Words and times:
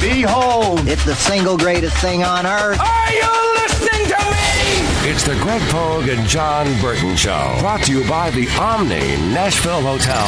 Behold, 0.00 0.88
It's 0.88 1.04
the 1.04 1.14
single 1.14 1.56
greatest 1.58 1.96
thing 1.98 2.24
on 2.24 2.46
earth. 2.46 2.80
are 2.80 3.12
you 3.12 3.30
listening 3.62 4.06
to 4.08 4.16
me? 4.30 4.40
It's 5.10 5.22
the 5.24 5.34
Greg 5.42 5.60
Pogue 5.70 6.08
and 6.08 6.26
Jon 6.28 6.66
Burton 6.80 7.16
Show. 7.16 7.56
Brought 7.60 7.82
to 7.84 7.92
you 7.92 8.02
by 8.08 8.30
the 8.30 8.48
Omni 8.58 9.16
Nashville 9.32 9.82
Hotel. 9.82 10.26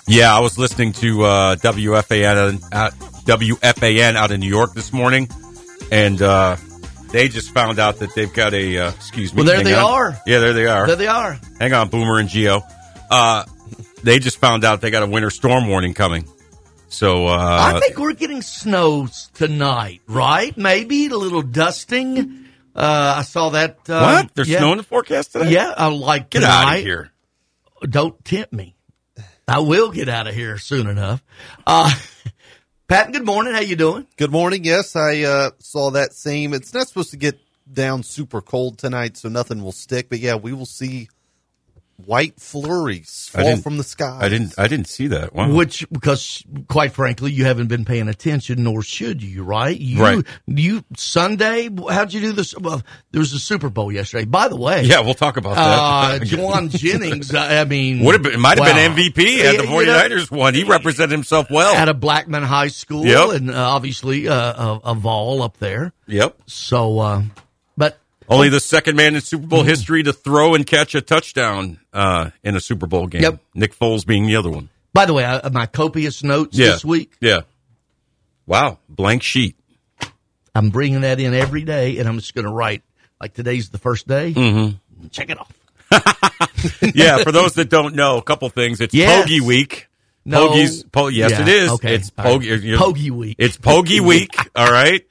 Yeah, 0.07 0.35
I 0.35 0.39
was 0.41 0.57
listening 0.57 0.91
to 0.93 1.23
uh, 1.23 1.55
WFAN 1.57 2.61
uh, 2.71 2.89
WFAN 3.25 4.15
out 4.15 4.31
in 4.31 4.39
New 4.39 4.49
York 4.49 4.73
this 4.73 4.91
morning, 4.93 5.29
and 5.91 6.21
uh, 6.21 6.57
they 7.11 7.27
just 7.27 7.51
found 7.51 7.79
out 7.79 7.97
that 7.99 8.13
they've 8.15 8.33
got 8.33 8.53
a. 8.53 8.77
Uh, 8.77 8.91
excuse 8.91 9.33
me. 9.33 9.37
Well, 9.37 9.45
there 9.45 9.63
they 9.63 9.75
on. 9.75 9.83
are. 9.83 10.21
Yeah, 10.25 10.39
there 10.39 10.53
they 10.53 10.65
are. 10.65 10.87
There 10.87 10.95
they 10.95 11.07
are. 11.07 11.39
Hang 11.59 11.73
on, 11.73 11.89
Boomer 11.89 12.19
and 12.19 12.29
Gio. 12.29 12.61
Uh, 13.09 13.45
they 14.03 14.19
just 14.19 14.37
found 14.37 14.63
out 14.63 14.81
they 14.81 14.91
got 14.91 15.03
a 15.03 15.07
winter 15.07 15.29
storm 15.29 15.67
warning 15.67 15.93
coming. 15.93 16.25
So 16.89 17.27
uh, 17.27 17.73
I 17.75 17.79
think 17.79 17.99
we're 17.99 18.13
getting 18.13 18.41
snows 18.41 19.29
tonight, 19.35 20.01
right? 20.07 20.57
Maybe 20.57 21.05
a 21.07 21.15
little 21.15 21.43
dusting. 21.43 22.47
Uh, 22.75 23.15
I 23.17 23.21
saw 23.23 23.49
that. 23.49 23.89
Uh, 23.89 24.21
what? 24.23 24.35
There's 24.35 24.49
yeah. 24.49 24.59
snow 24.59 24.71
in 24.71 24.77
the 24.77 24.83
forecast 24.83 25.33
today. 25.33 25.51
Yeah, 25.51 25.73
I 25.75 25.87
like 25.87 26.31
Get 26.31 26.39
tonight. 26.39 26.63
out 26.63 26.77
of 26.77 26.83
here. 26.83 27.11
Don't 27.83 28.23
tempt 28.25 28.53
me. 28.53 28.75
I 29.47 29.59
will 29.59 29.91
get 29.91 30.09
out 30.09 30.27
of 30.27 30.35
here 30.35 30.57
soon 30.57 30.87
enough. 30.87 31.23
Uh, 31.65 31.91
Pat, 32.89 33.13
good 33.13 33.23
morning. 33.23 33.53
How 33.53 33.59
you 33.59 33.75
doing? 33.75 34.07
Good 34.17 34.31
morning. 34.31 34.63
Yes, 34.63 34.95
I 34.95 35.21
uh, 35.21 35.51
saw 35.59 35.91
that 35.91 36.11
same. 36.11 36.55
It's 36.55 36.73
not 36.73 36.87
supposed 36.87 37.11
to 37.11 37.17
get 37.17 37.39
down 37.71 38.01
super 38.01 38.41
cold 38.41 38.79
tonight, 38.79 39.15
so 39.15 39.29
nothing 39.29 39.63
will 39.63 39.71
stick. 39.71 40.09
But 40.09 40.17
yeah, 40.17 40.37
we 40.37 40.53
will 40.53 40.65
see 40.65 41.07
white 42.05 42.39
flurries 42.39 43.31
I 43.35 43.43
fall 43.43 43.57
from 43.57 43.77
the 43.77 43.83
sky. 43.83 44.17
I 44.21 44.29
didn't. 44.29 44.53
I 44.57 44.67
didn't 44.67 44.87
see 44.87 45.07
that. 45.07 45.33
Wow. 45.33 45.53
Which, 45.53 45.85
because 45.91 46.43
quite 46.67 46.93
frankly, 46.93 47.31
you 47.31 47.45
haven't 47.45 47.67
been 47.67 47.85
paying 47.85 48.07
attention, 48.07 48.63
nor 48.63 48.81
should 48.81 49.21
you, 49.21 49.43
right? 49.43 49.77
You, 49.79 50.01
Right. 50.01 50.25
You 50.47 50.83
Sunday. 50.97 51.69
How'd 51.89 52.13
you 52.13 52.21
do 52.21 52.31
this? 52.31 52.57
Well, 52.57 52.81
there 53.11 53.19
was 53.19 53.33
a 53.33 53.39
Super 53.39 53.69
Bowl 53.69 53.91
yesterday. 53.91 54.25
By 54.25 54.47
the 54.47 54.55
way, 54.55 54.83
Yeah, 54.83 55.01
we'll 55.01 55.13
talk 55.13 55.37
about 55.37 55.57
uh, 55.57 56.17
that. 56.17 56.21
Jauan 56.27 56.69
Jennings. 56.69 57.33
I 57.35 57.63
mean, 57.65 58.03
Would 58.05 58.13
have 58.15 58.23
been, 58.23 58.33
it 58.33 58.39
might 58.39 58.57
have 58.57 58.67
wow. 58.67 58.73
been 58.75 58.91
MVP 59.13 59.37
Yeah, 59.37 59.43
had 59.51 59.59
the 59.59 59.63
you 59.63 59.69
know, 59.69 59.93
49ers 59.93 60.31
won. 60.31 60.53
He 60.53 60.63
represented 60.63 61.11
himself 61.11 61.47
well. 61.51 61.75
At 61.75 61.89
a 61.89 61.93
Blackman 61.93 62.43
High 62.43 62.67
School, 62.69 63.05
Yep. 63.05 63.29
and 63.35 63.51
uh, 63.51 63.55
obviously 63.69 64.27
uh, 64.27 64.35
a, 64.35 64.79
a 64.85 64.95
Vol 64.95 65.41
up 65.43 65.57
there. 65.57 65.93
yep. 66.07 66.37
So, 66.45 66.99
uh, 66.99 67.21
but 67.21 67.43
Only 68.29 68.49
the 68.49 68.59
second 68.59 68.95
man 68.95 69.15
in 69.15 69.21
Super 69.21 69.47
Bowl 69.47 69.63
history 69.63 70.03
to 70.03 70.13
throw 70.13 70.53
and 70.53 70.65
catch 70.65 70.93
a 70.95 71.01
touchdown 71.01 71.79
uh, 71.91 72.29
in 72.43 72.55
a 72.55 72.59
Super 72.59 72.85
Bowl 72.87 73.07
game. 73.07 73.23
Yep. 73.23 73.39
Nick 73.55 73.75
Foles 73.77 74.05
being 74.05 74.27
the 74.27 74.35
other 74.35 74.49
one. 74.51 74.69
by 74.93 75.05
the 75.05 75.13
way, 75.13 75.25
I, 75.25 75.49
my 75.49 75.65
copious 75.65 76.23
notes 76.23 76.57
Yeah. 76.57 76.67
this 76.67 76.85
week. 76.85 77.13
Yeah. 77.19 77.41
Wow. 78.45 78.77
Blank 78.87 79.23
sheet. 79.23 79.55
I'm 80.55 80.69
bringing 80.69 81.01
that 81.01 81.19
in 81.19 81.33
every 81.33 81.63
day, 81.63 81.97
and 81.97 82.07
I'm 82.07 82.17
just 82.19 82.33
going 82.35 82.45
to 82.45 82.51
write 82.51 82.83
like 83.21 83.33
today's 83.33 83.69
the 83.69 83.77
first 83.77 84.07
day. 84.07 84.33
Mm-hmm. 84.33 85.07
Check 85.09 85.29
it 85.29 85.39
off. 85.39 85.53
Yeah. 86.93 87.23
For 87.23 87.31
those 87.31 87.53
that 87.53 87.69
don't 87.69 87.95
know, 87.95 88.17
a 88.17 88.21
couple 88.21 88.49
things. 88.49 88.81
It's 88.81 88.93
Yes. 88.93 89.25
Pogie 89.27 89.41
Week. 89.41 89.87
No. 90.25 90.49
Pogies. 90.49 90.91
Po- 90.91 91.07
yes, 91.07 91.31
Yeah, 91.31 91.41
it 91.43 91.47
is. 91.47 91.71
okay. 91.71 91.95
It's 91.95 92.11
right. 92.17 92.27
Pogie. 92.27 92.61
you- 92.61 92.77
Pogie 92.77 93.11
Week. 93.11 93.35
It's 93.39 93.57
Pogie 93.57 93.99
Week. 94.05 94.35
all 94.55 94.71
right. 94.71 95.05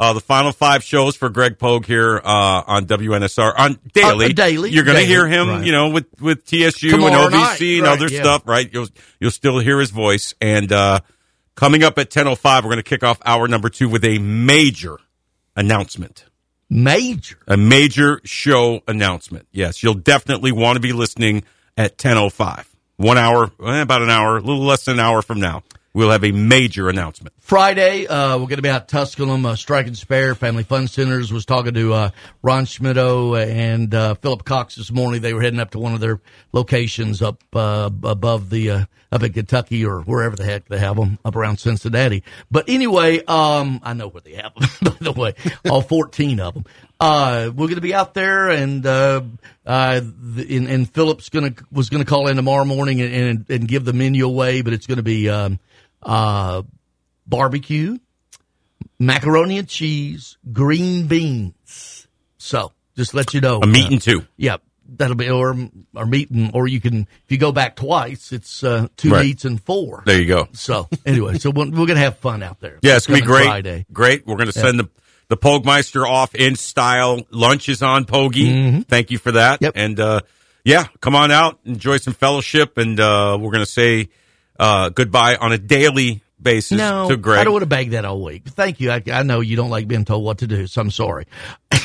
Uh, 0.00 0.14
the 0.14 0.20
final 0.20 0.50
five 0.50 0.82
shows 0.82 1.14
for 1.14 1.28
Greg 1.28 1.58
Pogue 1.58 1.84
here 1.84 2.16
uh, 2.16 2.62
on 2.66 2.86
WNSR 2.86 3.52
on 3.54 3.78
daily. 3.92 4.26
Uh, 4.26 4.32
daily, 4.32 4.70
You're 4.70 4.84
going 4.84 4.96
to 4.96 5.04
hear 5.04 5.28
him, 5.28 5.48
right. 5.48 5.66
you 5.66 5.72
know, 5.72 5.90
with 5.90 6.06
with 6.18 6.46
TSU 6.46 6.92
Tomorrow 6.92 7.26
and 7.26 7.34
OVC 7.34 7.74
and 7.76 7.82
right, 7.82 7.92
other 7.92 8.06
yeah. 8.06 8.22
stuff, 8.22 8.42
right? 8.46 8.66
You'll 8.72 8.88
you'll 9.18 9.30
still 9.30 9.58
hear 9.58 9.78
his 9.78 9.90
voice. 9.90 10.34
And 10.40 10.72
uh, 10.72 11.00
coming 11.54 11.84
up 11.84 11.98
at 11.98 12.08
10:05, 12.08 12.62
we're 12.62 12.70
going 12.70 12.76
to 12.78 12.82
kick 12.82 13.04
off 13.04 13.20
hour 13.26 13.46
number 13.46 13.68
two 13.68 13.90
with 13.90 14.02
a 14.06 14.16
major 14.18 14.96
announcement. 15.54 16.24
Major. 16.70 17.36
a 17.46 17.58
major 17.58 18.22
show 18.24 18.80
announcement. 18.88 19.48
Yes, 19.52 19.82
you'll 19.82 19.92
definitely 19.92 20.52
want 20.52 20.76
to 20.76 20.80
be 20.80 20.94
listening 20.94 21.44
at 21.76 21.98
10:05. 21.98 22.64
One 22.96 23.18
hour, 23.18 23.50
eh, 23.66 23.82
about 23.82 24.00
an 24.00 24.08
hour, 24.08 24.38
a 24.38 24.40
little 24.40 24.64
less 24.64 24.86
than 24.86 24.94
an 24.94 25.00
hour 25.00 25.20
from 25.20 25.40
now, 25.40 25.62
we'll 25.92 26.10
have 26.10 26.24
a 26.24 26.32
major 26.32 26.88
announcement. 26.88 27.34
Friday, 27.40 28.06
uh, 28.06 28.36
we're 28.36 28.46
going 28.46 28.56
to 28.56 28.62
be 28.62 28.68
out 28.68 28.88
Tusculum, 28.88 29.44
uh, 29.44 29.56
Strike 29.56 29.86
and 29.86 29.96
Spare 29.96 30.34
Family 30.34 30.62
Fun 30.62 30.88
Centers. 30.88 31.32
Was 31.32 31.44
talking 31.44 31.74
to 31.74 31.92
uh, 31.92 32.10
Ron 32.42 32.64
Schmitto 32.64 33.34
and 33.34 33.94
uh, 33.94 34.14
Philip 34.14 34.44
Cox 34.44 34.76
this 34.76 34.90
morning. 34.90 35.20
They 35.20 35.34
were 35.34 35.42
heading 35.42 35.60
up 35.60 35.70
to 35.72 35.78
one 35.78 35.94
of 35.94 36.00
their 36.00 36.20
locations 36.52 37.22
up 37.22 37.42
uh, 37.54 37.90
above 38.04 38.50
the 38.50 38.70
uh, 38.70 38.84
up 39.12 39.22
in 39.22 39.32
Kentucky 39.32 39.84
or 39.84 40.00
wherever 40.02 40.36
the 40.36 40.44
heck 40.44 40.68
they 40.68 40.78
have 40.78 40.96
them 40.96 41.18
up 41.24 41.34
around 41.34 41.58
Cincinnati. 41.58 42.22
But 42.50 42.68
anyway, 42.68 43.24
um, 43.24 43.80
I 43.82 43.92
know 43.94 44.08
where 44.08 44.20
they 44.20 44.34
have 44.34 44.54
them. 44.54 44.68
By 44.82 44.96
the 45.00 45.12
way, 45.12 45.34
all 45.68 45.82
fourteen 45.82 46.40
of 46.40 46.54
them. 46.54 46.64
Uh, 47.00 47.50
we're 47.54 47.66
going 47.66 47.76
to 47.76 47.80
be 47.80 47.94
out 47.94 48.14
there, 48.14 48.50
and 48.50 48.84
uh, 48.84 49.22
uh, 49.66 50.00
and, 50.02 50.68
and 50.68 50.92
Philip's 50.92 51.30
going 51.30 51.54
to 51.54 51.64
was 51.72 51.88
going 51.88 52.04
to 52.04 52.08
call 52.08 52.28
in 52.28 52.36
tomorrow 52.36 52.64
morning 52.64 53.00
and, 53.00 53.12
and 53.12 53.50
and 53.50 53.68
give 53.68 53.84
the 53.84 53.92
menu 53.92 54.26
away, 54.26 54.62
but 54.62 54.72
it's 54.72 54.86
going 54.86 54.98
to 54.98 55.02
be 55.02 55.28
um, 55.28 55.58
uh, 56.02 56.62
barbecue, 57.26 57.98
macaroni 58.98 59.58
and 59.58 59.68
cheese, 59.68 60.36
green 60.52 61.06
beans. 61.06 62.06
So 62.38 62.72
just 62.96 63.14
let 63.14 63.34
you 63.34 63.40
know. 63.40 63.60
A 63.62 63.66
meat 63.66 63.90
and 63.90 64.00
two. 64.02 64.22
yeah, 64.36 64.56
that'll 64.96 65.16
be 65.16 65.30
or 65.30 65.54
or 65.94 66.06
meat 66.06 66.30
and 66.30 66.50
or 66.54 66.66
you 66.66 66.80
can 66.80 67.00
if 67.02 67.24
you 67.30 67.38
go 67.38 67.52
back 67.52 67.76
twice, 67.76 68.32
it's 68.32 68.64
uh, 68.64 68.88
two 68.96 69.10
Right. 69.10 69.26
meats 69.26 69.44
and 69.44 69.62
four. 69.62 70.02
There 70.06 70.18
you 70.20 70.26
go. 70.26 70.48
So 70.52 70.88
anyway, 71.06 71.38
so 71.38 71.50
we're, 71.50 71.70
we're 71.70 71.86
gonna 71.86 72.00
have 72.00 72.18
fun 72.18 72.42
out 72.42 72.60
there. 72.60 72.78
Yeah, 72.82 72.96
it's 72.96 73.06
gonna 73.06 73.20
be 73.20 73.26
great. 73.26 73.44
Friday. 73.46 73.86
Great. 73.92 74.26
We're 74.26 74.36
gonna 74.36 74.52
send 74.52 74.80
the 74.80 74.88
the 75.28 75.36
Pogmeister 75.36 76.04
off 76.08 76.34
in 76.34 76.56
style. 76.56 77.20
Lunch 77.30 77.68
is 77.68 77.82
on 77.82 78.04
Pogie. 78.04 78.84
Thank 78.86 79.10
you 79.12 79.18
for 79.18 79.32
that. 79.32 79.56
Mm-hmm. 79.60 79.64
Yep. 79.64 79.72
And 79.76 80.00
uh, 80.00 80.20
yeah, 80.64 80.86
come 81.00 81.14
on 81.14 81.30
out, 81.30 81.60
enjoy 81.64 81.98
some 81.98 82.14
fellowship, 82.14 82.76
and 82.78 82.98
uh, 82.98 83.38
we're 83.40 83.52
gonna 83.52 83.64
say 83.66 84.08
uh, 84.60 84.90
goodbye 84.90 85.36
on 85.36 85.52
a 85.52 85.58
daily 85.58 86.22
basis 86.40 86.78
No, 86.78 87.08
to 87.08 87.16
Greg. 87.16 87.40
I 87.40 87.44
don't 87.44 87.52
want 87.54 87.62
to 87.62 87.66
beg 87.66 87.90
that 87.90 88.04
all 88.04 88.22
week. 88.22 88.44
Thank 88.46 88.78
you. 88.80 88.90
I, 88.90 89.02
I 89.10 89.22
know 89.22 89.40
you 89.40 89.56
don't 89.56 89.70
like 89.70 89.88
being 89.88 90.04
told 90.04 90.24
what 90.24 90.38
to 90.38 90.46
do, 90.46 90.66
so 90.66 90.80
I'm 90.82 90.90
sorry. 90.90 91.26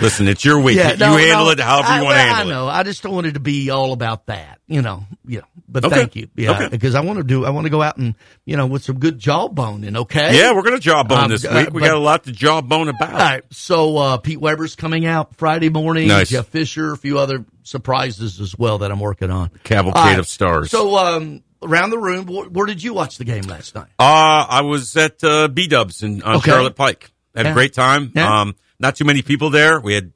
Listen, 0.00 0.26
it's 0.26 0.44
your 0.44 0.58
week. 0.60 0.76
Yeah, 0.76 0.92
you 0.92 0.96
no, 0.98 1.16
handle 1.16 1.44
no, 1.46 1.50
it 1.52 1.60
however 1.60 1.86
I, 1.88 1.98
you 1.98 2.04
want 2.04 2.14
to 2.16 2.20
handle 2.20 2.46
I 2.48 2.50
know. 2.56 2.66
I 2.68 2.82
just 2.82 3.02
don't 3.04 3.14
want 3.14 3.26
it 3.28 3.34
to 3.34 3.40
be 3.40 3.70
all 3.70 3.92
about 3.92 4.26
that, 4.26 4.58
you 4.66 4.82
know. 4.82 5.04
Yeah. 5.24 5.42
but 5.68 5.84
Okay. 5.84 5.94
thank 5.94 6.16
you, 6.16 6.28
yeah, 6.34 6.50
Okay. 6.52 6.68
because 6.68 6.94
I 6.96 7.00
want 7.00 7.18
to 7.18 7.22
do. 7.24 7.44
I 7.44 7.50
want 7.50 7.66
to 7.66 7.70
go 7.70 7.80
out 7.80 7.96
and 7.96 8.14
you 8.44 8.56
know 8.56 8.66
with 8.66 8.82
some 8.82 8.98
good 8.98 9.20
jawboning. 9.20 9.96
Okay. 9.96 10.36
Yeah, 10.38 10.52
we're 10.52 10.62
gonna 10.62 10.80
jawbone 10.80 11.18
Um, 11.24 11.30
this 11.30 11.44
uh, 11.44 11.52
week. 11.54 11.72
We 11.72 11.80
but- 11.80 11.86
got 11.86 11.96
a 11.96 12.00
lot 12.00 12.24
to 12.24 12.32
jawbone 12.32 12.88
about. 12.88 13.12
All 13.12 13.18
right. 13.18 13.44
So 13.50 13.96
uh, 13.96 14.16
Pete 14.18 14.40
Weber's 14.40 14.74
coming 14.74 15.06
out 15.06 15.36
Friday 15.36 15.68
morning. 15.68 16.08
Nice. 16.08 16.30
Jeff 16.30 16.46
Fisher, 16.48 16.92
a 16.92 16.96
few 16.96 17.18
other 17.20 17.44
surprises 17.62 18.40
as 18.40 18.58
well 18.58 18.78
that 18.78 18.90
I'm 18.90 19.00
working 19.00 19.30
on. 19.30 19.50
Cavalcade 19.62 20.02
right. 20.02 20.18
of 20.18 20.26
stars. 20.26 20.70
So 20.72 20.96
um, 20.96 21.42
around 21.62 21.90
the 21.90 21.98
room, 21.98 22.26
wh- 22.26 22.52
where 22.52 22.66
did 22.66 22.82
you 22.82 22.94
watch 22.94 23.18
the 23.18 23.24
game 23.24 23.44
last 23.44 23.74
night? 23.76 23.88
Uh, 23.98 24.44
I 24.48 24.62
was 24.62 24.96
at 24.96 25.22
uh, 25.22 25.46
B 25.48 25.68
Dubs 25.68 26.02
in 26.02 26.20
on 26.22 26.36
Okay. 26.38 26.50
Charlotte 26.50 26.74
Pike. 26.76 27.12
Had 27.34 27.46
Yeah. 27.46 27.52
a 27.52 27.54
great 27.54 27.74
time. 27.74 28.12
Yeah. 28.14 28.40
Um, 28.42 28.56
not 28.84 28.96
too 28.96 29.04
many 29.06 29.22
people 29.22 29.48
there. 29.48 29.80
We 29.80 29.94
had 29.94 30.12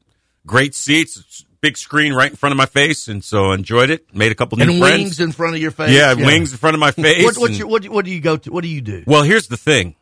great 0.47 0.75
seats, 0.75 1.45
big 1.63 1.79
screen 1.79 2.13
right 2.13 2.31
in 2.31 2.37
front 2.37 2.53
of 2.53 2.59
my 2.59 2.67
face, 2.67 3.09
and 3.09 3.25
so 3.25 3.53
enjoyed 3.53 3.89
it. 3.89 4.15
Made 4.15 4.31
a 4.31 4.35
couple 4.35 4.59
new 4.59 4.65
And 4.65 4.79
friends. 4.79 5.03
wings 5.03 5.21
in 5.21 5.33
front 5.33 5.55
of 5.57 5.63
your 5.63 5.71
face. 5.71 5.91
yeah, 5.91 6.13
wings 6.13 6.53
in 6.53 6.59
front 6.59 6.75
of 6.75 6.81
my 6.81 6.91
face. 7.07 7.25
What, 7.25 7.37
what's 7.39 7.51
and- 7.53 7.59
your, 7.59 7.69
what, 7.69 7.85
what 7.89 8.05
do 8.05 8.11
you 8.11 8.21
go 8.21 8.37
to? 8.37 8.53
What 8.53 8.63
do 8.63 8.69
you 8.69 8.83
do? 8.83 9.05
well, 9.07 9.23
here's 9.23 9.49
the 9.49 9.57
thing: 9.57 9.97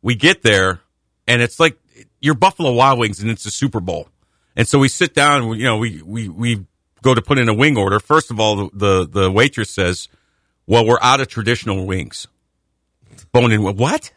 we 0.00 0.14
get 0.14 0.40
there, 0.42 0.80
and 1.28 1.42
it's 1.42 1.60
like 1.60 1.76
you're 2.20 2.34
Buffalo 2.34 2.72
Wild 2.72 2.98
Wings, 2.98 3.20
and 3.20 3.30
it's 3.30 3.44
a 3.44 3.50
Super 3.50 3.80
Bowl, 3.80 4.08
and 4.56 4.66
so 4.66 4.78
we 4.78 4.88
sit 4.88 5.12
down. 5.14 5.42
And 5.42 5.50
we, 5.50 5.58
you 5.58 5.64
know, 5.64 5.76
we 5.76 6.00
we 6.02 6.28
we 6.28 6.64
go 7.02 7.14
to 7.14 7.20
put 7.20 7.36
in 7.38 7.50
a 7.50 7.54
wing 7.54 7.76
order. 7.76 8.00
First 8.00 8.30
of 8.30 8.40
all, 8.40 8.56
the 8.56 8.70
the, 8.72 9.20
the 9.22 9.30
waitress 9.30 9.68
says, 9.70 10.08
"Well, 10.66 10.86
we're 10.86 10.98
out 11.02 11.20
of 11.20 11.28
traditional 11.28 11.86
wings." 11.86 12.26
bone 13.32 13.52
in 13.52 13.62
what? 13.62 14.12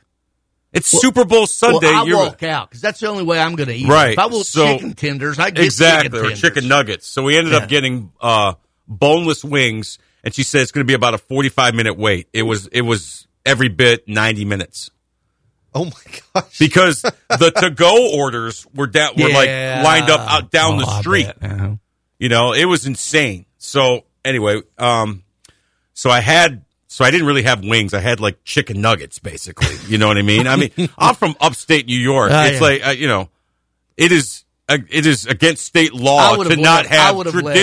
It's 0.74 0.88
Super 0.90 1.24
Bowl 1.24 1.46
Sunday. 1.48 1.88
Well, 1.88 2.04
I 2.04 2.06
You're- 2.08 2.20
walk 2.20 2.42
out 2.44 2.70
because 2.70 2.81
that's 2.81 3.00
the 3.00 3.08
only 3.08 3.24
way 3.24 3.40
I'm 3.40 3.56
going 3.56 3.70
to 3.70 3.75
eat. 3.75 3.88
Right. 3.88 4.14
If 4.14 4.20
I 4.20 4.25
want 4.25 4.46
So- 4.46 4.66
chicken 4.74 4.94
tenders, 4.94 5.38
I 5.40 5.52
get 5.52 5.64
exactly 5.66 6.10
chicken 6.20 6.34
or 6.34 6.36
chicken 6.36 6.68
nuggets. 6.68 7.08
So 7.08 7.22
we 7.24 7.38
ended 7.38 7.54
Yeah. 7.54 7.60
up 7.60 7.70
getting 7.70 8.12
uh, 8.20 8.54
boneless 8.88 9.44
wings, 9.44 10.00
and 10.24 10.34
she 10.34 10.42
said 10.44 10.62
it's 10.62 10.72
going 10.72 10.84
to 10.86 10.88
be 10.90 10.96
about 10.96 11.14
a 11.14 11.18
forty-five 11.20 11.75
minute 11.75 11.94
wait. 11.98 12.28
It 12.34 12.42
was 12.44 12.68
it 12.68 12.81
was 12.81 13.28
every 13.46 13.70
bit 13.70 14.08
ninety 14.08 14.46
minutes 14.46 14.90
Oh 15.75 15.86
my 15.86 15.92
gosh. 16.34 16.58
because 16.58 17.02
the 17.30 17.52
to-go 17.56 18.12
orders 18.16 18.66
were 18.74 18.88
down 18.88 19.12
were 19.18 19.30
like 19.30 19.50
lined 19.50 20.10
up 20.10 20.22
out 20.22 20.52
down 20.52 20.76
Oh, 20.76 20.80
the 20.80 21.00
street. 21.02 21.28
Uh-huh. 21.42 21.76
You 22.19 22.30
know, 22.30 22.54
it 22.54 22.66
was 22.66 22.86
insane. 22.88 23.46
So 23.58 24.06
anyway, 24.26 24.62
um, 24.78 25.24
so 25.94 26.10
I 26.10 26.19
had, 26.22 26.64
so 26.94 27.04
I 27.04 27.10
didn't 27.10 27.25
really 27.25 27.42
have 27.42 27.66
wings. 27.66 27.95
I 27.95 28.01
had 28.01 28.19
like 28.19 28.44
chicken 28.44 28.80
nuggets, 28.80 29.18
basically. 29.18 29.75
You 29.88 29.98
know 29.98 30.07
what 30.07 30.19
I 30.19 30.22
mean? 30.22 30.45
I 30.45 30.57
mean, 30.57 30.69
I'm 31.00 31.16
from 31.16 31.34
upstate 31.42 31.88
New 31.88 31.98
York. 31.98 32.30
Ah, 32.31 32.45
it's 32.45 32.57
yeah. 32.57 32.62
like, 32.62 32.86
uh, 32.86 32.92
you 32.92 33.07
know, 33.07 33.30
it 33.98 34.12
is, 34.12 34.44
uh, 34.69 34.78
it 34.92 35.07
is 35.07 35.25
against 35.25 35.66
state 35.66 35.95
law 35.95 36.36
to 36.36 36.56
not. 36.56 36.86
Have 36.86 37.16
would've 37.16 37.34
left. 37.34 37.57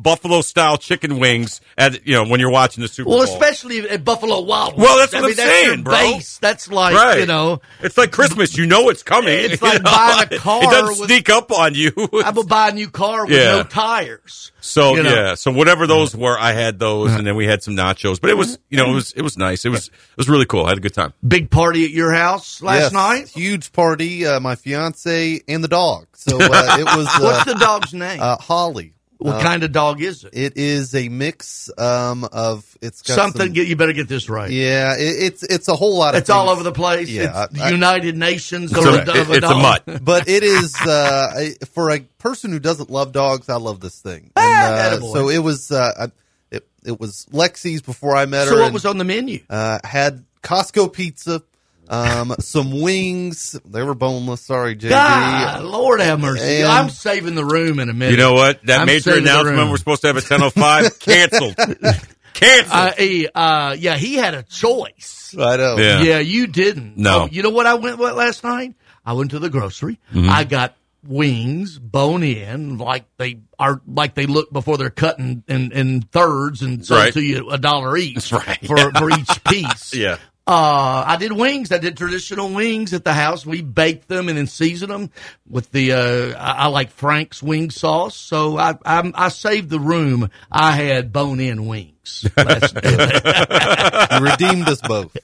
Traditional 0.00 0.16
buffalo 0.16 0.40
style 0.40 0.76
chicken 0.76 1.18
wings 1.18 1.60
at, 1.78 2.06
you 2.06 2.14
know, 2.14 2.24
when 2.26 2.40
you're 2.40 2.50
watching 2.50 2.82
the 2.82 2.88
Super 2.88 3.08
Well, 3.10 3.24
Bowl. 3.24 3.34
especially 3.34 3.88
at 3.88 4.04
Buffalo 4.04 4.40
Wild 4.42 4.74
Wings. 4.76 4.82
Well, 4.84 4.98
that's 4.98 5.12
what 5.12 5.22
mean, 5.22 5.30
I'm 5.30 5.36
that's 5.36 5.50
saying, 5.50 5.66
your 5.74 5.82
bro. 5.84 5.94
Base. 5.94 6.38
That's 6.38 6.70
like 6.70 6.94
right. 6.94 7.20
you 7.20 7.26
know. 7.26 7.60
it's 7.80 7.96
like 7.96 8.10
Christmas. 8.12 8.56
You 8.56 8.66
know 8.66 8.88
it's 8.88 9.02
coming. 9.02 9.32
It's 9.34 9.60
you 9.62 9.68
like 9.68 9.82
know? 9.82 9.90
buying 9.90 10.26
a 10.30 10.38
car 10.38 10.62
It 10.64 10.70
doesn't 10.70 11.00
with- 11.00 11.08
sneak 11.10 11.28
up 11.30 11.52
on 11.52 11.74
you. 11.74 11.92
I 12.24 12.30
would 12.30 12.48
buy 12.48 12.68
a 12.70 12.72
new 12.72 12.88
car 12.90 13.24
with 13.26 13.34
Yeah. 13.34 13.56
no 13.58 13.62
tires. 13.64 14.52
So 14.60 14.96
You 14.96 15.02
know? 15.04 15.10
yeah, 15.14 15.34
so 15.34 15.50
whatever 15.50 15.86
those 15.86 16.14
were, 16.14 16.38
I 16.38 16.52
had 16.52 16.78
those, 16.78 17.12
and 17.14 17.26
then 17.26 17.34
we 17.34 17.46
had 17.46 17.62
some 17.62 17.74
nachos. 17.76 18.20
But 18.20 18.28
it 18.30 18.36
was, 18.36 18.58
you 18.68 18.76
know, 18.76 18.90
it 18.90 18.94
was 18.94 19.12
it 19.12 19.22
was 19.22 19.38
nice. 19.38 19.64
It 19.64 19.70
was 19.70 19.88
it 19.88 20.16
was 20.16 20.28
really 20.28 20.44
cool. 20.44 20.66
I 20.66 20.70
had 20.70 20.78
a 20.78 20.82
good 20.82 20.94
time. 20.94 21.12
Big 21.26 21.50
party 21.50 21.84
at 21.84 21.90
your 21.90 22.12
house 22.12 22.60
last 22.62 22.80
Yes, 22.80 22.92
night. 22.92 23.28
Huge 23.28 23.72
party. 23.72 24.26
Uh, 24.26 24.38
my 24.40 24.54
fiance 24.56 25.40
and 25.48 25.64
the 25.64 25.68
dog. 25.68 26.06
So 26.14 26.36
uh, 26.38 26.76
it 26.78 26.84
was 26.84 27.06
What's 27.20 27.40
uh, 27.40 27.44
the 27.44 27.54
dog's 27.58 27.94
name? 27.94 28.20
uh, 28.20 28.36
Holly. 28.36 28.92
What 29.20 29.42
kind 29.42 29.62
of 29.62 29.72
dog 29.72 30.00
is 30.00 30.24
it? 30.24 30.30
It 30.32 30.56
is 30.56 30.94
a 30.94 31.08
mix 31.08 31.70
um, 31.78 32.24
of 32.24 32.64
it's 32.80 33.02
got 33.02 33.14
Something. 33.14 33.46
some- 33.48 33.52
get 33.52 33.66
you 33.68 33.76
better 33.76 33.92
get 33.92 34.08
this 34.08 34.28
right. 34.28 34.50
yeah, 34.50 34.96
it, 34.96 35.00
it's 35.02 35.42
it's 35.42 35.68
a 35.68 35.76
whole 35.76 35.98
lot 35.98 36.14
of. 36.14 36.20
It's 36.20 36.30
all 36.30 36.48
over 36.48 36.62
the 36.62 36.72
place. 36.72 37.08
Yeah, 37.08 37.46
it's 37.50 37.60
I- 37.60 37.70
United 37.70 38.16
Nations. 38.16 38.72
It's 38.72 38.80
of 38.80 38.86
a, 38.86 38.98
a, 38.98 39.20
of 39.20 39.30
a 39.30 39.32
it's 39.34 39.46
a 39.46 39.54
mutt. 39.54 39.82
but 40.04 40.28
it 40.28 40.42
is 40.42 40.74
uh, 40.80 41.50
for 41.72 41.90
a 41.90 42.00
person 42.18 42.50
who 42.50 42.58
doesn't 42.58 42.90
love 42.90 43.12
dogs. 43.12 43.48
I 43.48 43.56
love 43.56 43.80
this 43.80 44.00
thing. 44.00 44.32
And, 44.36 44.50
Ah, 44.50 44.96
uh, 44.96 45.00
so 45.00 45.28
it 45.28 45.38
was 45.38 45.70
uh, 45.70 46.08
it 46.50 46.66
it 46.84 46.98
was 46.98 47.26
Lexi's 47.32 47.82
before 47.82 48.16
I 48.16 48.26
met 48.26 48.46
her. 48.46 48.52
So 48.52 48.56
what 48.56 48.64
and, 48.66 48.74
was 48.74 48.86
on 48.86 48.98
the 48.98 49.04
menu? 49.04 49.40
uh, 49.50 49.78
had 49.84 50.24
Costco 50.42 50.92
pizza, 50.92 51.42
um, 51.90 52.34
some 52.38 52.80
wings. 52.80 53.58
They 53.66 53.82
were 53.82 53.94
boneless. 53.94 54.40
Sorry, 54.40 54.76
JD. 54.76 54.88
God, 54.90 55.64
Lord 55.64 56.00
have 56.00 56.20
mercy. 56.20 56.58
And- 56.62 56.68
I'm 56.68 56.88
saving 56.88 57.34
the 57.34 57.44
room 57.44 57.78
in 57.80 57.88
a 57.90 57.92
minute. 57.92 58.12
You 58.12 58.16
know 58.18 58.32
what? 58.32 58.64
That 58.66 58.80
I'm 58.80 58.86
major 58.86 59.14
announcement 59.16 59.70
we're 59.70 59.76
supposed 59.76 60.00
to 60.02 60.06
have 60.06 60.16
at 60.16 60.24
ten 60.24 60.42
oh 60.42 60.50
five 60.50 60.98
canceled. 61.00 61.56
canceled. 62.34 62.72
Uh, 62.72 62.92
he, 62.92 63.28
uh, 63.34 63.76
yeah, 63.78 63.96
he 63.96 64.14
had 64.14 64.34
a 64.34 64.42
choice. 64.44 65.34
I 65.38 65.56
know. 65.56 65.76
Yeah. 65.78 66.00
Yeah, 66.02 66.18
you 66.20 66.46
didn't. 66.46 66.96
No. 66.96 67.22
Oh, 67.22 67.28
you 67.30 67.42
know 67.42 67.50
what 67.50 67.66
I 67.66 67.74
went 67.74 67.98
with 67.98 68.14
last 68.14 68.44
night? 68.44 68.74
I 69.04 69.12
went 69.14 69.32
to 69.32 69.38
the 69.38 69.50
grocery. 69.50 69.98
Mm-hmm. 70.12 70.30
I 70.30 70.44
got 70.44 70.76
wings, 71.06 71.78
bone 71.78 72.22
in, 72.22 72.76
like 72.78 73.04
they 73.16 73.40
are, 73.58 73.80
like 73.86 74.14
they 74.14 74.26
look 74.26 74.52
before 74.52 74.76
they're 74.76 74.90
cut 74.90 75.18
in, 75.18 75.42
in, 75.48 75.72
in 75.72 76.02
thirds 76.02 76.62
and 76.62 76.84
sold 76.84 77.00
Right. 77.00 77.12
to 77.14 77.20
you 77.22 77.48
a 77.50 77.58
dollar 77.58 77.96
each 77.96 78.30
right. 78.32 78.58
for, 78.66 78.76
for 78.92 79.10
each 79.18 79.44
piece. 79.44 79.94
yeah. 79.94 80.18
Uh, 80.46 81.04
I 81.06 81.16
did 81.16 81.32
wings. 81.32 81.70
I 81.70 81.78
did 81.78 81.96
traditional 81.96 82.50
wings 82.50 82.92
at 82.92 83.04
the 83.04 83.12
house. 83.12 83.46
We 83.46 83.62
baked 83.62 84.08
them 84.08 84.28
and 84.28 84.36
then 84.36 84.46
seasoned 84.46 84.90
them 84.90 85.10
with 85.48 85.70
the, 85.70 85.92
uh, 85.92 86.38
I, 86.38 86.64
I 86.64 86.66
like 86.66 86.90
Frank's 86.90 87.42
wing 87.42 87.70
sauce. 87.70 88.16
So 88.16 88.58
I, 88.58 88.74
I, 88.84 89.12
I 89.14 89.28
saved 89.28 89.70
the 89.70 89.78
room. 89.78 90.28
I 90.50 90.72
had 90.72 91.12
bone 91.12 91.38
in 91.40 91.66
wings. 91.66 92.26
last. 92.36 92.76
You 94.10 94.26
redeemed 94.26 94.68
us 94.68 94.80
both. 94.80 95.16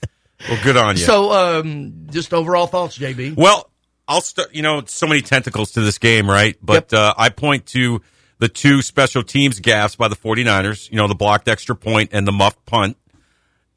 Well, 0.48 0.58
good 0.62 0.76
on 0.76 0.96
you. 0.96 1.02
So, 1.02 1.32
um, 1.32 2.06
just 2.10 2.32
overall 2.32 2.66
thoughts, 2.66 2.96
JB. 2.96 3.36
Well, 3.36 3.68
I'll 4.06 4.20
start. 4.20 4.54
You 4.54 4.62
know, 4.62 4.82
so 4.86 5.06
many 5.06 5.22
tentacles 5.22 5.72
to 5.72 5.80
this 5.80 5.98
game, 5.98 6.28
right? 6.30 6.56
But 6.62 6.92
uh, 6.92 7.14
I 7.16 7.30
point 7.30 7.66
to 7.68 8.00
the 8.38 8.48
two 8.48 8.82
special 8.82 9.22
teams 9.22 9.60
gaffes 9.60 9.96
by 9.96 10.08
the 10.08 10.16
49ers, 10.16 10.90
you 10.90 10.96
know, 10.96 11.08
the 11.08 11.14
blocked 11.14 11.48
extra 11.48 11.74
point 11.74 12.10
and 12.12 12.26
the 12.26 12.32
muffed 12.32 12.64
punt. 12.66 12.96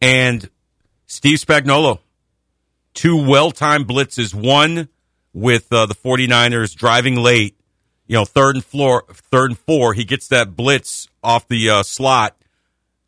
And 0.01 0.47
Steve 1.11 1.39
Spagnuolo, 1.39 1.97
two 2.93 3.27
well 3.27 3.49
timed 3.49 3.87
blitzes, 3.87 4.31
one 4.31 4.89
with 5.33 5.73
uh, 5.73 5.87
the 5.87 5.95
49ers 5.95 6.75
driving 6.75 7.15
late, 7.15 7.59
you 8.05 8.15
know, 8.15 8.25
third 8.25 8.55
and 8.55 8.63
floor, 8.63 9.05
third 9.11 9.49
and 9.49 9.57
four. 9.57 9.95
He 9.95 10.05
gets 10.05 10.27
that 10.27 10.55
blitz 10.55 11.07
off 11.23 11.47
the 11.47 11.67
uh, 11.67 11.83
slot. 11.83 12.37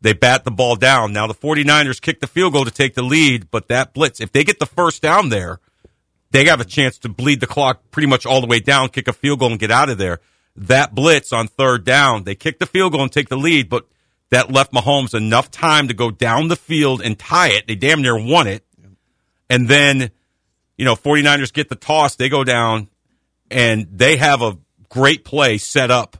They 0.00 0.14
bat 0.14 0.42
the 0.42 0.50
ball 0.50 0.74
down. 0.74 1.12
Now 1.12 1.28
the 1.28 1.34
49ers 1.34 2.00
kick 2.00 2.18
the 2.18 2.26
field 2.26 2.54
goal 2.54 2.64
to 2.64 2.72
take 2.72 2.94
the 2.94 3.04
lead, 3.04 3.52
but 3.52 3.68
that 3.68 3.94
blitz, 3.94 4.20
if 4.20 4.32
they 4.32 4.42
get 4.42 4.58
the 4.58 4.66
first 4.66 5.00
down 5.00 5.28
there, 5.28 5.60
they 6.32 6.46
have 6.46 6.60
a 6.60 6.64
chance 6.64 6.98
to 6.98 7.08
bleed 7.08 7.38
the 7.38 7.46
clock 7.46 7.82
pretty 7.92 8.08
much 8.08 8.26
all 8.26 8.40
the 8.40 8.48
way 8.48 8.58
down, 8.58 8.88
kick 8.88 9.06
a 9.06 9.12
field 9.12 9.38
goal 9.38 9.52
and 9.52 9.60
get 9.60 9.70
out 9.70 9.88
of 9.88 9.98
there. 9.98 10.18
That 10.56 10.92
blitz 10.92 11.32
on 11.32 11.46
third 11.46 11.84
down, 11.84 12.24
they 12.24 12.34
kick 12.34 12.58
the 12.58 12.66
field 12.66 12.92
goal 12.92 13.02
and 13.02 13.12
take 13.12 13.28
the 13.28 13.36
lead, 13.36 13.68
but 13.68 13.86
that 14.32 14.50
left 14.50 14.72
Mahomes 14.72 15.14
enough 15.14 15.50
time 15.50 15.88
to 15.88 15.94
go 15.94 16.10
down 16.10 16.48
the 16.48 16.56
field 16.56 17.02
and 17.02 17.18
tie 17.18 17.50
it. 17.50 17.66
They 17.66 17.74
damn 17.74 18.00
near 18.00 18.16
won 18.18 18.46
it. 18.46 18.64
And 19.50 19.68
then, 19.68 20.10
you 20.78 20.86
know, 20.86 20.96
49ers 20.96 21.52
get 21.52 21.68
the 21.68 21.74
toss, 21.74 22.16
they 22.16 22.30
go 22.30 22.42
down 22.42 22.88
and 23.50 23.86
they 23.92 24.16
have 24.16 24.40
a 24.40 24.56
great 24.88 25.26
play 25.26 25.58
set 25.58 25.90
up, 25.90 26.16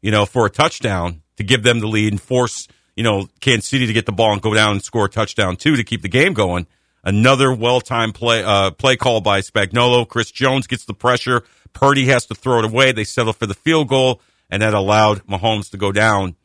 you 0.00 0.10
know, 0.10 0.24
for 0.24 0.46
a 0.46 0.50
touchdown 0.50 1.20
to 1.36 1.44
give 1.44 1.62
them 1.62 1.80
the 1.80 1.86
lead 1.86 2.14
and 2.14 2.22
force, 2.22 2.68
you 2.96 3.04
know, 3.04 3.28
Kansas 3.40 3.68
City 3.68 3.86
to 3.86 3.92
get 3.92 4.06
the 4.06 4.12
ball 4.12 4.32
and 4.32 4.40
go 4.40 4.54
down 4.54 4.72
and 4.72 4.82
score 4.82 5.04
a 5.04 5.10
touchdown 5.10 5.56
too 5.56 5.76
to 5.76 5.84
keep 5.84 6.00
the 6.00 6.08
game 6.08 6.32
going. 6.32 6.66
Another 7.04 7.52
well-timed 7.52 8.14
play, 8.14 8.42
uh, 8.42 8.70
play 8.70 8.96
call 8.96 9.20
by 9.20 9.42
Spagnuolo. 9.42 10.08
Chris 10.08 10.30
Jones 10.30 10.66
gets 10.66 10.86
the 10.86 10.94
pressure. 10.94 11.42
Purdy 11.74 12.06
has 12.06 12.24
to 12.26 12.34
throw 12.34 12.60
it 12.60 12.64
away. 12.64 12.92
They 12.92 13.04
settle 13.04 13.34
for 13.34 13.46
the 13.46 13.54
field 13.54 13.88
goal, 13.88 14.22
and 14.48 14.62
that 14.62 14.72
allowed 14.72 15.26
Mahomes 15.26 15.70
to 15.72 15.76
go 15.76 15.92
down, 15.92 16.36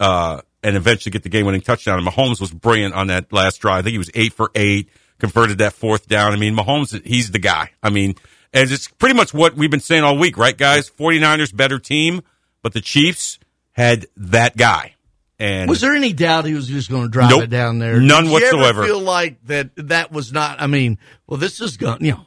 uh, 0.00 0.40
and 0.66 0.76
eventually 0.76 1.12
get 1.12 1.22
the 1.22 1.28
game-winning 1.28 1.60
touchdown. 1.60 1.98
And 1.98 2.06
Mahomes 2.06 2.40
was 2.40 2.50
brilliant 2.50 2.94
on 2.94 3.06
that 3.06 3.32
last 3.32 3.58
drive. 3.58 3.78
I 3.78 3.82
think 3.82 3.92
he 3.92 3.98
was 3.98 4.10
eight 4.14 4.32
for 4.32 4.50
eight, 4.54 4.88
converted 5.18 5.58
that 5.58 5.72
fourth 5.74 6.08
down. 6.08 6.32
I 6.32 6.36
mean, 6.36 6.56
Mahomes, 6.56 7.04
he's 7.06 7.30
the 7.30 7.38
guy. 7.38 7.70
I 7.82 7.90
mean, 7.90 8.16
and 8.52 8.70
it's 8.70 8.88
pretty 8.88 9.14
much 9.14 9.32
what 9.32 9.54
we've 9.54 9.70
been 9.70 9.80
saying 9.80 10.02
all 10.02 10.18
week, 10.18 10.36
right, 10.36 10.56
guys? 10.56 10.90
49ers 10.90 11.54
better 11.54 11.78
team, 11.78 12.22
but 12.62 12.72
the 12.72 12.80
Chiefs 12.80 13.38
had 13.72 14.06
that 14.16 14.56
guy. 14.56 14.94
And 15.38 15.68
Was 15.68 15.82
there 15.82 15.94
any 15.94 16.14
doubt 16.14 16.46
he 16.46 16.54
was 16.54 16.66
just 16.66 16.88
going 16.90 17.02
to 17.02 17.08
drive 17.10 17.28
Nope. 17.30 17.42
it 17.42 17.50
down 17.50 17.78
there? 17.78 18.00
None 18.00 18.24
Did 18.24 18.30
you 18.30 18.36
ever 18.38 18.56
whatsoever. 18.56 18.84
feel 18.86 19.00
like 19.00 19.44
that 19.46 19.70
that 19.76 20.10
was 20.10 20.32
not, 20.32 20.62
I 20.62 20.66
mean, 20.66 20.98
well, 21.26 21.38
this 21.38 21.60
is 21.60 21.76
going, 21.76 22.02
you 22.04 22.12
know, 22.12 22.24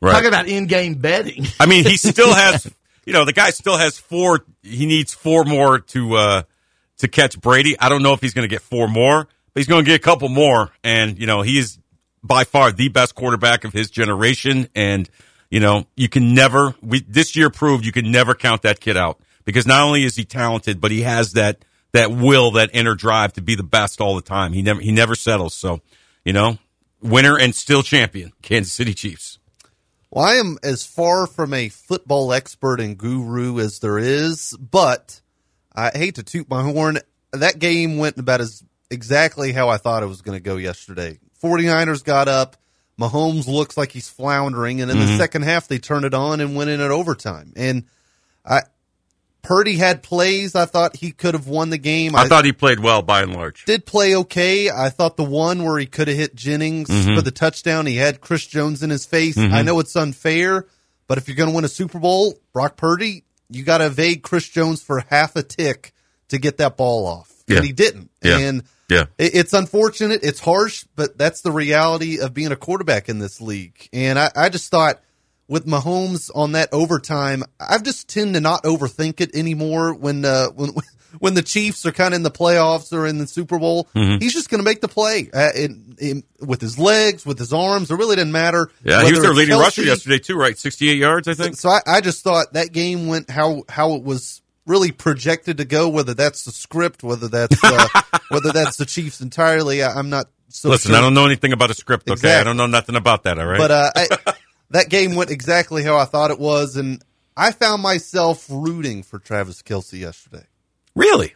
Right. 0.00 0.12
talk 0.12 0.24
about 0.24 0.48
in-game 0.48 0.94
betting. 0.94 1.46
I 1.60 1.66
mean, 1.66 1.84
he 1.84 1.96
still 1.96 2.32
has, 2.34 2.66
you 3.04 3.12
know, 3.12 3.24
the 3.24 3.32
guy 3.32 3.50
still 3.50 3.76
has 3.76 3.98
four. 3.98 4.44
He 4.62 4.86
needs 4.86 5.12
four 5.12 5.44
more 5.44 5.78
to 5.80 6.14
uh 6.14 6.42
to 6.98 7.08
catch 7.08 7.40
Brady. 7.40 7.78
I 7.78 7.88
don't 7.88 8.02
know 8.02 8.12
if 8.12 8.20
he's 8.20 8.34
going 8.34 8.48
to 8.48 8.54
get 8.54 8.62
four 8.62 8.88
more, 8.88 9.24
but 9.24 9.60
he's 9.60 9.66
going 9.66 9.84
to 9.84 9.90
get 9.90 9.96
a 9.96 10.02
couple 10.02 10.28
more. 10.28 10.72
And 10.84 11.18
you 11.18 11.26
know, 11.26 11.42
he 11.42 11.58
is 11.58 11.78
by 12.22 12.44
far 12.44 12.72
the 12.72 12.88
best 12.88 13.14
quarterback 13.14 13.64
of 13.64 13.72
his 13.72 13.90
generation. 13.90 14.68
And 14.74 15.08
you 15.50 15.60
know, 15.60 15.86
you 15.96 16.08
can 16.08 16.34
never. 16.34 16.74
We 16.82 17.00
this 17.00 17.36
year 17.36 17.50
proved 17.50 17.84
you 17.84 17.92
can 17.92 18.10
never 18.10 18.34
count 18.34 18.62
that 18.62 18.80
kid 18.80 18.96
out 18.96 19.20
because 19.44 19.66
not 19.66 19.82
only 19.82 20.04
is 20.04 20.16
he 20.16 20.24
talented, 20.24 20.80
but 20.80 20.90
he 20.90 21.02
has 21.02 21.32
that 21.32 21.64
that 21.92 22.10
will, 22.10 22.52
that 22.52 22.70
inner 22.74 22.94
drive 22.94 23.32
to 23.34 23.42
be 23.42 23.54
the 23.54 23.62
best 23.62 24.00
all 24.00 24.14
the 24.14 24.22
time. 24.22 24.52
He 24.52 24.62
never 24.62 24.80
he 24.80 24.92
never 24.92 25.14
settles. 25.14 25.54
So, 25.54 25.80
you 26.24 26.32
know, 26.32 26.58
winner 27.00 27.38
and 27.38 27.54
still 27.54 27.82
champion, 27.82 28.32
Kansas 28.42 28.72
City 28.72 28.94
Chiefs. 28.94 29.38
Well, 30.10 30.24
I 30.24 30.34
am 30.34 30.58
as 30.62 30.86
far 30.86 31.26
from 31.26 31.52
a 31.52 31.68
football 31.68 32.32
expert 32.32 32.80
and 32.80 32.96
guru 32.96 33.58
as 33.58 33.80
there 33.80 33.98
is, 33.98 34.56
but 34.58 35.20
I 35.78 35.98
hate 35.98 36.16
to 36.16 36.22
toot 36.22 36.48
my 36.50 36.62
horn. 36.62 36.98
That 37.32 37.58
game 37.58 37.98
went 37.98 38.18
about 38.18 38.40
as 38.40 38.64
exactly 38.90 39.52
how 39.52 39.68
I 39.68 39.76
thought 39.76 40.02
it 40.02 40.06
was 40.06 40.22
going 40.22 40.36
to 40.36 40.42
go 40.42 40.56
yesterday. 40.56 41.18
49ers 41.42 42.02
got 42.04 42.26
up. 42.28 42.56
Mahomes 43.00 43.46
looks 43.46 43.76
like 43.76 43.92
he's 43.92 44.08
floundering, 44.08 44.80
and 44.80 44.90
in 44.90 44.98
the 44.98 45.16
second 45.18 45.42
half 45.42 45.68
they 45.68 45.78
turned 45.78 46.04
it 46.04 46.14
on 46.14 46.40
and 46.40 46.56
went 46.56 46.68
in 46.70 46.80
at 46.80 46.90
overtime. 46.90 47.52
And 47.54 47.84
I 48.44 48.62
Purdy 49.40 49.76
had 49.76 50.02
plays 50.02 50.56
I 50.56 50.64
thought 50.66 50.96
he 50.96 51.12
could 51.12 51.34
have 51.34 51.46
won 51.46 51.70
the 51.70 51.78
game. 51.78 52.16
I 52.16 52.26
thought 52.26 52.44
he 52.44 52.52
played 52.52 52.80
well 52.80 53.02
by 53.02 53.22
and 53.22 53.32
large. 53.34 53.64
did 53.66 53.86
play 53.86 54.16
okay. 54.16 54.68
I 54.68 54.88
thought 54.90 55.16
the 55.16 55.22
one 55.22 55.62
where 55.62 55.78
he 55.78 55.86
could 55.86 56.08
have 56.08 56.16
hit 56.16 56.34
Jennings 56.34 56.88
Mm-hmm. 56.88 57.14
for 57.14 57.22
the 57.22 57.30
touchdown, 57.30 57.86
he 57.86 57.94
had 57.96 58.20
Chris 58.20 58.44
Jones 58.46 58.82
in 58.82 58.90
his 58.90 59.06
face. 59.06 59.38
I 59.38 59.62
know 59.62 59.78
it's 59.78 59.94
unfair, 59.94 60.66
but 61.06 61.18
if 61.18 61.28
you're 61.28 61.36
going 61.36 61.50
to 61.50 61.54
win 61.54 61.64
a 61.64 61.68
Super 61.68 62.00
Bowl, 62.00 62.34
Brock 62.52 62.76
Purdy, 62.76 63.22
you 63.50 63.62
got 63.64 63.78
to 63.78 63.86
evade 63.86 64.22
Chris 64.22 64.48
Jones 64.48 64.82
for 64.82 65.00
half 65.10 65.36
a 65.36 65.42
tick 65.42 65.92
to 66.28 66.38
get 66.38 66.58
that 66.58 66.76
ball 66.76 67.06
off. 67.06 67.32
Yeah. 67.46 67.56
And 67.56 67.64
he 67.66 67.72
didn't. 67.72 68.10
Yeah. 68.22 68.38
And 68.38 68.62
Yeah. 68.90 69.04
It- 69.16 69.34
It's 69.34 69.52
unfortunate. 69.52 70.20
It's 70.22 70.40
harsh, 70.40 70.84
but 70.96 71.16
that's 71.18 71.40
the 71.40 71.50
reality 71.52 72.18
of 72.20 72.34
being 72.34 72.52
a 72.52 72.56
quarterback 72.56 73.08
in 73.08 73.18
this 73.18 73.40
league. 73.40 73.88
And 73.92 74.18
I, 74.18 74.30
I 74.36 74.48
just 74.50 74.70
thought 74.70 75.00
with 75.48 75.64
Mahomes 75.66 76.30
on 76.34 76.52
that 76.52 76.68
overtime, 76.72 77.42
I've 77.58 77.82
just 77.82 78.08
tend 78.08 78.34
to 78.34 78.40
not 78.40 78.64
overthink 78.64 79.20
it 79.22 79.34
anymore. 79.34 79.94
When 79.94 80.24
uh, 80.24 80.48
when 80.50 80.72
when 81.18 81.34
the 81.34 81.42
Chiefs 81.42 81.84
are 81.86 81.92
kind 81.92 82.14
of 82.14 82.16
in 82.18 82.22
the 82.22 82.30
playoffs 82.30 82.92
or 82.92 83.06
in 83.06 83.18
the 83.18 83.26
Super 83.26 83.58
Bowl, 83.58 83.88
Mm-hmm. 83.94 84.18
he's 84.20 84.32
just 84.32 84.50
going 84.50 84.58
to 84.60 84.64
make 84.64 84.80
the 84.80 84.88
play 84.88 85.30
uh, 85.32 85.50
in, 85.54 85.96
in, 85.98 86.22
with 86.40 86.60
his 86.60 86.78
legs, 86.78 87.24
with 87.26 87.38
his 87.38 87.52
arms. 87.52 87.90
It 87.90 87.94
really 87.96 88.16
didn't 88.16 88.32
matter. 88.32 88.70
Yeah, 88.84 89.04
he 89.04 89.12
was 89.12 89.22
their 89.22 89.32
leading 89.34 89.58
rusher 89.58 89.82
yesterday 89.82 90.18
too, 90.18 90.36
right? 90.36 90.56
Sixty-eight 90.58 90.98
yards, 90.98 91.28
I 91.28 91.34
think. 91.34 91.56
so 91.56 91.68
I, 91.70 91.80
I 91.86 92.00
just 92.00 92.22
thought 92.22 92.52
that 92.52 92.72
game 92.72 93.06
went 93.06 93.30
how 93.30 93.62
how 93.68 93.94
it 93.94 94.02
was 94.02 94.42
really 94.66 94.92
projected 94.92 95.56
to 95.58 95.64
go. 95.64 95.88
Whether 95.88 96.14
that's 96.14 96.44
the 96.44 96.52
script, 96.52 97.02
whether 97.02 97.28
that's 97.28 97.62
uh, 97.64 97.88
whether 98.28 98.52
that's 98.52 98.76
the 98.76 98.86
Chiefs 98.86 99.20
entirely, 99.20 99.82
I, 99.82 99.92
I'm 99.94 100.10
not 100.10 100.26
so. 100.48 100.68
Listen, 100.68 100.90
sure. 100.90 100.98
I 100.98 101.00
don't 101.00 101.14
know 101.14 101.26
anything 101.26 101.52
about 101.52 101.70
a 101.70 101.74
script. 101.74 102.10
Okay, 102.10 102.38
I 102.38 102.44
don't 102.44 102.56
know 102.56 102.66
nothing 102.66 102.94
about 102.96 103.22
that. 103.24 103.38
All 103.38 103.46
right, 103.46 103.58
But 103.58 103.70
uh, 103.70 103.90
I, 103.96 104.34
that 104.70 104.88
game 104.90 105.14
went 105.14 105.30
exactly 105.30 105.82
how 105.82 105.96
I 105.96 106.04
thought 106.04 106.30
it 106.30 106.38
was, 106.38 106.76
and 106.76 107.02
I 107.36 107.52
found 107.52 107.82
myself 107.82 108.46
rooting 108.50 109.02
for 109.02 109.18
Travis 109.18 109.62
Kelce 109.62 109.98
yesterday. 109.98 110.44
Really, 110.98 111.34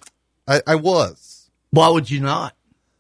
I, 0.48 0.60
I 0.66 0.74
was. 0.74 1.50
Why 1.70 1.88
would 1.88 2.10
you 2.10 2.20
not? 2.20 2.54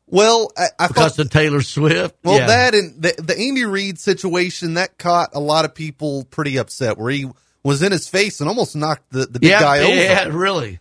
Well, 0.06 0.52
I, 0.56 0.66
I 0.78 0.86
Because 0.88 1.16
thought. 1.16 1.24
of 1.26 1.30
Taylor 1.30 1.62
Swift. 1.62 2.16
well, 2.22 2.38
Yeah. 2.38 2.46
that 2.46 2.74
and 2.74 3.02
the, 3.02 3.14
the 3.18 3.36
Andy 3.38 3.64
Reid 3.64 3.98
situation 3.98 4.74
that 4.74 4.98
caught 4.98 5.30
a 5.34 5.40
lot 5.40 5.64
of 5.64 5.74
people 5.74 6.24
pretty 6.24 6.58
upset, 6.58 6.98
where 6.98 7.10
he 7.10 7.28
was 7.64 7.82
in 7.82 7.92
his 7.92 8.08
face 8.08 8.40
and 8.40 8.48
almost 8.48 8.76
knocked 8.76 9.10
the, 9.10 9.26
the 9.26 9.40
big 9.40 9.50
yeah, 9.50 9.60
guy 9.60 9.78
over. 9.80 9.94
yeah, 9.94 10.24
really. 10.30 10.78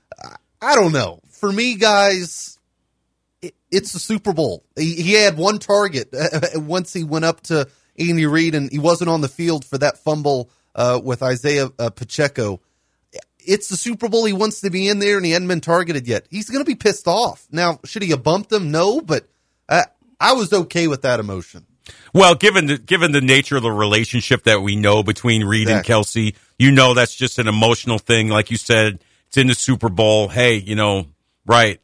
I 0.62 0.76
don't 0.76 0.92
know. 0.92 1.22
For 1.30 1.52
me, 1.52 1.76
guys, 1.76 2.60
it, 3.42 3.56
it's 3.72 3.94
the 3.94 4.00
Super 4.00 4.34
Bowl. 4.34 4.64
He, 4.76 4.96
he 5.02 5.14
had 5.14 5.36
one 5.38 5.58
target 5.60 6.10
once 6.56 6.94
he 6.94 7.04
went 7.04 7.26
up 7.26 7.42
to 7.44 7.68
Andy 7.98 8.26
Reid, 8.28 8.54
and 8.54 8.72
he 8.72 8.80
wasn't 8.80 9.10
on 9.10 9.22
the 9.22 9.28
field 9.28 9.66
for 9.66 9.78
that 9.80 9.98
fumble 9.98 10.50
uh, 10.76 11.00
with 11.04 11.24
Isiah 11.24 11.70
uh, 11.80 11.90
Pacheco. 11.90 12.60
It's 13.46 13.70
the 13.70 13.78
Super 13.78 14.10
Bowl. 14.10 14.26
He 14.26 14.34
wants 14.34 14.62
to 14.62 14.70
be 14.70 14.88
in 14.88 15.00
there, 15.00 15.18
and 15.18 15.26
he 15.26 15.32
hadn't 15.32 15.48
been 15.48 15.62
targeted 15.62 16.08
yet. 16.08 16.26
He's 16.30 16.50
going 16.50 16.64
to 16.64 16.70
be 16.70 16.76
pissed 16.76 17.08
off. 17.08 17.48
Now, 17.52 17.80
should 17.86 18.04
he 18.04 18.10
have 18.10 18.24
bumped 18.24 18.52
him? 18.52 18.72
No, 18.72 19.02
but 19.02 19.28
uh, 19.68 19.84
I 20.20 20.34
was 20.34 20.54
okay 20.54 20.88
with 20.88 21.02
that 21.04 21.20
emotion. 21.20 21.66
Well, 22.14 22.36
given 22.36 22.68
the 22.68 22.78
given 22.78 23.12
the 23.12 23.22
nature 23.22 23.58
of 23.58 23.64
the 23.64 23.72
relationship 23.72 24.44
that 24.44 24.62
we 24.62 24.76
know 24.76 25.04
between 25.04 25.44
Reid 25.44 25.70
and 25.70 25.84
Kelce, 25.84 26.36
you 26.60 26.72
know 26.72 26.94
that's 26.94 27.16
just 27.16 27.40
an 27.40 27.48
emotional 27.48 27.98
thing. 27.98 28.30
Like 28.30 28.52
you 28.52 28.58
said, 28.58 29.00
it's 29.28 29.38
in 29.38 29.48
the 29.48 29.56
Super 29.56 29.90
Bowl. 29.90 30.28
Hey, 30.28 30.56
you 30.56 30.76
know, 30.76 31.08
right? 31.46 31.80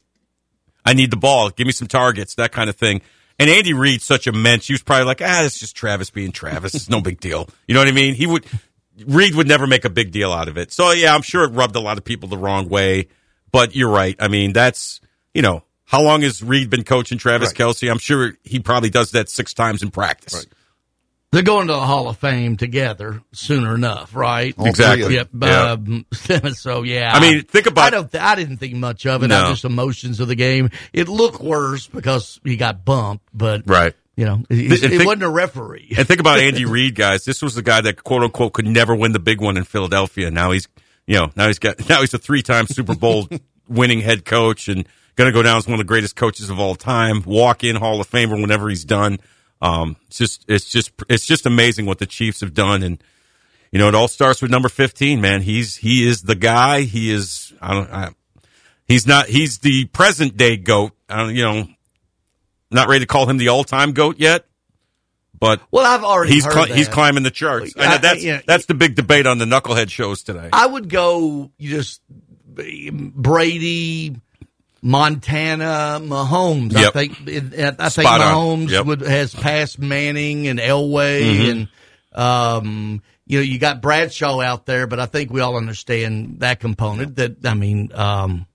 I 0.86 0.94
need 0.94 1.12
the 1.12 1.18
ball. 1.18 1.50
Give 1.50 1.66
me 1.66 1.74
some 1.74 1.88
targets, 1.88 2.36
that 2.36 2.52
kind 2.52 2.70
of 2.70 2.76
thing. 2.76 3.02
And 3.40 3.50
Andy 3.50 3.74
Reid's 3.74 4.06
such 4.06 4.26
a 4.26 4.32
mensch. 4.32 4.68
He 4.68 4.74
was 4.74 4.82
probably 4.82 5.06
like, 5.06 5.22
ah, 5.22 5.44
it's 5.44 5.60
just 5.60 5.76
Travis 5.76 6.10
being 6.10 6.32
Travis. 6.32 6.74
It's 6.74 6.90
no 6.90 7.02
big 7.02 7.20
deal. 7.20 7.48
You 7.68 7.74
know 7.74 7.82
what 7.82 7.88
I 7.88 7.92
mean? 7.92 8.16
He 8.16 8.26
would 8.26 8.46
Reid 9.06 9.36
would 9.36 9.48
never 9.48 9.68
make 9.68 9.86
a 9.86 9.89
big 9.89 10.12
deal 10.12 10.32
out 10.32 10.48
of 10.48 10.58
it. 10.58 10.72
So 10.72 10.92
yeah, 10.92 11.13
I'm 11.13 11.22
sure 11.22 11.44
it 11.44 11.50
rubbed 11.50 11.75
a 11.75 11.80
lot 11.80 11.98
of 11.98 12.04
people 12.04 12.30
the 12.30 12.38
wrong 12.38 12.70
way. 12.70 13.08
But 13.51 13.75
you're 13.75 13.89
right. 13.89 14.16
I 14.20 14.27
mean, 14.27 14.54
that's 14.54 15.00
you 15.34 15.42
know, 15.42 15.63
how 15.86 16.01
long 16.01 16.22
has 16.22 16.44
Reid 16.44 16.70
been 16.70 16.84
coaching 16.84 17.18
Travis 17.18 17.50
Right. 17.50 17.58
Kelce? 17.58 17.89
I'm 17.89 18.00
sure 18.00 18.34
he 18.44 18.60
probably 18.60 18.89
does 18.89 19.12
that 19.12 19.30
six 19.30 19.54
times 19.54 19.84
in 19.84 19.92
practice. 19.92 20.34
Right. 20.34 20.46
They're 21.32 21.44
going 21.44 21.68
to 21.68 21.74
the 21.74 21.80
Hall 21.82 22.08
of 22.08 22.18
Fame 22.18 22.56
together 22.56 23.22
sooner 23.34 23.75
enough, 23.75 24.16
right? 24.16 24.56
Exactly. 24.58 25.18
of 25.18 25.30
them. 25.32 26.06
Yep. 26.24 26.38
Um, 26.39 26.54
so 26.54 26.84
yeah. 26.84 27.12
I 27.13 27.20
mean, 27.20 27.44
think 27.44 27.68
about- 27.68 27.86
I 27.86 27.89
don't. 27.89 28.16
I 28.16 28.36
didn't 28.36 28.58
think 28.58 28.75
much 28.75 29.06
of 29.06 29.24
it. 29.24 29.27
No. 29.27 29.44
I 29.46 29.50
just 29.50 29.66
emotions 29.66 30.20
of 30.22 30.30
the 30.30 30.36
game. 30.36 30.70
It 30.94 31.10
looked 31.10 31.42
worse 31.42 31.86
because 31.88 32.39
he 32.46 32.56
got 32.56 32.86
bumped, 32.86 33.27
but 33.34 33.63
Right. 33.66 33.94
You 34.17 34.25
know, 34.25 34.43
it, 34.50 34.55
Th- 34.55 34.83
and 34.83 34.93
it 34.93 34.97
think- 34.97 35.05
wasn't 35.05 35.24
a 35.24 35.29
referee. 35.29 35.93
And 35.97 36.07
think 36.07 36.19
about 36.19 36.39
Andy 36.39 36.65
Reid, 36.75 36.95
guys. 36.95 37.24
This 37.24 37.41
was 37.41 37.53
the 37.55 37.62
guy 37.62 37.79
that 37.81 38.03
quote 38.03 38.24
unquote 38.24 38.51
could 38.53 38.65
never 38.65 38.93
win 38.95 39.12
the 39.13 39.19
big 39.19 39.39
one 39.39 39.57
in 39.57 39.63
Philadelphia. 39.63 40.31
Now 40.31 40.51
he's, 40.51 40.67
you 41.05 41.15
know, 41.17 41.31
now 41.36 41.47
he's 41.47 41.59
got, 41.59 41.88
now 41.89 42.01
he's 42.01 42.13
a 42.13 42.17
three 42.17 42.41
time 42.41 42.65
Super 42.67 42.95
Bowl 42.95 43.29
winning 43.69 44.01
head 44.01 44.25
coach 44.25 44.67
and 44.67 44.88
going 45.15 45.31
to 45.31 45.33
go 45.33 45.43
down 45.43 45.57
as 45.57 45.67
one 45.67 45.75
of 45.75 45.77
the 45.79 45.83
greatest 45.83 46.15
coaches 46.15 46.50
of 46.50 46.59
all 46.59 46.74
time. 46.75 47.21
Walk 47.25 47.63
in 47.63 47.75
Hall 47.75 48.01
of 48.01 48.09
Famer 48.09 48.41
whenever 48.41 48.67
he's 48.69 48.86
done. 48.86 49.19
Um, 49.62 49.95
it's 50.07 50.17
just, 50.17 50.45
it's 50.47 50.65
just, 50.69 50.91
it's 51.09 51.25
just 51.25 51.45
amazing 51.45 51.86
what 51.86 52.00
the 52.00 52.05
Chiefs 52.07 52.41
have 52.41 52.53
done. 52.53 52.81
And, 52.83 53.03
you 53.71 53.79
know, 53.79 53.88
it 53.88 53.95
all 53.95 54.07
starts 54.07 54.41
with 54.41 54.50
number 54.51 54.69
15, 54.69 55.19
man. 55.21 55.41
He's, 55.41 55.75
he 55.75 56.07
is 56.07 56.21
the 56.24 56.36
guy. 56.36 56.81
He 56.81 57.12
is, 57.12 57.53
I 57.62 57.74
don't, 57.74 57.91
I, 57.91 58.09
he's 58.88 59.05
not, 59.07 59.27
he's 59.27 59.59
the 59.59 59.86
present 59.86 60.38
day 60.38 60.57
GOAT. 60.57 60.91
I 61.09 61.17
don't, 61.17 61.36
you 61.36 61.43
know, 61.43 61.67
not 62.71 62.88
ready 62.88 63.01
to 63.01 63.07
call 63.07 63.29
him 63.29 63.38
the 63.38 63.47
all 63.50 63.63
time 63.63 63.93
GOAT 63.93 64.17
yet, 64.19 64.45
but 65.39 65.62
well, 65.71 65.86
I've 65.86 66.03
already 66.03 66.33
he's 66.33 66.43
that. 66.45 66.69
he's 66.69 66.88
climbing 66.88 67.24
the 67.24 67.31
charts. 67.31 67.74
I- 67.77 67.83
And 67.83 67.93
I- 67.93 67.97
that's 67.97 68.24
yeah. 68.24 68.41
that's 68.47 68.65
the 68.65 68.74
big 68.74 68.95
debate 68.95 69.25
on 69.27 69.38
the 69.38 69.45
knucklehead 69.45 69.89
shows 69.89 70.24
today. 70.24 70.50
I 70.51 70.65
would 70.65 70.89
go 70.89 71.51
you 71.57 71.69
just 71.69 72.01
Brady, 72.55 74.15
Montana, 74.81 76.00
Mahomes. 76.01 76.75
I 76.75 76.89
think 76.89 77.13
I 77.21 77.89
think 77.89 77.91
Spot. 77.91 78.19
Mahomes 78.21 78.69
Yep. 78.71 78.86
would 78.86 79.01
has 79.01 79.33
passed 79.36 79.77
Manning 79.79 80.47
and 80.47 80.59
Elway 80.59 81.51
and 81.51 81.67
um 82.13 83.01
you 83.27 83.38
know 83.39 83.43
you 83.43 83.59
got 83.59 83.81
Bradshaw 83.81 84.39
out 84.41 84.65
there, 84.65 84.88
but 84.88 85.00
I 85.00 85.05
think 85.05 85.31
we 85.31 85.41
all 85.41 85.55
understand 85.55 86.39
that 86.39 86.59
component. 86.59 87.15
That 87.17 87.45
I 87.45 87.53
mean. 87.53 87.91
um 87.93 88.47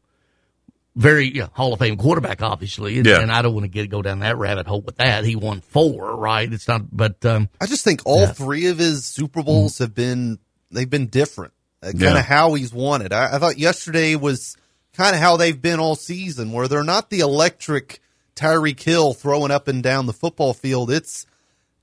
very 0.94 1.34
yeah, 1.34 1.48
Hall 1.52 1.72
of 1.72 1.78
Fame 1.78 1.96
quarterback, 1.96 2.42
obviously, 2.42 2.98
and, 2.98 3.06
Yeah. 3.06 3.20
and 3.20 3.30
I 3.32 3.42
don't 3.42 3.54
want 3.54 3.64
to 3.64 3.68
get 3.68 3.88
go 3.90 4.02
down 4.02 4.18
that 4.20 4.36
rabbit 4.36 4.66
hole 4.66 4.82
with 4.82 4.96
that. 4.96 5.24
He 5.24 5.36
won 5.36 5.60
four, 5.60 6.16
right? 6.16 6.52
It's 6.52 6.68
not, 6.68 6.82
but 6.94 7.24
um, 7.24 7.48
I 7.60 7.66
just 7.66 7.84
think 7.84 8.02
all 8.04 8.26
three 8.26 8.66
of 8.66 8.78
his 8.78 9.04
Super 9.06 9.42
Bowls 9.42 9.78
have 9.78 9.94
been 9.94 10.38
they've 10.70 10.88
been 10.90 11.06
different. 11.06 11.52
Uh, 11.82 11.86
kind 11.92 12.02
of 12.04 12.14
Yeah. 12.14 12.22
how 12.22 12.54
he's 12.54 12.72
won 12.72 13.02
it. 13.02 13.12
I, 13.12 13.34
I 13.36 13.38
thought 13.38 13.58
yesterday 13.58 14.14
was 14.16 14.56
kind 14.94 15.14
of 15.16 15.20
how 15.22 15.36
they've 15.36 15.60
been 15.60 15.80
all 15.80 15.94
season, 15.96 16.52
where 16.52 16.68
they're 16.68 16.84
not 16.84 17.08
the 17.10 17.20
electric 17.20 18.00
Tyreek 18.36 18.80
Hill 18.80 19.14
throwing 19.14 19.50
up 19.50 19.68
and 19.68 19.82
down 19.82 20.06
the 20.06 20.12
football 20.12 20.54
field. 20.54 20.90
It's 20.90 21.26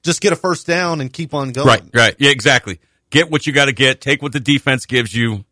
just 0.03 0.21
get 0.21 0.31
a 0.33 0.35
first 0.35 0.65
down 0.67 1.01
and 1.01 1.11
keep 1.11 1.33
on 1.33 1.51
going. 1.51 1.67
Right, 1.67 1.83
right, 1.93 2.15
yeah, 2.19 2.29
exactly. 2.29 2.79
Get 3.09 3.29
what 3.31 3.45
you 3.47 3.53
got 3.53 3.65
to 3.65 3.73
get. 3.73 4.01
Take 4.01 4.21
what 4.21 4.31
the 4.33 4.39
defense 4.39 4.85
gives 4.85 5.13
you. 5.15 5.43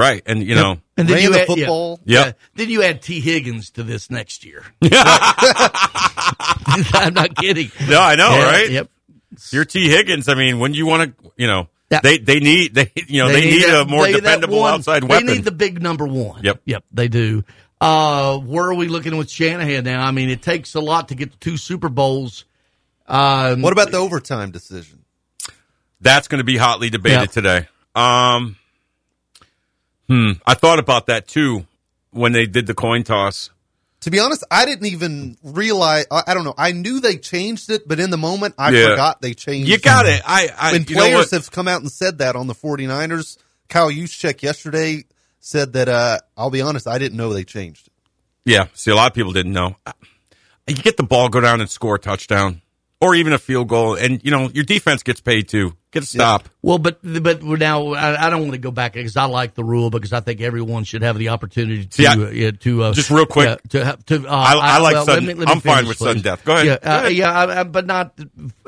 Right, 0.00 0.22
and 0.24 0.42
you 0.42 0.54
know, 0.54 0.78
and 0.96 1.08
then 1.08 1.22
you 1.22 1.32
the 1.32 1.42
add, 1.42 1.48
yeah. 1.48 1.54
football. 1.54 2.00
Yep. 2.04 2.26
Yeah. 2.26 2.32
Then 2.54 2.70
you 2.70 2.82
add 2.82 3.02
Tee 3.02 3.20
Higgins 3.20 3.70
to 3.72 3.82
this 3.82 4.10
next 4.10 4.44
year. 4.44 4.62
I'm 4.82 4.90
not 7.14 7.36
kidding. 7.36 7.70
no, 7.88 8.00
I 8.00 8.16
know, 8.16 8.30
Yeah, 8.30 8.44
right? 8.50 8.70
Yep. 8.70 8.90
You're 9.50 9.64
T 9.64 9.88
Higgins. 9.88 10.28
I 10.28 10.34
mean, 10.34 10.58
when 10.58 10.74
you 10.74 10.86
want 10.86 11.16
to, 11.18 11.32
you 11.36 11.46
know, 11.46 11.68
Yeah. 11.90 12.00
they 12.02 12.18
they 12.18 12.40
need 12.40 12.74
they 12.74 12.90
you 13.08 13.22
know 13.22 13.28
they, 13.28 13.40
need, 13.42 13.62
that- 13.64 13.82
a 13.82 13.84
more 13.86 14.04
they- 14.06 14.12
dependable 14.12 14.60
one- 14.60 14.74
outside 14.74 15.04
weapon. 15.04 15.26
they 15.26 15.34
need 15.34 15.44
the 15.44 15.52
big 15.52 15.82
number 15.82 16.06
one. 16.06 16.42
Yep. 16.44 16.60
Yep. 16.64 16.84
They 16.92 17.08
do. 17.08 17.44
Uh, 17.80 18.38
where 18.38 18.66
are 18.66 18.74
we 18.74 18.88
looking 18.88 19.16
with 19.16 19.30
Shanahan 19.30 19.84
now? 19.84 20.04
I 20.04 20.10
mean, 20.10 20.28
it 20.28 20.42
takes 20.42 20.74
a 20.74 20.80
lot 20.80 21.08
to 21.08 21.14
get 21.14 21.32
to 21.32 21.38
two 21.38 21.56
Super 21.56 21.88
Bowls. 21.88 22.44
Um, 23.06 23.62
What 23.62 23.72
about 23.72 23.90
the 23.90 23.96
overtime 23.98 24.50
decision? 24.50 24.98
That's 26.00 26.28
going 26.28 26.38
to 26.40 26.44
be 26.44 26.56
hotly 26.58 26.90
debated 26.90 27.20
Yeah. 27.20 27.26
today. 27.26 27.68
Um, 27.94 28.56
hmm. 30.10 30.32
I 30.44 30.54
thought 30.54 30.78
about 30.78 31.06
that 31.06 31.28
too 31.28 31.66
when 32.10 32.32
they 32.32 32.46
did 32.46 32.66
the 32.66 32.74
coin 32.74 33.04
toss. 33.04 33.50
To 34.00 34.10
be 34.10 34.18
honest, 34.18 34.42
I 34.50 34.64
didn't 34.64 34.86
even 34.86 35.36
realize. 35.42 36.06
I, 36.10 36.22
I 36.28 36.34
don't 36.34 36.44
know. 36.44 36.54
I 36.56 36.72
knew 36.72 37.00
they 37.00 37.16
changed 37.16 37.70
it, 37.70 37.86
but 37.86 38.00
in 38.00 38.10
the 38.10 38.16
moment, 38.16 38.54
I 38.56 38.70
Yeah. 38.70 38.90
forgot 38.90 39.20
they 39.20 39.34
changed. 39.34 39.68
It. 39.68 39.72
You 39.72 39.78
got 39.78 40.06
it. 40.06 40.22
I, 40.26 40.48
I 40.58 40.72
you 40.72 40.78
know 40.80 40.84
players 40.86 41.30
have 41.32 41.50
come 41.50 41.68
out 41.68 41.82
and 41.82 41.92
said 41.92 42.18
that 42.18 42.34
on 42.34 42.46
the 42.46 42.54
49ers. 42.54 43.36
Kyle 43.68 43.90
Juszczyk 43.90 44.42
yesterday 44.42 45.04
said 45.38 45.74
that. 45.74 45.88
Uh, 45.88 46.18
I'll 46.36 46.50
be 46.50 46.62
honest, 46.62 46.88
I 46.88 46.98
didn't 46.98 47.18
know 47.18 47.32
they 47.32 47.44
changed 47.44 47.88
it. 47.88 47.92
Yeah. 48.46 48.68
See, 48.72 48.90
a 48.90 48.94
lot 48.96 49.10
of 49.10 49.14
people 49.14 49.32
didn't 49.32 49.52
know. 49.52 49.76
You 50.66 50.76
get 50.76 50.96
the 50.96 51.02
ball, 51.02 51.28
go 51.28 51.40
down 51.40 51.60
and 51.60 51.68
score 51.70 51.96
a 51.96 51.98
touchdown, 51.98 52.62
or 53.02 53.14
even 53.14 53.32
a 53.32 53.38
field 53.38 53.68
goal, 53.68 53.96
and 53.96 54.24
you 54.24 54.30
know 54.30 54.48
your 54.48 54.64
defense 54.64 55.02
gets 55.02 55.20
paid 55.20 55.48
too. 55.48 55.76
Get 55.92 56.04
a 56.04 56.06
stop. 56.06 56.48
Well, 56.62 56.78
but 56.78 57.00
but 57.02 57.42
now 57.42 57.94
I, 57.94 58.26
I 58.26 58.30
don't 58.30 58.42
want 58.42 58.52
to 58.52 58.58
go 58.58 58.70
back 58.70 58.92
because 58.92 59.16
I 59.16 59.24
like 59.24 59.54
the 59.54 59.64
rule 59.64 59.90
because 59.90 60.12
I 60.12 60.20
think 60.20 60.40
everyone 60.40 60.84
should 60.84 61.02
have 61.02 61.18
the 61.18 61.30
opportunity 61.30 61.84
to 61.86 61.92
See, 61.92 62.06
I- 62.06 62.12
uh, 62.12 62.30
yeah, 62.30 62.50
to 62.52 62.82
uh, 62.84 62.92
Just 62.92 63.10
real 63.10 63.26
quick. 63.26 63.60
yeah, 63.72 63.82
to 63.96 63.98
to. 64.06 64.28
Uh, 64.28 64.30
I- 64.30 64.76
I 64.76 64.78
like 64.78 64.94
well, 64.94 65.04
sudden- 65.06 65.26
let 65.26 65.36
me- 65.36 65.40
let 65.40 65.48
me 65.48 65.52
I'm 65.54 65.60
fine 65.60 65.74
finish, 65.78 65.88
with 65.88 65.98
sudden 65.98 66.22
death. 66.22 66.44
Go 66.44 66.52
ahead. 66.54 66.66
Yeah, 66.66 66.78
Go 66.78 66.90
uh, 66.90 66.98
ahead. 66.98 67.12
yeah, 67.14 67.64
but 67.64 67.86
not 67.86 68.16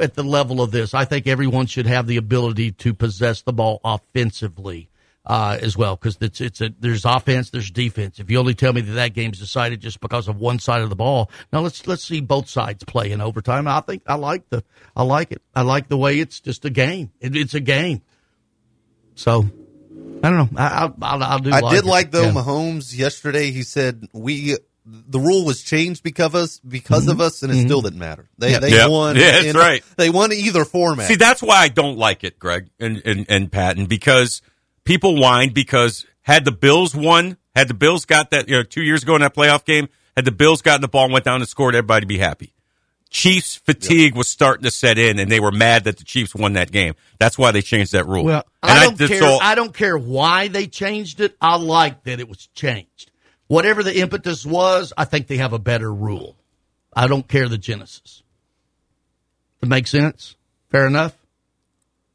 at 0.00 0.14
the 0.14 0.24
level 0.24 0.60
of 0.60 0.72
this. 0.72 0.94
I 0.94 1.04
think 1.04 1.28
everyone 1.28 1.66
should 1.66 1.86
have 1.86 2.08
the 2.08 2.16
ability 2.16 2.72
to 2.72 2.92
possess 2.92 3.42
the 3.42 3.52
ball 3.52 3.80
offensively. 3.84 4.88
Uh, 5.24 5.56
as 5.62 5.76
well, 5.76 5.94
because 5.94 6.18
it's 6.20 6.40
it's 6.40 6.60
a 6.60 6.74
there's 6.80 7.04
offense, 7.04 7.50
there's 7.50 7.70
defense. 7.70 8.18
If 8.18 8.28
you 8.28 8.40
only 8.40 8.54
tell 8.54 8.72
me 8.72 8.80
that 8.80 8.92
that 8.94 9.14
game's 9.14 9.38
decided 9.38 9.80
just 9.80 10.00
because 10.00 10.26
of 10.26 10.40
one 10.40 10.58
side 10.58 10.82
of 10.82 10.90
the 10.90 10.96
ball, 10.96 11.30
now 11.52 11.60
let's 11.60 11.86
let's 11.86 12.02
see 12.02 12.20
both 12.20 12.48
sides 12.48 12.82
play 12.82 13.12
in 13.12 13.20
overtime. 13.20 13.68
I 13.68 13.82
think 13.82 14.02
I 14.08 14.16
like 14.16 14.48
the 14.50 14.64
I 14.96 15.04
like 15.04 15.30
it. 15.30 15.40
I 15.54 15.62
like 15.62 15.86
the 15.88 15.96
way 15.96 16.18
it's 16.18 16.40
just 16.40 16.64
a 16.64 16.70
game. 16.70 17.12
It, 17.20 17.36
it's 17.36 17.54
a 17.54 17.60
game. 17.60 18.02
So 19.14 19.44
I 20.24 20.28
don't 20.30 20.38
know. 20.38 20.48
I, 20.60 20.66
I'll, 20.86 20.94
I'll, 21.00 21.22
I'll 21.22 21.38
do. 21.38 21.50
I 21.52 21.60
like 21.60 21.74
did 21.76 21.84
it. 21.84 21.88
like 21.88 22.10
though 22.10 22.22
Yeah. 22.24 22.32
Mahomes 22.32 22.96
yesterday. 22.96 23.52
He 23.52 23.62
said 23.62 24.08
we 24.12 24.56
the 24.84 25.20
rule 25.20 25.44
was 25.44 25.62
changed 25.62 26.02
because 26.02 26.26
of 26.26 26.34
us, 26.34 26.58
because 26.58 27.06
of 27.06 27.20
us, 27.20 27.44
and 27.44 27.52
it 27.52 27.64
still 27.64 27.80
didn't 27.82 28.00
matter. 28.00 28.28
They 28.38 28.58
they 28.58 28.70
Yeah. 28.70 28.88
won. 28.88 29.14
Yeah, 29.14 29.30
that's 29.30 29.44
in- 29.46 29.56
right. 29.56 29.84
They 29.96 30.10
won 30.10 30.32
either 30.32 30.64
format. 30.64 31.06
See, 31.06 31.14
that's 31.14 31.40
why 31.42 31.58
I 31.58 31.68
don't 31.68 31.96
like 31.96 32.24
it, 32.24 32.40
Greg 32.40 32.70
and, 32.80 33.00
and, 33.04 33.26
and 33.28 33.52
Patton, 33.52 33.86
because 33.86 34.42
people 34.84 35.16
whined 35.16 35.54
because 35.54 36.06
had 36.22 36.44
the 36.44 36.52
Bills 36.52 36.94
won, 36.94 37.36
had 37.54 37.68
the 37.68 37.74
Bills 37.74 38.04
got 38.04 38.30
that, 38.30 38.48
you 38.48 38.56
know, 38.56 38.62
two 38.62 38.82
years 38.82 39.02
ago 39.02 39.14
in 39.14 39.20
that 39.22 39.34
playoff 39.34 39.64
game, 39.64 39.88
had 40.16 40.24
the 40.24 40.32
Bills 40.32 40.62
gotten 40.62 40.80
the 40.80 40.88
ball 40.88 41.04
and 41.04 41.12
went 41.12 41.24
down 41.24 41.40
and 41.40 41.48
scored, 41.48 41.74
everybody 41.74 42.06
be 42.06 42.18
happy. 42.18 42.52
Chiefs 43.10 43.56
fatigue 43.56 44.14
was 44.16 44.26
starting 44.28 44.64
to 44.64 44.70
set 44.70 44.96
in 44.96 45.18
and 45.18 45.30
they 45.30 45.38
were 45.40 45.52
mad 45.52 45.84
that 45.84 45.98
the 45.98 46.04
Chiefs 46.04 46.34
won 46.34 46.54
that 46.54 46.72
game. 46.72 46.94
That's 47.18 47.36
why 47.36 47.50
they 47.50 47.60
changed 47.60 47.92
that 47.92 48.06
rule. 48.06 48.24
Well, 48.24 48.44
And 48.62 48.72
I 48.78 48.84
don't 48.84 48.96
that's 48.96 49.10
care. 49.10 49.22
all- 49.24 49.40
I 49.42 49.54
don't 49.54 49.74
care 49.74 49.98
why 49.98 50.48
they 50.48 50.66
changed 50.66 51.20
it. 51.20 51.36
I 51.40 51.56
like 51.56 52.04
that 52.04 52.20
it 52.20 52.28
was 52.28 52.46
changed. 52.54 53.10
Whatever 53.48 53.82
the 53.82 53.98
impetus 53.98 54.46
was, 54.46 54.94
I 54.96 55.04
think 55.04 55.26
they 55.26 55.36
have 55.36 55.52
a 55.52 55.58
better 55.58 55.92
rule. 55.92 56.36
I 56.94 57.06
don't 57.06 57.28
care 57.28 57.48
the 57.48 57.58
genesis. 57.58 58.22
That 59.60 59.66
makes 59.66 59.90
sense. 59.90 60.36
Fair 60.70 60.86
enough. 60.86 61.14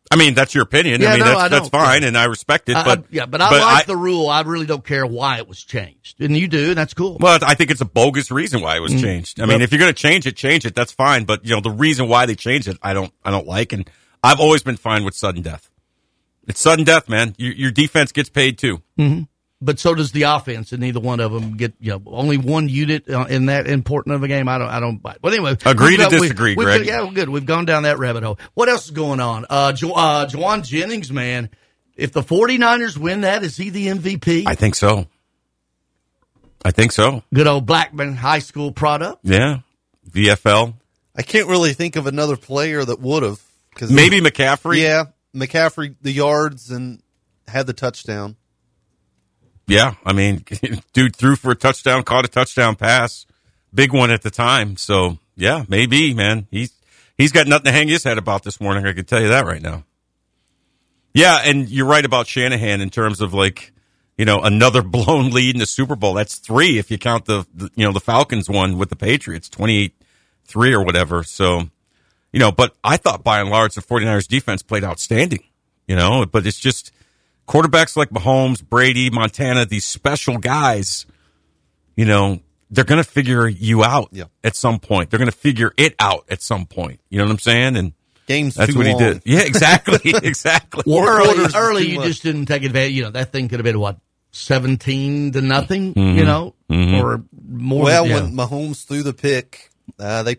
I 0.10 0.16
mean, 0.16 0.34
that's 0.34 0.54
your 0.56 0.64
opinion. 0.64 1.02
Yeah, 1.02 1.10
I 1.10 1.12
mean, 1.12 1.20
no, 1.20 1.26
that's, 1.26 1.40
I 1.40 1.48
that's 1.48 1.70
fine 1.70 2.04
and 2.04 2.18
I 2.18 2.26
respect 2.26 2.70
it, 2.70 2.74
but 2.74 3.00
I- 3.00 3.04
yeah, 3.10 3.26
but 3.26 3.42
I 3.42 3.60
like 3.60 3.86
the 3.86 3.98
rule. 3.98 4.30
I 4.30 4.42
really 4.42 4.66
don't 4.66 4.84
care 4.84 5.06
why 5.06 5.38
it 5.38 5.48
was 5.48 5.64
changed, 5.64 6.22
and 6.22 6.36
you 6.36 6.48
do, 6.48 6.70
and 6.70 6.78
that's 6.78 6.94
cool. 6.94 7.18
Well, 7.20 7.40
I 7.42 7.56
think 7.56 7.72
it's 7.72 7.82
a 7.82 7.86
bogus 7.86 8.32
reason 8.32 8.62
why 8.62 8.78
it 8.78 8.82
was 8.82 8.94
mm. 8.94 9.02
changed. 9.02 9.42
I 9.42 9.46
mean. 9.46 9.60
Yep. 9.60 9.62
if 9.62 9.72
you're 9.72 9.80
going 9.80 9.94
to 9.94 10.00
change 10.00 10.28
it, 10.28 10.36
change 10.36 10.66
it. 10.66 10.76
That's 10.76 10.92
fine. 10.92 11.26
But 11.26 11.46
you 11.46 11.56
know, 11.56 11.62
the 11.62 11.72
reason 11.72 12.08
why 12.08 12.26
they 12.26 12.36
changed 12.36 12.68
it, 12.68 12.78
I 12.82 12.94
don't, 12.94 13.12
I 13.24 13.32
don't 13.32 13.48
like. 13.48 13.74
And 13.74 13.90
I've 14.24 14.40
always 14.40 14.64
been 14.64 14.78
fine 14.78 15.04
with 15.04 15.16
sudden 15.16 15.42
death. 15.42 15.70
It's 16.48 16.62
sudden 16.62 16.86
death, 16.86 17.10
man. 17.10 17.36
Your, 17.38 17.54
your 17.54 17.72
defense 17.72 18.12
gets 18.12 18.30
paid 18.30 18.58
too. 18.58 18.82
Mm-hmm. 18.98 19.24
But 19.60 19.80
so 19.80 19.96
does 19.96 20.12
the 20.12 20.24
offense, 20.24 20.72
and 20.72 20.82
neither 20.82 21.00
one 21.00 21.20
of 21.20 21.32
them 21.32 21.58
get 21.58 21.74
you 21.80 21.92
know 21.92 22.02
only 22.06 22.38
one 22.38 22.70
unit 22.70 23.10
uh, 23.10 23.26
in 23.28 23.48
that 23.48 23.66
important 23.66 24.16
of 24.16 24.22
a 24.22 24.28
game. 24.28 24.48
I 24.48 24.60
don't, 24.60 24.68
I 24.70 24.80
don't. 24.80 24.98
buy 25.02 25.14
it. 25.14 25.18
But 25.20 25.34
anyway, 25.34 25.58
Agree 25.66 25.98
we've 25.98 25.98
to 25.98 26.04
got- 26.04 26.12
disagree, 26.12 26.56
we've 26.56 26.64
Greg. 26.66 26.82
got- 26.82 26.86
yeah, 26.88 27.02
well, 27.02 27.12
good. 27.12 27.28
We've 27.30 27.46
gone 27.46 27.66
down 27.66 27.84
that 27.84 27.98
rabbit 27.98 28.22
hole. 28.22 28.38
What 28.54 28.70
else 28.70 28.86
is 28.86 28.92
going 28.92 29.20
on? 29.20 29.46
Uh, 29.50 29.74
jo- 29.74 29.94
uh, 29.94 30.28
Jauan 30.28 30.64
Jennings, 30.64 31.12
man. 31.12 31.50
If 31.96 32.12
the 32.12 32.22
49ers 32.22 32.98
win 33.00 33.22
that, 33.22 33.44
is 33.44 33.58
he 33.58 33.72
the 33.72 33.88
MVP? 33.88 34.44
I 34.46 34.54
think 34.54 34.76
so. 34.76 35.08
I 36.64 36.70
think 36.72 36.92
so. 36.92 37.24
Good 37.34 37.48
old 37.48 37.66
Blackman 37.66 38.16
High 38.16 38.40
School 38.40 38.72
product. 38.72 39.20
Yeah. 39.24 39.60
VFL. 40.12 40.76
I 41.16 41.22
can't 41.24 41.48
really 41.48 41.74
think 41.74 41.96
of 41.96 42.06
another 42.06 42.36
player 42.38 42.86
that 42.86 43.00
would 43.00 43.24
have. 43.24 43.42
Cause 43.76 43.92
Maybe 43.92 44.22
McCaffrey. 44.22 44.82
yeah, 44.82 45.06
McCaffrey 45.36 45.96
the 46.02 46.12
yards 46.12 46.70
and 46.72 47.02
had 47.48 47.66
the 47.68 47.74
touchdown. 47.74 48.36
Yeah. 49.68 49.96
I 50.06 50.14
mean, 50.14 50.46
dude 50.94 51.16
threw 51.16 51.36
for 51.36 51.52
a 51.52 51.56
touchdown, 51.56 52.04
caught 52.04 52.26
a 52.26 52.30
touchdown 52.30 52.76
pass. 52.76 53.26
Big 53.74 53.94
one 53.94 54.12
at 54.12 54.22
the 54.22 54.32
time. 54.32 54.78
So 54.78 55.20
yeah, 55.36 55.66
maybe, 55.68 56.14
man. 56.14 56.48
He's, 56.50 56.72
he's 57.18 57.32
got 57.32 57.48
nothing 57.48 57.66
to 57.66 57.72
hang 57.72 57.88
his 57.88 58.04
head 58.04 58.18
about 58.18 58.44
this 58.44 58.62
morning. 58.62 58.86
I 58.86 58.94
can 58.94 59.06
tell 59.06 59.22
you 59.22 59.30
that 59.30 59.46
right 59.46 59.62
now. 59.62 59.84
Yeah. 61.14 61.42
And 61.44 61.70
you're 61.70 61.88
right 61.88 62.06
about 62.06 62.28
Shanahan 62.28 62.82
in 62.82 62.90
terms 62.90 63.22
of 63.22 63.34
like, 63.34 63.74
you 64.18 64.26
know, 64.26 64.42
another 64.42 64.82
blown 64.84 65.32
lead 65.32 65.56
in 65.56 65.60
the 65.60 65.66
Super 65.66 65.96
Bowl. 65.96 66.14
That's 66.14 66.38
three 66.38 66.78
if 66.78 66.90
you 66.90 66.98
count 66.98 67.26
the, 67.26 67.46
the 67.54 67.70
you 67.76 67.86
know, 67.86 67.92
the 67.92 68.00
Falcons 68.00 68.50
one 68.50 68.78
with 68.78 68.90
the 68.90 68.96
Patriots, 68.96 69.50
28 69.50 69.94
3 70.48 70.74
or 70.74 70.84
whatever. 70.84 71.24
So, 71.24 71.70
you 72.32 72.40
know, 72.40 72.52
but 72.52 72.76
I 72.84 72.98
thought 72.98 73.24
by 73.24 73.42
and 73.42 73.50
large 73.50 73.76
the 73.76 73.82
49ers 73.82 74.28
defense 74.28 74.64
played 74.64 74.84
outstanding, 74.84 75.44
you 75.88 75.96
know, 75.96 76.26
but 76.26 76.48
it's 76.48 76.60
just 76.60 76.92
quarterbacks 77.48 77.96
like 77.96 78.10
Mahomes, 78.10 78.64
Brady, 78.68 79.10
Montana, 79.10 79.66
these 79.66 79.86
special 79.86 80.38
guys, 80.38 81.06
you 81.96 82.06
know, 82.06 82.40
they're 82.70 82.84
going 82.84 83.02
to 83.02 83.10
figure 83.10 83.48
you 83.48 83.84
out 83.84 84.10
Yeah. 84.12 84.26
at 84.44 84.56
some 84.56 84.80
point. 84.80 85.10
They're 85.10 85.20
going 85.20 85.32
to 85.32 85.38
figure 85.38 85.74
it 85.78 85.96
out 86.00 86.26
at 86.30 86.42
some 86.42 86.66
point. 86.66 87.00
You 87.10 87.18
know 87.20 87.24
what 87.26 87.32
I'm 87.32 87.40
saying? 87.40 87.78
And 87.78 87.94
Game's 88.28 88.56
that's 88.56 88.74
too 88.74 88.78
what 88.80 88.88
long. 88.88 89.00
he 89.00 89.06
did. 89.06 89.22
Yeah, 89.26 89.40
exactly. 89.42 90.00
exactly. 90.24 90.84
Four 90.84 91.08
early, 91.10 91.46
early 91.56 91.88
you 91.88 92.00
much. 92.00 92.08
just 92.08 92.24
didn't 92.24 92.46
take 92.48 92.64
advantage. 92.64 92.92
You 92.94 93.04
know, 93.04 93.12
that 93.12 93.32
thing 93.32 93.48
could 93.48 93.60
have 93.60 93.64
been 93.64 93.80
what 93.80 93.98
seventeen 94.32 95.32
to 95.32 95.42
nothing. 95.42 95.94
Mm-hmm. 95.94 96.18
You 96.20 96.26
know, 96.26 96.54
or 96.70 97.24
more. 97.48 97.84
Well, 97.86 98.04
than, 98.04 98.12
yeah. 98.12 98.22
when 98.24 98.34
Mahomes 98.36 98.86
threw 98.86 99.02
the 99.04 99.14
pick, 99.14 99.70
uh, 99.98 100.24
they 100.24 100.36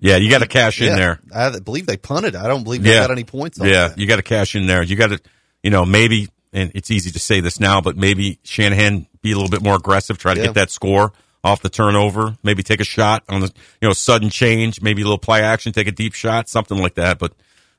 Yeah, 0.00 0.16
you 0.16 0.28
got 0.30 0.40
to 0.40 0.46
cash 0.46 0.82
in 0.82 0.94
there. 0.94 1.18
I 1.34 1.58
believe 1.60 1.86
they 1.86 1.96
punted. 1.96 2.36
I 2.36 2.46
don't 2.46 2.62
believe 2.64 2.82
they 2.82 2.90
got 2.92 3.10
any 3.10 3.24
points. 3.24 3.58
on 3.58 3.66
Yeah, 3.68 3.88
that. 3.88 3.98
you 3.98 4.06
got 4.06 4.16
to 4.16 4.22
cash 4.22 4.54
in 4.54 4.66
there. 4.66 4.82
You 4.82 4.96
got 4.96 5.08
to, 5.08 5.20
you 5.62 5.70
know, 5.70 5.86
maybe, 5.86 6.28
and 6.52 6.70
it's 6.74 6.90
easy 6.90 7.10
to 7.10 7.18
say 7.18 7.40
this 7.40 7.60
now, 7.60 7.80
but 7.80 7.96
maybe 7.96 8.38
Shanahan 8.42 9.06
be 9.22 9.32
a 9.32 9.34
little 9.34 9.50
bit 9.50 9.62
more 9.62 9.76
aggressive, 9.76 10.18
try 10.18 10.34
to 10.34 10.40
Yeah. 10.40 10.46
get 10.46 10.54
that 10.54 10.70
score 10.70 11.12
off 11.42 11.62
the 11.62 11.68
turnover, 11.70 12.36
maybe 12.42 12.62
take 12.62 12.80
a 12.80 12.84
shot 12.84 13.22
on 13.28 13.40
the, 13.40 13.46
you 13.80 13.88
know, 13.88 13.92
sudden 13.92 14.28
change, 14.30 14.82
maybe 14.82 15.00
a 15.02 15.04
little 15.04 15.18
play 15.18 15.40
action, 15.42 15.72
take 15.72 15.86
a 15.88 15.92
deep 15.92 16.12
shot, 16.14 16.48
something 16.48 16.78
like 16.78 16.94
that. 16.96 17.18
But, 17.18 17.32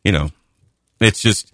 you 0.04 0.12
know, 0.12 0.30
it's 1.00 1.22
just, 1.22 1.52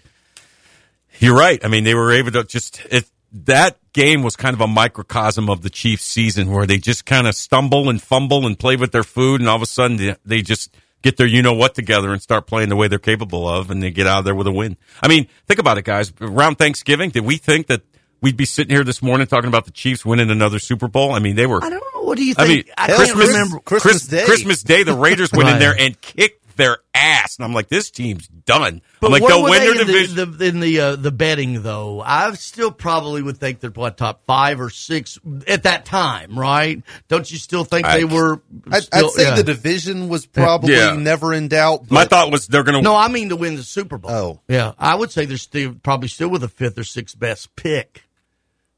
you're 1.19 1.35
right. 1.35 1.63
I 1.65 1.67
mean, 1.67 1.83
they 1.83 1.95
were 1.95 2.11
able 2.11 2.31
to 2.31 2.43
just, 2.43 2.79
it, 2.91 3.05
that 3.33 3.77
game 3.93 4.23
was 4.23 4.35
kind 4.35 4.53
of 4.53 4.61
a 4.61 4.67
microcosm 4.67 5.49
of 5.49 5.61
the 5.63 5.69
Chiefs 5.69 6.05
season 6.05 6.49
where 6.51 6.65
they 6.65 6.77
just 6.77 7.05
kind 7.05 7.27
of 7.27 7.35
stumble 7.35 7.89
and 7.89 8.01
fumble 8.01 8.45
and 8.45 8.57
play 8.57 8.75
with 8.77 8.91
their 8.91 9.03
food 9.03 9.41
and 9.41 9.49
all 9.49 9.55
of 9.57 9.61
a 9.61 9.65
sudden 9.65 9.97
they, 9.97 10.15
they 10.25 10.41
just 10.41 10.73
get 11.01 11.17
their 11.17 11.27
you 11.27 11.41
know 11.41 11.53
what 11.53 11.75
together 11.75 12.11
and 12.11 12.21
start 12.21 12.47
playing 12.47 12.69
the 12.69 12.75
way 12.75 12.87
they're 12.87 12.99
capable 12.99 13.47
of 13.47 13.71
and 13.71 13.81
they 13.81 13.91
get 13.91 14.07
out 14.07 14.19
of 14.19 14.25
there 14.25 14.35
with 14.35 14.47
a 14.47 14.51
win. 14.51 14.77
I 15.01 15.07
mean, 15.07 15.27
think 15.47 15.59
about 15.59 15.77
it 15.77 15.83
guys. 15.83 16.11
Around 16.21 16.55
Thanksgiving, 16.55 17.09
did 17.09 17.23
we 17.25 17.37
think 17.37 17.67
that 17.67 17.81
we'd 18.21 18.37
be 18.37 18.45
sitting 18.45 18.75
here 18.75 18.83
this 18.83 19.01
morning 19.01 19.27
talking 19.27 19.47
about 19.47 19.65
the 19.65 19.71
Chiefs 19.71 20.05
winning 20.05 20.29
another 20.29 20.59
Super 20.59 20.87
Bowl? 20.87 21.13
I 21.13 21.19
mean, 21.19 21.35
they 21.35 21.45
were 21.45 21.63
I 21.63 21.69
don't 21.69 21.83
know. 21.93 22.01
What 22.03 22.17
do 22.17 22.23
you 22.25 22.33
think? 22.33 22.47
I 22.47 22.51
mean, 22.51 22.63
I 22.77 22.95
Christmas, 22.95 23.27
remember. 23.27 23.59
Christmas 23.59 24.07
Day. 24.07 24.25
Christmas 24.25 24.63
Day, 24.63 24.83
the 24.83 24.95
Raiders 24.95 25.31
went 25.31 25.49
in 25.49 25.59
there 25.59 25.75
and 25.77 25.99
kicked 25.99 26.46
their 26.57 26.79
ass, 26.93 27.37
and 27.37 27.45
I'm 27.45 27.53
like, 27.53 27.69
this 27.69 27.89
team's 27.91 28.27
done. 28.27 28.81
But 28.99 29.07
I'm 29.07 29.13
like, 29.13 29.21
where 29.21 29.29
they'll 29.31 29.43
win 29.43 29.51
they 29.53 29.59
their 29.59 29.81
in 29.81 29.87
division. 29.87 30.15
the, 30.15 30.25
the, 30.25 30.45
in 30.45 30.59
the 30.59 30.79
uh, 30.79 30.95
the 30.97 31.11
betting 31.11 31.61
though? 31.61 32.01
I 32.01 32.33
still 32.33 32.71
probably 32.71 33.21
would 33.21 33.37
think 33.37 33.59
they're 33.59 33.69
what 33.69 33.97
top 33.97 34.23
five 34.25 34.59
or 34.59 34.69
six 34.69 35.17
at 35.47 35.63
that 35.63 35.85
time, 35.85 36.37
right? 36.37 36.81
Don't 37.07 37.31
you 37.31 37.37
still 37.37 37.63
think 37.63 37.85
I- 37.85 37.97
they 37.99 38.03
were? 38.05 38.41
I'd, 38.71 38.83
still, 38.83 39.05
I'd 39.07 39.11
say 39.11 39.23
yeah. 39.23 39.35
the 39.35 39.43
division 39.43 40.09
was 40.09 40.25
probably 40.25 40.73
Yeah. 40.73 40.93
never 40.95 41.33
in 41.33 41.47
doubt. 41.47 41.81
But 41.83 41.91
My 41.91 42.05
thought 42.05 42.31
was 42.31 42.47
they're 42.47 42.63
going 42.63 42.75
to. 42.75 42.81
No, 42.81 42.95
I 42.95 43.07
mean 43.07 43.29
to 43.29 43.35
win 43.35 43.55
the 43.55 43.63
Super 43.63 43.97
Bowl. 43.97 44.11
Oh. 44.11 44.39
yeah, 44.47 44.73
I 44.77 44.95
would 44.95 45.11
say 45.11 45.25
they're 45.25 45.37
still 45.37 45.75
probably 45.81 46.07
still 46.09 46.29
with 46.29 46.41
the 46.41 46.49
fifth 46.49 46.77
or 46.77 46.83
sixth 46.83 47.17
best 47.19 47.55
pick, 47.55 48.03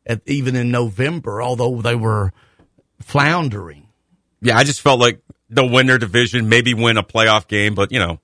at, 0.06 0.22
even 0.26 0.56
in 0.56 0.70
November. 0.72 1.42
Although 1.42 1.82
they 1.82 1.96
were 1.96 2.34
floundering. 3.00 3.88
Yeah, 4.42 4.58
I 4.58 4.64
just 4.64 4.82
felt 4.82 5.00
like 5.00 5.22
they'll 5.50 5.70
win 5.70 5.88
their 5.88 5.98
division, 5.98 6.50
maybe 6.50 6.74
win 6.74 6.98
a 6.98 7.04
playoff 7.04 7.48
game, 7.48 7.76
but 7.76 7.92
you 7.92 8.00
know. 8.00 8.20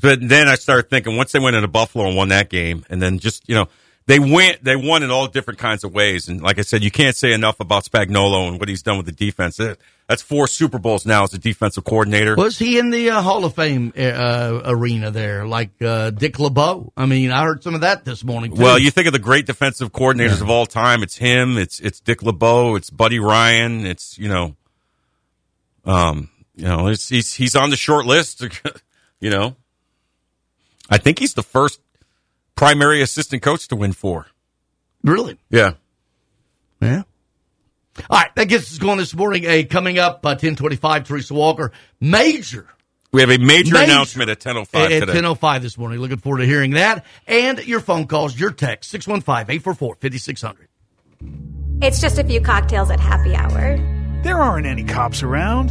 But 0.00 0.26
then 0.26 0.48
I 0.48 0.54
started 0.54 0.88
thinking 0.88 1.16
once 1.16 1.32
they 1.32 1.38
went 1.38 1.54
into 1.54 1.68
Buffalo 1.68 2.06
and 2.06 2.16
won 2.16 2.28
that 2.28 2.48
game, 2.48 2.84
and 2.88 3.00
then 3.00 3.18
just 3.18 3.46
you 3.48 3.54
know 3.54 3.68
they 4.06 4.18
went 4.18 4.64
they 4.64 4.76
won 4.76 5.02
in 5.02 5.10
all 5.10 5.28
different 5.28 5.58
kinds 5.58 5.84
of 5.84 5.92
ways, 5.92 6.28
and 6.28 6.42
like 6.42 6.58
I 6.58 6.62
said, 6.62 6.82
you 6.82 6.90
can't 6.90 7.14
say 7.14 7.32
enough 7.32 7.60
about 7.60 7.84
Spagnuolo 7.84 8.48
and 8.48 8.58
what 8.58 8.68
he's 8.68 8.82
done 8.82 8.96
with 8.96 9.06
the 9.06 9.12
defense. 9.12 9.60
That's 10.08 10.22
four 10.22 10.46
Super 10.48 10.78
Bowls 10.78 11.06
now 11.06 11.22
as 11.22 11.32
a 11.32 11.38
defensive 11.38 11.84
coordinator. 11.84 12.34
Was 12.34 12.58
he 12.58 12.78
in 12.78 12.90
the 12.90 13.10
uh, 13.10 13.22
Hall 13.22 13.44
of 13.44 13.54
Fame 13.54 13.92
uh, 13.96 14.60
arena 14.64 15.10
there, 15.10 15.46
like 15.46 15.70
uh, 15.80 16.10
Dick 16.10 16.38
LeBeau? 16.38 16.92
I 16.96 17.06
mean, 17.06 17.30
I 17.30 17.44
heard 17.44 17.62
some 17.62 17.74
of 17.74 17.82
that 17.82 18.04
this 18.04 18.24
morning. 18.24 18.54
Too. 18.54 18.62
Well, 18.62 18.78
you 18.78 18.90
think 18.90 19.06
of 19.06 19.12
the 19.12 19.20
great 19.20 19.46
defensive 19.46 19.92
coordinators 19.92 20.40
of 20.42 20.50
all 20.50 20.66
time. 20.66 21.02
It's 21.02 21.16
him. 21.16 21.56
It's 21.56 21.78
it's 21.80 22.00
Dick 22.00 22.22
LeBeau. 22.22 22.74
It's 22.74 22.90
Buddy 22.90 23.20
Ryan. 23.20 23.86
It's 23.86 24.18
you 24.18 24.28
know, 24.28 24.56
um, 25.84 26.28
you 26.54 26.64
know, 26.64 26.88
it's, 26.88 27.08
he's 27.08 27.32
he's 27.34 27.56
on 27.56 27.70
the 27.70 27.76
short 27.76 28.06
list. 28.06 28.42
you 29.20 29.30
know, 29.30 29.56
I 30.90 30.98
think 30.98 31.18
he's 31.18 31.34
the 31.34 31.42
first 31.42 31.80
primary 32.54 33.02
assistant 33.02 33.42
coach 33.42 33.68
to 33.68 33.76
win 33.76 33.92
four. 33.92 34.26
really? 35.02 35.38
Yeah. 35.50 35.72
Yeah. 36.80 37.02
All 38.10 38.18
right, 38.18 38.34
that 38.36 38.48
gets 38.48 38.72
us 38.72 38.78
going 38.78 38.98
this 38.98 39.14
morning. 39.14 39.44
A 39.46 39.64
coming 39.64 39.98
up, 39.98 40.24
uh, 40.24 40.34
ten 40.34 40.56
twenty-five. 40.56 41.04
Teresa 41.06 41.34
Walker, 41.34 41.72
major 42.00 42.66
We 43.12 43.20
have 43.20 43.30
a 43.30 43.36
major, 43.38 43.74
Major. 43.74 43.84
announcement 43.92 44.30
at 44.30 44.40
ten 44.40 44.56
oh 44.56 44.64
five 44.64 44.90
at 44.90 45.00
today. 45.00 45.12
ten 45.12 45.24
oh 45.26 45.34
five 45.34 45.62
this 45.62 45.76
morning. 45.78 45.98
Looking 46.00 46.16
forward 46.16 46.38
to 46.38 46.46
hearing 46.46 46.72
that 46.72 47.04
and 47.26 47.64
your 47.66 47.80
phone 47.80 48.06
calls, 48.06 48.38
your 48.38 48.50
text 48.50 48.92
615-844-5600. 48.94 50.56
It's 51.82 52.00
just 52.00 52.18
a 52.18 52.24
few 52.24 52.40
cocktails 52.40 52.90
at 52.90 52.98
happy 53.00 53.34
hour. 53.36 53.76
There 54.22 54.38
aren't 54.38 54.66
any 54.66 54.84
cops 54.84 55.22
around. 55.22 55.70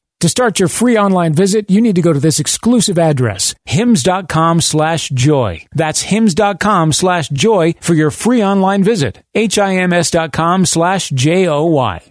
To 0.21 0.29
start 0.29 0.59
your 0.59 0.69
free 0.69 0.99
online 0.99 1.33
visit, 1.33 1.71
you 1.71 1.81
need 1.81 1.95
to 1.95 2.03
go 2.03 2.13
to 2.13 2.19
this 2.19 2.39
exclusive 2.39 2.99
address, 2.99 3.55
hims.com 3.65 4.61
slash 4.61 5.09
joy. 5.09 5.65
That's 5.73 6.03
hims.com 6.03 6.93
slash 6.93 7.29
joy 7.29 7.73
for 7.81 7.95
your 7.95 8.11
free 8.11 8.43
online 8.43 8.83
visit. 8.83 9.23
H-I-M-S 9.33 10.11
dot 10.11 10.31
com 10.31 10.67
slash 10.67 11.09
J-O-Y. 11.09 12.10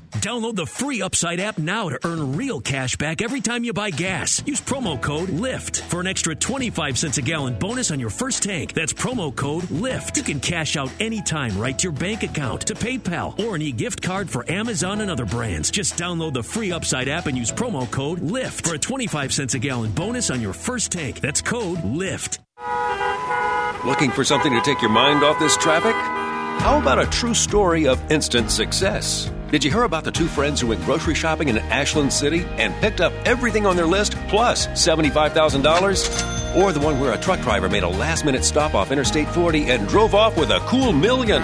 Download 0.15 0.55
the 0.55 0.65
free 0.65 1.01
Upside 1.01 1.39
app 1.39 1.57
now 1.57 1.89
to 1.89 1.97
earn 2.05 2.35
real 2.35 2.59
cash 2.59 2.97
back 2.97 3.21
every 3.21 3.39
time 3.39 3.63
you 3.63 3.71
buy 3.71 3.91
gas. 3.91 4.43
Use 4.45 4.59
promo 4.59 5.01
code 5.01 5.29
LIFT 5.29 5.81
for 5.83 6.01
an 6.01 6.07
extra 6.07 6.35
25 6.35 6.97
cents 6.97 7.17
a 7.17 7.21
gallon 7.21 7.53
bonus 7.53 7.91
on 7.91 7.99
your 7.99 8.09
first 8.09 8.43
tank. 8.43 8.73
That's 8.73 8.91
promo 8.91 9.33
code 9.33 9.71
LIFT. 9.71 10.17
You 10.17 10.23
can 10.23 10.39
cash 10.41 10.75
out 10.75 10.91
anytime 10.99 11.57
right 11.57 11.77
to 11.79 11.83
your 11.83 11.93
bank 11.93 12.23
account, 12.23 12.67
to 12.67 12.73
PayPal, 12.73 13.39
or 13.39 13.55
an 13.55 13.61
gift 13.71 14.01
card 14.01 14.29
for 14.29 14.49
Amazon 14.51 14.99
and 14.99 15.09
other 15.09 15.25
brands. 15.25 15.71
Just 15.71 15.97
download 15.97 16.33
the 16.33 16.43
free 16.43 16.73
Upside 16.73 17.07
app 17.07 17.27
and 17.27 17.37
use 17.37 17.51
promo 17.51 17.89
code 17.89 18.19
LIFT 18.19 18.67
for 18.67 18.75
a 18.75 18.79
25 18.79 19.33
cents 19.33 19.53
a 19.53 19.59
gallon 19.59 19.91
bonus 19.91 20.29
on 20.29 20.41
your 20.41 20.53
first 20.53 20.91
tank. 20.91 21.21
That's 21.21 21.41
code 21.41 21.83
LIFT. 21.85 22.39
Looking 23.85 24.11
for 24.11 24.23
something 24.23 24.51
to 24.51 24.61
take 24.61 24.81
your 24.81 24.91
mind 24.91 25.23
off 25.23 25.39
this 25.39 25.55
traffic? 25.57 25.95
How 26.61 26.79
about 26.79 26.99
a 26.99 27.05
true 27.07 27.33
story 27.33 27.87
of 27.87 28.11
instant 28.11 28.51
success? 28.51 29.31
Did 29.51 29.65
you 29.65 29.69
hear 29.69 29.83
about 29.83 30.05
the 30.05 30.13
two 30.13 30.27
friends 30.27 30.61
who 30.61 30.67
went 30.67 30.81
grocery 30.85 31.13
shopping 31.13 31.49
in 31.49 31.57
Ashland 31.57 32.13
City 32.13 32.45
and 32.57 32.73
picked 32.75 33.01
up 33.01 33.11
everything 33.25 33.65
on 33.65 33.75
their 33.75 33.85
list 33.85 34.15
plus 34.29 34.67
$75,000? 34.67 36.55
Or 36.55 36.71
the 36.71 36.79
one 36.79 37.01
where 37.01 37.11
a 37.11 37.17
truck 37.17 37.41
driver 37.41 37.67
made 37.67 37.83
a 37.83 37.89
last 37.89 38.23
minute 38.23 38.45
stop 38.45 38.73
off 38.73 38.93
Interstate 38.93 39.27
40 39.27 39.69
and 39.69 39.89
drove 39.89 40.15
off 40.15 40.37
with 40.37 40.51
a 40.51 40.59
cool 40.67 40.93
million? 40.93 41.43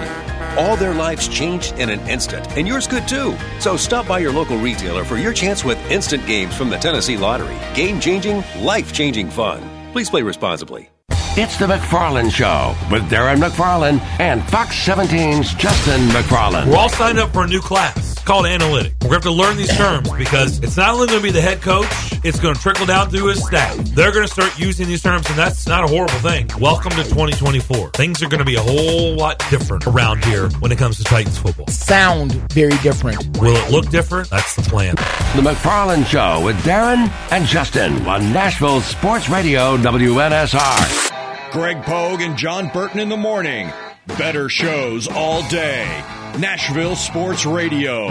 All 0.56 0.74
their 0.76 0.94
lives 0.94 1.28
changed 1.28 1.74
in 1.74 1.90
an 1.90 2.00
instant, 2.08 2.50
and 2.56 2.66
yours 2.66 2.86
could 2.86 3.06
too. 3.06 3.36
So 3.60 3.76
stop 3.76 4.08
by 4.08 4.20
your 4.20 4.32
local 4.32 4.56
retailer 4.56 5.04
for 5.04 5.18
your 5.18 5.34
chance 5.34 5.62
with 5.62 5.78
instant 5.90 6.26
games 6.26 6.56
from 6.56 6.70
the 6.70 6.78
Tennessee 6.78 7.18
Lottery. 7.18 7.58
Game 7.74 8.00
changing, 8.00 8.42
life 8.62 8.90
changing 8.90 9.28
fun. 9.28 9.60
Please 9.92 10.08
play 10.08 10.22
responsibly. 10.22 10.88
It's 11.40 11.56
the 11.56 11.66
McFarland 11.66 12.32
Show 12.32 12.74
with 12.90 13.08
Darren 13.08 13.36
McFarland 13.36 14.00
and 14.18 14.42
Fox 14.50 14.74
17's 14.84 15.54
Justin 15.54 16.00
McFarland. 16.08 16.66
We're 16.66 16.76
all 16.76 16.88
signed 16.88 17.20
up 17.20 17.32
for 17.32 17.44
a 17.44 17.46
new 17.46 17.60
class 17.60 18.18
called 18.24 18.46
analytic. 18.46 18.94
We're 19.02 19.10
going 19.10 19.20
to 19.20 19.28
have 19.28 19.36
to 19.36 19.42
learn 19.42 19.56
these 19.56 19.76
terms 19.76 20.10
because 20.10 20.58
it's 20.64 20.76
not 20.76 20.94
only 20.94 21.06
going 21.06 21.20
to 21.20 21.22
be 21.22 21.30
the 21.30 21.40
head 21.40 21.62
coach, 21.62 21.86
it's 22.24 22.40
going 22.40 22.56
to 22.56 22.60
trickle 22.60 22.86
down 22.86 23.10
through 23.10 23.28
his 23.28 23.46
staff. 23.46 23.76
They're 23.76 24.10
going 24.10 24.26
to 24.26 24.32
start 24.32 24.58
using 24.58 24.88
these 24.88 25.00
terms, 25.00 25.28
and 25.28 25.38
that's 25.38 25.68
not 25.68 25.84
a 25.84 25.86
horrible 25.86 26.18
thing. 26.28 26.48
Welcome 26.58 26.90
to 26.90 27.04
2024. 27.04 27.90
Things 27.90 28.20
are 28.20 28.28
going 28.28 28.40
to 28.40 28.44
be 28.44 28.56
a 28.56 28.60
whole 28.60 29.14
lot 29.14 29.38
different 29.48 29.86
around 29.86 30.24
here 30.24 30.48
when 30.58 30.72
it 30.72 30.78
comes 30.78 30.96
to 30.96 31.04
Titans 31.04 31.38
football. 31.38 31.68
Sound 31.68 32.32
very 32.50 32.76
different. 32.78 33.38
Will 33.38 33.54
it 33.54 33.70
look 33.70 33.88
different? 33.90 34.28
That's 34.30 34.56
the 34.56 34.62
plan. 34.62 34.96
The 34.96 35.48
McFarland 35.48 36.06
Show 36.06 36.44
with 36.44 36.56
Darren 36.64 37.08
and 37.30 37.46
Justin 37.46 38.04
on 38.08 38.32
Nashville 38.32 38.80
Sports 38.80 39.28
Radio 39.28 39.76
WNSR. 39.76 41.27
Greg 41.50 41.82
Pogue 41.82 42.20
and 42.20 42.36
Jon 42.36 42.68
Burton 42.68 43.00
in 43.00 43.08
the 43.08 43.16
morning. 43.16 43.70
Better 44.18 44.48
shows 44.48 45.08
all 45.08 45.42
day. 45.48 45.86
Nashville 46.38 46.94
Sports 46.94 47.46
Radio. 47.46 48.08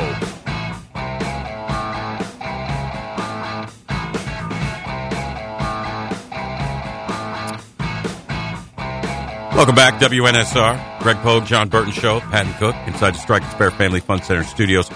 Welcome 9.56 9.76
back, 9.76 10.00
WNSR. 10.00 11.00
Greg 11.02 11.18
Pogue, 11.18 11.46
Jon 11.46 11.70
Burton 11.70 11.92
Show, 11.92 12.20
Patton 12.20 12.54
Cook, 12.54 12.76
inside 12.88 13.16
the 13.16 13.20
Strike 13.20 13.44
and 13.44 13.52
Spare 13.52 13.72
Family 13.72 14.00
Fun 14.00 14.22
Center 14.22 14.44
studios. 14.44 14.90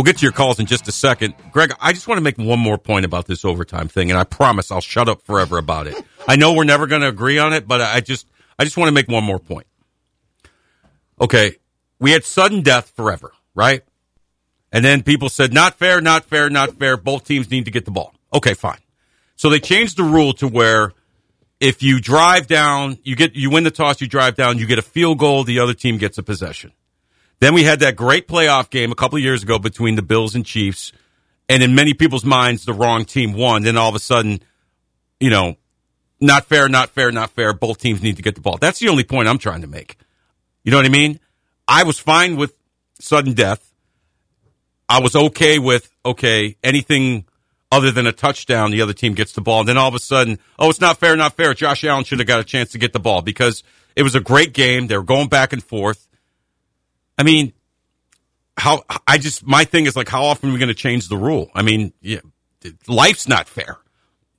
We'll 0.00 0.06
get 0.06 0.16
to 0.16 0.22
your 0.22 0.32
calls 0.32 0.58
in 0.58 0.64
just 0.64 0.88
a 0.88 0.92
second. 0.92 1.34
Greg, 1.52 1.74
I 1.78 1.92
just 1.92 2.08
want 2.08 2.16
to 2.16 2.22
make 2.22 2.38
one 2.38 2.58
more 2.58 2.78
point 2.78 3.04
about 3.04 3.26
this 3.26 3.44
overtime 3.44 3.86
thing, 3.86 4.10
and 4.10 4.18
I 4.18 4.24
promise 4.24 4.70
I'll 4.70 4.80
shut 4.80 5.10
up 5.10 5.20
forever 5.26 5.58
about 5.58 5.86
it. 5.88 5.94
I 6.26 6.36
know 6.36 6.54
we're 6.54 6.64
never 6.64 6.86
going 6.86 7.02
to 7.02 7.08
agree 7.08 7.38
on 7.38 7.52
it, 7.52 7.68
but 7.68 7.82
I 7.82 8.00
just 8.00 8.26
I 8.58 8.64
just 8.64 8.78
want 8.78 8.88
to 8.88 8.92
make 8.92 9.08
one 9.08 9.24
more 9.24 9.38
point. 9.38 9.66
Okay, 11.20 11.56
we 11.98 12.12
had 12.12 12.24
sudden 12.24 12.62
death 12.62 12.94
forever, 12.96 13.32
right? 13.54 13.82
And 14.72 14.82
then 14.82 15.02
people 15.02 15.28
said, 15.28 15.52
not 15.52 15.74
fair, 15.74 16.00
not 16.00 16.24
fair, 16.24 16.48
not 16.48 16.78
fair. 16.78 16.96
Both 16.96 17.26
teams 17.26 17.50
need 17.50 17.66
to 17.66 17.70
get 17.70 17.84
the 17.84 17.90
ball. 17.90 18.14
Okay, 18.32 18.54
fine. 18.54 18.80
So 19.36 19.50
they 19.50 19.60
changed 19.60 19.98
the 19.98 20.04
rule 20.04 20.32
to 20.32 20.48
where 20.48 20.94
if 21.60 21.82
you 21.82 22.00
drive 22.00 22.46
down, 22.46 22.96
you 23.02 23.16
get 23.16 23.36
you 23.36 23.50
win 23.50 23.64
the 23.64 23.70
toss, 23.70 24.00
you 24.00 24.06
drive 24.06 24.34
down, 24.34 24.56
you 24.56 24.64
get 24.64 24.78
a 24.78 24.82
field 24.82 25.18
goal, 25.18 25.44
the 25.44 25.58
other 25.58 25.74
team 25.74 25.98
gets 25.98 26.16
a 26.16 26.22
possession. 26.22 26.72
Then 27.40 27.54
we 27.54 27.64
had 27.64 27.80
that 27.80 27.96
great 27.96 28.28
playoff 28.28 28.70
game 28.70 28.92
a 28.92 28.94
couple 28.94 29.16
of 29.16 29.22
years 29.22 29.42
ago 29.42 29.58
between 29.58 29.96
the 29.96 30.02
Bills 30.02 30.34
and 30.34 30.44
Chiefs, 30.44 30.92
and 31.48 31.62
in 31.62 31.74
many 31.74 31.94
people's 31.94 32.24
minds, 32.24 32.64
the 32.64 32.74
wrong 32.74 33.04
team 33.04 33.32
won. 33.32 33.62
Then 33.62 33.76
all 33.76 33.88
of 33.88 33.94
a 33.94 34.00
sudden, 34.00 34.40
you 35.18 35.30
know, 35.30 35.56
not 36.20 36.44
fair, 36.44 36.68
not 36.68 36.90
fair, 36.90 37.10
not 37.10 37.30
fair. 37.30 37.52
Both 37.52 37.78
teams 37.78 38.02
need 38.02 38.16
to 38.16 38.22
get 38.22 38.34
the 38.34 38.40
ball. 38.40 38.58
That's 38.58 38.78
the 38.78 38.88
only 38.88 39.04
point 39.04 39.26
I'm 39.26 39.38
trying 39.38 39.62
to 39.62 39.66
make. 39.66 39.96
You 40.64 40.70
know 40.70 40.76
what 40.76 40.86
I 40.86 40.90
mean? 40.90 41.18
I 41.66 41.84
was 41.84 41.98
fine 41.98 42.36
with 42.36 42.54
sudden 43.00 43.32
death. 43.32 43.72
I 44.88 45.00
was 45.00 45.16
okay 45.16 45.58
with 45.58 45.90
okay 46.04 46.56
anything 46.62 47.24
other 47.72 47.90
than 47.90 48.06
a 48.06 48.12
touchdown. 48.12 48.70
The 48.70 48.82
other 48.82 48.92
team 48.92 49.14
gets 49.14 49.32
the 49.32 49.40
ball, 49.40 49.60
and 49.60 49.68
then 49.68 49.78
all 49.78 49.88
of 49.88 49.94
a 49.94 50.00
sudden, 50.00 50.38
oh, 50.58 50.68
it's 50.68 50.80
not 50.80 50.98
fair, 50.98 51.16
not 51.16 51.36
fair. 51.36 51.54
Josh 51.54 51.84
Allen 51.84 52.04
should 52.04 52.18
have 52.18 52.28
got 52.28 52.40
a 52.40 52.44
chance 52.44 52.72
to 52.72 52.78
get 52.78 52.92
the 52.92 53.00
ball 53.00 53.22
because 53.22 53.62
it 53.96 54.02
was 54.02 54.14
a 54.14 54.20
great 54.20 54.52
game. 54.52 54.88
They 54.88 54.96
were 54.96 55.04
going 55.04 55.28
back 55.28 55.52
and 55.52 55.62
forth. 55.62 56.06
I 57.20 57.22
mean, 57.22 57.52
how 58.56 58.82
I 59.06 59.18
just 59.18 59.46
my 59.46 59.64
thing 59.64 59.84
is 59.84 59.94
like, 59.94 60.08
how 60.08 60.24
often 60.24 60.48
are 60.48 60.52
we 60.54 60.58
going 60.58 60.68
to 60.68 60.74
change 60.74 61.08
the 61.08 61.18
rule? 61.18 61.50
I 61.54 61.60
mean, 61.60 61.92
yeah, 62.00 62.20
life's 62.88 63.28
not 63.28 63.46
fair. 63.46 63.76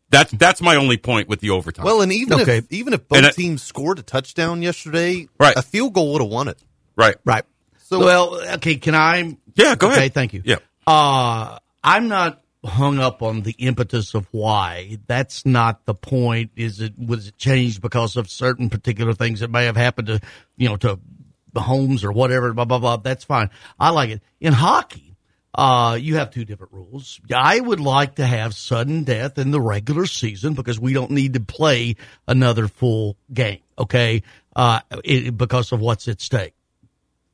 That's 0.10 0.32
that's 0.32 0.62
my 0.64 0.76
only 0.78 0.98
point 0.98 1.30
with 1.30 1.42
the 1.42 1.52
overtime. 1.52 1.86
Well, 1.86 2.02
and 2.02 2.12
even 2.12 2.42
Okay. 2.42 2.58
if 2.58 2.72
even 2.72 2.94
if 2.94 3.08
both 3.08 3.18
And 3.18 3.28
I- 3.28 3.32
teams 3.32 3.62
scored 3.62 4.00
a 4.00 4.02
touchdown 4.02 4.64
yesterday, 4.64 5.30
Right. 5.40 5.56
a 5.56 5.62
field 5.62 5.94
goal 5.94 6.14
would 6.14 6.22
have 6.24 6.32
won 6.32 6.48
it. 6.48 6.58
right, 6.96 7.16
Right. 7.24 7.46
So- 7.88 8.00
well, 8.00 8.36
okay, 8.56 8.76
can 8.78 8.96
I? 8.96 9.38
Yeah, 9.56 9.76
go 9.76 9.88
okay, 9.90 9.98
ahead. 9.98 10.14
thank 10.16 10.34
you. 10.34 10.42
Yeah. 10.44 10.58
Uh, 10.88 11.60
I'm 11.84 12.08
not 12.08 12.42
hung 12.66 13.00
up 13.00 13.22
on 13.22 13.42
the 13.42 13.52
impetus 13.60 14.14
of 14.16 14.28
why. 14.32 14.98
That's 15.08 15.46
not 15.46 15.86
the 15.86 15.94
point. 15.96 16.52
Is 16.56 16.80
it, 16.82 16.94
was 16.98 17.28
it 17.28 17.38
changed 17.38 17.82
because 17.82 18.16
of 18.18 18.30
certain 18.30 18.70
particular 18.70 19.14
things 19.14 19.40
that 19.42 19.50
may 19.52 19.66
have 19.66 19.78
happened 19.78 20.08
to, 20.08 20.20
you 20.58 20.68
know, 20.70 20.78
to 20.78 20.88
the 20.90 21.00
homes 21.60 22.04
or 22.04 22.12
whatever, 22.12 22.54
blah, 22.54 22.66
blah, 22.66 22.80
blah. 22.80 22.98
That's 22.98 23.26
fine. 23.26 23.50
I 23.80 23.90
like 23.90 24.10
it. 24.10 24.22
In 24.40 24.54
hockey, 24.54 25.12
uh, 25.54 25.98
you 26.00 26.16
have 26.16 26.32
two 26.32 26.46
different 26.46 26.72
rules. 26.72 27.20
I 27.34 27.60
would 27.60 27.82
like 27.82 28.16
to 28.16 28.26
have 28.26 28.56
sudden 28.56 29.04
death 29.04 29.38
in 29.38 29.52
the 29.52 29.60
regular 29.60 30.06
season 30.06 30.54
because 30.54 30.80
we 30.80 30.94
don't 30.94 31.12
need 31.12 31.34
to 31.34 31.42
play 31.42 31.98
another 32.28 32.68
full 32.68 33.18
game. 33.34 33.60
Okay. 33.78 34.24
Uh, 34.56 34.80
it, 35.04 35.38
because 35.38 35.72
of 35.72 35.82
what's 35.82 36.08
at 36.08 36.22
stake. 36.22 36.54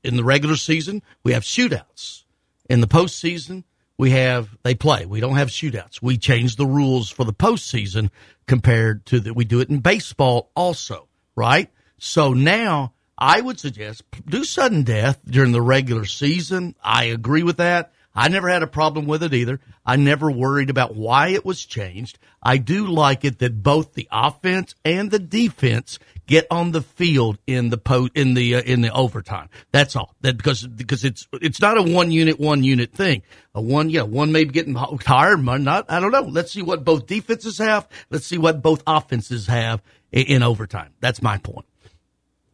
In 0.03 0.15
the 0.15 0.23
regular 0.23 0.55
season, 0.55 1.03
we 1.23 1.33
have 1.33 1.43
shootouts. 1.43 2.23
In 2.69 2.81
the 2.81 2.87
postseason, 2.87 3.63
we 3.97 4.11
have 4.11 4.55
they 4.63 4.75
play. 4.75 5.05
We 5.05 5.19
don't 5.19 5.35
have 5.35 5.49
shootouts. 5.49 6.01
We 6.01 6.17
change 6.17 6.55
the 6.55 6.65
rules 6.65 7.09
for 7.09 7.23
the 7.23 7.33
postseason 7.33 8.09
compared 8.47 9.05
to 9.07 9.19
that 9.21 9.33
we 9.33 9.45
do 9.45 9.59
it 9.59 9.69
in 9.69 9.79
baseball 9.79 10.51
also, 10.55 11.07
right? 11.35 11.69
So 11.97 12.33
now 12.33 12.93
I 13.17 13.41
would 13.41 13.59
suggest 13.59 14.03
do 14.27 14.43
sudden 14.43 14.83
death 14.83 15.19
during 15.25 15.51
the 15.51 15.61
regular 15.61 16.05
season. 16.05 16.75
I 16.83 17.05
agree 17.05 17.43
with 17.43 17.57
that. 17.57 17.91
I 18.13 18.29
never 18.29 18.49
had 18.49 18.63
a 18.63 18.67
problem 18.67 19.05
with 19.05 19.21
it 19.21 19.33
either. 19.35 19.59
I 19.85 19.95
never 19.95 20.31
worried 20.31 20.71
about 20.71 20.95
why 20.95 21.29
it 21.29 21.45
was 21.45 21.63
changed. 21.63 22.17
I 22.41 22.57
do 22.57 22.87
like 22.87 23.23
it 23.23 23.37
that 23.39 23.61
both 23.61 23.93
the 23.93 24.07
offense 24.11 24.73
and 24.83 25.11
the 25.11 25.19
defense 25.19 25.99
get 26.25 26.47
on 26.49 26.71
the 26.71 26.81
field 26.81 27.37
in 27.45 27.69
the 27.69 27.77
po- 27.77 28.09
in 28.15 28.33
the 28.33 28.55
uh, 28.55 28.61
in 28.61 28.81
the 28.81 28.91
overtime. 28.91 29.49
That's 29.71 29.95
all. 29.95 30.15
That 30.21 30.35
because 30.35 30.65
because 30.65 31.05
it's 31.05 31.27
it's 31.33 31.61
not 31.61 31.77
a 31.77 31.83
one 31.83 32.11
unit 32.11 32.39
one 32.39 32.63
unit 32.63 32.91
thing. 32.91 33.21
A 33.53 33.61
one 33.61 33.91
yeah 33.91 34.01
one 34.01 34.31
may 34.31 34.43
be 34.43 34.51
getting 34.51 34.75
tired, 34.99 35.43
not. 35.43 35.85
I 35.89 35.99
don't 35.99 36.11
know. 36.11 36.21
Let's 36.21 36.51
see 36.51 36.63
what 36.63 36.83
both 36.83 37.05
defenses 37.05 37.59
have. 37.59 37.87
Let's 38.09 38.25
see 38.25 38.39
what 38.39 38.63
both 38.63 38.81
offenses 38.87 39.45
have 39.45 39.81
in, 40.11 40.25
in 40.25 40.43
overtime. 40.43 40.93
That's 40.99 41.21
my 41.21 41.37
point. 41.37 41.67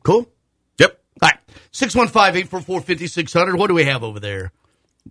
Cool. 0.04 0.30
Yep. 1.54 1.90
615-844-5600. 1.92 3.58
What 3.58 3.68
do 3.68 3.74
we 3.74 3.86
have 3.86 4.04
over 4.04 4.20
there? 4.20 4.52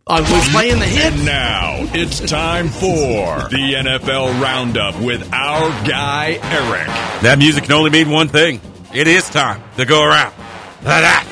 Are 0.07 0.23
we 0.23 0.41
playing 0.51 0.79
the 0.79 0.87
hit? 0.87 1.13
And 1.13 1.27
now 1.27 1.75
it's 1.95 2.19
time 2.21 2.69
for 2.69 3.49
the 3.51 3.75
NFL 3.75 4.41
Roundup 4.41 4.99
with 5.01 5.31
our 5.33 5.69
guy 5.87 6.39
Eric. 6.43 6.87
That 7.23 7.37
music 7.39 7.65
can 7.65 7.73
only 7.73 7.91
mean 7.91 8.09
one 8.09 8.29
thing. 8.29 8.61
It 8.95 9.07
is 9.07 9.29
time 9.29 9.63
to 9.77 9.85
go 9.85 10.03
around. 10.03 10.35
That 10.83 11.25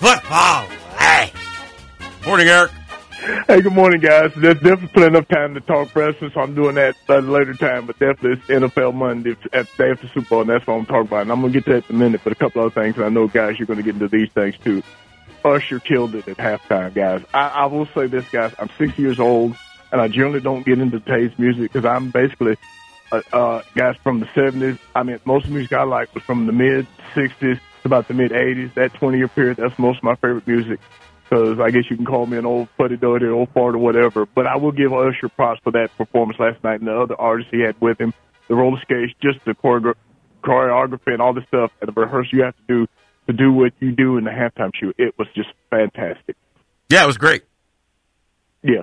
football. 0.00 0.64
Hey. 0.98 1.32
Morning, 2.26 2.48
Eric. 2.48 2.72
Hey, 3.48 3.60
good 3.60 3.72
morning, 3.72 4.00
guys. 4.00 4.32
There's 4.36 4.54
definitely 4.54 4.86
plenty 4.88 5.16
enough 5.16 5.26
time 5.26 5.54
to 5.54 5.60
talk 5.60 5.94
wrestling, 5.96 6.30
so 6.32 6.40
I'm 6.40 6.54
doing 6.54 6.76
that 6.76 6.94
at 7.08 7.18
a 7.18 7.20
later 7.22 7.54
time. 7.54 7.86
But 7.86 7.98
definitely, 7.98 8.34
it's 8.34 8.46
NFL 8.46 8.94
Monday 8.94 9.32
at 9.52 9.66
the 9.66 9.76
day 9.76 9.90
after 9.90 10.06
Super 10.06 10.28
Bowl, 10.28 10.40
and 10.42 10.50
that's 10.50 10.64
what 10.64 10.74
I'm 10.74 10.86
talking 10.86 11.08
about. 11.08 11.22
And 11.22 11.32
I'm 11.32 11.42
to 11.42 11.50
get 11.50 11.64
to 11.64 11.72
that 11.72 11.90
in 11.90 11.96
a 11.96 11.98
minute, 11.98 12.20
but 12.22 12.32
a 12.32 12.36
couple 12.36 12.62
other 12.62 12.70
things. 12.70 12.94
And 12.94 13.04
I 13.04 13.08
know, 13.08 13.26
guys, 13.26 13.58
you're 13.58 13.66
to 13.66 13.82
get 13.82 13.94
into 13.94 14.06
these 14.06 14.30
things 14.30 14.56
too. 14.58 14.80
Usher 15.44 15.80
killed 15.80 16.14
it 16.14 16.28
at 16.28 16.36
halftime, 16.36 16.94
guys. 16.94 17.24
I, 17.34 17.48
I 17.48 17.66
will 17.66 17.86
say 17.86 18.06
this, 18.06 18.28
guys. 18.28 18.54
I'm 18.60 18.70
60 18.78 19.02
years 19.02 19.18
old, 19.18 19.56
and 19.90 20.00
I 20.00 20.06
generally 20.06 20.40
don't 20.40 20.64
get 20.64 20.78
into 20.78 21.00
today's 21.00 21.36
music 21.36 21.72
because 21.72 21.84
I'm 21.84 22.10
basically 22.10 22.56
uh, 23.10 23.22
uh, 23.32 23.62
guys 23.74 23.96
from 24.04 24.20
the 24.20 24.26
70s. 24.26 24.78
I 24.94 25.02
mean, 25.02 25.18
most 25.24 25.46
of 25.46 25.50
the 25.50 25.56
music 25.56 25.72
I 25.72 25.82
like 25.82 26.14
was 26.14 26.22
from 26.22 26.46
the 26.46 26.52
mid 26.52 26.86
60s 27.14 27.38
to 27.40 27.60
about 27.84 28.06
the 28.06 28.14
mid 28.14 28.30
80s. 28.30 28.74
That 28.74 28.94
20 28.94 29.18
year 29.18 29.28
period, 29.28 29.56
that's 29.56 29.76
most 29.80 29.98
of 29.98 30.04
my 30.04 30.14
favorite 30.14 30.46
music. 30.46 30.78
Because 31.28 31.58
I 31.58 31.70
guess 31.70 31.84
you 31.90 31.96
can 31.96 32.06
call 32.06 32.26
me 32.26 32.38
an 32.38 32.46
old 32.46 32.68
fuddy 32.78 32.96
duddy, 32.96 33.26
old 33.26 33.48
fart, 33.52 33.74
or 33.74 33.78
whatever. 33.78 34.26
But 34.26 34.46
I 34.46 34.56
will 34.56 34.72
give 34.72 34.92
Usher 34.92 35.28
props 35.28 35.60
for 35.64 35.72
that 35.72 35.88
performance 35.96 36.38
last 36.38 36.62
night 36.62 36.78
and 36.80 36.88
the 36.88 36.96
other 36.96 37.20
artists 37.20 37.50
he 37.50 37.60
had 37.60 37.80
with 37.80 38.00
him, 38.00 38.14
the 38.48 38.54
roller 38.54 38.80
skates, 38.82 39.12
just 39.20 39.44
the 39.44 39.52
choreogra- 39.52 39.94
choreography 40.44 41.12
and 41.12 41.20
all 41.20 41.34
the 41.34 41.44
stuff 41.48 41.72
and 41.80 41.88
the 41.88 42.00
rehearsal 42.00 42.38
you 42.38 42.44
have 42.44 42.56
to 42.56 42.62
do 42.68 42.86
to 43.26 43.32
do 43.32 43.52
what 43.52 43.72
you 43.80 43.90
do 43.90 44.18
in 44.18 44.24
the 44.24 44.30
halftime 44.30 44.70
show. 44.74 44.92
It 44.96 45.18
was 45.18 45.26
just 45.34 45.48
fantastic. 45.68 46.36
Yeah, 46.88 47.02
it 47.02 47.06
was 47.08 47.18
great. 47.18 47.42
Yeah. 48.62 48.82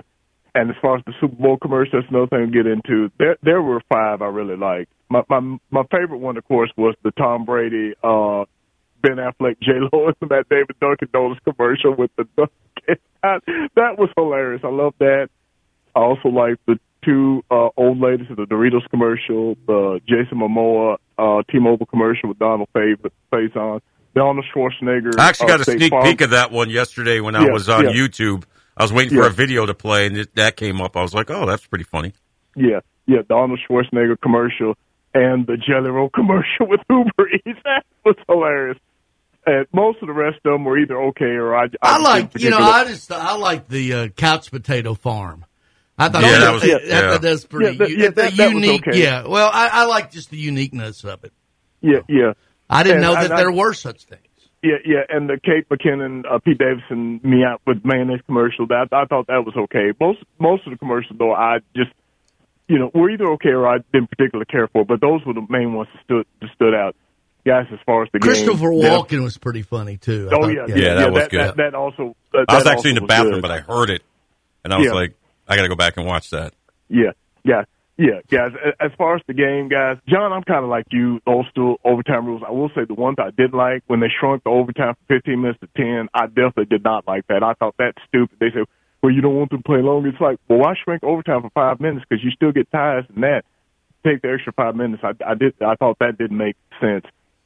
And 0.54 0.70
as 0.70 0.76
far 0.80 0.98
as 0.98 1.04
the 1.06 1.14
Super 1.20 1.34
Bowl 1.34 1.56
commercial, 1.56 1.98
that's 1.98 2.10
another 2.10 2.26
thing 2.26 2.52
to 2.52 2.62
get 2.62 2.66
into. 2.66 3.10
There, 3.18 3.36
there 3.42 3.62
were 3.62 3.80
five 3.88 4.22
I 4.22 4.26
really 4.26 4.56
liked. 4.56 4.92
My, 5.08 5.22
my, 5.28 5.40
my 5.70 5.82
favorite 5.90 6.18
one, 6.18 6.36
of 6.36 6.46
course, 6.46 6.70
was 6.76 6.94
the 7.02 7.10
Tom 7.12 7.44
Brady, 7.44 7.94
uh, 8.02 8.44
Ben 9.04 9.16
Affleck, 9.16 9.60
J 9.60 9.72
Lo, 9.92 10.10
and 10.20 10.30
that 10.30 10.46
David 10.50 10.76
Dunkin' 10.80 11.08
Donuts 11.12 11.40
commercial 11.44 11.94
with 11.94 12.10
the 12.16 12.26
Dunkin'. 12.36 12.96
That, 13.76 13.98
was 13.98 14.10
hilarious. 14.16 14.62
I 14.64 14.68
love 14.68 14.94
that. 14.98 15.28
I 15.94 16.00
also 16.00 16.28
like 16.28 16.56
the 16.66 16.78
two 17.04 17.42
uh, 17.50 17.68
old 17.76 18.00
ladies 18.00 18.26
in 18.28 18.36
the 18.36 18.44
Doritos 18.44 18.88
commercial, 18.90 19.56
the 19.66 20.00
Jason 20.08 20.38
Momoa 20.38 20.96
uh, 21.18 21.42
T-Mobile 21.50 21.86
commercial 21.86 22.28
with 22.30 22.38
Donald 22.38 22.68
Faison. 22.74 23.10
Face 23.30 23.54
on. 23.56 23.80
The 24.14 24.20
Arnold 24.20 24.46
Schwarzenegger. 24.54 25.18
I 25.18 25.28
actually 25.28 25.48
got 25.48 25.58
uh, 25.58 25.62
a 25.62 25.64
State 25.64 25.78
sneak 25.78 25.90
Farm. 25.90 26.04
peek 26.04 26.20
of 26.20 26.30
that 26.30 26.50
one 26.52 26.70
yesterday 26.70 27.20
when 27.20 27.34
I 27.34 27.44
Yeah, 27.46 27.52
was 27.52 27.68
on 27.68 27.84
yeah. 27.84 27.90
YouTube. 27.90 28.44
I 28.76 28.84
was 28.84 28.92
waiting 28.92 29.16
for 29.16 29.26
a 29.26 29.30
video 29.30 29.66
to 29.66 29.74
play, 29.74 30.06
and 30.06 30.16
it, 30.16 30.34
that 30.36 30.56
came 30.56 30.80
up. 30.80 30.96
I 30.96 31.02
was 31.02 31.14
like, 31.14 31.30
"Oh, 31.30 31.46
that's 31.46 31.66
pretty 31.66 31.84
funny." 31.84 32.12
Yeah, 32.56 32.80
yeah, 33.06 33.22
Arnold 33.30 33.60
Schwarzenegger 33.68 34.20
commercial 34.20 34.74
and 35.14 35.46
the 35.46 35.56
Jelly 35.56 35.90
Roll 35.90 36.10
commercial 36.14 36.66
with 36.68 36.80
Uber 36.90 37.28
Eats. 37.46 37.58
That 37.64 37.84
was 38.04 38.16
hilarious. 38.28 38.78
And 39.46 39.66
most 39.72 39.98
of 40.02 40.06
the 40.08 40.14
rest 40.14 40.38
of 40.44 40.52
them 40.52 40.64
were 40.64 40.78
either 40.78 41.00
okay 41.08 41.24
or 41.26 41.54
I. 41.54 41.64
I 41.64 41.66
just 41.98 42.02
like, 42.04 42.32
didn't 42.32 42.44
you 42.44 42.50
know, 42.50 42.58
I 42.58 42.84
just, 42.84 43.12
I 43.12 43.36
like 43.36 43.68
the 43.68 43.92
uh, 43.94 44.08
couch 44.08 44.50
potato 44.50 44.94
farm. 44.94 45.44
I 45.98 46.08
thought 46.08 46.22
Yeah, 46.22 46.30
that, 46.32 46.38
that 46.40 46.52
was- 46.52 46.62
that- 46.62 46.84
yeah. 46.86 47.00
that- 47.00 47.22
that's 47.22 47.44
pretty 47.44 47.72
Yeah, 47.72 47.78
that- 47.78 47.90
yeah, 47.90 48.08
the 48.08 48.14
that- 48.14 48.36
that 48.36 48.54
was 48.54 48.64
unique. 48.64 48.88
okay. 48.88 49.00
Yeah, 49.02 49.26
well, 49.26 49.50
I, 49.52 49.68
I 49.68 49.84
like 49.84 50.10
just 50.10 50.30
the 50.30 50.36
uniqueness 50.38 51.04
of 51.04 51.22
it. 51.24 51.32
Yeah, 51.82 51.98
yeah. 52.08 52.32
I 52.70 52.82
didn't 52.82 52.96
And 52.98 53.02
know 53.02 53.12
that 53.14 53.32
I- 53.32 53.36
there 53.36 53.50
I- 53.50 53.54
were 53.54 53.74
such 53.74 54.04
things. 54.04 54.20
Yeah, 54.62 54.76
yeah, 54.86 55.00
and 55.10 55.28
the 55.28 55.38
Kate 55.44 55.68
McKinnon, 55.68 56.22
uh, 56.24 56.38
Pete 56.38 56.56
Davidson, 56.56 57.20
me 57.22 57.44
out 57.44 57.60
with 57.66 57.84
mayonnaise 57.84 58.22
commercial. 58.24 58.66
That 58.68 58.88
I 58.92 59.04
thought 59.04 59.26
that 59.26 59.44
was 59.44 59.54
okay. 59.64 59.92
Most 60.00 60.20
most 60.38 60.66
of 60.66 60.72
the 60.72 60.78
commercials 60.78 61.18
though, 61.18 61.34
I 61.34 61.58
just 61.76 61.90
you 62.66 62.78
know 62.78 62.90
were 62.94 63.10
either 63.10 63.26
okay 63.32 63.50
or 63.50 63.68
I 63.68 63.80
didn't 63.92 64.08
particularly 64.08 64.46
care 64.46 64.66
for. 64.68 64.86
But 64.86 65.02
those 65.02 65.20
were 65.26 65.34
the 65.34 65.44
main 65.50 65.74
ones 65.74 65.90
that 65.92 66.02
stood 66.04 66.26
that 66.40 66.48
stood 66.54 66.72
out. 66.74 66.96
Guys, 67.46 67.66
as 67.72 67.78
far 67.84 68.02
as 68.02 68.08
the 68.12 68.18
Christopher 68.20 68.70
game, 68.70 68.80
Walken 68.82 69.22
was 69.22 69.36
pretty 69.36 69.62
funny 69.62 69.98
too. 69.98 70.28
I 70.32 70.34
Oh 70.34 70.40
thought- 70.42 70.68
yeah, 70.68 70.74
Yeah, 70.76 70.94
that 70.94 71.12
was 71.12 71.22
that, 71.24 71.30
good. 71.30 71.40
That, 71.40 71.56
that 71.58 71.74
also. 71.74 72.16
Uh, 72.32 72.44
I 72.48 72.54
was 72.56 72.66
actually 72.66 72.90
in 72.90 72.94
the 72.96 73.02
bathroom, 73.06 73.34
good. 73.34 73.42
but 73.42 73.50
I 73.50 73.58
heard 73.60 73.90
it, 73.90 74.02
and 74.64 74.72
I 74.72 74.78
was 74.78 74.86
Yeah. 74.86 74.92
like, 74.94 75.14
"I 75.46 75.56
got 75.56 75.62
to 75.62 75.68
go 75.68 75.76
back 75.76 75.96
and 75.98 76.06
watch 76.06 76.30
that." 76.30 76.54
Yeah, 76.88 77.12
yeah, 77.44 77.64
yeah, 77.98 78.20
guys. 78.30 78.52
As 78.80 78.92
far 78.96 79.16
as 79.16 79.22
the 79.26 79.34
game, 79.34 79.68
guys, 79.68 79.98
Jon, 80.08 80.32
I'm 80.32 80.42
kind 80.42 80.64
of 80.64 80.70
like 80.70 80.86
you, 80.90 81.20
old 81.26 81.46
school 81.48 81.78
overtime 81.84 82.24
rules. 82.24 82.42
I 82.46 82.50
will 82.50 82.70
say 82.70 82.84
the 82.86 82.94
one 82.94 83.14
that 83.18 83.26
I 83.26 83.30
did 83.30 83.52
like 83.52 83.82
when 83.88 84.00
they 84.00 84.08
shrunk 84.08 84.44
the 84.44 84.50
overtime 84.50 84.94
from 85.06 85.16
15 85.18 85.40
minutes 85.42 85.60
to 85.60 85.68
10. 85.76 86.08
I 86.14 86.26
definitely 86.26 86.66
did 86.66 86.82
not 86.82 87.06
like 87.06 87.26
that. 87.26 87.42
I 87.42 87.52
thought 87.54 87.74
that's 87.78 87.98
stupid. 88.08 88.38
They 88.40 88.52
said, 88.54 88.64
"Well, 89.02 89.12
you 89.12 89.20
don't 89.20 89.36
want 89.36 89.50
them 89.50 89.58
to 89.58 89.64
play 89.64 89.82
long." 89.82 90.06
It's 90.06 90.18
like, 90.18 90.38
well, 90.48 90.60
why 90.60 90.74
shrink 90.82 91.04
overtime 91.04 91.42
for 91.42 91.50
five 91.50 91.78
minutes? 91.78 92.06
Because 92.08 92.24
you 92.24 92.30
still 92.30 92.52
get 92.52 92.70
ties 92.72 93.04
and 93.14 93.22
that. 93.22 93.42
Take 94.02 94.22
the 94.22 94.32
extra 94.32 94.52
five 94.54 94.76
minutes. 94.76 95.02
I, 95.04 95.12
I 95.26 95.34
did. 95.34 95.54
I 95.60 95.74
thought 95.76 95.98
that 96.00 96.16
didn't 96.16 96.38
make 96.38 96.56
sense. 96.80 97.04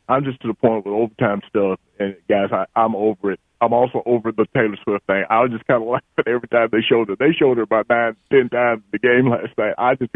I'm 0.09 0.25
just 0.25 0.41
to 0.43 0.49
the 0.49 0.55
point 0.55 0.87
with 0.87 0.95
overtime 0.95 1.43
stuff, 1.49 1.79
and 1.99 2.17
guys, 2.29 2.49
I, 2.53 2.65
I'm 2.79 2.97
over 2.97 3.33
it. 3.33 3.41
I'm 3.61 3.73
also 3.73 4.03
over 4.07 4.31
the 4.33 4.47
Taylor 4.55 4.77
Swift 4.85 5.07
thing. 5.07 5.25
I 5.29 5.41
was 5.43 5.51
just 5.51 5.67
kind 5.67 5.83
of 5.83 5.89
laughing 5.95 6.25
every 6.27 6.49
time 6.49 6.69
they 6.73 6.79
showed 6.89 7.09
her. 7.09 7.17
They 7.17 7.33
showed 7.39 7.57
her 7.59 7.65
about 7.65 7.87
nine, 7.91 8.17
ten 8.31 8.49
times 8.49 8.83
the 8.93 8.99
game 8.99 9.29
last 9.31 9.57
night. 9.59 9.75
I 9.77 9.95
just 9.97 10.13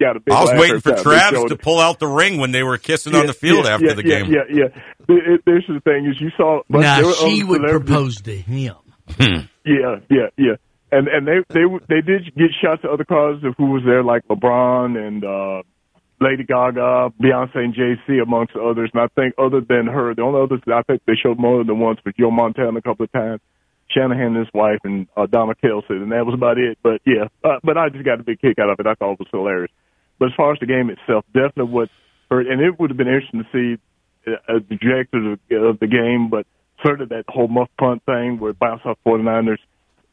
got 0.00 0.16
a 0.16 0.20
big. 0.20 0.32
I 0.32 0.40
was 0.42 0.52
waiting 0.54 0.80
for 0.80 0.92
time 0.94 1.02
Travis 1.02 1.44
to 1.50 1.56
pull 1.56 1.80
out 1.80 1.98
the 1.98 2.06
ring 2.06 2.38
when 2.38 2.52
they 2.52 2.62
were 2.62 2.78
kissing 2.78 3.14
on 3.14 3.26
the 3.26 3.32
field 3.34 3.64
yeah, 3.66 3.74
after 3.74 3.86
yeah, 3.86 3.94
the 3.94 4.06
yeah, 4.06 4.22
game. 4.22 4.32
Yeah, 4.32 4.40
yeah. 4.48 4.64
It, 5.08 5.32
it, 5.34 5.40
this 5.44 5.64
is 5.68 5.74
the 5.74 5.80
thing 5.84 6.06
is 6.06 6.20
you 6.20 6.30
saw. 6.36 6.62
but 6.70 6.80
Now 6.80 7.04
were 7.04 7.12
she 7.14 7.42
other 7.42 7.46
would 7.46 7.56
celebrities- 7.62 7.86
propose 7.86 8.20
to 8.22 8.36
him. 8.36 8.74
Hmm. 9.10 9.46
Yeah, 9.64 9.96
yeah, 10.08 10.28
yeah. 10.36 10.54
And 10.92 11.08
and 11.08 11.26
they 11.26 11.38
they 11.50 11.64
they 11.88 12.00
did 12.00 12.34
get 12.34 12.48
shots 12.62 12.82
of 12.84 12.90
other 12.90 13.04
cars 13.04 13.42
of 13.44 13.54
who 13.58 13.66
was 13.72 13.82
there, 13.84 14.02
like 14.02 14.26
LeBron 14.28 14.96
and 14.96 15.24
uh 15.24 15.62
Lady 16.20 16.44
Gaga, 16.44 17.12
Beyonce, 17.20 17.56
and 17.56 17.74
Jay 17.74 17.94
Z, 18.06 18.18
amongst 18.18 18.56
others. 18.56 18.90
And 18.92 19.02
I 19.02 19.08
think 19.14 19.34
other 19.38 19.60
than 19.60 19.86
her, 19.86 20.14
the 20.14 20.22
only 20.22 20.42
others 20.42 20.60
that 20.66 20.74
I 20.74 20.82
think 20.82 21.02
they 21.06 21.14
showed 21.14 21.38
more 21.38 21.62
than 21.64 21.78
once 21.78 22.00
was 22.04 22.14
Joe 22.18 22.30
Montana 22.30 22.78
a 22.78 22.82
couple 22.82 23.04
of 23.04 23.12
times, 23.12 23.40
Shanahan 23.90 24.34
and 24.34 24.36
his 24.36 24.52
wife, 24.52 24.80
and 24.84 25.06
uh, 25.16 25.26
Donna 25.26 25.54
Kelce, 25.54 25.90
and 25.90 26.12
that 26.12 26.26
was 26.26 26.34
about 26.34 26.58
it. 26.58 26.78
But 26.82 27.00
yeah, 27.06 27.28
uh, 27.44 27.60
but 27.62 27.78
I 27.78 27.88
just 27.88 28.04
got 28.04 28.20
a 28.20 28.24
big 28.24 28.40
kick 28.40 28.58
out 28.58 28.70
of 28.70 28.80
it. 28.80 28.86
I 28.86 28.94
thought 28.94 29.12
it 29.12 29.18
was 29.20 29.28
hilarious. 29.30 29.70
But 30.18 30.26
as 30.26 30.34
far 30.36 30.52
as 30.52 30.58
the 30.58 30.66
game 30.66 30.90
itself, 30.90 31.24
definitely 31.32 31.72
what 31.72 31.88
hurt, 32.30 32.46
and 32.48 32.60
it 32.60 32.78
would 32.78 32.90
have 32.90 32.96
been 32.96 33.06
interesting 33.06 33.44
to 33.44 33.48
see 33.52 33.82
a 34.26 34.60
the 34.60 34.76
trajectory 34.76 35.32
of, 35.32 35.40
of 35.62 35.78
the 35.78 35.86
game, 35.86 36.28
but 36.30 36.46
sort 36.84 37.00
of 37.00 37.10
that 37.10 37.24
whole 37.28 37.48
muff 37.48 37.68
punt 37.78 38.02
thing 38.04 38.38
where 38.38 38.50
it 38.50 38.58
bounced 38.58 38.86
off 38.86 38.98
49ers 39.06 39.58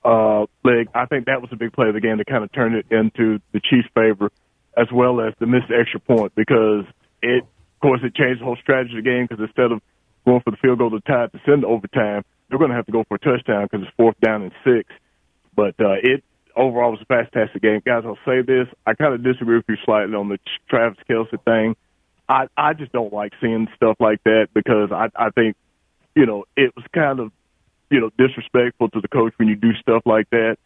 uh, 0.04 0.46
leg. 0.64 0.88
I 0.94 1.06
think 1.06 1.26
that 1.26 1.42
was 1.42 1.50
a 1.52 1.56
big 1.56 1.74
play 1.74 1.88
of 1.88 1.94
the 1.94 2.02
game 2.02 2.18
to 2.18 2.26
kind 2.26 2.44
of 2.44 2.52
turn 2.52 2.76
it 2.76 2.86
into 2.92 3.40
the 3.52 3.60
Chiefs' 3.60 3.88
favor, 3.94 4.32
as 4.78 4.88
well 4.94 5.22
as 5.22 5.34
the 5.40 5.46
missed 5.46 5.72
extra 5.72 6.00
point 6.00 6.34
because 6.36 6.86
it, 7.22 7.44
of 7.44 7.80
course, 7.82 8.02
it 8.04 8.16
changed 8.16 8.42
the 8.42 8.46
whole 8.46 8.58
strategy 8.62 8.98
of 8.98 9.04
the 9.04 9.10
game 9.10 9.28
because 9.30 9.44
instead 9.44 9.72
of 9.72 9.82
going 10.26 10.42
for 10.42 10.52
the 10.52 10.58
field 10.58 10.80
goal 10.80 10.92
to 10.92 11.00
tie 11.02 11.28
to 11.28 11.40
send 11.46 11.66
overtime, 11.66 12.24
they're 12.50 12.60
going 12.60 12.72
to 12.72 12.76
have 12.76 12.86
to 12.86 12.92
go 12.92 13.04
for 13.08 13.16
a 13.16 13.20
touchdown 13.20 13.68
because 13.70 13.86
it's 13.86 13.96
fourth 13.98 14.20
down 14.22 14.44
and 14.44 14.52
six. 14.64 14.90
But 15.56 15.76
uh, 15.80 15.98
it 16.04 16.24
overall 16.56 16.92
was 16.92 17.02
a 17.02 17.06
fantastic 17.06 17.62
game, 17.62 17.82
guys. 17.86 18.04
I'll 18.06 18.20
say 18.26 18.42
this: 18.42 18.68
I 18.86 18.94
kind 18.94 19.14
of 19.14 19.24
disagree 19.24 19.58
with 19.58 19.66
you 19.70 19.78
slightly 19.86 20.16
on 20.16 20.30
the 20.30 20.40
Travis 20.70 21.00
Kelce 21.10 21.42
thing. 21.44 21.76
I 22.28 22.48
I 22.58 22.74
just 22.74 22.92
don't 22.92 23.14
like 23.14 23.34
seeing 23.42 23.68
stuff 23.76 23.98
like 24.00 24.24
that 24.24 24.48
because 24.54 24.92
I 24.92 25.10
I 25.16 25.30
think 25.30 25.56
you 26.16 26.26
know 26.26 26.46
it 26.58 26.76
was 26.76 26.86
kind 26.94 27.20
of 27.20 27.32
you 27.90 28.00
know 28.00 28.10
disrespectful 28.18 28.90
to 28.90 29.02
the 29.02 29.08
coach 29.08 29.34
when 29.38 29.48
you 29.48 29.56
do 29.56 29.74
stuff 29.76 30.04
like 30.06 30.30
that. 30.32 30.58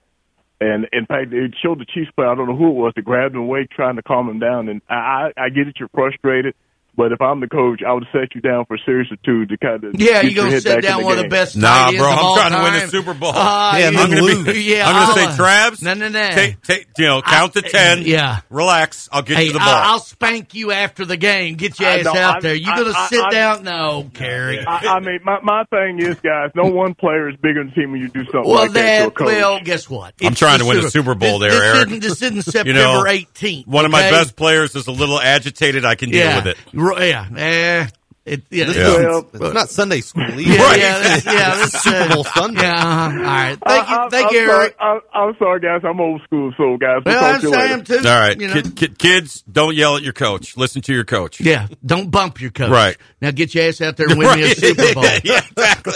And 0.61 0.87
in 0.91 1.05
fact, 1.05 1.31
it 1.31 1.55
showed 1.63 1.79
the 1.79 1.85
Chiefs 1.85 2.11
player. 2.15 2.29
I 2.29 2.35
don't 2.35 2.47
know 2.47 2.57
who 2.57 2.69
it 2.69 2.73
was 2.73 2.93
that 2.95 3.05
grabbed 3.05 3.35
him 3.35 3.41
away, 3.41 3.67
trying 3.71 3.95
to 3.95 4.03
calm 4.03 4.27
him 4.29 4.39
down. 4.39 4.67
And 4.67 4.81
I, 4.89 5.31
I, 5.37 5.45
I 5.45 5.49
get 5.49 5.67
it, 5.67 5.75
you're 5.79 5.89
frustrated. 5.89 6.53
But 6.99 7.13
if 7.13 7.21
I'm 7.21 7.39
the 7.39 7.47
coach, 7.47 7.81
I 7.81 7.93
would 7.93 8.05
set 8.11 8.35
you 8.35 8.41
down 8.41 8.65
for 8.65 8.75
a 8.75 8.79
series 8.85 9.09
or 9.09 9.15
two 9.25 9.45
to 9.45 9.57
kind 9.57 9.81
of 9.85 9.95
Yeah, 9.97 10.21
get 10.21 10.25
you 10.25 10.35
gonna 10.35 10.47
your 10.49 10.53
head 10.55 10.63
sit 10.63 10.69
back 10.69 10.83
in 10.83 10.89
down 10.89 11.03
one 11.05 11.13
of 11.13 11.17
the 11.19 11.23
game. 11.23 11.29
best 11.29 11.55
Nah, 11.55 11.67
tight 11.67 11.87
ends 11.87 11.97
bro, 12.01 12.07
of 12.11 12.19
I'm 12.19 12.25
all 12.25 12.35
trying 12.35 12.51
to 12.51 12.57
win 12.61 12.73
a 12.75 12.79
time. 12.81 12.89
Super 12.89 13.13
Bowl. 13.13 13.31
Ah, 13.33 13.71
I'm 13.71 13.79
yeah, 13.79 13.91
gonna 14.07 14.43
be. 14.51 14.61
Yeah, 14.63 14.85
I'm 14.85 14.93
gonna 14.95 15.05
ah. 15.07 15.13
say, 15.15 15.25
I'll- 15.27 15.35
Travis. 15.37 15.81
No, 15.81 15.93
no, 15.93 16.09
no. 16.09 16.29
Take, 16.31 16.61
take, 16.61 16.87
you 16.97 17.05
know, 17.05 17.21
count 17.21 17.53
to 17.53 17.61
ten. 17.61 18.01
yeah. 18.03 18.41
Relax. 18.49 19.07
I'll 19.13 19.21
get 19.21 19.37
Hey, 19.37 19.45
you 19.45 19.53
the 19.53 19.59
ball. 19.59 19.69
I- 19.69 19.83
I'll 19.93 19.99
spank 20.01 20.53
you 20.55 20.73
after 20.73 21.05
the 21.05 21.15
game. 21.15 21.55
Get 21.55 21.79
your 21.79 21.87
ass 21.89 22.03
know, 22.03 22.11
out 22.17 22.35
I- 22.35 22.39
there. 22.41 22.55
You 22.55 22.69
I- 22.69 22.77
gonna 22.77 22.93
I- 22.93 23.07
sit 23.07 23.23
I- 23.23 23.29
down? 23.29 23.63
No, 23.63 24.11
Kerry. 24.13 24.59
I, 24.67 24.95
I 24.95 24.99
mean, 24.99 25.19
my 25.23 25.39
my 25.41 25.63
thing 25.69 25.99
is, 25.99 26.19
guys, 26.19 26.51
no 26.53 26.65
one 26.65 26.95
player 26.95 27.29
is 27.29 27.37
bigger 27.37 27.61
than 27.63 27.69
the 27.69 27.75
team 27.75 27.91
when 27.93 28.01
you 28.01 28.09
do 28.09 28.25
something 28.25 28.41
Well, 28.43 28.63
like 28.63 28.71
that 28.73 29.03
that 29.05 29.15
coach. 29.15 29.25
well, 29.27 29.61
guess 29.63 29.89
what? 29.89 30.15
I'm 30.21 30.35
trying 30.35 30.59
to 30.59 30.65
win 30.65 30.79
a 30.79 30.81
Super- 30.81 30.89
Super 30.91 31.15
Bowl 31.15 31.39
this, 31.39 31.53
there, 31.53 31.61
this 31.61 31.75
Eric. 31.77 31.87
Isn't, 31.87 31.99
this 32.01 32.21
isn't 32.23 32.41
September 32.51 33.07
18th. 33.07 33.67
One 33.67 33.85
of 33.85 33.91
my 33.91 34.01
best 34.09 34.35
players 34.35 34.75
is 34.75 34.87
a 34.87 34.91
little 34.91 35.17
agitated. 35.21 35.85
I 35.85 35.95
can 35.95 36.09
deal 36.09 36.35
with 36.35 36.47
it. 36.47 36.57
R- 36.95 37.03
yeah. 37.05 37.27
Eh, 37.37 37.87
it, 38.25 38.43
yeah. 38.51 38.65
This 38.65 38.75
Yeah. 38.77 38.87
isn't- 39.09 39.27
it's 39.33 39.53
not 39.53 39.69
Sunday 39.69 40.01
school 40.01 40.23
either. 40.29 40.41
Yeah, 40.41 40.61
Right. 40.63 40.79
yeah, 40.79 40.99
that's, 40.99 41.25
yeah, 41.25 41.55
that's, 41.55 41.75
uh, 41.75 41.79
Super 41.79 42.13
Bowl 42.15 42.23
Sunday. 42.25 42.61
Yeah, 42.61 42.75
uh-huh. 42.77 43.17
all 43.17 43.23
right. 43.23 43.57
Thank 43.65 43.89
you, 43.89 43.95
I, 43.95 44.05
I, 44.05 44.09
thank 44.09 44.27
I'm 44.27 44.33
you, 44.33 44.45
sorry, 44.47 44.61
Eric. 44.61 44.75
I, 44.79 44.99
I'm 45.13 45.35
sorry, 45.39 45.59
guys. 45.61 45.81
I'm 45.83 45.99
old 45.99 46.21
school, 46.23 46.53
so 46.57 46.77
guys. 46.77 47.01
We'll 47.05 47.15
Well, 47.15 47.21
talk 47.41 47.53
I 47.53 47.67
to 47.67 47.77
you 47.77 47.83
too. 48.01 48.07
All 48.07 48.19
right, 48.19 48.39
You 48.39 48.47
know? 48.47 48.53
Kid, 48.53 48.75
kid, 48.75 48.99
kids, 48.99 49.41
don't 49.51 49.75
yell 49.75 49.95
at 49.95 50.03
your 50.03 50.13
coach. 50.13 50.57
Listen 50.57 50.81
to 50.83 50.93
your 50.93 51.05
coach. 51.05 51.39
Yeah, 51.41 51.67
don't 51.85 52.11
bump 52.11 52.39
your 52.41 52.51
coach. 52.51 52.69
Right. 52.69 52.97
Now 53.21 53.31
get 53.31 53.55
your 53.55 53.67
ass 53.67 53.81
out 53.81 53.97
there 53.97 54.07
and 54.09 54.19
win 54.19 54.35
me 54.39 54.51
a 54.51 54.55
Super 54.55 54.93
Bowl. 54.93 55.03
yeah, 55.23 55.41
exactly. 55.49 55.93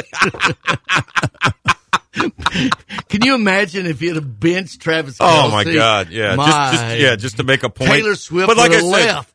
Can 3.10 3.24
you 3.24 3.34
imagine 3.36 3.86
if 3.88 4.02
you'd 4.02 4.16
have 4.16 4.40
benched 4.40 4.80
Travis 4.82 5.18
Oh 5.20 5.50
my 5.50 5.64
God! 5.64 6.10
Yeah, 6.10 6.36
My 6.36 6.46
just, 6.46 6.74
just 6.84 7.00
yeah, 7.00 7.16
just 7.16 7.38
to 7.38 7.44
make 7.44 7.64
a 7.64 7.70
point. 7.70 7.90
Taylor 7.92 8.16
Swift 8.16 8.48
but 8.48 8.56
like 8.58 8.72
I 8.72 8.80
said, 8.82 8.84
left. 8.84 9.33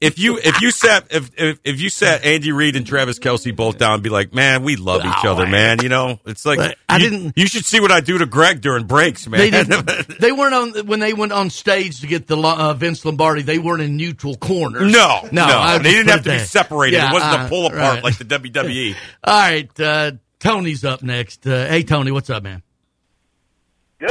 If 0.00 0.16
you 0.16 0.38
if 0.38 0.60
you 0.60 0.70
sat 0.70 1.08
if, 1.10 1.30
if 1.36 1.58
if 1.64 1.80
you 1.80 1.88
sat 1.90 2.24
Andy 2.24 2.52
Reid 2.52 2.76
and 2.76 2.86
Travis 2.86 3.18
Kelce 3.18 3.54
both 3.54 3.78
down, 3.78 3.94
and 3.94 4.02
be 4.02 4.10
like, 4.10 4.32
man, 4.32 4.62
we 4.62 4.76
love 4.76 5.04
each 5.04 5.24
other, 5.24 5.42
man. 5.42 5.78
man. 5.78 5.82
You 5.82 5.88
know, 5.88 6.20
it's 6.24 6.46
like 6.46 6.58
But 6.58 6.78
I 6.88 6.98
didn't- 6.98 7.32
You 7.36 7.48
should 7.48 7.64
see 7.64 7.80
what 7.80 7.90
I 7.90 7.98
do 8.00 8.16
to 8.18 8.26
Greg 8.26 8.60
during 8.60 8.86
breaks, 8.86 9.26
man. 9.26 9.40
They 9.40 9.50
didn't. 9.50 9.86
they 10.20 10.30
weren't 10.30 10.54
on 10.54 10.86
when 10.86 11.00
they 11.00 11.14
went 11.14 11.32
on 11.32 11.50
stage 11.50 12.00
to 12.02 12.06
get 12.06 12.28
the 12.28 12.38
uh, 12.38 12.74
Vince 12.74 13.04
Lombardi. 13.04 13.42
They 13.42 13.58
weren't 13.58 13.82
in 13.82 13.96
neutral 13.96 14.36
corners. 14.36 14.92
no, 14.92 15.28
no, 15.32 15.44
I 15.44 15.78
they 15.78 15.90
didn't 15.90 16.10
have 16.10 16.20
it 16.20 16.24
to 16.24 16.30
be 16.30 16.38
separated. 16.38 16.98
Yeah, 16.98 17.10
it 17.10 17.14
wasn't 17.14 17.40
uh, 17.40 17.44
a 17.44 17.48
pull 17.48 17.66
apart 17.66 17.80
right. 17.80 18.04
like 18.04 18.18
the 18.18 18.24
WWE. 18.24 18.94
All 19.24 19.34
right, 19.36 19.80
uh, 19.80 20.12
Tony's 20.38 20.84
up 20.84 21.02
next. 21.02 21.44
Uh, 21.44 21.66
hey, 21.66 21.82
Tony, 21.82 22.12
what's 22.12 22.30
up, 22.30 22.44
man? 22.44 22.62
Good 23.98 24.10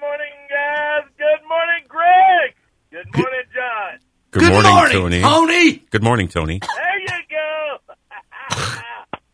morning, 0.00 0.36
guys. 0.48 1.02
Good 1.18 1.48
morning, 1.48 1.84
Greg. 1.88 2.54
Good 2.92 3.12
morning, 3.12 3.42
Jon. 3.52 3.95
Good, 4.36 4.52
Good 4.52 4.52
morning, 4.52 4.74
morning, 4.76 5.00
Tony. 5.00 5.20
Tony. 5.24 5.72
Good 5.88 6.04
morning, 6.04 6.28
Tony. 6.28 6.60
There 6.60 7.00
you 7.00 7.20
go. 7.32 7.78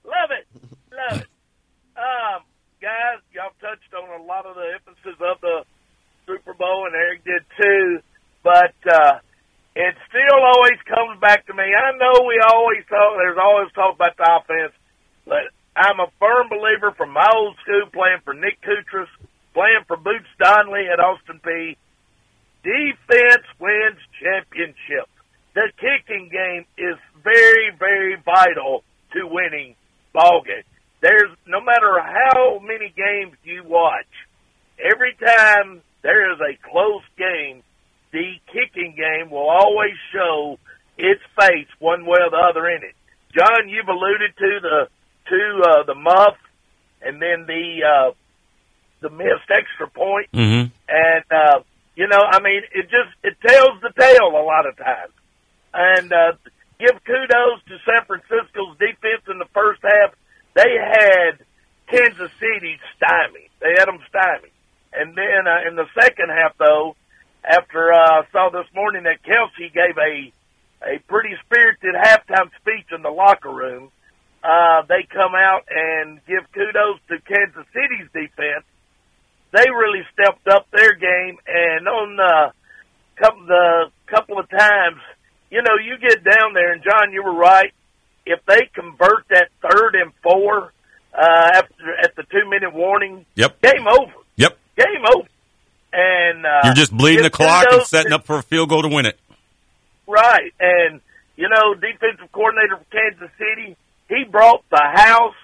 Love 0.07 0.31
it. 0.31 0.47
Love 0.95 1.19
it. 1.19 1.27
Um, 1.99 2.47
guys, 2.79 3.19
y'all 3.35 3.51
touched 3.59 3.91
on 3.99 4.07
a 4.15 4.23
lot 4.23 4.47
of 4.47 4.55
the 4.55 4.63
emphasis 4.79 5.19
of 5.19 5.41
the 5.43 5.65
Super 6.25 6.55
Bowl, 6.55 6.87
and 6.87 6.95
Eric 6.95 7.25
did 7.25 7.43
too. 7.59 7.99
But 8.45 8.79
uh, 8.87 9.19
it 9.75 9.95
still 10.07 10.39
always 10.39 10.79
comes 10.87 11.19
back 11.19 11.47
to 11.51 11.53
me. 11.53 11.65
I 11.67 11.99
know 11.99 12.23
we 12.23 12.39
always 12.39 12.87
talk. 12.87 13.19
There's 13.19 13.43
always 13.43 13.73
talk 13.75 13.97
about 13.97 14.15
the 14.17 14.23
offense, 14.39 14.73
but 15.27 15.51
I'm 15.75 15.99
a 15.99 16.15
firm 16.23 16.47
believer 16.47 16.95
from 16.97 17.11
my 17.11 17.27
old 17.35 17.57
school 17.67 17.91
playing 17.93 18.23
for 18.25 18.35
Nick 18.35 18.63
Kutris, 18.63 19.11
playing 19.53 19.83
for 19.89 19.97
Boots 19.97 20.31
Donnelly 20.39 20.87
at 20.87 21.01
Austin 21.03 21.41
Peay. 21.43 21.75
Defense 22.63 23.47
wins 23.59 23.99
championships. 24.21 25.11
The 25.55 25.71
kicking 25.77 26.29
game 26.31 26.65
is 26.79 26.97
very, 27.23 27.71
very 27.79 28.17
vital 28.25 28.85
to 29.13 29.27
winning 29.27 29.75
ball 30.13 30.43
games. 30.47 30.65
There's 31.01 31.31
no 31.47 31.61
matter 31.61 31.99
how 32.01 32.61
many 32.61 32.93
games 32.97 33.37
you 33.45 33.65
watch, 33.67 34.07
every 34.79 35.15
time 35.15 35.83
there 36.03 36.33
is 36.33 36.39
a 36.41 36.57
close 36.71 37.03
game, 37.19 37.63
the 38.13 38.35
kicking 38.53 38.95
game 38.97 39.31
will 39.31 39.49
always 39.49 39.95
show 40.13 40.59
its 40.97 41.21
face 41.39 41.69
one 41.81 42.05
way 42.07 42.19
or 42.21 42.31
the 42.31 42.37
other 42.37 42.67
in 42.69 42.83
it. 42.85 42.95
Jon, 43.37 43.69
you've 43.69 43.89
alluded 43.89 44.37
to 44.39 44.61
the 44.63 44.89
to 45.29 45.63
uh, 45.65 45.83
the 45.87 45.95
muff 45.95 46.37
and 47.01 47.21
then 47.21 47.47
the 47.47 47.81
uh, 47.83 48.13
the 49.01 49.11
missed 49.11 49.51
extra 49.51 49.89
point, 49.89 50.31
Mm-hmm. 50.33 50.69
and 50.89 51.25
uh, 51.31 51.61
you 51.95 52.09
know, 52.09 52.21
I 52.21 52.41
mean, 52.41 52.63
it 52.73 52.89
just 52.89 53.13
it 53.23 53.37
tells 53.41 53.81
the 53.81 53.93
tale 53.99 54.29
a 54.29 54.45
lot 54.45 54.67
of 54.67 54.77
times. 54.77 55.13
And 55.75 56.13
uh, 56.13 56.33
give 56.79 57.03
kudos 57.05 57.61
to 57.69 57.77
San 57.85 58.05
Francisco's 58.07 58.77
defense 58.79 59.25
in 59.29 59.39
the 59.39 59.49
first 59.53 59.81
half. 59.83 60.15
They 60.55 60.77
had 60.77 61.45
Kansas 61.89 62.33
City 62.41 62.79
stymied. 62.97 63.51
They 63.61 63.73
had 63.79 63.89
them 63.89 64.01
stymied. 64.09 64.53
And 64.93 65.17
then 65.17 65.49
uh, 65.49 65.69
in 65.69 65.77
the 65.77 65.89
second 65.99 66.29
half, 66.29 66.57
though, 66.59 66.97
after 67.45 67.93
uh, 67.93 68.21
I 68.21 68.23
saw 68.33 68.51
this 68.51 68.69
morning 68.75 69.05
that 69.05 69.23
Kelce 69.25 69.73
gave 69.73 69.97
a 69.97 70.33
a 70.83 70.99
pretty 71.07 71.35
spirited 71.47 71.95
halftime 71.95 72.51
speech 72.61 72.91
in 72.91 73.03
the 73.03 73.11
locker 73.11 73.53
room, 73.53 73.91
uh, 74.43 74.83
they 74.89 75.07
come 75.09 75.35
out 75.35 75.63
and 75.71 76.19
give 76.27 76.43
kudos 76.53 76.99
to 77.09 77.21
Kansas 77.23 77.67
City's 77.73 78.11
defense. 78.13 78.67
They 79.53 79.65
really 79.71 80.03
stepped 80.13 80.49
up 80.49 80.67
their 80.71 80.95
game, 80.95 81.37
and 81.47 81.87
on 81.87 82.19
uh, 82.19 82.51
couple 83.17 83.47
the 83.47 83.91
couple 84.07 84.39
of 84.39 84.49
times, 84.51 84.99
you 85.51 85.63
know, 85.63 85.75
you 85.85 85.97
get 85.99 86.25
down 86.25 86.55
there, 86.55 86.73
and 86.73 86.83
Jon, 86.83 87.13
you 87.13 87.23
were 87.23 87.35
right. 87.35 87.73
If 88.25 88.41
they 88.47 88.69
convert 88.75 89.27
that 89.31 89.49
third 89.61 89.95
and 89.97 90.13
four 90.23 90.73
uh, 91.13 91.51
after 91.55 91.95
at 92.03 92.17
the 92.17 92.23
two 92.25 92.49
minute 92.49 92.73
warning, 92.73 93.27
Yep. 93.35 93.61
game 93.61 93.87
over, 93.89 94.13
Yep. 94.37 94.59
game 94.77 95.05
over. 95.15 95.29
And 95.93 96.47
uh, 96.47 96.61
You're 96.65 96.75
just 96.75 96.97
bleeding 96.97 97.23
the 97.25 97.31
clock 97.31 97.67
and 97.71 97.83
setting 97.83 98.13
up 98.13 98.25
for 98.25 98.39
a 98.39 98.43
field 98.43 98.71
goal 98.71 98.83
to 98.83 98.89
win 98.89 99.05
it. 99.07 99.19
Right. 100.07 100.53
And, 100.59 101.01
you 101.37 101.49
know, 101.49 101.75
defensive 101.75 102.31
coordinator 102.33 102.79
for 102.79 102.87
Kansas 102.91 103.29
City, 103.37 103.77
he 104.09 104.25
brought 104.25 104.65
the 104.71 104.81
house. 104.83 105.35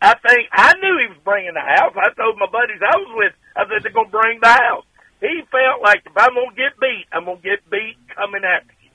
I 0.00 0.14
think, 0.26 0.48
I 0.52 0.72
knew 0.80 0.98
he 1.02 1.08
was 1.08 1.18
bringing 1.24 1.52
the 1.54 1.60
house. 1.60 1.92
I 1.96 2.08
told 2.14 2.38
my 2.38 2.46
buddies 2.46 2.80
I 2.80 2.96
was 2.96 3.10
with, 3.14 3.32
I 3.56 3.64
said, 3.68 3.82
they're 3.82 3.92
going 3.92 4.06
to 4.06 4.12
bring 4.12 4.38
the 4.40 4.48
house. 4.48 4.84
He 5.20 5.42
felt 5.50 5.82
like 5.82 6.02
if 6.06 6.12
I'm 6.16 6.34
going 6.34 6.50
to 6.50 6.56
get 6.56 6.78
beat, 6.80 7.06
I'm 7.12 7.24
going 7.24 7.36
to 7.38 7.42
get 7.42 7.70
beat 7.70 7.96
coming 8.14 8.42
after 8.44 8.72
you. 8.82 8.90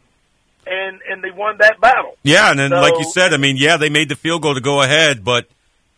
And, 0.70 1.00
and 1.10 1.24
they 1.24 1.32
won 1.32 1.58
that 1.60 1.80
battle. 1.80 2.18
Yeah, 2.24 2.52
and 2.52 2.60
then 2.60 2.72
So- 2.72 2.82
like 2.82 2.94
you 3.00 3.06
said, 3.12 3.34
I 3.34 3.38
mean, 3.38 3.56
yeah, 3.58 3.78
they 3.78 3.90
made 3.90 4.10
the 4.10 4.16
field 4.16 4.42
goal 4.42 4.56
to 4.56 4.62
go 4.62 4.82
ahead, 4.82 5.24
but 5.24 5.48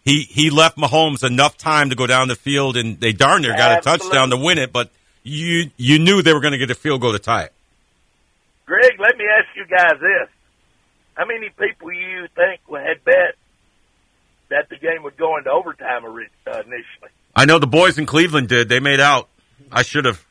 he 0.03 0.21
he 0.23 0.49
left 0.49 0.77
Mahomes 0.77 1.23
enough 1.23 1.57
time 1.57 1.89
to 1.89 1.95
go 1.95 2.07
down 2.07 2.27
the 2.29 2.35
field, 2.35 2.77
and 2.77 2.99
they 2.99 3.11
darn 3.11 3.41
near 3.41 3.55
got 3.55 3.79
a 3.79 3.81
touchdown 3.81 4.29
to 4.29 4.37
win 4.37 4.57
it. 4.57 4.71
But 4.71 4.91
you 5.23 5.71
you 5.77 5.99
knew 5.99 6.21
they 6.21 6.33
were 6.33 6.39
going 6.39 6.53
to 6.53 6.57
get 6.57 6.71
a 6.71 6.75
field 6.75 7.01
goal 7.01 7.11
to 7.11 7.19
tie 7.19 7.43
it. 7.43 7.53
Greg, 8.65 8.99
let 8.99 9.17
me 9.17 9.25
ask 9.25 9.47
you 9.55 9.65
guys 9.65 9.99
this. 9.99 10.29
How 11.15 11.25
many 11.25 11.49
people 11.49 11.91
you 11.91 12.27
think 12.35 12.61
had 12.69 13.03
bet 13.03 13.35
that 14.49 14.69
the 14.69 14.77
game 14.77 15.03
would 15.03 15.17
go 15.17 15.37
into 15.37 15.49
overtime 15.51 16.05
uh, 16.05 16.09
initially? 16.59 17.11
I 17.35 17.45
know 17.45 17.59
the 17.59 17.67
boys 17.67 17.97
in 17.97 18.05
Cleveland 18.05 18.49
did. 18.49 18.69
They 18.69 18.79
made 18.79 18.99
out. 18.99 19.29
I 19.71 19.83
should 19.83 20.05
have. 20.05 20.23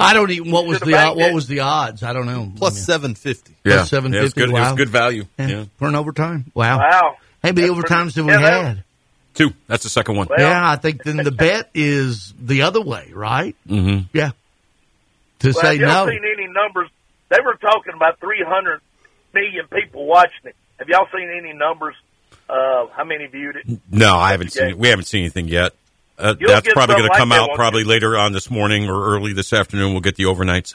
I 0.00 0.14
don't 0.14 0.30
even. 0.30 0.50
What 0.52 0.66
was 0.66 0.80
the 0.80 0.86
banked 0.86 1.16
what 1.16 1.32
was 1.32 1.46
the 1.46 1.60
odds? 1.60 2.02
I 2.02 2.12
don't 2.12 2.26
know. 2.26 2.52
Plus 2.56 2.78
seven 2.84 3.14
fifty. 3.14 3.54
Yeah, 3.64 3.76
Plus 3.78 3.90
seven 3.90 4.12
Yeah, 4.12 4.20
it 4.20 4.22
was 4.24 4.34
good. 4.34 4.48
It 4.50 4.52
was 4.52 4.76
good 4.76 4.88
value. 4.90 5.24
Yeah. 5.38 5.46
Yeah. 5.48 5.64
for 5.78 5.88
an 5.88 5.94
overtime. 5.94 6.50
Wow. 6.54 6.78
Wow. 6.78 7.16
How 7.42 7.52
many 7.52 7.68
That's 7.68 7.70
overtimes 7.72 8.14
have 8.16 8.26
we 8.26 8.32
yeah, 8.32 8.62
had? 8.68 8.84
Two. 9.34 9.50
That's 9.66 9.84
the 9.84 9.88
second 9.88 10.16
one. 10.16 10.26
Well- 10.28 10.38
yeah, 10.40 10.70
I 10.70 10.76
think 10.76 11.02
then 11.04 11.16
the 11.18 11.30
bet 11.30 11.70
is 11.74 12.34
the 12.40 12.62
other 12.62 12.80
way, 12.80 13.10
right? 13.14 13.54
Mm-hmm. 13.68 14.06
Yeah. 14.12 14.30
To 15.40 15.48
Well, 15.48 15.54
say 15.54 15.78
have 15.78 15.80
y'all 15.80 16.06
no. 16.06 16.10
seen 16.12 16.22
any 16.24 16.46
numbers? 16.52 16.88
They 17.28 17.38
were 17.44 17.54
talking 17.54 17.92
about 17.94 18.18
300 18.20 18.80
million 19.34 19.66
people 19.72 20.06
watching 20.06 20.46
it. 20.46 20.56
Have 20.78 20.88
y'all 20.88 21.06
seen 21.14 21.28
any 21.30 21.52
numbers? 21.52 21.94
Uh, 22.48 22.86
how 22.94 23.04
many 23.04 23.26
viewed 23.26 23.56
it? 23.56 23.80
No, 23.90 24.16
I 24.16 24.30
haven't 24.30 24.52
seen. 24.52 24.68
it. 24.68 24.78
We 24.78 24.88
haven't 24.88 25.04
seen 25.04 25.20
anything 25.20 25.48
yet. 25.48 25.74
Uh, 26.18 26.34
that's 26.34 26.72
probably 26.72 26.96
going 26.96 27.10
to 27.10 27.16
come 27.16 27.28
that, 27.28 27.50
out 27.50 27.50
probably 27.54 27.82
you? 27.82 27.88
later 27.88 28.16
on 28.16 28.32
this 28.32 28.50
morning 28.50 28.88
or 28.88 29.14
early 29.14 29.32
this 29.32 29.52
afternoon. 29.52 29.92
We'll 29.92 30.00
get 30.00 30.16
the 30.16 30.24
overnights. 30.24 30.74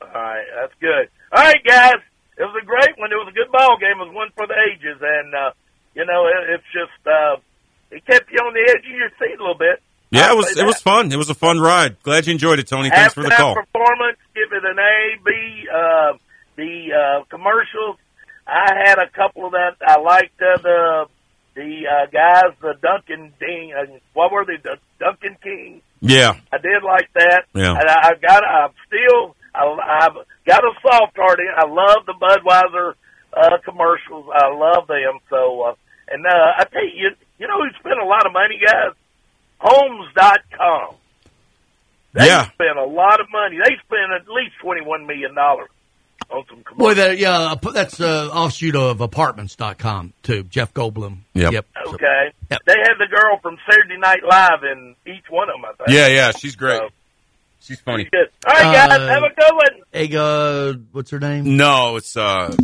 All 0.00 0.08
right, 0.12 0.44
that's 0.60 0.72
good. 0.80 1.08
All 1.30 1.42
right, 1.42 1.62
guys, 1.64 2.00
it 2.36 2.42
was 2.42 2.56
a 2.60 2.64
great 2.64 2.98
one. 2.98 3.12
It 3.12 3.16
was 3.16 3.28
a 3.28 3.32
good 3.32 3.52
ball 3.52 3.76
game. 3.78 4.00
It 4.00 4.06
was 4.06 4.14
one 4.14 4.28
for 4.34 4.46
the 4.46 4.54
ages, 4.72 4.98
and 5.00 5.34
uh, 5.34 5.50
you 5.94 6.04
know, 6.04 6.26
it, 6.26 6.54
it's 6.54 6.64
just 6.72 7.06
uh, 7.06 7.36
it 7.90 8.04
kept 8.04 8.30
you 8.32 8.38
on 8.38 8.54
the 8.54 8.66
edge 8.68 8.84
of 8.84 8.96
your 8.96 9.10
seat 9.18 9.38
a 9.38 9.42
little 9.42 9.58
bit. 9.58 9.80
Yeah, 10.10 10.26
I'll 10.26 10.34
it 10.34 10.36
was 10.36 10.56
it 10.56 10.66
was 10.66 10.80
fun. 10.80 11.12
It 11.12 11.16
was 11.16 11.30
a 11.30 11.34
fun 11.34 11.60
ride. 11.60 12.02
Glad 12.02 12.26
you 12.26 12.32
enjoyed 12.32 12.58
it, 12.58 12.68
Tony. 12.68 12.90
Thanks 12.90 13.14
for 13.14 13.22
the 13.22 13.30
call. 13.30 13.54
performance, 13.54 14.18
give 14.34 14.52
it 14.52 14.64
an 14.64 14.78
A, 14.78 15.16
B. 15.24 15.68
Uh, 15.72 16.12
the 16.56 16.88
uh, 16.92 17.24
commercials, 17.28 17.96
I 18.46 18.72
had 18.84 18.98
a 18.98 19.08
couple 19.10 19.46
of 19.46 19.52
that. 19.52 19.76
I 19.86 19.98
liked 20.00 20.40
uh, 20.40 20.60
the 20.62 21.06
the 21.54 21.82
uh, 21.88 22.06
guys, 22.12 22.54
the 22.60 22.74
Duncan 22.82 23.32
Ding. 23.40 23.72
Uh, 23.72 23.98
what 24.12 24.30
were 24.30 24.44
they? 24.44 24.56
The 24.62 24.76
Duncan 25.00 25.36
King 25.42 25.80
Yeah. 26.00 26.34
I 26.52 26.58
did 26.58 26.82
like 26.84 27.08
that. 27.14 27.44
Yeah. 27.54 27.70
And 27.78 27.88
I, 27.88 28.10
I've 28.10 28.20
got, 28.20 28.44
I'm 28.44 28.70
still, 28.86 29.34
I, 29.54 29.64
I've 29.64 30.16
got 30.46 30.62
a 30.64 30.72
soft 30.82 31.16
heart. 31.16 31.40
in- 31.40 31.54
I 31.56 31.66
love 31.66 32.04
the 32.06 32.12
Budweiser 32.12 32.92
uh, 33.32 33.56
commercials. 33.64 34.26
I 34.34 34.48
love 34.54 34.86
them. 34.86 35.18
So, 35.30 35.62
uh, 35.62 35.74
and 36.08 36.26
uh, 36.26 36.52
I 36.58 36.64
tell 36.70 36.84
you, 36.84 36.92
you, 36.94 37.10
you 37.38 37.46
know 37.48 37.56
who 37.58 37.70
spent 37.80 37.98
a 38.00 38.04
lot 38.06 38.26
of 38.26 38.32
money, 38.34 38.60
guys? 38.64 38.92
Homes.com. 39.58 40.96
They 42.12 42.26
Yeah. 42.26 42.44
spent 42.52 42.78
a 42.78 42.84
lot 42.84 43.20
of 43.20 43.26
money. 43.32 43.56
They 43.58 43.76
spent 43.84 44.12
at 44.14 44.28
least 44.28 44.54
$21 44.62 45.06
million 45.06 45.36
on 45.36 45.66
some. 46.30 46.64
Boy, 46.76 46.94
that 46.94 47.18
yeah, 47.18 47.32
uh, 47.52 47.70
that's 47.72 48.00
uh, 48.00 48.28
offshoot 48.32 48.74
of 48.76 49.00
apartments.com 49.00 50.12
too. 50.22 50.42
Jeff 50.44 50.72
Goldblum. 50.74 51.18
Yep. 51.34 51.52
Yep. 51.52 51.66
Okay. 51.88 52.32
They 52.50 52.74
had 52.78 52.94
the 52.98 53.06
girl 53.10 53.38
from 53.42 53.56
Saturday 53.68 53.96
Night 53.98 54.20
Live 54.28 54.62
in 54.70 54.94
each 55.06 55.24
one 55.30 55.48
of 55.48 55.54
them, 55.56 55.64
I 55.64 55.72
think. 55.84 55.96
Yeah, 55.96 56.06
yeah, 56.08 56.32
she's 56.32 56.56
great. 56.56 56.78
So, 56.80 56.88
She's 57.60 57.80
funny. 57.80 58.04
good. 58.04 58.28
All 58.46 58.52
right, 58.54 58.62
guys, 58.88 58.98
Uh, 59.00 59.08
have 59.08 59.22
a 59.24 59.34
good 59.34 59.52
one. 59.52 59.82
Ega, 59.92 60.80
what's 60.92 61.10
her 61.10 61.18
name? 61.18 61.56
No, 61.56 61.96
it's 61.96 62.16
uh, 62.16 62.54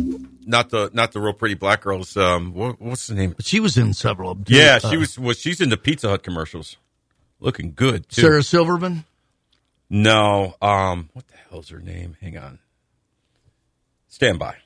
not 0.45 0.69
the 0.69 0.91
not 0.93 1.11
the 1.11 1.19
real 1.19 1.33
pretty 1.33 1.55
black 1.55 1.81
girls. 1.81 2.15
Um, 2.15 2.53
what, 2.53 2.79
what's 2.79 3.07
the 3.07 3.15
name? 3.15 3.35
She 3.41 3.59
was 3.59 3.77
in 3.77 3.93
several 3.93 4.31
of 4.31 4.37
them. 4.37 4.45
too. 4.45 4.55
Yeah, 4.55 4.79
Uh, 4.81 4.89
she 4.91 4.97
was. 4.97 5.19
Well, 5.19 5.33
she's 5.33 5.59
in 5.59 5.69
the 5.69 5.75
Pizza 5.77 6.07
Hut 6.07 6.23
commercials, 6.23 6.77
looking 7.41 7.73
good. 7.75 8.07
Too. 8.07 8.21
Sarah 8.21 8.43
Silverman. 8.43 9.03
No, 9.89 10.55
um, 10.61 11.09
what 11.13 11.27
the 11.27 11.35
hell's 11.49 11.69
her 11.69 11.79
name? 11.79 12.15
Hang 12.21 12.37
on. 12.37 12.59
Stand 14.13 14.37
by. 14.37 14.57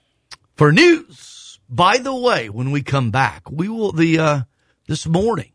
For 0.55 0.73
news, 0.73 1.57
by 1.69 1.99
the 1.99 2.13
way, 2.13 2.49
when 2.49 2.71
we 2.71 2.83
come 2.83 3.11
back, 3.11 3.49
we 3.49 3.69
will 3.69 3.93
the 3.93 4.19
uh 4.19 4.41
this 4.87 5.07
morning 5.07 5.53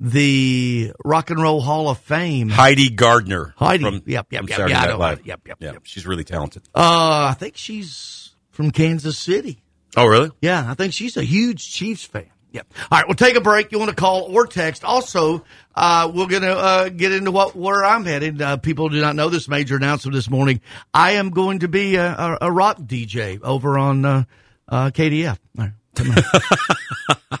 the 0.00 0.92
Rock 1.04 1.28
and 1.28 1.38
Roll 1.38 1.60
Hall 1.60 1.90
of 1.90 1.98
Fame. 1.98 2.48
Heidi 2.48 2.88
Gardner. 2.88 3.52
Heidi. 3.58 3.84
From, 3.84 4.02
yep, 4.06 4.28
yep, 4.32 4.40
from 4.40 4.48
yep. 4.48 4.56
Saturday 4.56 4.72
yeah, 4.72 4.80
Night. 4.80 4.98
Live. 4.98 5.26
Yep, 5.26 5.40
yep, 5.46 5.58
yeah, 5.60 5.72
she's 5.82 6.06
really 6.06 6.24
talented. 6.24 6.62
Uh, 6.74 7.28
I 7.30 7.36
think 7.38 7.58
she's 7.58 8.34
from 8.50 8.70
Kansas 8.70 9.18
City. 9.18 9.62
Oh, 9.94 10.06
really? 10.06 10.30
Yeah, 10.40 10.64
I 10.66 10.72
think 10.72 10.94
she's 10.94 11.18
a 11.18 11.22
huge 11.22 11.70
Chiefs 11.70 12.04
fan. 12.04 12.30
Yeah. 12.50 12.62
All 12.90 12.98
right, 12.98 13.06
we'll 13.06 13.14
take 13.14 13.36
a 13.36 13.42
break. 13.42 13.72
You 13.72 13.78
want 13.78 13.90
to 13.90 13.96
call 13.96 14.22
or 14.22 14.46
text. 14.46 14.82
Also, 14.82 15.44
uh, 15.74 16.10
we're 16.12 16.26
going 16.26 16.42
to 16.42 16.56
uh, 16.56 16.88
get 16.88 17.12
into 17.12 17.30
what 17.30 17.54
where 17.54 17.84
I'm 17.84 18.04
headed. 18.06 18.40
Uh, 18.40 18.56
people 18.56 18.88
do 18.88 19.00
not 19.00 19.16
know 19.16 19.28
this 19.28 19.48
major 19.48 19.76
announcement 19.76 20.14
this 20.14 20.30
morning. 20.30 20.62
I 20.94 21.12
am 21.12 21.30
going 21.30 21.58
to 21.60 21.68
be 21.68 21.96
a, 21.96 22.38
a, 22.40 22.50
rock 22.50 22.78
DJ 22.78 23.40
over 23.42 23.78
on 23.78 24.04
uh, 24.04 24.24
uh, 24.66 24.90
KDF. 24.90 25.38
All 25.58 25.66
right. 25.66 27.40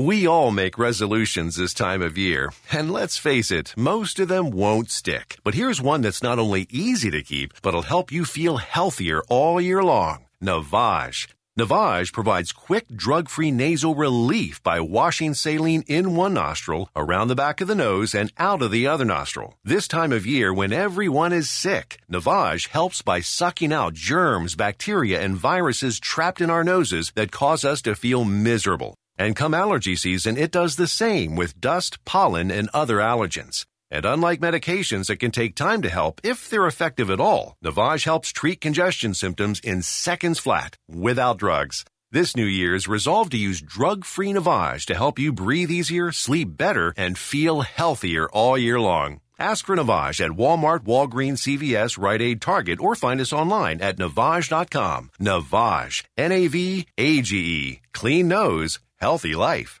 We 0.00 0.28
all 0.28 0.52
make 0.52 0.78
resolutions 0.78 1.56
this 1.56 1.74
time 1.74 2.02
of 2.02 2.16
year, 2.16 2.52
and 2.70 2.92
let's 2.92 3.18
face 3.18 3.50
it, 3.50 3.74
most 3.76 4.20
of 4.20 4.28
them 4.28 4.50
won't 4.50 4.92
stick. 4.92 5.40
But 5.42 5.54
here's 5.54 5.82
one 5.82 6.02
that's 6.02 6.22
not 6.22 6.38
only 6.38 6.68
easy 6.70 7.10
to 7.10 7.20
keep, 7.20 7.54
but 7.62 7.74
will 7.74 7.82
help 7.82 8.12
you 8.12 8.24
feel 8.24 8.58
healthier 8.58 9.22
all 9.28 9.60
year 9.60 9.82
long. 9.82 10.26
Navage. 10.40 11.26
Navage 11.58 12.12
provides 12.12 12.52
quick 12.52 12.86
drug-free 12.94 13.50
nasal 13.50 13.96
relief 13.96 14.62
by 14.62 14.78
washing 14.78 15.34
saline 15.34 15.82
in 15.88 16.14
one 16.14 16.34
nostril, 16.34 16.88
around 16.94 17.26
the 17.26 17.34
back 17.34 17.60
of 17.60 17.66
the 17.66 17.74
nose, 17.74 18.14
and 18.14 18.32
out 18.38 18.62
of 18.62 18.70
the 18.70 18.86
other 18.86 19.04
nostril. 19.04 19.58
This 19.64 19.88
time 19.88 20.12
of 20.12 20.24
year 20.24 20.54
when 20.54 20.72
everyone 20.72 21.32
is 21.32 21.50
sick, 21.50 22.00
Navage 22.08 22.68
helps 22.68 23.02
by 23.02 23.18
sucking 23.18 23.72
out 23.72 23.94
germs, 23.94 24.54
bacteria, 24.54 25.20
and 25.20 25.34
viruses 25.34 25.98
trapped 25.98 26.40
in 26.40 26.50
our 26.50 26.62
noses 26.62 27.10
that 27.16 27.32
cause 27.32 27.64
us 27.64 27.82
to 27.82 27.96
feel 27.96 28.24
miserable. 28.24 28.94
And 29.18 29.34
come 29.34 29.52
allergy 29.52 29.96
season, 29.96 30.36
it 30.36 30.52
does 30.52 30.76
the 30.76 30.86
same 30.86 31.34
with 31.34 31.60
dust, 31.60 32.04
pollen, 32.04 32.50
and 32.52 32.70
other 32.72 32.98
allergens. 32.98 33.66
And 33.90 34.04
unlike 34.04 34.40
medications 34.40 35.06
that 35.06 35.18
can 35.18 35.32
take 35.32 35.54
time 35.54 35.82
to 35.82 35.88
help, 35.88 36.20
if 36.22 36.48
they're 36.48 36.66
effective 36.66 37.10
at 37.10 37.20
all, 37.20 37.56
Navage 37.64 38.04
helps 38.04 38.32
treat 38.32 38.60
congestion 38.60 39.14
symptoms 39.14 39.60
in 39.60 39.82
seconds 39.82 40.38
flat, 40.38 40.76
without 40.88 41.38
drugs. 41.38 41.84
This 42.12 42.36
New 42.36 42.46
Year's, 42.46 42.86
resolve 42.86 43.30
to 43.30 43.36
use 43.36 43.60
drug-free 43.60 44.32
Navage 44.32 44.86
to 44.86 44.94
help 44.94 45.18
you 45.18 45.32
breathe 45.32 45.70
easier, 45.70 46.12
sleep 46.12 46.56
better, 46.56 46.94
and 46.96 47.18
feel 47.18 47.62
healthier 47.62 48.28
all 48.30 48.56
year 48.56 48.80
long. 48.80 49.20
Ask 49.38 49.66
for 49.66 49.76
Navage 49.76 50.24
at 50.24 50.32
Walmart, 50.32 50.80
Walgreens, 50.80 51.38
CVS, 51.46 51.96
Rite 51.96 52.22
Aid, 52.22 52.40
Target, 52.40 52.80
or 52.80 52.94
find 52.94 53.20
us 53.20 53.32
online 53.32 53.80
at 53.80 53.96
Navage.com. 53.96 55.10
Navage. 55.20 56.04
N-A-V-A-G-E. 56.16 57.80
Clean 57.92 58.28
nose, 58.28 58.80
healthy 59.00 59.34
life. 59.34 59.80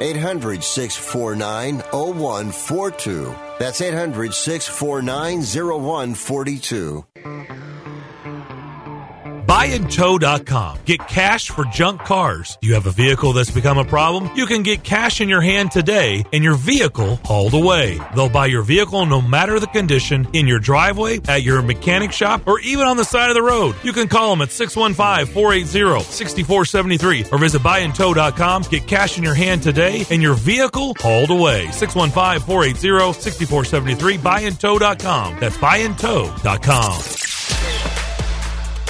800 0.00 0.64
649 0.64 1.82
0142. 1.92 3.34
That's 3.58 3.80
800 3.80 4.34
649 4.34 5.42
0142. 5.42 7.04
Buyandtow.com. 9.50 10.78
Get 10.84 11.00
cash 11.08 11.50
for 11.50 11.64
junk 11.64 12.02
cars. 12.02 12.56
You 12.62 12.74
have 12.74 12.86
a 12.86 12.92
vehicle 12.92 13.32
that's 13.32 13.50
become 13.50 13.78
a 13.78 13.84
problem? 13.84 14.30
You 14.36 14.46
can 14.46 14.62
get 14.62 14.84
cash 14.84 15.20
in 15.20 15.28
your 15.28 15.40
hand 15.40 15.72
today 15.72 16.24
and 16.32 16.44
your 16.44 16.54
vehicle 16.54 17.16
hauled 17.24 17.54
away. 17.54 17.98
They'll 18.14 18.28
buy 18.28 18.46
your 18.46 18.62
vehicle 18.62 19.04
no 19.06 19.20
matter 19.20 19.58
the 19.58 19.66
condition 19.66 20.28
in 20.34 20.46
your 20.46 20.60
driveway, 20.60 21.18
at 21.26 21.42
your 21.42 21.62
mechanic 21.62 22.12
shop, 22.12 22.46
or 22.46 22.60
even 22.60 22.86
on 22.86 22.96
the 22.96 23.02
side 23.02 23.28
of 23.28 23.34
the 23.34 23.42
road. 23.42 23.74
You 23.82 23.92
can 23.92 24.06
call 24.06 24.30
them 24.30 24.42
at 24.42 24.50
615-480-6473 24.50 27.32
or 27.32 27.38
visit 27.38 27.60
buyandtow.com. 27.60 28.62
Get 28.70 28.86
cash 28.86 29.18
in 29.18 29.24
your 29.24 29.34
hand 29.34 29.64
today 29.64 30.06
and 30.10 30.22
your 30.22 30.34
vehicle 30.34 30.94
hauled 31.00 31.30
away. 31.30 31.66
615-480-6473 31.66 34.18
buyandtow.com. 34.18 35.40
That's 35.40 35.56
buyandtow.com. 35.56 38.09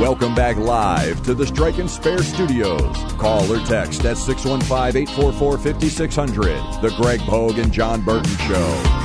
Welcome 0.00 0.34
back 0.34 0.56
live 0.56 1.22
to 1.24 1.32
the 1.32 1.46
Strike 1.46 1.78
and 1.78 1.88
Spare 1.88 2.22
Studios. 2.22 2.96
Call 3.14 3.50
or 3.50 3.64
text 3.64 4.04
at 4.04 4.18
615 4.18 5.02
844 5.02 5.58
5600. 5.58 6.82
The 6.82 6.94
Greg 6.96 7.20
Pogue 7.20 7.58
and 7.58 7.72
Jon 7.72 8.02
Burton 8.02 8.36
Show. 8.46 8.96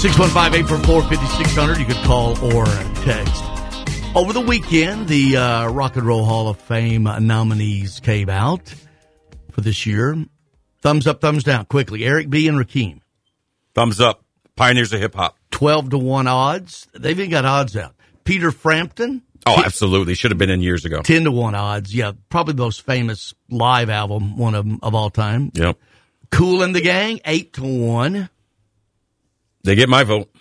615-844-5600. 0.00 1.78
You 1.78 1.84
could 1.84 2.02
call 2.04 2.30
or 2.54 2.64
text. 3.02 3.44
Over 4.16 4.32
the 4.32 4.40
weekend, 4.40 5.08
the 5.08 5.36
uh, 5.36 5.68
Rock 5.68 5.96
and 5.96 6.06
Roll 6.06 6.24
Hall 6.24 6.48
of 6.48 6.58
Fame 6.58 7.02
nominees 7.02 8.00
came 8.00 8.30
out 8.30 8.72
for 9.50 9.60
this 9.60 9.84
year. 9.84 10.24
Thumbs 10.80 11.06
up, 11.06 11.20
thumbs 11.20 11.44
down, 11.44 11.66
quickly. 11.66 12.04
Eric 12.04 12.30
B. 12.30 12.48
and 12.48 12.56
Rakim. 12.56 13.00
Thumbs 13.74 14.00
up. 14.00 14.24
Pioneers 14.56 14.92
of 14.94 15.00
hip 15.00 15.14
hop. 15.14 15.36
12 15.60 15.90
to 15.90 15.98
1 15.98 16.26
odds. 16.26 16.88
They've 16.94 17.20
even 17.20 17.30
got 17.30 17.44
odds 17.44 17.76
out. 17.76 17.94
Peter 18.24 18.50
Frampton. 18.50 19.20
Oh, 19.44 19.62
absolutely. 19.62 20.14
Should 20.14 20.30
have 20.30 20.38
been 20.38 20.48
in 20.48 20.62
years 20.62 20.86
ago. 20.86 21.02
10 21.02 21.24
to 21.24 21.30
1 21.30 21.54
odds. 21.54 21.94
Yeah, 21.94 22.12
probably 22.30 22.54
the 22.54 22.62
most 22.62 22.80
famous 22.80 23.34
live 23.50 23.90
album, 23.90 24.38
one 24.38 24.54
of, 24.54 24.64
them 24.64 24.78
of 24.82 24.94
all 24.94 25.10
time. 25.10 25.52
Yep. 25.52 25.76
Kool 26.30 26.62
and 26.62 26.74
the 26.74 26.80
Gang, 26.80 27.20
8 27.26 27.52
to 27.52 27.62
1. 27.62 28.30
They 29.64 29.74
get 29.74 29.90
my 29.90 30.02
vote. 30.02 30.34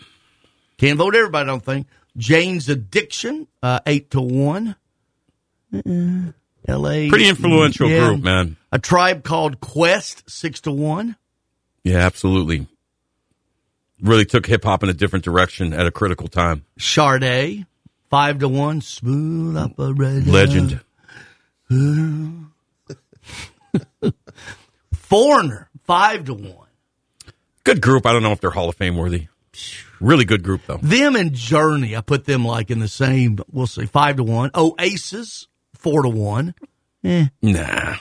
Can't 0.77 0.97
vote 0.97 1.13
everybody, 1.13 1.43
I 1.43 1.47
don't 1.47 1.65
think. 1.65 1.87
Jane's 2.15 2.69
Addiction, 2.69 3.45
uh, 3.61 3.81
8 3.85 4.11
to 4.11 4.21
one 4.21 4.77
L.A. 6.65 7.09
Pretty 7.09 7.27
influential 7.27 7.89
yeah. 7.89 8.07
group, 8.07 8.23
man. 8.23 8.55
A 8.71 8.79
tribe 8.79 9.25
called 9.25 9.59
Quest, 9.59 10.29
6 10.29 10.61
to 10.61 10.71
1 10.71 11.17
Yeah, 11.83 11.97
absolutely. 11.97 12.67
Really 14.01 14.25
took 14.25 14.45
hip 14.45 14.63
hop 14.63 14.83
in 14.83 14.89
a 14.89 14.93
different 14.93 15.25
direction 15.25 15.73
at 15.73 15.85
a 15.85 15.91
critical 15.91 16.27
time. 16.27 16.65
Sade, 16.77 17.65
5 18.09 18.39
to 18.39 18.47
1 18.47 18.81
Smooth 18.81 19.57
up 19.57 19.77
a 19.77 19.89
operator. 19.89 20.31
Legend. 20.31 20.81
Foreigner, 24.93 25.69
5 25.83 26.25
to 26.25 26.33
1 26.33 26.55
Good 27.63 27.81
group. 27.81 28.05
I 28.05 28.13
don't 28.13 28.23
know 28.23 28.31
if 28.31 28.41
they're 28.41 28.49
Hall 28.49 28.69
of 28.69 28.75
Fame 28.75 28.97
worthy. 28.97 29.27
Really 29.99 30.25
good 30.25 30.43
group 30.43 30.61
though. 30.65 30.77
Them 30.81 31.15
and 31.15 31.33
Journey, 31.33 31.95
I 31.95 32.01
put 32.01 32.25
them 32.25 32.45
like 32.45 32.71
in 32.71 32.79
the 32.79 32.87
same. 32.87 33.37
We'll 33.51 33.67
say 33.67 33.85
five 33.85 34.15
to 34.15 34.23
one. 34.23 34.51
Oasis, 34.55 35.47
four 35.73 36.03
to 36.03 36.09
one. 36.09 36.55
Eh. 37.03 37.27
Nah. 37.41 37.95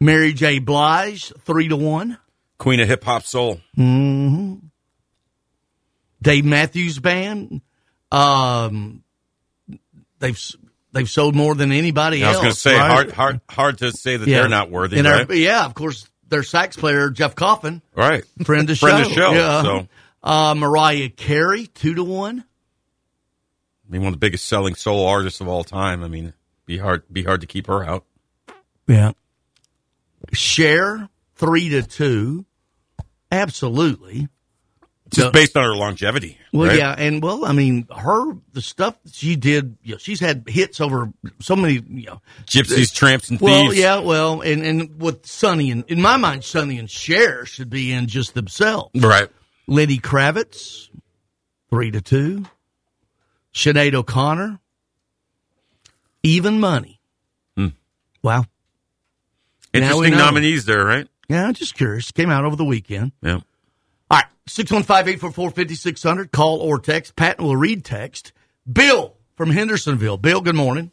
Mary 0.00 0.32
J. 0.32 0.58
Blige, 0.58 1.32
three 1.40 1.68
to 1.68 1.76
one. 1.76 2.18
Queen 2.58 2.80
of 2.80 2.88
Hip 2.88 3.04
Hop 3.04 3.24
Soul. 3.24 3.60
Mm-hmm. 3.76 4.66
Dave 6.24 6.44
Matthews 6.44 6.98
Band. 6.98 7.60
Um, 8.10 9.04
they've 10.18 10.40
they've 10.92 11.08
sold 11.08 11.34
more 11.36 11.54
than 11.54 11.70
anybody 11.70 12.22
else. 12.22 12.36
I 12.36 12.38
was 12.38 12.42
going 12.42 12.54
to 12.54 12.60
say 12.60 12.76
right? 12.76 12.90
hard 12.90 13.12
hard 13.12 13.40
hard 13.48 13.78
to 13.78 13.92
say 13.92 14.16
that 14.16 14.26
yeah. 14.26 14.40
they're 14.40 14.48
not 14.48 14.70
worthy. 14.70 14.98
And 14.98 15.06
right? 15.06 15.28
our, 15.28 15.34
yeah, 15.34 15.66
of 15.66 15.74
course 15.74 16.08
their 16.28 16.42
sax 16.42 16.76
player 16.76 17.10
Jeff 17.10 17.34
Coffin, 17.36 17.82
right? 17.94 18.24
Friend 18.44 18.68
of 18.68 18.76
show, 18.78 19.02
of 19.02 19.06
show. 19.12 19.32
Yeah. 19.32 19.62
So. 19.62 19.88
Uh, 20.22 20.54
Mariah 20.56 21.10
Carey, 21.10 21.66
two 21.66 21.94
to 21.94 22.02
one. 22.02 22.44
I 23.86 23.92
mean, 23.92 24.00
one 24.00 24.14
of 24.14 24.14
the 24.14 24.26
biggest 24.26 24.46
selling 24.46 24.74
soul 24.74 25.06
artists 25.06 25.42
of 25.42 25.48
all 25.48 25.64
time. 25.64 26.02
I 26.02 26.08
mean, 26.08 26.32
be 26.64 26.78
hard, 26.78 27.02
be 27.12 27.22
hard 27.22 27.42
to 27.42 27.46
keep 27.46 27.66
her 27.66 27.84
out. 27.84 28.06
Yeah. 28.88 29.12
Cher 30.32 31.10
three 31.34 31.68
to 31.68 31.82
two. 31.82 32.46
Absolutely. 33.30 34.28
Just 35.14 35.32
based 35.32 35.56
on 35.56 35.64
her 35.64 35.74
longevity. 35.74 36.38
Well, 36.52 36.68
right? 36.68 36.78
yeah, 36.78 36.94
and 36.96 37.22
well, 37.22 37.44
I 37.44 37.52
mean, 37.52 37.86
her 37.94 38.36
the 38.52 38.62
stuff 38.62 38.96
she 39.12 39.36
did. 39.36 39.76
You 39.82 39.92
know, 39.92 39.98
she's 39.98 40.20
had 40.20 40.44
hits 40.48 40.80
over 40.80 41.12
so 41.40 41.56
many. 41.56 41.74
You 41.74 42.06
know, 42.06 42.22
gypsies, 42.46 42.92
tramps, 42.92 43.30
and 43.30 43.40
well, 43.40 43.68
thieves. 43.68 43.78
yeah, 43.78 44.00
well, 44.00 44.40
and 44.40 44.64
and 44.64 45.00
with 45.00 45.26
Sonny 45.26 45.70
and 45.70 45.84
in 45.88 46.00
my 46.00 46.16
mind, 46.16 46.44
Sonny 46.44 46.78
and 46.78 46.90
Cher 46.90 47.46
should 47.46 47.70
be 47.70 47.92
in 47.92 48.06
just 48.06 48.34
themselves, 48.34 48.90
right? 48.94 49.28
Lenny 49.66 49.98
Kravitz, 49.98 50.88
three 51.70 51.90
to 51.90 52.00
two. 52.00 52.44
Sinead 53.54 53.94
O'Connor, 53.94 54.58
even 56.24 56.58
money. 56.58 57.00
Hmm. 57.56 57.68
Wow. 58.22 58.46
Interesting 59.72 60.14
nominees 60.14 60.64
there, 60.64 60.84
right? 60.84 61.08
Yeah, 61.28 61.46
I'm 61.46 61.54
just 61.54 61.74
curious. 61.74 62.10
Came 62.10 62.30
out 62.30 62.44
over 62.44 62.56
the 62.56 62.64
weekend. 62.64 63.12
Yeah. 63.22 63.40
All 64.14 64.20
right, 64.20 64.28
615-844-5600. 64.48 66.30
Call 66.30 66.58
or 66.58 66.78
text. 66.78 67.16
Patton 67.16 67.44
will 67.44 67.56
read 67.56 67.84
text. 67.84 68.32
Bill 68.70 69.16
from 69.34 69.50
Hendersonville. 69.50 70.18
Bill, 70.18 70.40
good 70.40 70.54
morning. 70.54 70.92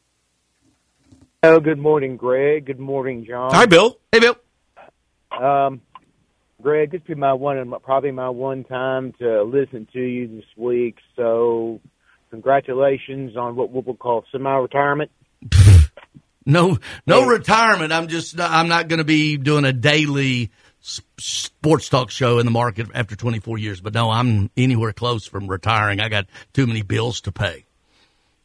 Oh, 1.44 1.60
good 1.60 1.78
morning, 1.78 2.18
Greg. 2.18 2.66
Good 2.66 2.80
morning, 2.80 3.24
Jon. 3.28 3.54
Hi, 3.54 3.68
Bill. 3.68 4.00
Hey, 4.12 4.22
Bill. 4.22 4.36
Um, 5.40 5.82
Greg, 6.64 6.90
this 6.90 7.02
be 7.02 7.14
my 7.14 7.34
one, 7.34 7.72
probably 7.84 8.10
my 8.10 8.30
one 8.30 8.64
time 8.64 9.14
to 9.20 9.44
listen 9.44 9.88
to 9.94 10.02
you 10.02 10.28
this 10.28 10.46
week. 10.58 10.98
So, 11.16 11.80
congratulations 12.32 13.38
on 13.38 13.56
what 13.56 13.70
we'll 13.70 13.84
call 13.94 14.26
semi-retirement. 14.32 15.12
No, 16.44 16.80
no 17.06 17.28
retirement. 17.28 17.94
I'm 17.94 18.08
just, 18.08 18.40
I'm 18.40 18.68
not 18.68 18.88
going 18.88 18.98
to 18.98 19.06
be 19.06 19.38
doing 19.38 19.64
a 19.64 19.72
daily 19.72 20.50
sports 20.82 21.90
talk 21.90 22.10
show 22.10 22.40
in 22.40 22.46
the 22.46 22.52
market 22.52 22.88
after 22.94 23.16
24 23.16 23.58
years. 23.58 23.82
But 23.82 23.94
no, 23.94 24.10
I'm 24.10 24.50
anywhere 24.58 24.94
close 24.94 25.26
from 25.26 25.48
retiring. 25.48 26.00
I 26.00 26.10
got 26.10 26.26
too 26.54 26.68
many 26.68 26.82
bills 26.82 27.22
to 27.22 27.32
pay. 27.32 27.66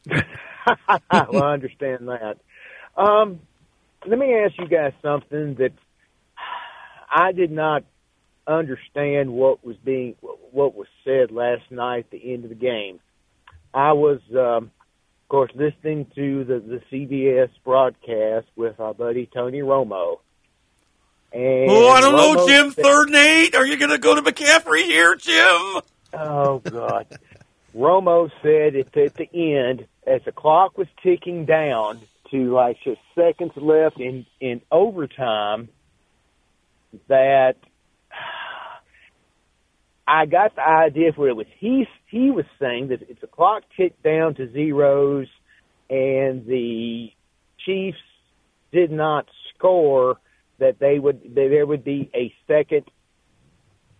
well, 0.07 1.43
I 1.43 1.53
understand 1.53 2.07
that. 2.07 2.37
Um, 2.95 3.39
let 4.05 4.17
me 4.17 4.33
ask 4.33 4.57
you 4.57 4.67
guys 4.67 4.93
something 5.01 5.55
that 5.55 5.73
I 7.09 7.31
did 7.31 7.51
not 7.51 7.83
understand 8.47 9.31
what 9.31 9.65
was 9.65 9.75
being 9.83 10.15
what 10.51 10.75
was 10.75 10.87
said 11.03 11.31
last 11.31 11.69
night 11.69 12.05
at 12.05 12.11
the 12.11 12.33
end 12.33 12.43
of 12.45 12.49
the 12.49 12.55
game. 12.55 12.99
I 13.73 13.93
was, 13.93 14.19
um, 14.31 14.71
of 15.21 15.29
course, 15.29 15.51
listening 15.53 16.07
to 16.15 16.43
the 16.45 16.59
the 16.59 16.81
CBS 16.91 17.49
broadcast 17.63 18.47
with 18.55 18.79
our 18.79 18.93
buddy 18.93 19.29
Tony 19.33 19.59
Romo. 19.59 20.19
And 21.33 21.69
oh, 21.69 21.89
I 21.89 22.01
don't 22.01 22.13
Romo 22.13 22.35
know, 22.35 22.47
Jim. 22.47 22.71
said- 22.71 22.83
Third 22.83 23.07
and 23.07 23.15
eight. 23.17 23.55
Are 23.55 23.65
you 23.65 23.77
going 23.77 23.91
to 23.91 23.97
go 23.97 24.15
to 24.15 24.21
McCaffrey 24.21 24.83
here, 24.83 25.15
Jim? 25.15 25.81
Oh 26.13 26.61
God. 26.63 27.05
Romo 27.75 28.31
said 28.41 28.75
at 28.75 28.91
the, 28.93 29.03
at 29.05 29.15
the 29.15 29.29
end, 29.33 29.85
as 30.07 30.21
the 30.25 30.31
clock 30.31 30.77
was 30.77 30.87
ticking 31.03 31.45
down 31.45 31.99
to 32.31 32.53
like 32.53 32.77
just 32.83 32.99
seconds 33.13 33.51
left 33.55 33.99
in 33.99 34.25
in 34.39 34.61
overtime, 34.71 35.69
that 37.07 37.55
I 40.07 40.25
got 40.25 40.55
the 40.55 40.65
idea 40.65 41.11
for 41.13 41.27
it 41.27 41.35
was 41.35 41.47
he 41.59 41.85
he 42.07 42.31
was 42.31 42.45
saying 42.59 42.87
that 42.87 43.01
if 43.09 43.19
the 43.19 43.27
clock 43.27 43.63
ticked 43.75 44.01
down 44.01 44.35
to 44.35 44.51
zeros 44.51 45.27
and 45.89 46.45
the 46.45 47.11
Chiefs 47.65 47.97
did 48.71 48.91
not 48.91 49.27
score, 49.53 50.17
that 50.59 50.79
they 50.79 50.99
would 50.99 51.21
that 51.23 51.47
there 51.49 51.65
would 51.65 51.83
be 51.83 52.09
a 52.13 52.33
second 52.47 52.85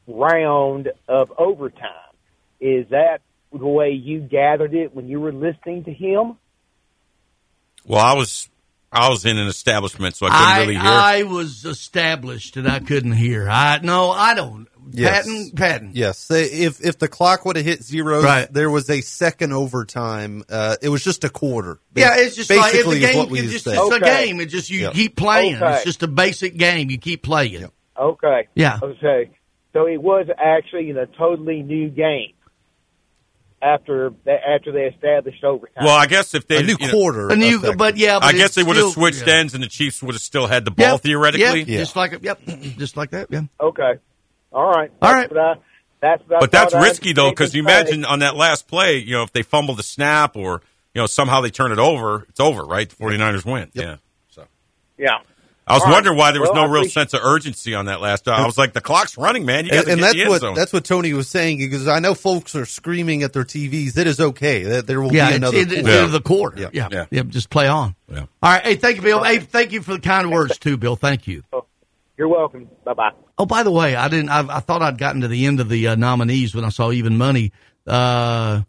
round 0.08 0.91
of 1.08 1.32
overtime. 1.38 1.91
Is 2.60 2.89
that 2.89 3.22
the 3.51 3.68
way 3.68 3.91
you 3.91 4.20
gathered 4.20 4.74
it 4.74 4.95
when 4.95 5.08
you 5.08 5.20
were 5.20 5.32
listening 5.32 5.84
to 5.86 5.93
him? 5.93 6.38
Well, 7.86 8.03
I 8.03 8.14
was 8.14 8.49
I 8.91 9.10
was 9.10 9.26
in 9.26 9.38
an 9.38 9.47
establishment, 9.47 10.16
so 10.16 10.26
I 10.26 10.30
couldn't 10.30 10.45
I, 10.45 10.60
really 10.60 10.74
hear. 10.76 10.84
I 10.84 11.24
was 11.24 11.66
established 11.66 12.58
and 12.58 12.68
I 12.68 12.80
couldn't 12.80 13.14
hear. 13.14 13.49
I 13.49 13.80
no, 13.82 14.12
I 14.12 14.34
don't. 14.34 14.68
Yes. 14.91 15.25
Patton, 15.25 15.51
Patton. 15.51 15.91
Yes, 15.93 16.27
They- 16.27 16.43
if 16.45 16.79
if 16.83 16.97
the 16.99 17.07
clock 17.07 17.45
would 17.45 17.55
have 17.55 17.65
hit 17.65 17.83
zero, 17.83 18.21
Right. 18.21 18.51
there 18.51 18.69
was 18.69 18.89
a 18.89 19.01
second 19.01 19.53
overtime. 19.53 20.43
Uh, 20.49 20.75
it 20.81 20.89
was 20.89 21.03
just 21.03 21.23
a 21.23 21.29
quarter. 21.29 21.79
Yeah, 21.95 22.15
it's 22.17 22.35
just 22.35 22.49
basically 22.49 23.03
a 23.03 23.07
is 23.07 23.11
game. 23.11 23.17
what 23.17 23.29
we 23.29 23.39
It's 23.39 23.51
just 23.53 23.65
said. 23.65 23.77
it's 23.77 23.95
a 23.95 23.99
game. 23.99 24.39
It 24.39 24.47
just 24.47 24.69
you 24.69 24.81
Yep. 24.81 24.93
keep 24.93 25.15
playing. 25.15 25.55
Okay. 25.55 25.75
It's 25.75 25.83
just 25.83 26.03
a 26.03 26.07
basic 26.07 26.57
game. 26.57 26.89
You 26.89 26.97
keep 26.97 27.23
playing. 27.23 27.69
Okay. 27.99 28.47
Yeah. 28.55 28.79
Okay. 28.81 29.29
So 29.73 29.85
it 29.88 30.01
was 30.01 30.27
actually 30.38 30.89
in 30.89 30.97
a 30.97 31.05
totally 31.05 31.61
new 31.61 31.89
game 31.89 32.33
after 33.61 34.11
after 34.27 34.71
they 34.71 34.83
established 34.85 35.43
overtime. 35.43 35.83
well, 35.85 35.95
I 35.97 36.05
guess 36.05 36.33
if 36.35 36.47
they 36.47 36.57
A 36.57 36.63
new 36.63 36.77
you 36.79 36.88
know, 36.88 36.93
quarter. 36.93 37.29
A 37.29 37.35
new, 37.35 37.73
but 37.75 37.97
yeah, 37.97 38.19
but 38.19 38.25
I 38.27 38.38
guess 38.38 38.53
they 38.55 38.63
would 38.63 38.75
have 38.77 38.91
switched 38.91 39.25
yeah. 39.25 39.35
ends, 39.35 39.53
and 39.55 39.63
the 39.63 39.67
Chiefs 39.67 40.01
would 40.03 40.13
have 40.13 40.21
still 40.21 40.45
had 40.47 40.63
the 40.65 40.71
ball 40.71 40.93
Yep, 40.93 41.01
theoretically. 41.01 41.59
Yep, 41.63 41.79
just 41.79 41.95
like 41.95 42.23
yep, 42.23 42.39
just 42.77 42.97
like 42.97 43.11
that. 43.11 43.27
Yeah. 43.31 43.41
Okay. 43.59 43.93
All 44.52 44.70
right. 44.70 44.91
All 45.02 45.14
That's 45.14 45.32
What 45.32 45.39
I, 45.39 45.56
that's 46.00 46.24
what 46.28 46.39
But 46.39 46.52
that's 46.52 46.74
risky 46.74 47.14
though, 47.14 47.30
because 47.32 47.54
you 47.56 47.62
imagine 47.64 48.06
on 48.06 48.20
that 48.20 48.36
last 48.36 48.68
play, 48.68 48.98
you 48.98 49.14
know, 49.14 49.24
if 49.24 49.32
they 49.34 49.41
fumble 49.41 49.76
the 49.76 49.84
snap 49.84 50.36
or 50.36 50.62
you 50.93 51.02
know 51.02 51.08
somehow 51.08 51.41
they 51.41 51.50
turn 51.50 51.72
it 51.72 51.80
over, 51.80 52.26
it's 52.30 52.39
over, 52.39 52.64
right? 52.64 52.89
The 52.89 52.95
49ers 52.95 53.45
win. 53.45 53.70
Yeah. 53.74 53.98
So 54.30 54.45
Yeah. 54.98 55.18
I 55.70 55.74
was 55.74 55.82
All 55.82 55.88
right. 55.89 55.93
wondering 55.95 56.18
why 56.18 56.32
there 56.32 56.39
was 56.39 56.52
Well, 56.54 56.66
no 56.66 56.72
real 56.72 56.88
sense 56.88 57.14
of 57.14 57.20
urgency 57.26 57.76
on 57.76 57.88
that 57.88 58.00
last. 58.00 58.26
I 58.30 58.45
was 58.45 58.58
like, 58.58 58.72
the 58.72 58.80
clock's 58.80 59.18
running, 59.18 59.45
man. 59.45 59.66
You 59.66 59.72
and, 59.74 59.88
and 59.89 60.02
that's 60.04 60.26
what 60.26 60.39
zone. 60.39 60.56
that's 60.56 60.72
what 60.72 60.86
Tony 60.86 61.12
was 61.12 61.28
saying 61.28 61.58
because 61.58 61.89
I 61.89 62.00
know 62.00 62.14
folks 62.16 62.56
are 62.56 62.66
screaming 62.66 63.24
at 63.24 63.34
their 63.34 63.43
TVs. 63.43 63.98
It 63.98 64.08
is 64.08 64.22
okay. 64.22 64.64
That 64.64 64.88
there 64.88 65.02
will 65.02 65.14
yeah, 65.14 65.32
be 65.32 65.36
another. 65.36 65.58
it, 65.58 65.70
it's 65.70 65.82
quarter. 65.82 66.00
into 66.00 66.12
the 66.12 66.22
quarter. 66.22 66.62
Yeah. 66.62 66.70
Yeah. 66.72 66.88
Yeah. 66.91 67.06
Yeah. 67.12 67.24
just 67.24 67.50
play 67.50 67.68
on. 67.68 67.95
Yeah. 68.10 68.20
All 68.20 68.28
right. 68.43 68.64
Hey, 68.64 68.76
thank 68.76 68.95
you, 68.95 69.02
Bill. 69.02 69.22
Hey, 69.24 69.39
thank 69.39 69.74
you 69.74 69.82
for 69.82 69.91
the 69.95 70.00
kind 70.00 70.32
words 70.32 70.58
too, 70.58 70.78
Bill. 70.78 70.95
Thank 70.95 71.28
you. 71.28 71.43
You're 72.18 72.28
welcome. 72.28 72.68
Bye 72.84 72.93
bye. 72.93 73.11
Oh, 73.38 73.45
by 73.45 73.63
the 73.63 73.72
way, 73.72 73.95
I 73.95 74.07
didn't. 74.07 74.30
I, 74.30 74.57
I 74.57 74.59
thought 74.59 74.82
I'd 74.82 74.97
gotten 74.97 75.22
to 75.22 75.28
the 75.28 75.45
end 75.45 75.59
of 75.59 75.70
the 75.70 75.89
uh, 75.89 75.95
nominees 75.95 76.55
when 76.55 76.65
I 76.65 76.70
saw 76.70 76.91
even 76.91 77.18
money. 77.18 77.51
Uh, 77.86 78.63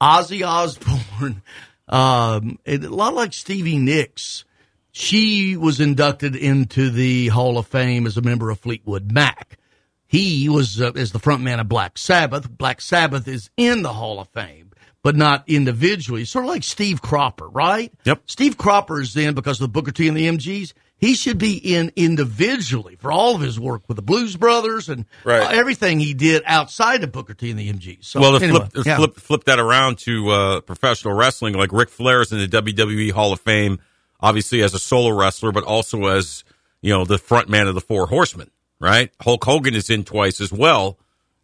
Ozzy 0.00 0.46
Osbourne, 0.46 1.42
um, 1.88 2.58
it, 2.64 2.84
a 2.84 2.94
lot 2.94 3.14
like 3.14 3.32
Stevie 3.32 3.78
Nicks. 3.78 4.44
She 4.92 5.56
was 5.56 5.80
inducted 5.80 6.36
into 6.36 6.90
the 6.90 7.26
Hall 7.28 7.58
of 7.58 7.66
Fame 7.66 8.06
as 8.06 8.16
a 8.16 8.22
member 8.22 8.50
of 8.50 8.60
Fleetwood 8.60 9.10
Mac. 9.10 9.58
He 10.06 10.48
was 10.48 10.80
uh, 10.80 10.92
as 10.94 11.10
the 11.10 11.18
front 11.18 11.42
man 11.42 11.58
of 11.58 11.68
Black 11.68 11.98
Sabbath. 11.98 12.48
Black 12.48 12.80
Sabbath 12.80 13.26
is 13.26 13.50
in 13.56 13.82
the 13.82 13.92
Hall 13.92 14.20
of 14.20 14.28
Fame, 14.28 14.70
but 15.02 15.16
not 15.16 15.42
individually. 15.48 16.24
Sort 16.24 16.44
of 16.44 16.50
like 16.50 16.62
Steve 16.62 17.02
Cropper, 17.02 17.48
right? 17.48 17.92
Yep. 18.04 18.22
Steve 18.26 18.56
Cropper 18.56 19.00
is 19.00 19.16
in 19.16 19.34
because 19.34 19.60
of 19.60 19.64
the 19.64 19.72
Booker 19.72 19.90
T 19.90 20.06
and 20.06 20.16
the 20.16 20.28
MGs. 20.28 20.72
He 20.96 21.14
should 21.14 21.38
be 21.38 21.56
in 21.56 21.92
individually 21.96 22.96
for 22.96 23.12
all 23.12 23.34
of 23.34 23.40
his 23.40 23.58
work 23.60 23.82
with 23.88 23.96
the 23.96 24.02
Blues 24.02 24.36
Brothers 24.36 24.88
and 24.88 25.04
Right. 25.24 25.52
everything 25.52 26.00
he 26.00 26.14
did 26.14 26.42
outside 26.46 27.04
of 27.04 27.12
Booker 27.12 27.34
T 27.34 27.50
and 27.50 27.58
the 27.58 27.70
MGs. 27.70 28.04
So, 28.04 28.20
well, 28.20 28.36
anyway, 28.36 28.68
flip, 28.72 28.86
yeah. 28.86 28.96
flip, 28.96 29.16
flip 29.16 29.44
that 29.44 29.58
around 29.58 29.98
to 29.98 30.30
uh, 30.30 30.60
professional 30.60 31.14
wrestling, 31.14 31.54
like 31.54 31.72
Ric 31.72 31.90
Flair 31.90 32.22
is 32.22 32.32
in 32.32 32.38
the 32.38 32.48
WWE 32.48 33.10
Hall 33.12 33.32
of 33.32 33.40
Fame, 33.40 33.80
obviously 34.20 34.62
as 34.62 34.72
a 34.72 34.78
solo 34.78 35.10
wrestler, 35.10 35.52
but 35.52 35.64
also 35.64 36.06
as 36.06 36.44
you 36.80 36.92
know 36.92 37.04
the 37.04 37.18
front 37.18 37.48
man 37.48 37.66
of 37.66 37.74
the 37.74 37.80
Four 37.80 38.06
Horsemen. 38.06 38.50
Right? 38.80 39.10
Hulk 39.20 39.44
Hogan 39.44 39.74
is 39.74 39.90
in 39.90 40.04
twice 40.04 40.40
as 40.40 40.52
well 40.52 40.98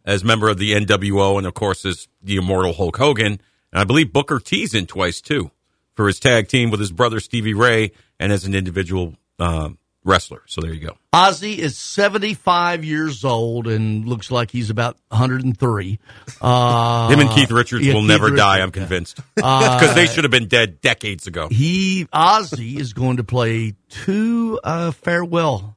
as 0.05 0.23
member 0.23 0.49
of 0.49 0.57
the 0.57 0.73
NWO, 0.73 1.37
and 1.37 1.45
of 1.45 1.53
course 1.53 1.85
as 1.85 2.07
the 2.23 2.37
immortal 2.37 2.73
Hulk 2.73 2.97
Hogan. 2.97 3.39
And 3.71 3.79
I 3.79 3.83
believe 3.83 4.11
Booker 4.11 4.39
T's 4.39 4.73
in 4.73 4.87
twice 4.87 5.21
too 5.21 5.51
for 5.93 6.07
his 6.07 6.19
tag 6.19 6.47
team 6.47 6.71
with 6.71 6.79
his 6.79 6.91
brother 6.91 7.19
Stevie 7.19 7.53
Ray, 7.53 7.91
and 8.19 8.31
as 8.31 8.45
an 8.45 8.55
individual 8.55 9.15
um, 9.41 9.77
wrestler. 10.05 10.41
So 10.47 10.61
there 10.61 10.73
you 10.73 10.79
go. 10.79 10.97
Ozzy 11.13 11.57
is 11.57 11.77
75 11.77 12.83
years 12.85 13.25
old 13.25 13.67
and 13.67 14.07
looks 14.07 14.31
like 14.31 14.49
he's 14.51 14.69
about 14.69 14.97
103. 15.09 15.99
Uh, 16.41 17.09
Him 17.09 17.19
and 17.19 17.29
Keith 17.31 17.51
Richards 17.51 17.85
yeah, 17.85 17.93
will 17.93 18.01
Keith 18.01 18.07
never 18.07 18.25
Richards, 18.25 18.39
die. 18.41 18.61
I'm 18.61 18.71
convinced 18.71 19.19
Uh, 19.43 19.79
because 19.79 19.93
they 19.95 20.07
should 20.07 20.23
have 20.23 20.31
been 20.31 20.47
dead 20.47 20.81
decades 20.81 21.27
ago. 21.27 21.49
He 21.49 22.05
Ozzy 22.13 22.79
is 22.79 22.93
going 22.93 23.17
to 23.17 23.23
play 23.23 23.75
two 23.89 24.59
uh, 24.63 24.89
farewell 24.91 25.75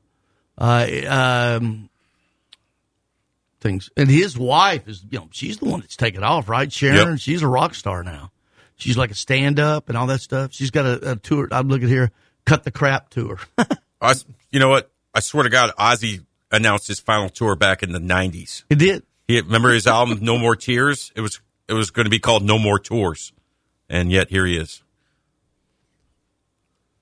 uh, 0.56 0.86
um, 1.60 1.90
things, 3.60 3.90
and 3.96 4.08
his 4.10 4.38
wife 4.38 4.88
is 4.88 5.04
you 5.10 5.18
know 5.18 5.28
she's 5.32 5.58
the 5.58 5.66
one 5.66 5.80
that's 5.80 5.96
taken 5.96 6.22
off, 6.22 6.48
right? 6.48 6.72
Sharon, 6.72 7.10
Yep. 7.10 7.18
she's 7.18 7.42
a 7.42 7.48
rock 7.48 7.74
star 7.74 8.02
now. 8.04 8.30
She's 8.76 8.96
like 8.96 9.10
a 9.10 9.14
stand 9.14 9.60
up 9.60 9.88
and 9.88 9.98
all 9.98 10.06
that 10.08 10.20
stuff. 10.20 10.52
She's 10.52 10.70
got 10.70 10.86
a, 10.86 11.12
a 11.12 11.16
tour. 11.16 11.48
I'm 11.50 11.68
looking 11.68 11.88
here, 11.88 12.10
cut 12.46 12.64
the 12.64 12.70
crap 12.70 13.10
tour. 13.10 13.38
I, 14.00 14.10
s- 14.10 14.24
you 14.50 14.60
know 14.60 14.68
what? 14.68 14.90
I 15.14 15.20
swear 15.20 15.44
to 15.44 15.50
God, 15.50 15.70
Ozzy 15.78 16.24
announced 16.50 16.88
his 16.88 17.00
final 17.00 17.28
tour 17.28 17.56
back 17.56 17.82
in 17.82 17.92
the 17.92 17.98
'90s. 17.98 18.64
He 18.68 18.74
did. 18.74 19.02
He 19.26 19.40
remember 19.40 19.72
his 19.72 19.86
album 19.86 20.18
"No 20.22 20.36
More 20.38 20.56
Tears." 20.56 21.12
It 21.16 21.20
was 21.20 21.40
it 21.68 21.72
was 21.72 21.90
going 21.90 22.04
to 22.04 22.10
be 22.10 22.18
called 22.18 22.42
"No 22.44 22.58
More 22.58 22.78
Tours," 22.78 23.32
and 23.88 24.10
yet 24.12 24.28
here 24.30 24.44
he 24.46 24.56
is. 24.56 24.82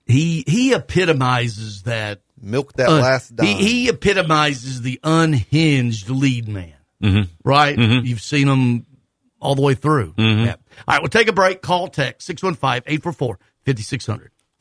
he 0.07 0.45
he 0.47 0.73
epitomizes 0.73 1.83
that 1.83 2.21
milk 2.41 2.73
that 2.75 2.89
uh, 2.89 2.99
last 3.01 3.35
dime. 3.35 3.47
He, 3.47 3.55
he 3.85 3.89
epitomizes 3.89 4.83
the 4.83 5.01
unhinged 5.03 6.11
lead 6.11 6.49
man, 6.49 6.75
Mhm. 7.03 7.29
right? 7.45 7.77
Mhm. 7.77 8.05
You've 8.05 8.21
seen 8.23 8.49
him 8.49 8.87
all 9.41 9.55
the 9.55 9.63
way 9.63 9.75
through. 9.75 10.13
Mhm. 10.15 10.45
Yeah. 10.47 10.55
All 10.87 10.95
right, 10.95 11.01
we'll 11.03 11.09
take 11.09 11.29
a 11.29 11.33
break. 11.33 11.63
Call 11.63 11.89
text 11.89 12.27
615 12.27 12.83
844 12.87 13.39
5600. 13.65 14.31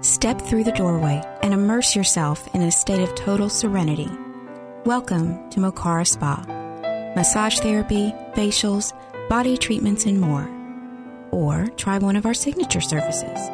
Step 0.00 0.40
through 0.40 0.64
the 0.64 0.72
doorway 0.72 1.22
and 1.42 1.52
immerse 1.52 1.94
yourself 1.94 2.48
in 2.54 2.62
a 2.62 2.70
state 2.70 3.02
of 3.02 3.14
total 3.14 3.48
serenity. 3.48 4.10
Welcome 4.84 5.50
to 5.50 5.60
Mokara 5.60 6.06
Spa. 6.06 6.44
Massage 7.14 7.58
therapy, 7.58 8.12
facials, 8.34 8.92
body 9.28 9.56
treatments, 9.58 10.06
and 10.06 10.20
more. 10.20 10.48
Or 11.30 11.66
try 11.76 11.98
one 11.98 12.16
of 12.16 12.26
our 12.26 12.34
signature 12.34 12.80
services. 12.80 13.50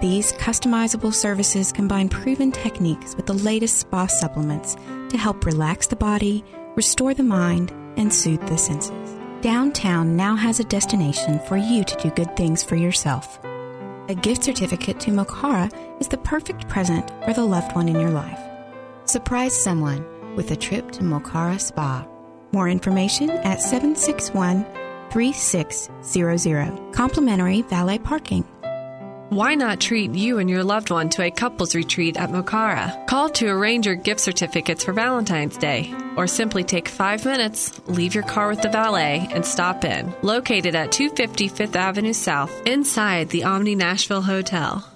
These 0.00 0.32
customizable 0.34 1.14
services 1.14 1.72
combine 1.72 2.08
proven 2.08 2.52
techniques 2.52 3.16
with 3.16 3.26
the 3.26 3.34
latest 3.34 3.78
spa 3.78 4.06
supplements 4.06 4.74
to 5.08 5.16
help 5.16 5.46
relax 5.46 5.86
the 5.86 5.96
body, 5.96 6.44
restore 6.76 7.14
the 7.14 7.22
mind, 7.22 7.70
and 7.96 8.12
soothe 8.12 8.46
the 8.48 8.58
senses. 8.58 9.16
Downtown 9.40 10.16
now 10.16 10.36
has 10.36 10.60
a 10.60 10.64
destination 10.64 11.38
for 11.40 11.56
you 11.56 11.84
to 11.84 11.96
do 11.96 12.10
good 12.10 12.36
things 12.36 12.62
for 12.62 12.76
yourself. 12.76 13.38
A 14.06 14.14
gift 14.14 14.44
certificate 14.44 15.00
to 15.00 15.10
Mokara 15.10 15.72
is 15.98 16.08
the 16.08 16.18
perfect 16.18 16.68
present 16.68 17.10
for 17.24 17.32
the 17.32 17.44
loved 17.44 17.74
one 17.74 17.88
in 17.88 17.98
your 17.98 18.10
life. 18.10 18.38
Surprise 19.06 19.56
someone 19.56 20.04
with 20.36 20.50
a 20.50 20.56
trip 20.56 20.90
to 20.92 21.00
Mokara 21.00 21.58
Spa. 21.58 22.06
More 22.52 22.68
information 22.68 23.30
at 23.30 23.62
761 23.62 24.66
3600. 25.10 26.92
Complimentary 26.92 27.62
valet 27.62 27.98
parking. 27.98 28.44
Why 29.30 29.54
not 29.54 29.80
treat 29.80 30.14
you 30.14 30.38
and 30.38 30.50
your 30.50 30.62
loved 30.62 30.90
one 30.90 31.08
to 31.10 31.22
a 31.22 31.30
couples 31.30 31.74
retreat 31.74 32.18
at 32.18 32.28
Mokara? 32.28 33.06
Call 33.06 33.30
to 33.30 33.48
arrange 33.48 33.86
your 33.86 33.94
gift 33.94 34.20
certificates 34.20 34.84
for 34.84 34.92
Valentine's 34.92 35.56
Day, 35.56 35.94
or 36.16 36.26
simply 36.26 36.62
take 36.62 36.88
five 36.88 37.24
minutes, 37.24 37.80
leave 37.86 38.14
your 38.14 38.24
car 38.24 38.50
with 38.50 38.60
the 38.60 38.68
valet, 38.68 39.26
and 39.32 39.46
stop 39.46 39.82
in. 39.86 40.14
Located 40.20 40.74
at 40.74 40.92
250 40.92 41.48
Fifth 41.48 41.74
Avenue 41.74 42.12
South, 42.12 42.52
inside 42.66 43.30
the 43.30 43.44
Omni 43.44 43.74
Nashville 43.74 44.20
Hotel. 44.20 44.86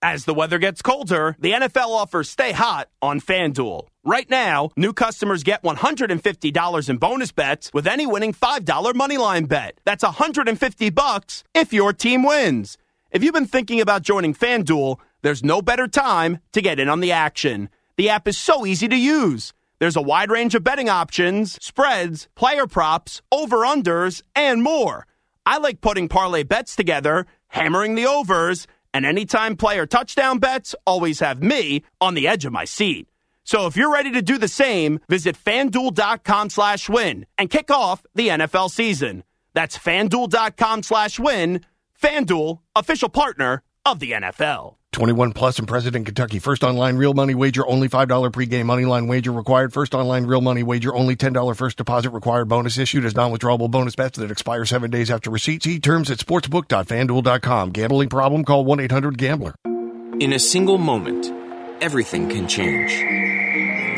As 0.00 0.26
the 0.26 0.34
weather 0.34 0.58
gets 0.58 0.80
colder, 0.80 1.34
the 1.40 1.50
NFL 1.50 1.88
offers 1.88 2.30
stay 2.30 2.52
hot 2.52 2.88
on 3.02 3.20
FanDuel. 3.20 3.88
Right 4.04 4.30
now, 4.30 4.70
new 4.76 4.92
customers 4.92 5.42
get 5.42 5.64
$150 5.64 6.88
in 6.88 6.96
bonus 6.98 7.32
bets 7.32 7.72
with 7.74 7.88
any 7.88 8.06
winning 8.06 8.32
$5 8.32 8.64
moneyline 8.94 9.48
bet. 9.48 9.80
That's 9.84 10.04
150 10.04 10.90
bucks 10.90 11.42
if 11.52 11.72
your 11.72 11.92
team 11.92 12.22
wins. 12.22 12.78
If 13.16 13.24
you've 13.24 13.32
been 13.32 13.46
thinking 13.46 13.80
about 13.80 14.02
joining 14.02 14.34
FanDuel, 14.34 14.98
there's 15.22 15.42
no 15.42 15.62
better 15.62 15.88
time 15.88 16.40
to 16.52 16.60
get 16.60 16.78
in 16.78 16.90
on 16.90 17.00
the 17.00 17.12
action. 17.12 17.70
The 17.96 18.10
app 18.10 18.28
is 18.28 18.36
so 18.36 18.66
easy 18.66 18.88
to 18.88 18.94
use. 18.94 19.54
There's 19.78 19.96
a 19.96 20.02
wide 20.02 20.30
range 20.30 20.54
of 20.54 20.62
betting 20.62 20.90
options, 20.90 21.56
spreads, 21.64 22.28
player 22.34 22.66
props, 22.66 23.22
over-unders, 23.32 24.20
and 24.34 24.62
more. 24.62 25.06
I 25.46 25.56
like 25.56 25.80
putting 25.80 26.10
parlay 26.10 26.42
bets 26.42 26.76
together, 26.76 27.26
hammering 27.48 27.94
the 27.94 28.04
overs, 28.04 28.66
and 28.92 29.06
anytime 29.06 29.56
player 29.56 29.86
touchdown 29.86 30.38
bets 30.38 30.74
always 30.84 31.20
have 31.20 31.42
me 31.42 31.84
on 32.02 32.12
the 32.12 32.28
edge 32.28 32.44
of 32.44 32.52
my 32.52 32.66
seat. 32.66 33.08
So 33.44 33.64
if 33.64 33.78
you're 33.78 33.90
ready 33.90 34.12
to 34.12 34.20
do 34.20 34.36
the 34.36 34.46
same, 34.46 35.00
visit 35.08 35.38
fanduel.com 35.42 36.50
slash 36.50 36.90
win 36.90 37.24
and 37.38 37.48
kick 37.48 37.70
off 37.70 38.04
the 38.14 38.28
NFL 38.28 38.70
season. 38.70 39.24
That's 39.54 39.78
fanduel.com 39.78 40.82
slash 40.82 41.18
win. 41.18 41.62
FanDuel, 42.00 42.60
official 42.74 43.08
partner 43.08 43.62
of 43.84 43.98
the 44.00 44.12
NFL. 44.12 44.74
21 44.92 45.32
plus 45.32 45.58
and 45.58 45.68
present 45.68 45.94
in 45.94 46.06
Kentucky. 46.06 46.38
First 46.38 46.64
online 46.64 46.96
real 46.96 47.12
money 47.12 47.34
wager, 47.34 47.66
only 47.66 47.86
$5 47.88 48.32
pregame 48.32 48.64
money 48.64 48.86
line 48.86 49.08
wager 49.08 49.30
required. 49.30 49.72
First 49.72 49.94
online 49.94 50.24
real 50.24 50.40
money 50.40 50.62
wager, 50.62 50.94
only 50.94 51.16
$10 51.16 51.54
first 51.54 51.76
deposit 51.76 52.10
required. 52.10 52.48
Bonus 52.48 52.78
issued 52.78 53.04
as 53.04 53.14
non-withdrawable 53.14 53.70
bonus 53.70 53.94
bets 53.94 54.18
that 54.18 54.30
expire 54.30 54.64
seven 54.64 54.90
days 54.90 55.10
after 55.10 55.30
receipt. 55.30 55.62
See 55.62 55.80
terms 55.80 56.10
at 56.10 56.18
sportsbook.fanduel.com. 56.18 57.72
Gambling 57.72 58.08
problem? 58.08 58.44
Call 58.44 58.64
1-800-GAMBLER. 58.64 59.54
In 60.18 60.32
a 60.32 60.38
single 60.38 60.78
moment, 60.78 61.30
everything 61.82 62.30
can 62.30 62.48
change. 62.48 63.45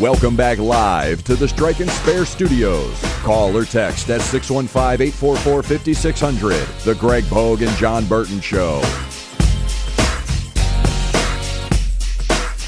Welcome 0.00 0.36
back 0.36 0.58
live 0.58 1.24
to 1.24 1.34
the 1.34 1.48
Strike 1.48 1.80
and 1.80 1.90
Spare 1.90 2.24
Studios. 2.24 3.00
Call 3.24 3.56
or 3.56 3.64
text 3.64 4.08
at 4.10 4.20
615 4.20 5.08
844 5.08 5.62
5600. 5.64 6.68
The 6.84 6.94
Greg 6.94 7.24
Pogue 7.24 7.62
and 7.62 7.76
Jon 7.78 8.06
Burton 8.06 8.40
Show. 8.40 8.80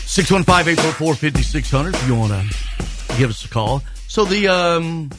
615 0.06 0.72
844 0.72 1.14
5600 1.14 1.94
if 1.94 2.08
you 2.08 2.16
want 2.16 2.32
to 2.32 3.16
give 3.16 3.30
us 3.30 3.44
a 3.44 3.48
call. 3.48 3.84
So 4.08 4.24
the 4.24 4.48
um, 4.48 5.10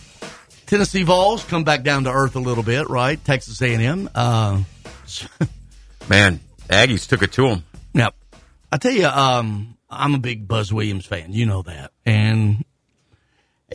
Tennessee 0.65 1.03
Vols 1.03 1.45
come 1.45 1.63
back 1.63 1.83
down 1.83 2.03
to 2.03 2.11
earth 2.11 2.35
a 2.35 2.39
little 2.39 2.63
bit, 2.63 2.89
right? 2.89 3.23
Texas 3.23 3.61
A&M. 3.61 4.09
Uh, 4.13 4.63
Man, 6.09 6.41
Aggies 6.67 7.07
took 7.07 7.23
it 7.23 7.31
to 7.33 7.47
them. 7.47 7.63
Yep. 7.93 8.13
I 8.69 8.77
tell 8.77 8.91
you, 8.91 9.07
um, 9.07 9.77
I'm 9.91 10.15
a 10.15 10.19
big 10.19 10.47
Buzz 10.47 10.71
Williams 10.71 11.05
fan. 11.05 11.33
You 11.33 11.45
know 11.45 11.61
that, 11.63 11.91
and 12.05 12.63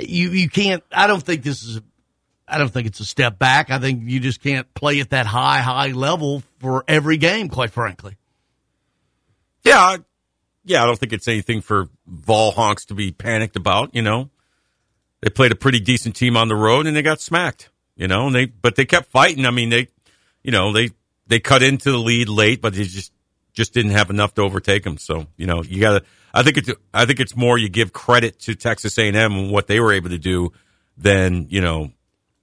you 0.00 0.30
you 0.30 0.48
can't. 0.48 0.82
I 0.90 1.06
don't 1.06 1.22
think 1.22 1.42
this 1.42 1.62
is. 1.62 1.80
I 2.48 2.58
don't 2.58 2.70
think 2.70 2.86
it's 2.86 3.00
a 3.00 3.04
step 3.04 3.38
back. 3.38 3.70
I 3.70 3.78
think 3.78 4.08
you 4.08 4.20
just 4.20 4.40
can't 4.40 4.72
play 4.72 5.00
at 5.00 5.10
that 5.10 5.26
high 5.26 5.58
high 5.58 5.88
level 5.88 6.42
for 6.58 6.84
every 6.88 7.18
game. 7.18 7.48
Quite 7.48 7.70
frankly. 7.70 8.16
Yeah, 9.62 9.98
yeah. 10.64 10.82
I 10.82 10.86
don't 10.86 10.98
think 10.98 11.12
it's 11.12 11.28
anything 11.28 11.60
for 11.60 11.88
Vol 12.06 12.52
honks 12.52 12.86
to 12.86 12.94
be 12.94 13.12
panicked 13.12 13.56
about. 13.56 13.94
You 13.94 14.02
know, 14.02 14.30
they 15.20 15.28
played 15.28 15.52
a 15.52 15.56
pretty 15.56 15.80
decent 15.80 16.16
team 16.16 16.36
on 16.36 16.48
the 16.48 16.56
road 16.56 16.86
and 16.86 16.96
they 16.96 17.02
got 17.02 17.20
smacked. 17.20 17.70
You 17.94 18.08
know, 18.08 18.26
and 18.26 18.34
they 18.34 18.46
but 18.46 18.76
they 18.76 18.86
kept 18.86 19.10
fighting. 19.10 19.44
I 19.44 19.50
mean, 19.50 19.70
they, 19.70 19.88
you 20.42 20.52
know, 20.52 20.72
they 20.72 20.90
they 21.26 21.40
cut 21.40 21.62
into 21.62 21.90
the 21.90 21.98
lead 21.98 22.28
late, 22.28 22.62
but 22.62 22.74
they 22.74 22.84
just 22.84 23.12
just 23.56 23.74
didn't 23.74 23.90
have 23.92 24.10
enough 24.10 24.34
to 24.34 24.42
overtake 24.42 24.84
them. 24.84 24.98
So 24.98 25.26
you 25.36 25.46
know, 25.46 25.64
you 25.64 25.80
got 25.80 25.98
to. 25.98 26.04
I 26.32 26.44
think 26.44 26.58
it's 26.58 26.70
I 26.94 27.06
think 27.06 27.18
it's 27.18 27.34
more 27.34 27.58
you 27.58 27.68
give 27.68 27.92
credit 27.92 28.38
to 28.40 28.54
Texas 28.54 28.96
A 28.98 29.08
and 29.08 29.16
M 29.16 29.32
and 29.32 29.50
what 29.50 29.66
they 29.66 29.80
were 29.80 29.92
able 29.92 30.10
to 30.10 30.18
do 30.18 30.52
than 30.96 31.46
you 31.50 31.60
know 31.60 31.90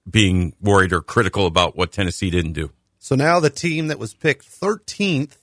being 0.09 0.53
worried 0.59 0.91
or 0.91 1.01
critical 1.01 1.45
about 1.45 1.77
what 1.77 1.93
Tennessee 1.93 2.29
didn't 2.29 2.53
do. 2.53 2.71
So 2.99 3.15
now 3.15 3.39
the 3.39 3.49
team 3.49 3.87
that 3.87 3.99
was 3.99 4.13
picked 4.13 4.45
13th 4.49 5.37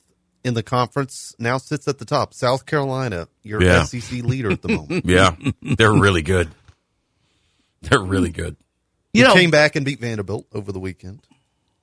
in 0.45 0.55
the 0.55 0.62
conference 0.62 1.35
now 1.39 1.59
sits 1.59 1.87
at 1.89 1.99
the 1.99 2.05
top. 2.05 2.35
South 2.35 2.66
Carolina, 2.66 3.29
your 3.43 3.62
Yeah. 3.62 3.85
SEC 3.85 4.23
leader 4.23 4.51
at 4.51 4.62
the 4.62 4.68
moment. 4.68 5.05
Yeah, 5.09 5.35
they're 5.62 5.93
really 5.93 6.23
good. 6.23 6.51
They're 7.83 8.01
really 8.03 8.31
good. 8.31 8.57
You 9.12 9.23
You 9.23 9.29
know- 9.29 9.35
came 9.35 9.51
back 9.51 9.77
and 9.77 9.85
beat 9.85 10.01
Vanderbilt 10.01 10.47
over 10.53 10.73
the 10.73 10.81
weekend. 10.81 11.21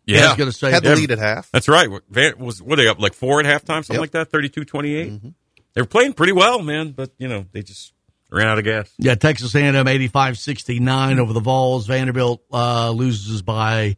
Yeah, 0.07 0.25
I 0.25 0.27
was 0.29 0.37
gonna 0.37 0.51
say 0.53 0.71
had 0.71 0.83
the 0.83 0.95
lead 0.95 1.11
at 1.11 1.19
half. 1.19 1.51
That's 1.51 1.67
right. 1.67 1.89
What- 1.91 2.03
Van, 2.09 2.37
was 2.39 2.61
what 2.61 2.77
they 2.77 2.87
up 2.87 2.99
like 2.99 3.13
four 3.13 3.39
at 3.41 3.45
halftime, 3.45 3.83
something 3.85 3.95
Yep. 3.95 4.01
like 4.01 4.11
that, 4.11 4.31
32-28? 4.31 5.33
They 5.73 5.81
were 5.81 5.85
playing 5.87 6.13
pretty 6.13 6.31
well, 6.33 6.61
man, 6.61 6.91
but 6.91 7.11
you 7.17 7.27
know 7.27 7.45
they 7.51 7.61
just 7.61 7.93
ran 8.31 8.47
out 8.47 8.57
of 8.57 8.63
gas. 8.63 8.89
Yeah, 8.97 9.15
Texas 9.15 9.53
A&M 9.53 9.75
85-69 9.85 11.19
over 11.19 11.33
the 11.33 11.39
Vols. 11.39 11.87
Vanderbilt 11.87 12.41
uh, 12.51 12.89
loses 12.91 13.41
by 13.41 13.95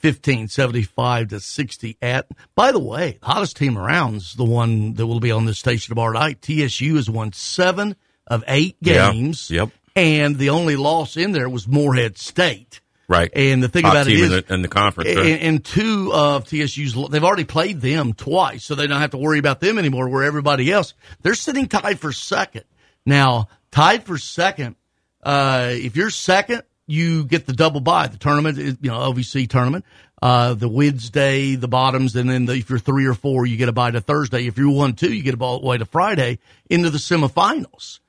15, 0.00 0.48
75 0.48 1.28
to 1.28 1.40
60 1.40 1.96
at. 2.02 2.26
By 2.54 2.72
the 2.72 2.78
way, 2.78 3.18
the 3.20 3.26
hottest 3.26 3.56
team 3.56 3.78
around 3.78 4.16
is 4.16 4.34
the 4.34 4.44
one 4.44 4.94
that 4.94 5.06
will 5.06 5.20
be 5.20 5.30
on 5.30 5.44
this 5.46 5.58
station 5.58 5.94
tomorrow 5.94 6.12
night. 6.12 6.42
TSU 6.42 6.96
has 6.96 7.08
won 7.08 7.32
seven 7.32 7.96
of 8.26 8.44
eight 8.48 8.76
Yeah. 8.80 9.12
games. 9.12 9.50
Yep. 9.50 9.70
And 9.96 10.36
the 10.38 10.50
only 10.50 10.76
loss 10.76 11.16
in 11.16 11.32
there 11.32 11.48
was 11.48 11.68
Morehead 11.68 12.18
State. 12.18 12.80
Right. 13.06 13.30
And 13.34 13.62
the 13.62 13.68
thing 13.68 13.82
Top 13.82 13.92
about 13.92 14.06
it 14.06 14.14
is, 14.14 14.22
in 14.22 14.28
the, 14.30 14.54
in 14.54 14.62
the 14.62 14.68
conference. 14.68 15.10
and, 15.10 15.18
and 15.18 15.64
two 15.64 16.10
of 16.12 16.44
TSU's, 16.48 17.10
they've 17.10 17.24
already 17.24 17.44
played 17.44 17.80
them 17.80 18.14
twice, 18.14 18.64
so 18.64 18.74
they 18.74 18.86
don't 18.86 19.00
have 19.00 19.10
to 19.10 19.18
worry 19.18 19.38
about 19.38 19.60
them 19.60 19.78
anymore. 19.78 20.08
Where 20.08 20.24
everybody 20.24 20.72
else, 20.72 20.94
they're 21.22 21.34
sitting 21.34 21.68
tied 21.68 22.00
for 22.00 22.12
second. 22.12 22.64
Now, 23.04 23.48
tied 23.70 24.04
for 24.04 24.16
second, 24.16 24.76
uh, 25.22 25.68
if 25.72 25.96
you're 25.96 26.10
second, 26.10 26.62
you 26.86 27.24
get 27.24 27.46
the 27.46 27.52
double 27.52 27.80
bye. 27.80 28.06
The 28.06 28.16
tournament, 28.16 28.58
is, 28.58 28.76
you 28.80 28.90
know, 28.90 28.98
OVC 29.12 29.48
tournament, 29.48 29.84
uh, 30.22 30.54
the 30.54 30.68
Wednesday, 30.68 31.54
the 31.54 31.68
bottoms, 31.68 32.16
and 32.16 32.28
then 32.28 32.46
the, 32.46 32.54
if 32.54 32.70
you're 32.70 32.78
three 32.78 33.06
or 33.06 33.14
four, 33.14 33.44
you 33.44 33.56
get 33.56 33.68
a 33.68 33.72
bye 33.72 33.90
to 33.90 34.00
Thursday. 34.00 34.46
If 34.46 34.56
you're 34.56 34.70
one, 34.70 34.94
two, 34.94 35.12
you 35.12 35.22
get 35.22 35.34
a 35.34 35.38
ball 35.38 35.60
way 35.62 35.76
to 35.76 35.84
Friday 35.84 36.38
into 36.70 36.88
the 36.90 36.98
semifinals. 36.98 38.00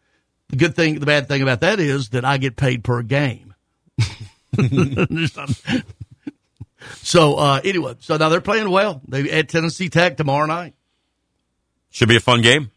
The 0.49 0.57
good 0.57 0.75
thing, 0.75 0.99
the 0.99 1.05
bad 1.05 1.27
thing 1.27 1.41
about 1.41 1.61
that 1.61 1.79
is 1.79 2.09
that 2.09 2.23
I 2.23 2.37
get 2.37 2.55
paid 2.55 2.83
per 2.83 3.01
game. 3.01 3.53
so 7.01 7.35
uh, 7.35 7.61
anyway, 7.63 7.95
so 7.99 8.17
now 8.17 8.29
they're 8.29 8.41
playing 8.41 8.69
well. 8.69 9.01
They 9.07 9.29
at 9.31 9.49
Tennessee 9.49 9.89
Tech 9.89 10.17
tomorrow 10.17 10.45
night. 10.45 10.73
Should 11.89 12.09
be 12.09 12.17
a 12.17 12.21
fun 12.21 12.41
game. 12.41 12.71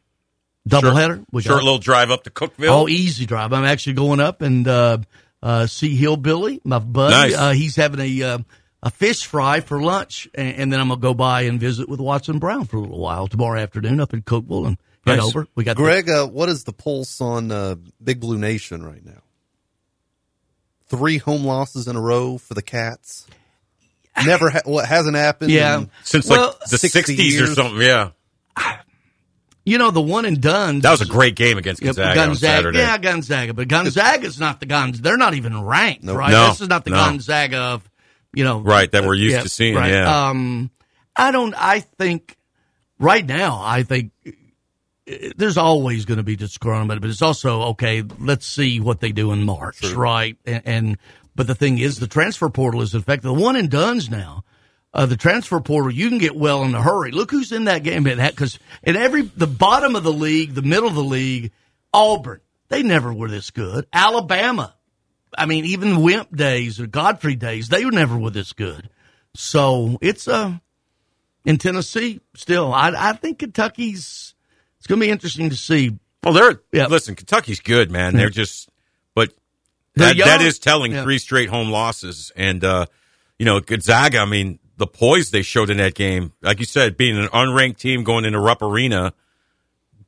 Doubleheader. 0.68 1.24
We 1.32 1.42
Short 1.42 1.58
got- 1.58 1.64
little 1.64 1.78
drive 1.78 2.10
up 2.10 2.24
to 2.24 2.30
Cookeville. 2.30 2.68
Oh, 2.68 2.88
easy 2.88 3.26
drive. 3.26 3.52
I'm 3.52 3.64
actually 3.64 3.94
going 3.94 4.20
up 4.20 4.42
and 4.42 4.66
uh, 4.68 4.98
uh, 5.42 5.66
see 5.66 5.96
Hillbilly, 5.96 6.60
my 6.64 6.78
buddy. 6.78 7.14
Nice. 7.32 7.34
Uh, 7.36 7.50
he's 7.52 7.74
having 7.76 8.00
a 8.00 8.22
uh, 8.22 8.38
a 8.82 8.90
fish 8.90 9.24
fry 9.26 9.60
for 9.60 9.80
lunch, 9.82 10.28
and, 10.34 10.56
and 10.56 10.72
then 10.72 10.78
I'm 10.80 10.88
gonna 10.88 11.00
go 11.00 11.14
by 11.14 11.42
and 11.42 11.58
visit 11.58 11.88
with 11.88 12.00
Watson 12.00 12.38
Brown 12.38 12.64
for 12.66 12.76
a 12.76 12.80
little 12.80 12.98
while 13.00 13.26
tomorrow 13.28 13.58
afternoon 13.60 13.98
up 14.00 14.12
in 14.12 14.22
Cookeville 14.22 14.66
and 14.66 14.76
head 15.06 15.16
Nice. 15.16 15.24
over. 15.26 15.46
We 15.54 15.64
got 15.64 15.76
the- 15.76 15.82
Greg, 15.82 16.08
uh, 16.10 16.26
what 16.26 16.48
is 16.48 16.64
the 16.64 16.72
pulse 16.72 17.20
on 17.20 17.50
uh, 17.50 17.76
Big 18.02 18.20
Blue 18.20 18.38
Nation 18.38 18.84
right 18.84 19.04
now? 19.04 19.22
Three 20.88 21.18
home 21.18 21.44
losses 21.44 21.86
in 21.88 21.96
a 21.96 22.00
row 22.00 22.38
for 22.38 22.54
the 22.54 22.62
Cats. 22.62 23.26
Never, 24.24 24.50
ha- 24.50 24.62
what 24.64 24.86
hasn't 24.86 25.16
happened? 25.16 25.50
Yeah. 25.52 25.84
Since 26.02 26.28
Well, 26.28 26.56
like 26.60 26.70
the 26.70 26.76
60s 26.76 27.40
or 27.42 27.46
something. 27.54 27.80
Yeah. 27.80 28.10
you 29.64 29.78
know 29.78 29.90
the 29.90 30.00
one 30.00 30.24
and 30.24 30.40
done. 30.40 30.80
That 30.80 30.90
was 30.90 31.02
a 31.02 31.06
great 31.06 31.36
game 31.36 31.58
against 31.58 31.82
Yep, 31.82 31.96
Gonzaga, 31.96 32.20
on 32.30 32.36
Saturday. 32.36 32.78
yeah, 32.78 32.98
Gonzaga, 32.98 33.54
but 33.54 33.68
Gonzaga's 33.68 34.40
not 34.40 34.60
the 34.60 34.66
Gonzaga. 34.66 35.02
They're 35.02 35.16
not 35.18 35.34
even 35.34 35.62
ranked, 35.62 36.02
Nope. 36.02 36.16
right? 36.16 36.30
No, 36.32 36.48
this 36.48 36.60
is 36.62 36.68
not 36.68 36.84
the 36.84 36.90
no. 36.90 36.96
Gonzaga 36.96 37.56
of, 37.58 37.90
you 38.32 38.44
know, 38.44 38.60
Right, 38.60 38.90
that 38.92 39.04
we're 39.04 39.14
used 39.14 39.34
yeah, 39.36 39.42
to 39.42 39.48
seeing, 39.48 39.74
right. 39.76 39.90
yeah. 39.92 40.28
Um, 40.28 40.70
I 41.14 41.30
don't. 41.30 41.54
I 41.56 41.80
think 41.80 42.36
right 42.98 43.24
now, 43.24 43.60
I 43.62 43.82
think 43.82 44.12
uh, 44.26 44.30
there's 45.36 45.56
always 45.56 46.04
going 46.04 46.18
to 46.18 46.22
be 46.22 46.36
disgruntlement, 46.36 47.00
but 47.00 47.10
it's 47.10 47.22
also 47.22 47.62
okay. 47.70 48.02
Let's 48.18 48.46
see 48.46 48.80
what 48.80 49.00
they 49.00 49.12
do 49.12 49.32
in 49.32 49.42
March, 49.44 49.82
right? 49.92 50.36
And, 50.44 50.62
and 50.66 50.98
but 51.34 51.46
the 51.46 51.54
thing 51.54 51.78
is, 51.78 51.98
the 51.98 52.06
transfer 52.06 52.48
portal 52.48 52.82
is 52.82 52.94
effective. 52.94 53.34
The 53.34 53.40
one 53.40 53.56
and 53.56 53.70
duns 53.70 54.10
now. 54.10 54.44
Uh, 54.92 55.06
the 55.06 55.16
transfer 55.16 55.60
portal, 55.60 55.92
you 55.92 56.08
can 56.08 56.18
get 56.18 56.34
well 56.34 56.64
in 56.64 56.74
a 56.74 56.82
hurry. 56.82 57.10
Look 57.12 57.30
who's 57.30 57.52
in 57.52 57.64
that 57.64 57.82
game 57.82 58.04
because 58.04 58.58
in 58.82 58.96
every 58.96 59.22
the 59.22 59.46
bottom 59.46 59.94
of 59.96 60.02
the 60.02 60.12
league, 60.12 60.54
the 60.54 60.62
middle 60.62 60.88
of 60.88 60.94
the 60.94 61.04
league, 61.04 61.52
Auburn, 61.92 62.40
they 62.68 62.82
never 62.82 63.12
were 63.12 63.28
this 63.28 63.50
good. 63.50 63.86
Alabama, 63.92 64.74
I 65.36 65.44
mean, 65.44 65.66
even 65.66 66.02
Wimp 66.02 66.34
days 66.34 66.80
or 66.80 66.86
Gottfried 66.86 67.38
days, 67.38 67.68
they 67.68 67.84
were 67.84 67.92
never 67.92 68.18
were 68.18 68.30
this 68.30 68.54
good. 68.54 68.88
So 69.34 69.98
it's 70.00 70.26
uh, 70.26 70.54
in 71.44 71.58
Tennessee 71.58 72.20
still. 72.34 72.72
I 72.72 72.92
I 72.96 73.12
think 73.12 73.38
Kentucky's. 73.38 74.27
It's 74.78 74.86
going 74.86 75.00
to 75.00 75.06
be 75.06 75.10
interesting 75.10 75.50
to 75.50 75.56
see. 75.56 75.96
Well, 76.24 76.34
they're 76.34 76.60
listen. 76.88 77.14
Kentucky's 77.14 77.60
good, 77.60 77.90
man. 77.90 78.14
They're 78.16 78.30
just, 78.30 78.68
but 79.14 79.32
They're 79.94 80.08
that, 80.14 80.16
that 80.24 80.38
young. 80.40 80.46
is 80.48 80.58
telling. 80.58 80.92
Yeah. 80.92 81.02
Three 81.04 81.18
straight 81.18 81.48
home 81.48 81.70
losses, 81.70 82.32
and 82.36 82.62
uh, 82.64 82.86
you 83.38 83.46
know 83.46 83.60
Gonzaga. 83.60 84.18
I 84.18 84.24
mean, 84.24 84.58
the 84.76 84.86
poise 84.86 85.30
they 85.30 85.42
showed 85.42 85.70
in 85.70 85.76
that 85.78 85.94
game, 85.94 86.32
like 86.42 86.58
you 86.60 86.66
said, 86.66 86.96
being 86.96 87.16
an 87.18 87.28
unranked 87.28 87.78
team 87.78 88.04
going 88.04 88.24
into 88.24 88.38
Rupp 88.40 88.62
Arena, 88.62 89.12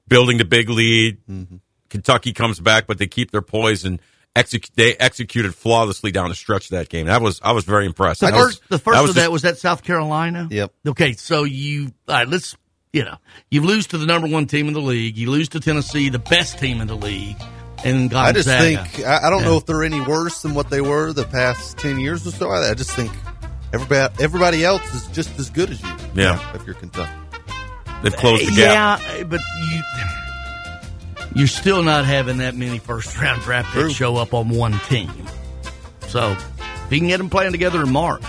building 0.08 0.38
the 0.38 0.44
big 0.44 0.68
lead. 0.68 1.18
Mm-hmm. 1.28 1.56
Kentucky 1.88 2.32
comes 2.32 2.60
back, 2.60 2.86
but 2.86 2.98
they 2.98 3.06
keep 3.08 3.30
their 3.32 3.42
poise, 3.42 3.84
and 3.84 4.00
exec- 4.36 4.72
they 4.76 4.94
executed 4.96 5.54
flawlessly 5.54 6.12
down 6.12 6.28
the 6.28 6.36
stretch 6.36 6.66
of 6.66 6.70
that 6.70 6.88
game. 6.88 7.06
That 7.06 7.20
was 7.22 7.40
I 7.42 7.52
was 7.52 7.64
very 7.64 7.86
impressed. 7.86 8.20
The 8.20 8.26
That 8.26 8.34
first, 8.38 8.60
was- 8.62 8.68
the 8.68 8.78
first 8.78 8.94
that 8.96 9.00
of 9.02 9.06
was 9.08 9.14
that 9.16 9.32
was 9.32 9.42
that 9.42 9.58
South 9.58 9.82
Carolina. 9.82 10.46
Yep. 10.50 10.72
Okay, 10.88 11.12
so 11.14 11.44
you 11.44 11.92
all 12.08 12.14
right? 12.16 12.28
Let's 12.28 12.56
you 12.92 13.04
know 13.04 13.16
you 13.50 13.62
lose 13.62 13.86
to 13.88 13.98
the 13.98 14.06
number 14.06 14.26
one 14.28 14.46
team 14.46 14.68
in 14.68 14.74
the 14.74 14.80
league. 14.80 15.16
You 15.16 15.30
lose 15.30 15.48
to 15.50 15.60
Tennessee, 15.60 16.08
the 16.08 16.18
best 16.18 16.58
team 16.58 16.80
in 16.80 16.88
the 16.88 16.96
league, 16.96 17.36
and 17.84 18.10
Gonzaga. 18.10 18.28
I 18.28 18.32
just 18.32 18.48
think 18.48 19.06
I, 19.06 19.26
I 19.26 19.30
don't 19.30 19.40
Yeah. 19.42 19.48
know 19.48 19.56
if 19.56 19.66
they're 19.66 19.84
any 19.84 20.00
worse 20.00 20.42
than 20.42 20.54
what 20.54 20.70
they 20.70 20.80
were 20.80 21.12
the 21.12 21.24
past 21.24 21.78
ten 21.78 21.98
years 22.00 22.26
or 22.26 22.30
so. 22.32 22.50
I, 22.50 22.70
I 22.70 22.74
just 22.74 22.90
think 22.92 23.12
everybody 23.72 24.14
everybody 24.22 24.64
else 24.64 24.82
is 24.94 25.06
just 25.08 25.38
as 25.38 25.50
good 25.50 25.70
as 25.70 25.80
you. 25.82 25.88
Yeah. 26.14 26.54
if 26.54 26.66
you're 26.66 26.74
Kentucky, 26.74 27.12
they've 28.02 28.16
closed 28.16 28.46
the 28.46 28.56
gap. 28.56 29.00
Yeah, 29.16 29.22
but 29.24 29.40
you 29.70 29.82
you're 31.36 31.46
still 31.46 31.82
not 31.84 32.04
having 32.06 32.38
that 32.38 32.56
many 32.56 32.78
first 32.80 33.16
round 33.20 33.40
draft 33.42 33.72
picks 33.72 33.92
show 33.92 34.16
up 34.16 34.34
on 34.34 34.48
one 34.48 34.78
team. 34.88 35.10
So 36.08 36.32
if 36.32 36.86
you 36.90 36.98
can 36.98 37.06
get 37.06 37.18
them 37.18 37.30
playing 37.30 37.52
together 37.52 37.82
in 37.82 37.92
March. 37.92 38.24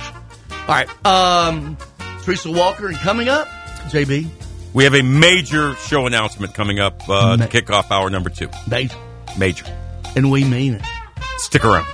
All 0.52 0.68
right, 0.68 1.06
um, 1.06 1.76
Teresa 2.22 2.52
Walker, 2.52 2.88
and 2.88 2.96
coming 2.98 3.28
up, 3.28 3.48
JB. 3.90 4.28
We 4.74 4.86
have 4.86 4.94
a 4.94 5.02
major 5.02 5.76
show 5.76 6.06
announcement 6.08 6.54
coming 6.54 6.80
up 6.80 7.08
uh, 7.10 7.38
to 7.38 7.48
kick 7.48 7.70
off 7.70 7.92
hour 7.92 8.10
number 8.10 8.30
two. 8.30 8.50
Major. 8.70 8.98
Major. 9.38 9.66
And 10.16 10.32
we 10.32 10.44
mean 10.44 10.76
it. 10.76 10.82
Stick 11.38 11.66
around. 11.66 11.88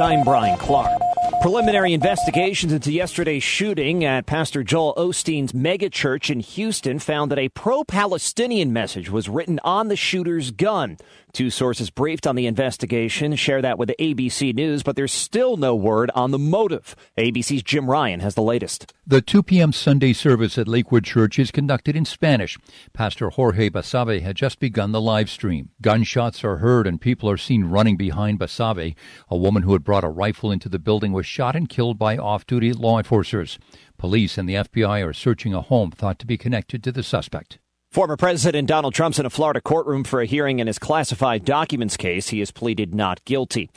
I'm 0.00 0.24
Brian 0.24 0.56
Clark. 0.56 0.98
Preliminary 1.42 1.92
investigations 1.92 2.72
into 2.72 2.90
yesterday's 2.90 3.42
shooting 3.42 4.04
at 4.04 4.26
Pastor 4.26 4.62
Joel 4.62 4.94
Osteen's 4.96 5.52
megachurch 5.52 6.30
in 6.30 6.40
Houston 6.40 6.98
found 6.98 7.30
that 7.30 7.38
a 7.38 7.50
pro 7.50 7.84
Palestinian 7.84 8.72
message 8.72 9.10
was 9.10 9.28
written 9.28 9.60
on 9.62 9.88
the 9.88 9.96
shooter's 9.96 10.50
gun. 10.50 10.96
Two 11.32 11.50
sources 11.50 11.90
briefed 11.90 12.26
on 12.26 12.34
the 12.36 12.46
investigation 12.46 13.36
share 13.36 13.62
that 13.62 13.78
with 13.78 13.92
ABC 13.98 14.54
News, 14.54 14.82
but 14.82 14.96
there's 14.96 15.12
still 15.12 15.56
no 15.56 15.74
word 15.74 16.10
on 16.14 16.30
the 16.32 16.38
motive. 16.38 16.96
ABC's 17.16 17.62
Jim 17.62 17.88
Ryan 17.88 18.20
has 18.20 18.34
the 18.34 18.42
latest. 18.42 18.92
The 19.06 19.20
2 19.20 19.42
p.m. 19.42 19.72
Sunday 19.72 20.12
service 20.12 20.58
at 20.58 20.68
Lakewood 20.68 21.04
Church 21.04 21.38
is 21.38 21.50
conducted 21.50 21.96
in 21.96 22.04
Spanish. 22.04 22.58
Pastor 22.92 23.30
Jorge 23.30 23.70
Basabe 23.70 24.22
had 24.22 24.36
just 24.36 24.58
begun 24.58 24.92
the 24.92 25.00
live 25.00 25.30
stream. 25.30 25.70
Gunshots 25.80 26.44
are 26.44 26.58
heard 26.58 26.86
and 26.86 27.00
people 27.00 27.30
are 27.30 27.36
seen 27.36 27.64
running 27.64 27.96
behind 27.96 28.38
Basabe. 28.40 28.94
A 29.28 29.36
woman 29.36 29.62
who 29.62 29.72
had 29.72 29.84
brought 29.84 30.04
a 30.04 30.08
rifle 30.08 30.50
into 30.50 30.68
the 30.68 30.78
building 30.78 31.12
was 31.12 31.26
shot 31.26 31.54
and 31.54 31.68
killed 31.68 31.98
by 31.98 32.16
off-duty 32.16 32.72
law 32.72 32.98
enforcers. 32.98 33.58
Police 33.98 34.38
and 34.38 34.48
the 34.48 34.54
FBI 34.54 35.06
are 35.06 35.12
searching 35.12 35.54
a 35.54 35.60
home 35.60 35.90
thought 35.90 36.18
to 36.18 36.26
be 36.26 36.38
connected 36.38 36.82
to 36.84 36.92
the 36.92 37.02
suspect. 37.02 37.58
Former 37.90 38.16
President 38.16 38.68
Donald 38.68 38.94
Trump's 38.94 39.18
in 39.18 39.26
a 39.26 39.30
Florida 39.30 39.60
courtroom 39.60 40.04
for 40.04 40.20
a 40.20 40.26
hearing 40.26 40.60
in 40.60 40.68
his 40.68 40.78
classified 40.78 41.44
documents 41.44 41.96
case. 41.96 42.28
He 42.28 42.38
has 42.38 42.52
pleaded 42.52 42.94
not 42.94 43.24
guilty. 43.24 43.68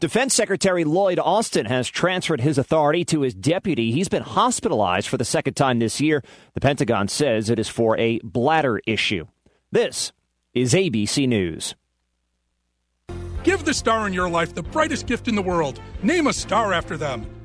Defense 0.00 0.34
Secretary 0.34 0.82
Lloyd 0.82 1.20
Austin 1.20 1.66
has 1.66 1.88
transferred 1.88 2.40
his 2.40 2.58
authority 2.58 3.04
to 3.04 3.20
his 3.20 3.32
deputy. 3.32 3.92
He's 3.92 4.08
been 4.08 4.24
hospitalized 4.24 5.06
for 5.06 5.18
the 5.18 5.24
second 5.24 5.54
time 5.54 5.78
this 5.78 6.00
year. 6.00 6.24
The 6.54 6.60
Pentagon 6.60 7.06
says 7.06 7.48
it 7.48 7.60
is 7.60 7.68
for 7.68 7.96
a 7.96 8.18
bladder 8.24 8.80
issue. 8.88 9.28
This 9.70 10.10
is 10.52 10.74
ABC 10.74 11.28
News. 11.28 11.76
Give 13.44 13.64
the 13.64 13.72
star 13.72 14.08
in 14.08 14.12
your 14.12 14.28
life 14.28 14.52
the 14.52 14.64
brightest 14.64 15.06
gift 15.06 15.28
in 15.28 15.36
the 15.36 15.42
world. 15.42 15.80
Name 16.02 16.26
a 16.26 16.32
star 16.32 16.72
after 16.72 16.96
them. 16.96 17.24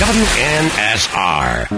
WNSR. 0.00 1.68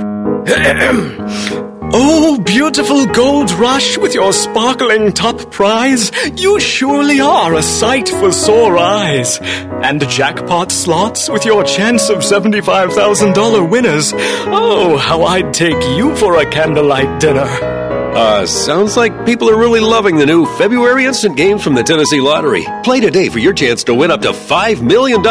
Oh, 1.94 2.38
beautiful 2.38 3.04
gold 3.04 3.50
rush 3.50 3.98
with 3.98 4.14
your 4.14 4.32
sparkling 4.32 5.12
top 5.12 5.50
prize. 5.50 6.10
You 6.40 6.58
surely 6.58 7.20
are 7.20 7.52
a 7.52 7.62
sight 7.62 8.08
for 8.08 8.32
sore 8.32 8.78
eyes. 8.78 9.38
And 9.42 10.08
jackpot 10.08 10.72
slots 10.72 11.28
with 11.28 11.44
your 11.44 11.64
chance 11.64 12.08
of 12.08 12.20
$75,000 12.20 13.68
winners. 13.70 14.14
Oh, 14.14 14.96
how 14.96 15.24
I'd 15.24 15.52
take 15.52 15.82
you 15.98 16.16
for 16.16 16.38
a 16.40 16.48
candlelight 16.48 17.20
dinner. 17.20 17.81
Uh, 18.14 18.46
sounds 18.46 18.96
like 18.96 19.24
people 19.24 19.48
are 19.48 19.56
really 19.58 19.80
loving 19.80 20.16
the 20.16 20.26
new 20.26 20.44
February 20.56 21.06
instant 21.06 21.36
games 21.36 21.62
from 21.62 21.74
the 21.74 21.82
Tennessee 21.82 22.20
Lottery. 22.20 22.66
Play 22.84 23.00
today 23.00 23.28
for 23.28 23.38
your 23.38 23.54
chance 23.54 23.84
to 23.84 23.94
win 23.94 24.10
up 24.10 24.20
to 24.22 24.32
$5 24.32 24.82
million 24.82 25.26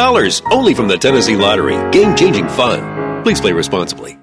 only 0.51 0.73
from 0.73 0.88
the 0.88 0.97
Tennessee 0.97 1.36
Lottery. 1.36 1.75
Game 1.91 2.15
changing 2.15 2.47
fun. 2.49 3.23
Please 3.23 3.39
play 3.39 3.51
responsibly. 3.51 4.20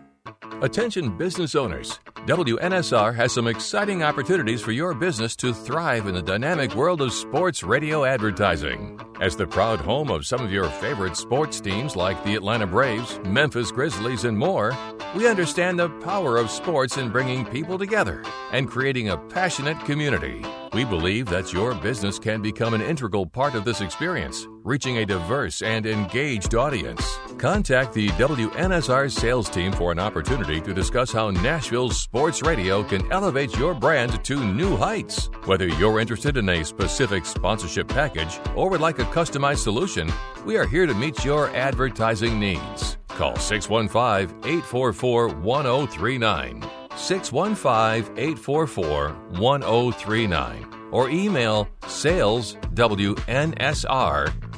Attention 0.60 1.16
business 1.16 1.54
owners. 1.54 2.00
WNSR 2.26 3.14
has 3.14 3.32
some 3.32 3.46
exciting 3.46 4.02
opportunities 4.02 4.60
for 4.60 4.72
your 4.72 4.92
business 4.92 5.36
to 5.36 5.54
thrive 5.54 6.08
in 6.08 6.16
the 6.16 6.22
dynamic 6.22 6.74
world 6.74 7.00
of 7.00 7.12
sports 7.12 7.62
radio 7.62 8.04
advertising. 8.04 8.98
As 9.20 9.36
the 9.36 9.46
proud 9.46 9.78
home 9.78 10.10
of 10.10 10.26
some 10.26 10.44
of 10.44 10.50
your 10.50 10.68
favorite 10.68 11.16
sports 11.16 11.60
teams 11.60 11.94
like 11.94 12.22
the 12.24 12.34
Atlanta 12.34 12.66
Braves, 12.66 13.20
Memphis 13.24 13.70
Grizzlies, 13.70 14.24
and 14.24 14.36
more, 14.36 14.76
we 15.14 15.28
understand 15.28 15.78
the 15.78 15.90
power 16.00 16.36
of 16.36 16.50
sports 16.50 16.96
in 16.96 17.10
bringing 17.10 17.44
people 17.44 17.78
together 17.78 18.24
and 18.50 18.68
creating 18.68 19.10
a 19.10 19.16
passionate 19.16 19.78
community. 19.84 20.44
We 20.72 20.84
believe 20.84 21.26
that 21.26 21.52
your 21.52 21.74
business 21.74 22.18
can 22.18 22.42
become 22.42 22.74
an 22.74 22.82
integral 22.82 23.24
part 23.24 23.54
of 23.54 23.64
this 23.64 23.80
experience, 23.80 24.46
reaching 24.64 24.98
a 24.98 25.06
diverse 25.06 25.62
and 25.62 25.86
engaged 25.86 26.54
audience. 26.54 27.18
Contact 27.38 27.94
the 27.94 28.08
WNSR 28.10 29.10
sales 29.10 29.48
team 29.48 29.72
for 29.72 29.92
an 29.92 29.98
opportunity 29.98 30.60
to 30.60 30.74
discuss 30.74 31.10
how 31.10 31.30
Nashville's 31.30 31.98
sports 31.98 32.42
radio 32.42 32.82
can 32.82 33.10
elevate 33.10 33.56
your 33.56 33.74
brand 33.74 34.22
to 34.24 34.44
new 34.44 34.76
heights. 34.76 35.30
Whether 35.46 35.68
you're 35.68 36.00
interested 36.00 36.36
in 36.36 36.48
a 36.48 36.64
specific 36.64 37.24
sponsorship 37.24 37.88
package 37.88 38.38
or 38.54 38.68
would 38.68 38.82
like 38.82 38.98
a 38.98 39.04
customized 39.04 39.58
solution, 39.58 40.12
we 40.44 40.56
are 40.58 40.66
here 40.66 40.86
to 40.86 40.94
meet 40.94 41.24
your 41.24 41.48
advertising 41.56 42.38
needs. 42.38 42.98
Call 43.08 43.36
615 43.36 44.36
844 44.44 45.28
1039. 45.28 46.87
615 46.96 48.18
844 48.18 49.10
1039 49.38 50.66
or 50.90 51.10
email 51.10 51.68
saleswnsr 51.82 52.68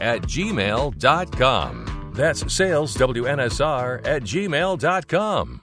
at 0.00 0.22
gmail.com. 0.22 2.12
That's 2.14 2.42
saleswnsr 2.44 4.06
at 4.06 4.22
gmail.com. 4.22 5.62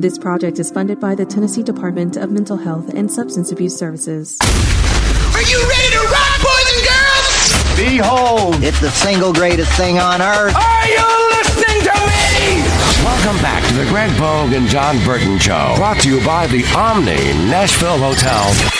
This 0.00 0.16
project 0.16 0.58
is 0.58 0.70
funded 0.70 0.98
by 0.98 1.14
the 1.14 1.26
Tennessee 1.26 1.62
Department 1.62 2.16
of 2.16 2.30
Mental 2.30 2.56
Health 2.56 2.88
and 2.94 3.12
Substance 3.12 3.52
Abuse 3.52 3.76
Services. 3.76 4.38
Are 4.40 5.42
you 5.42 5.60
ready 5.68 5.90
to 5.90 6.00
rock, 6.10 6.40
boys 6.40 6.68
and 6.72 6.82
girls? 6.88 7.76
Behold, 7.76 8.64
it's 8.64 8.80
the 8.80 8.90
single 8.90 9.34
greatest 9.34 9.70
thing 9.72 9.98
on 9.98 10.22
earth. 10.22 10.56
Are 10.56 10.88
you 10.88 11.04
listening 11.36 11.82
to 11.84 11.92
me? 11.92 12.62
Welcome 13.04 13.42
back 13.42 13.62
to 13.68 13.74
the 13.74 13.84
Greg 13.90 14.10
Pogue 14.16 14.54
and 14.54 14.66
Jon 14.68 15.04
Burton 15.04 15.38
Show. 15.38 15.74
Brought 15.76 16.00
to 16.00 16.08
you 16.08 16.24
by 16.24 16.46
the 16.46 16.64
Omni 16.74 17.34
Nashville 17.50 17.98
Hotel. 17.98 18.79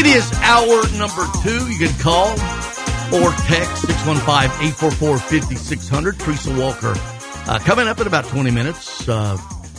It 0.00 0.06
is 0.06 0.32
hour 0.36 0.88
number 0.96 1.26
two. 1.42 1.70
You 1.70 1.86
can 1.86 1.94
call 1.98 2.30
or 3.12 3.32
text 3.44 3.84
615-844-5600. 3.84 6.18
Teresa 6.18 6.58
Walker 6.58 6.94
uh, 7.46 7.58
coming 7.58 7.86
up 7.86 8.00
in 8.00 8.06
about 8.06 8.24
20 8.24 8.50
minutes. 8.50 9.06
Uh, 9.06 9.36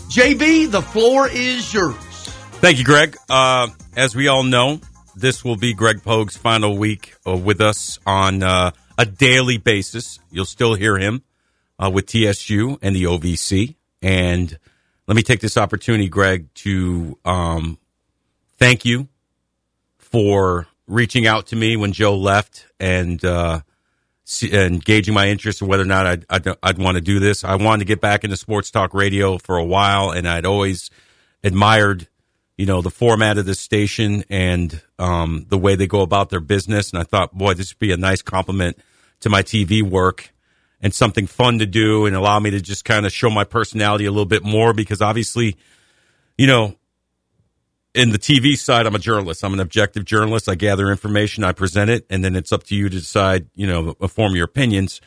JB, 0.10 0.70
the 0.70 0.84
floor 0.84 1.28
is 1.28 1.74
yours. 1.74 1.96
Thank 2.62 2.78
you, 2.78 2.84
Greg. 2.84 3.18
Uh, 3.32 3.70
as 3.96 4.16
we 4.16 4.28
all 4.28 4.44
know, 4.44 4.80
this 5.16 5.44
will 5.44 5.56
be 5.56 5.74
Greg 5.74 6.04
Pogue's 6.04 6.38
final 6.38 6.78
week 6.78 7.16
uh, 7.26 7.36
with 7.36 7.60
us 7.60 7.98
on 8.06 8.44
uh, 8.44 8.74
a 9.00 9.08
daily 9.08 9.58
basis. 9.58 10.20
You'll 10.30 10.46
still 10.46 10.76
hear 10.76 11.00
him 11.00 11.24
uh, 11.80 11.90
with 11.92 12.06
TSU 12.06 12.78
and 12.84 12.96
the 12.96 13.06
OVC. 13.06 13.74
And 14.04 14.56
let 15.08 15.16
me 15.16 15.24
take 15.24 15.40
this 15.40 15.58
opportunity, 15.58 16.10
Greg, 16.10 16.54
to 16.54 17.18
um, 17.26 17.80
thank 18.60 18.86
you 18.86 19.08
for 20.12 20.68
reaching 20.88 21.26
out 21.26 21.48
to 21.48 21.56
me 21.56 21.78
when 21.78 21.94
Joe 21.94 22.18
left 22.18 22.66
and 22.80 23.24
uh, 23.24 23.62
gauging 24.26 25.14
my 25.14 25.30
interest 25.30 25.62
in 25.62 25.68
whether 25.68 25.84
or 25.84 25.88
not 25.88 26.06
I'd, 26.06 26.26
I'd, 26.30 26.48
I'd 26.62 26.78
want 26.78 26.96
to 26.96 27.02
do 27.02 27.20
this. 27.20 27.44
I 27.44 27.56
wanted 27.56 27.80
to 27.80 27.86
get 27.86 28.02
back 28.02 28.24
into 28.24 28.38
sports 28.38 28.72
talk 28.72 28.94
radio 28.94 29.38
for 29.38 29.58
a 29.58 29.64
while, 29.64 30.12
and 30.12 30.28
I'd 30.28 30.46
always 30.46 30.90
admired, 31.44 32.08
you 32.58 32.66
know, 32.66 32.82
the 32.82 32.90
format 32.90 33.38
of 33.38 33.46
this 33.46 33.60
station 33.60 34.24
and 34.30 34.82
um, 35.00 35.46
the 35.50 35.58
way 35.58 35.76
they 35.76 35.88
go 35.88 36.02
about 36.02 36.30
their 36.30 36.40
business. 36.40 36.92
And 36.92 37.00
I 37.00 37.04
thought, 37.04 37.34
boy, 37.34 37.54
this 37.54 37.74
would 37.74 37.80
be 37.80 37.92
a 37.92 37.98
nice 37.98 38.22
compliment 38.22 38.78
to 39.22 39.30
my 39.30 39.44
TV 39.44 39.82
work 39.82 40.34
and 40.82 40.94
something 40.94 41.28
fun 41.28 41.60
to 41.60 41.66
do 41.66 42.06
and 42.06 42.16
allow 42.16 42.40
me 42.40 42.52
to 42.52 42.60
just 42.60 42.86
kind 42.86 43.06
of 43.06 43.14
show 43.14 43.30
my 43.30 43.44
personality 43.44 44.06
a 44.06 44.12
little 44.12 44.26
bit 44.26 44.44
more 44.44 44.74
because 44.74 45.02
obviously, 45.02 45.56
you 46.38 46.48
know, 46.48 46.76
in 47.94 48.12
the 48.12 48.20
TV 48.20 48.58
side, 48.58 48.86
I'm 48.86 48.96
a 48.96 49.00
journalist. 49.00 49.44
I'm 49.44 49.54
an 49.54 49.60
objective 49.60 50.06
journalist. 50.06 50.48
I 50.48 50.56
gather 50.56 50.90
information, 50.90 51.44
I 51.44 51.52
present 51.52 51.90
it, 51.90 52.06
and 52.10 52.24
then 52.24 52.36
it's 52.36 52.52
up 52.52 52.64
to 52.66 52.76
you 52.76 52.90
to 52.90 52.98
decide, 52.98 53.48
you 53.54 53.68
know, 53.68 53.94
form 54.08 54.36
your 54.36 54.46
opinions. 54.46 55.02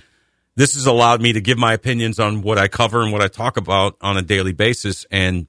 This 0.57 0.75
has 0.75 0.87
allowed 0.87 1.21
me 1.21 1.33
to 1.33 1.41
give 1.41 1.59
my 1.59 1.73
opinions 1.73 2.21
on 2.21 2.43
what 2.43 2.59
I 2.59 2.69
cover 2.69 3.03
and 3.03 3.13
what 3.13 3.23
I 3.23 3.29
talk 3.29 3.57
about 3.57 3.97
on 4.01 4.17
a 4.17 4.23
daily 4.23 4.53
basis. 4.53 5.07
And, 5.11 5.49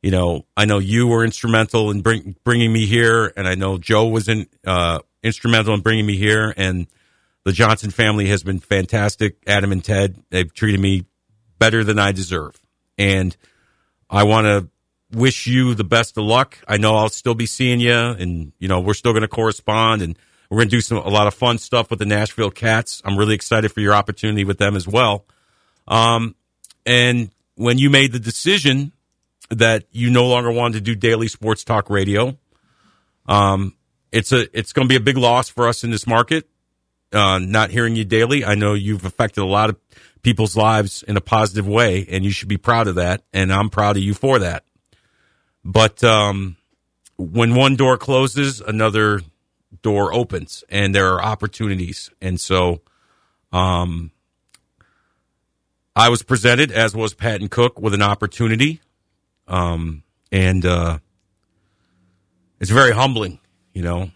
you 0.00 0.10
know, 0.10 0.46
I 0.56 0.64
know 0.64 0.78
you 0.78 1.08
were 1.08 1.24
instrumental 1.24 1.90
in 1.90 2.00
bring, 2.00 2.36
bringing 2.44 2.72
me 2.72 2.86
here, 2.86 3.32
and 3.36 3.46
I 3.46 3.54
know 3.54 3.76
Joe 3.78 4.06
was 4.06 4.28
in, 4.28 4.46
uh, 4.66 5.00
instrumental 5.22 5.74
in 5.74 5.80
bringing 5.80 6.06
me 6.06 6.16
here. 6.16 6.54
And 6.56 6.86
the 7.44 7.52
Johnson 7.52 7.90
family 7.90 8.28
has 8.28 8.42
been 8.42 8.60
fantastic. 8.60 9.36
Adam 9.46 9.72
and 9.72 9.84
Ted, 9.84 10.22
they've 10.30 10.52
treated 10.52 10.80
me 10.80 11.04
better 11.58 11.84
than 11.84 11.98
I 11.98 12.12
deserve. 12.12 12.58
And 12.96 13.36
I 14.08 14.22
want 14.22 14.46
to 14.46 14.70
wish 15.12 15.46
you 15.46 15.74
the 15.74 15.84
best 15.84 16.16
of 16.18 16.24
luck. 16.24 16.58
I 16.66 16.76
know 16.76 16.96
I'll 16.96 17.08
still 17.08 17.34
be 17.34 17.46
seeing 17.46 17.80
you, 17.80 17.92
and 17.92 18.52
you 18.58 18.68
know 18.68 18.80
we're 18.80 18.94
still 18.94 19.12
going 19.12 19.22
to 19.22 19.28
correspond, 19.28 20.02
and 20.02 20.18
we're 20.50 20.58
going 20.58 20.68
to 20.68 20.76
do 20.76 20.80
some 20.80 20.98
a 20.98 21.08
lot 21.08 21.26
of 21.26 21.34
fun 21.34 21.58
stuff 21.58 21.90
with 21.90 21.98
the 21.98 22.06
Nashville 22.06 22.50
Cats. 22.50 23.02
I'm 23.04 23.16
really 23.16 23.34
excited 23.34 23.72
for 23.72 23.80
your 23.80 23.94
opportunity 23.94 24.44
with 24.44 24.58
them 24.58 24.76
as 24.76 24.86
well. 24.86 25.24
Um, 25.88 26.34
and 26.84 27.30
when 27.56 27.78
you 27.78 27.90
made 27.90 28.12
the 28.12 28.18
decision 28.18 28.92
that 29.50 29.84
you 29.90 30.10
no 30.10 30.26
longer 30.26 30.50
wanted 30.50 30.74
to 30.74 30.80
do 30.80 30.94
daily 30.94 31.28
sports 31.28 31.64
talk 31.64 31.90
radio, 31.90 32.36
um, 33.26 33.74
it's 34.12 34.32
a 34.32 34.46
it's 34.56 34.72
going 34.72 34.88
to 34.88 34.92
be 34.92 34.96
a 34.96 35.00
big 35.00 35.16
loss 35.16 35.48
for 35.48 35.68
us 35.68 35.84
in 35.84 35.90
this 35.90 36.06
market. 36.06 36.48
Uh, 37.12 37.38
not 37.38 37.70
hearing 37.70 37.94
you 37.94 38.04
daily, 38.04 38.44
I 38.44 38.56
know 38.56 38.74
you've 38.74 39.04
affected 39.04 39.40
a 39.40 39.46
lot 39.46 39.70
of 39.70 39.76
people's 40.22 40.56
lives 40.56 41.04
in 41.04 41.16
a 41.16 41.20
positive 41.20 41.66
way, 41.66 42.04
and 42.10 42.24
you 42.24 42.30
should 42.30 42.48
be 42.48 42.56
proud 42.56 42.88
of 42.88 42.96
that. 42.96 43.22
And 43.32 43.52
I'm 43.52 43.70
proud 43.70 43.96
of 43.96 44.02
you 44.02 44.12
for 44.12 44.40
that. 44.40 44.64
But 45.66 46.04
um, 46.04 46.56
when 47.16 47.56
one 47.56 47.74
door 47.74 47.98
closes, 47.98 48.60
another 48.60 49.20
door 49.82 50.14
opens, 50.14 50.62
and 50.68 50.94
there 50.94 51.12
are 51.14 51.20
opportunities. 51.20 52.08
And 52.22 52.40
so, 52.40 52.82
um, 53.52 54.12
I 55.96 56.08
was 56.08 56.22
presented, 56.22 56.70
as 56.70 56.94
was 56.94 57.14
Patton 57.14 57.48
Cook, 57.48 57.80
with 57.80 57.94
an 57.94 58.02
opportunity, 58.02 58.80
um, 59.48 60.04
and 60.30 60.64
uh, 60.64 60.98
it's 62.60 62.70
very 62.70 62.92
humbling, 62.92 63.40
you 63.72 63.82
know, 63.82 64.12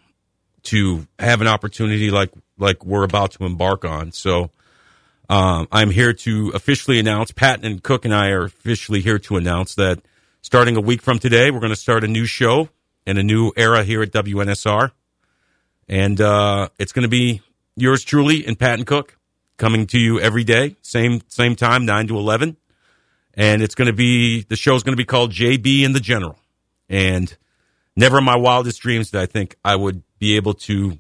to 0.65 1.09
have 1.19 1.41
an 1.41 1.49
opportunity 1.49 2.13
like 2.13 2.31
like 2.59 2.87
we're 2.87 3.05
about 3.05 3.33
to 3.33 3.45
embark 3.45 3.85
on. 3.85 4.13
So. 4.13 4.51
Um, 5.29 5.69
I'm 5.71 5.91
here 5.91 6.13
to 6.13 6.51
officially 6.57 6.99
announce, 6.99 7.31
Patton 7.31 7.65
and 7.65 7.81
Cook 7.81 8.05
and 8.05 8.13
I 8.13 8.31
are 8.31 8.43
officially 8.43 9.01
here 9.01 9.21
to 9.21 9.37
announce 9.37 9.77
that 9.77 10.01
starting 10.43 10.77
a 10.77 10.81
week 10.81 11.03
from 11.03 11.19
today, 11.19 11.51
we're 11.51 11.61
going 11.61 11.71
to 11.71 11.77
start 11.77 12.05
a 12.05 12.09
new 12.09 12.27
show 12.27 12.69
and 13.07 13.19
a 13.19 13.23
new 13.23 13.53
era 13.57 13.85
here 13.85 14.03
at 14.03 14.11
WNSR. 14.11 14.93
And 15.89 16.21
uh, 16.21 16.69
it's 16.79 16.93
going 16.93 17.03
to 17.03 17.09
be 17.09 17.43
yours 17.77 18.05
truly 18.05 18.47
and 18.47 18.59
Patton 18.59 18.85
Cook 18.85 19.17
coming 19.57 19.87
to 19.89 19.99
you 19.99 20.21
every 20.21 20.45
day, 20.45 20.77
same 20.83 21.21
same 21.29 21.57
time, 21.57 21.85
9 21.85 22.09
to 22.09 22.17
11. 22.17 22.57
And 23.35 23.63
it's 23.63 23.75
going 23.75 23.87
to 23.87 23.93
be, 23.93 24.43
the 24.43 24.57
show's 24.57 24.83
going 24.83 24.93
to 24.93 25.01
be 25.01 25.05
called 25.05 25.33
JB 25.33 25.85
and 25.85 25.95
the 25.95 26.01
General. 26.01 26.39
And 26.89 27.35
never 27.95 28.19
in 28.19 28.25
my 28.25 28.37
wildest 28.37 28.81
dreams 28.81 29.11
did 29.11 29.21
I 29.21 29.27
think 29.27 29.57
I 29.65 29.77
would 29.77 30.03
be 30.19 30.37
able 30.37 30.55
to 30.55 30.99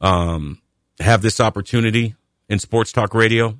um, 0.00 0.60
have 1.00 1.22
this 1.22 1.40
opportunity 1.40 2.14
in 2.48 2.58
sports 2.58 2.92
talk 2.92 3.14
radio. 3.14 3.58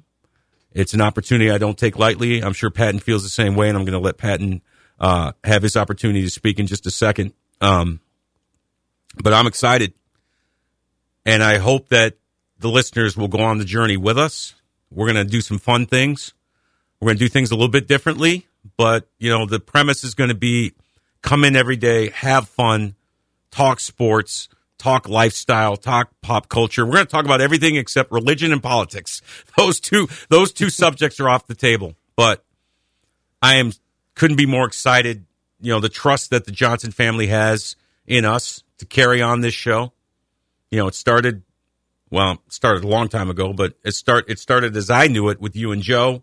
It's 0.72 0.94
an 0.94 1.00
opportunity 1.02 1.50
I 1.50 1.58
don't 1.58 1.76
take 1.76 1.98
lightly. 1.98 2.42
I'm 2.42 2.54
sure 2.54 2.70
Patton 2.70 3.00
feels 3.00 3.22
the 3.22 3.28
same 3.28 3.54
way, 3.56 3.68
and 3.68 3.76
I'm 3.76 3.84
going 3.84 3.92
to 3.92 3.98
let 3.98 4.16
Patton 4.16 4.62
uh, 5.02 5.32
have 5.44 5.62
his 5.62 5.76
opportunity 5.76 6.22
to 6.22 6.30
speak 6.30 6.58
in 6.58 6.66
just 6.66 6.86
a 6.86 6.90
second. 6.90 7.34
Um, 7.60 8.00
but 9.22 9.34
I'm 9.34 9.46
excited, 9.46 9.92
and 11.26 11.42
I 11.42 11.58
hope 11.58 11.88
that 11.88 12.14
the 12.60 12.68
listeners 12.68 13.16
will 13.16 13.28
go 13.28 13.40
on 13.40 13.58
the 13.58 13.64
journey 13.64 13.96
with 13.98 14.16
us. 14.16 14.54
We're 14.90 15.12
going 15.12 15.26
to 15.26 15.30
do 15.30 15.40
some 15.40 15.58
fun 15.58 15.86
things. 15.86 16.32
We're 17.00 17.08
going 17.08 17.18
to 17.18 17.24
do 17.24 17.28
things 17.28 17.50
a 17.50 17.54
little 17.54 17.68
bit 17.68 17.88
differently, 17.88 18.46
but 18.76 19.08
you 19.18 19.28
know 19.28 19.44
the 19.44 19.60
premise 19.60 20.04
is 20.04 20.14
going 20.14 20.30
to 20.30 20.36
be 20.36 20.72
come 21.20 21.44
in 21.44 21.56
every 21.56 21.76
day, 21.76 22.10
have 22.10 22.48
fun, 22.48 22.94
talk 23.50 23.80
sports, 23.80 24.48
talk 24.78 25.08
lifestyle, 25.08 25.76
talk 25.76 26.10
pop 26.22 26.48
culture. 26.48 26.86
We're 26.86 26.94
going 26.94 27.06
to 27.06 27.12
talk 27.12 27.24
about 27.24 27.40
everything 27.40 27.76
except 27.76 28.12
religion 28.12 28.52
and 28.52 28.62
politics. 28.62 29.20
Those 29.56 29.80
two, 29.80 30.08
those 30.28 30.52
two 30.52 30.70
subjects 30.70 31.20
are 31.20 31.28
off 31.28 31.46
the 31.46 31.54
table. 31.54 31.94
But 32.16 32.44
I 33.40 33.56
am 33.56 33.72
couldn't 34.14 34.36
be 34.36 34.46
more 34.46 34.66
excited. 34.66 35.24
You 35.60 35.72
know, 35.72 35.80
the 35.80 35.88
trust 35.88 36.30
that 36.30 36.44
the 36.44 36.50
Johnson 36.50 36.92
family 36.92 37.28
has 37.28 37.76
in 38.06 38.24
us 38.24 38.62
to 38.78 38.86
carry 38.86 39.22
on 39.22 39.40
this 39.40 39.54
show. 39.54 39.92
You 40.70 40.78
know, 40.78 40.88
it 40.88 40.94
started 40.94 41.42
well, 42.10 42.32
it 42.32 42.52
started 42.52 42.84
a 42.84 42.88
long 42.88 43.08
time 43.08 43.30
ago, 43.30 43.54
but 43.54 43.74
it 43.84 43.92
start 43.92 44.26
it 44.28 44.38
started 44.38 44.76
as 44.76 44.90
I 44.90 45.06
knew 45.06 45.30
it 45.30 45.40
with 45.40 45.56
you 45.56 45.72
and 45.72 45.82
Joe. 45.82 46.22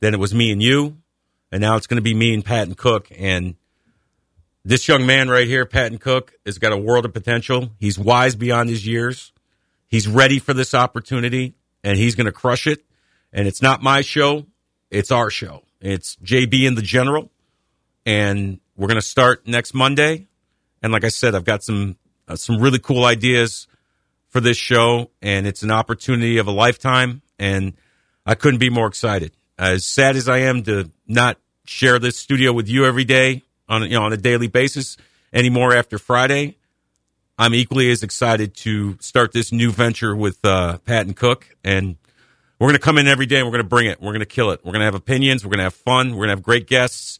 Then 0.00 0.14
it 0.14 0.20
was 0.20 0.34
me 0.34 0.52
and 0.52 0.62
you, 0.62 0.98
and 1.50 1.60
now 1.60 1.76
it's 1.76 1.86
going 1.86 1.96
to 1.96 2.02
be 2.02 2.12
me 2.12 2.34
and 2.34 2.44
Pat 2.44 2.66
and 2.66 2.76
Cook. 2.76 3.08
And 3.16 3.54
this 4.64 4.86
young 4.88 5.06
man 5.06 5.28
right 5.28 5.46
here, 5.46 5.64
Patton 5.64 5.98
Cook, 5.98 6.34
has 6.44 6.58
got 6.58 6.72
a 6.72 6.76
world 6.76 7.04
of 7.04 7.12
potential. 7.12 7.70
He's 7.78 7.98
wise 7.98 8.36
beyond 8.36 8.68
his 8.68 8.86
years. 8.86 9.32
He's 9.88 10.06
ready 10.06 10.38
for 10.38 10.54
this 10.54 10.74
opportunity, 10.74 11.54
and 11.82 11.96
he's 11.96 12.14
going 12.14 12.26
to 12.26 12.32
crush 12.32 12.66
it. 12.66 12.84
And 13.32 13.48
it's 13.48 13.62
not 13.62 13.82
my 13.82 14.02
show; 14.02 14.46
it's 14.90 15.10
our 15.10 15.30
show. 15.30 15.62
It's 15.82 16.14
JB 16.16 16.68
and 16.68 16.78
the 16.78 16.82
General, 16.82 17.28
and 18.06 18.60
we're 18.76 18.86
going 18.86 19.00
to 19.00 19.02
start 19.06 19.48
next 19.48 19.74
Monday. 19.74 20.28
And 20.80 20.92
like 20.92 21.02
I 21.02 21.08
said, 21.08 21.34
I've 21.34 21.44
got 21.44 21.64
some 21.64 21.96
uh, 22.28 22.36
some 22.36 22.60
really 22.60 22.78
cool 22.78 23.04
ideas 23.04 23.66
for 24.28 24.40
this 24.40 24.56
show, 24.56 25.10
and 25.20 25.44
it's 25.44 25.64
an 25.64 25.72
opportunity 25.72 26.38
of 26.38 26.46
a 26.46 26.52
lifetime. 26.52 27.20
And 27.36 27.74
I 28.24 28.36
couldn't 28.36 28.60
be 28.60 28.70
more 28.70 28.86
excited. 28.86 29.32
As 29.58 29.84
sad 29.84 30.14
as 30.14 30.28
I 30.28 30.38
am 30.38 30.62
to 30.64 30.90
not 31.08 31.38
share 31.64 31.98
this 31.98 32.16
studio 32.16 32.52
with 32.52 32.68
you 32.68 32.84
every 32.84 33.04
day 33.04 33.42
on 33.68 33.82
you 33.82 33.90
know 33.90 34.04
on 34.04 34.12
a 34.12 34.16
daily 34.16 34.46
basis 34.46 34.96
anymore 35.32 35.74
after 35.74 35.98
Friday, 35.98 36.58
I'm 37.38 37.54
equally 37.54 37.90
as 37.90 38.04
excited 38.04 38.54
to 38.58 38.96
start 39.00 39.32
this 39.32 39.50
new 39.50 39.72
venture 39.72 40.14
with 40.14 40.44
uh, 40.44 40.78
and 40.86 41.16
Cook, 41.16 41.56
and 41.64 41.96
we're 42.62 42.68
going 42.68 42.78
to 42.78 42.84
come 42.84 42.96
in 42.96 43.08
every 43.08 43.26
day 43.26 43.38
and 43.38 43.46
we're 43.46 43.50
going 43.50 43.64
to 43.64 43.68
bring 43.68 43.86
it. 43.88 44.00
We're 44.00 44.12
going 44.12 44.20
to 44.20 44.26
kill 44.26 44.52
it. 44.52 44.60
We're 44.64 44.70
going 44.70 44.82
to 44.82 44.84
have 44.84 44.94
opinions. 44.94 45.44
We're 45.44 45.50
going 45.50 45.58
to 45.58 45.64
have 45.64 45.74
fun. 45.74 46.10
We're 46.10 46.26
going 46.26 46.28
to 46.28 46.36
have 46.36 46.42
great 46.44 46.68
guests. 46.68 47.18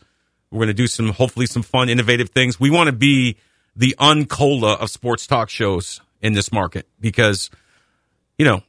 We're 0.52 0.58
going 0.58 0.68
to 0.68 0.74
do 0.74 0.86
some 0.86 1.08
hopefully 1.08 1.46
some 1.46 1.64
fun, 1.64 1.88
innovative 1.88 2.30
things. 2.30 2.60
We 2.60 2.70
want 2.70 2.86
to 2.86 2.92
be 2.92 3.38
the 3.74 3.96
uncola 3.98 4.78
of 4.78 4.88
sports 4.88 5.26
talk 5.26 5.50
shows 5.50 6.00
in 6.20 6.34
this 6.34 6.52
market 6.52 6.86
because 7.00 7.50
you 8.38 8.44
know 8.44 8.62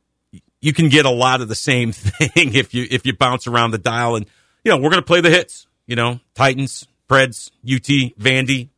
you 0.61 0.73
can 0.73 0.89
get 0.89 1.05
a 1.05 1.11
lot 1.11 1.41
of 1.41 1.47
the 1.47 1.55
same 1.55 1.91
thing 1.91 2.55
if 2.55 2.73
you 2.73 2.87
if 2.89 3.05
you 3.05 3.15
bounce 3.15 3.45
around 3.45 3.69
the 3.69 3.77
dial 3.77 4.15
and 4.15 4.25
you 4.63 4.71
know 4.71 4.77
we're 4.77 4.89
going 4.89 5.01
to 5.01 5.05
play 5.05 5.21
the 5.21 5.29
hits 5.29 5.67
you 5.85 5.95
know 5.95 6.19
titans 6.33 6.87
preds 7.07 7.51
ut 7.63 8.17
vandy 8.17 8.69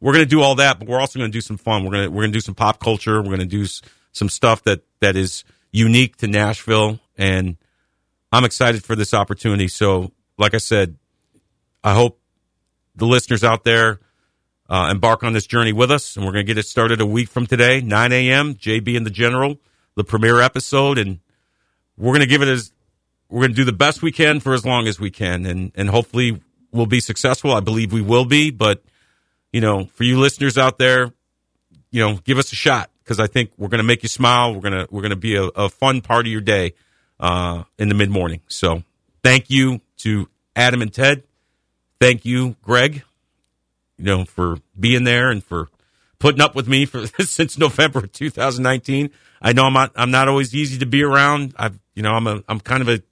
we're 0.00 0.12
going 0.12 0.24
to 0.24 0.28
do 0.28 0.42
all 0.42 0.56
that 0.56 0.78
but 0.78 0.88
we're 0.88 1.00
also 1.00 1.18
going 1.18 1.30
to 1.30 1.34
do 1.34 1.40
some 1.40 1.56
fun 1.56 1.84
we're 1.84 1.92
going 1.92 2.04
to 2.04 2.10
we're 2.10 2.22
going 2.22 2.32
to 2.32 2.36
do 2.36 2.40
some 2.40 2.54
pop 2.54 2.78
culture 2.78 3.22
we're 3.22 3.28
going 3.28 3.38
to 3.38 3.46
do 3.46 3.64
some 4.12 4.28
stuff 4.28 4.62
that 4.64 4.82
that 5.00 5.16
is 5.16 5.44
unique 5.70 6.16
to 6.16 6.26
nashville 6.26 6.98
and 7.16 7.56
i'm 8.32 8.44
excited 8.44 8.84
for 8.84 8.96
this 8.96 9.14
opportunity 9.14 9.68
so 9.68 10.12
like 10.38 10.54
i 10.54 10.58
said 10.58 10.96
i 11.84 11.94
hope 11.94 12.18
the 12.94 13.06
listeners 13.06 13.42
out 13.44 13.64
there 13.64 14.00
uh, 14.72 14.88
embark 14.90 15.22
on 15.22 15.34
this 15.34 15.46
journey 15.46 15.72
with 15.72 15.90
us, 15.90 16.16
and 16.16 16.24
we're 16.24 16.32
going 16.32 16.46
to 16.46 16.50
get 16.50 16.58
it 16.58 16.66
started 16.66 17.00
a 17.00 17.06
week 17.06 17.28
from 17.28 17.46
today, 17.46 17.82
9 17.82 18.12
a.m. 18.12 18.54
JB 18.54 18.96
and 18.96 19.04
the 19.04 19.10
General, 19.10 19.58
the 19.96 20.04
premiere 20.04 20.40
episode, 20.40 20.96
and 20.96 21.20
we're 21.98 22.12
going 22.12 22.20
to 22.20 22.26
give 22.26 22.40
it 22.40 22.48
as 22.48 22.72
we're 23.28 23.40
going 23.40 23.50
to 23.50 23.56
do 23.56 23.64
the 23.64 23.72
best 23.72 24.02
we 24.02 24.12
can 24.12 24.40
for 24.40 24.54
as 24.54 24.64
long 24.64 24.86
as 24.86 24.98
we 24.98 25.10
can, 25.10 25.44
and 25.44 25.72
and 25.74 25.90
hopefully 25.90 26.40
we'll 26.70 26.86
be 26.86 27.00
successful. 27.00 27.52
I 27.52 27.60
believe 27.60 27.92
we 27.92 28.00
will 28.00 28.24
be, 28.24 28.50
but 28.50 28.82
you 29.52 29.60
know, 29.60 29.84
for 29.86 30.04
you 30.04 30.18
listeners 30.18 30.56
out 30.56 30.78
there, 30.78 31.12
you 31.90 32.00
know, 32.00 32.16
give 32.24 32.38
us 32.38 32.50
a 32.52 32.56
shot 32.56 32.90
because 33.04 33.20
I 33.20 33.26
think 33.26 33.50
we're 33.58 33.68
going 33.68 33.78
to 33.78 33.84
make 33.84 34.02
you 34.02 34.08
smile. 34.08 34.54
We're 34.54 34.60
gonna 34.60 34.86
we're 34.90 35.06
to 35.06 35.16
be 35.16 35.36
a, 35.36 35.44
a 35.44 35.68
fun 35.68 36.00
part 36.00 36.24
of 36.24 36.32
your 36.32 36.40
day 36.40 36.72
uh, 37.22 37.64
in 37.78 37.88
the 37.88 37.94
mid 37.94 38.10
morning. 38.10 38.42
So 38.48 38.82
thank 39.22 39.48
you 39.48 39.80
to 39.98 40.28
Adam 40.54 40.82
and 40.82 40.92
Ted. 40.92 41.22
Thank 41.98 42.26
you, 42.26 42.56
Greg 42.60 43.04
you 44.02 44.04
know, 44.04 44.24
for 44.24 44.58
being 44.78 45.04
there 45.04 45.30
and 45.30 45.44
for 45.44 45.68
putting 46.18 46.40
up 46.40 46.56
with 46.56 46.66
me 46.66 46.84
for 46.84 47.06
since 47.20 47.56
November 47.56 48.00
of 48.00 48.12
2019. 48.12 49.10
I 49.40 49.52
know 49.52 49.64
I'm 49.64 49.72
not, 49.72 49.92
I'm 49.94 50.10
not 50.10 50.28
always 50.28 50.54
easy 50.54 50.78
to 50.78 50.86
be 50.86 51.02
around. 51.02 51.54
I've, 51.56 51.78
you 51.94 52.02
know, 52.02 52.12
I'm 52.12 52.26
a, 52.26 52.42
I'm 52.48 52.58
kind 52.58 52.82
of 52.82 52.88
a 52.88 53.02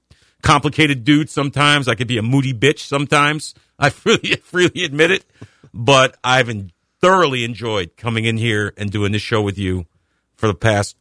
complicated 0.42 1.04
dude 1.04 1.30
sometimes. 1.30 1.86
I 1.86 1.94
could 1.94 2.08
be 2.08 2.18
a 2.18 2.22
moody 2.22 2.52
bitch 2.52 2.80
sometimes. 2.80 3.54
I 3.78 3.90
freely, 3.90 4.36
freely 4.36 4.84
admit 4.84 5.10
it, 5.10 5.24
but 5.72 6.16
I've 6.22 6.48
en- 6.48 6.72
thoroughly 7.00 7.44
enjoyed 7.44 7.96
coming 7.96 8.26
in 8.26 8.36
here 8.36 8.74
and 8.76 8.90
doing 8.90 9.12
this 9.12 9.22
show 9.22 9.40
with 9.40 9.56
you 9.56 9.86
for 10.34 10.48
the 10.48 10.54
past 10.54 10.96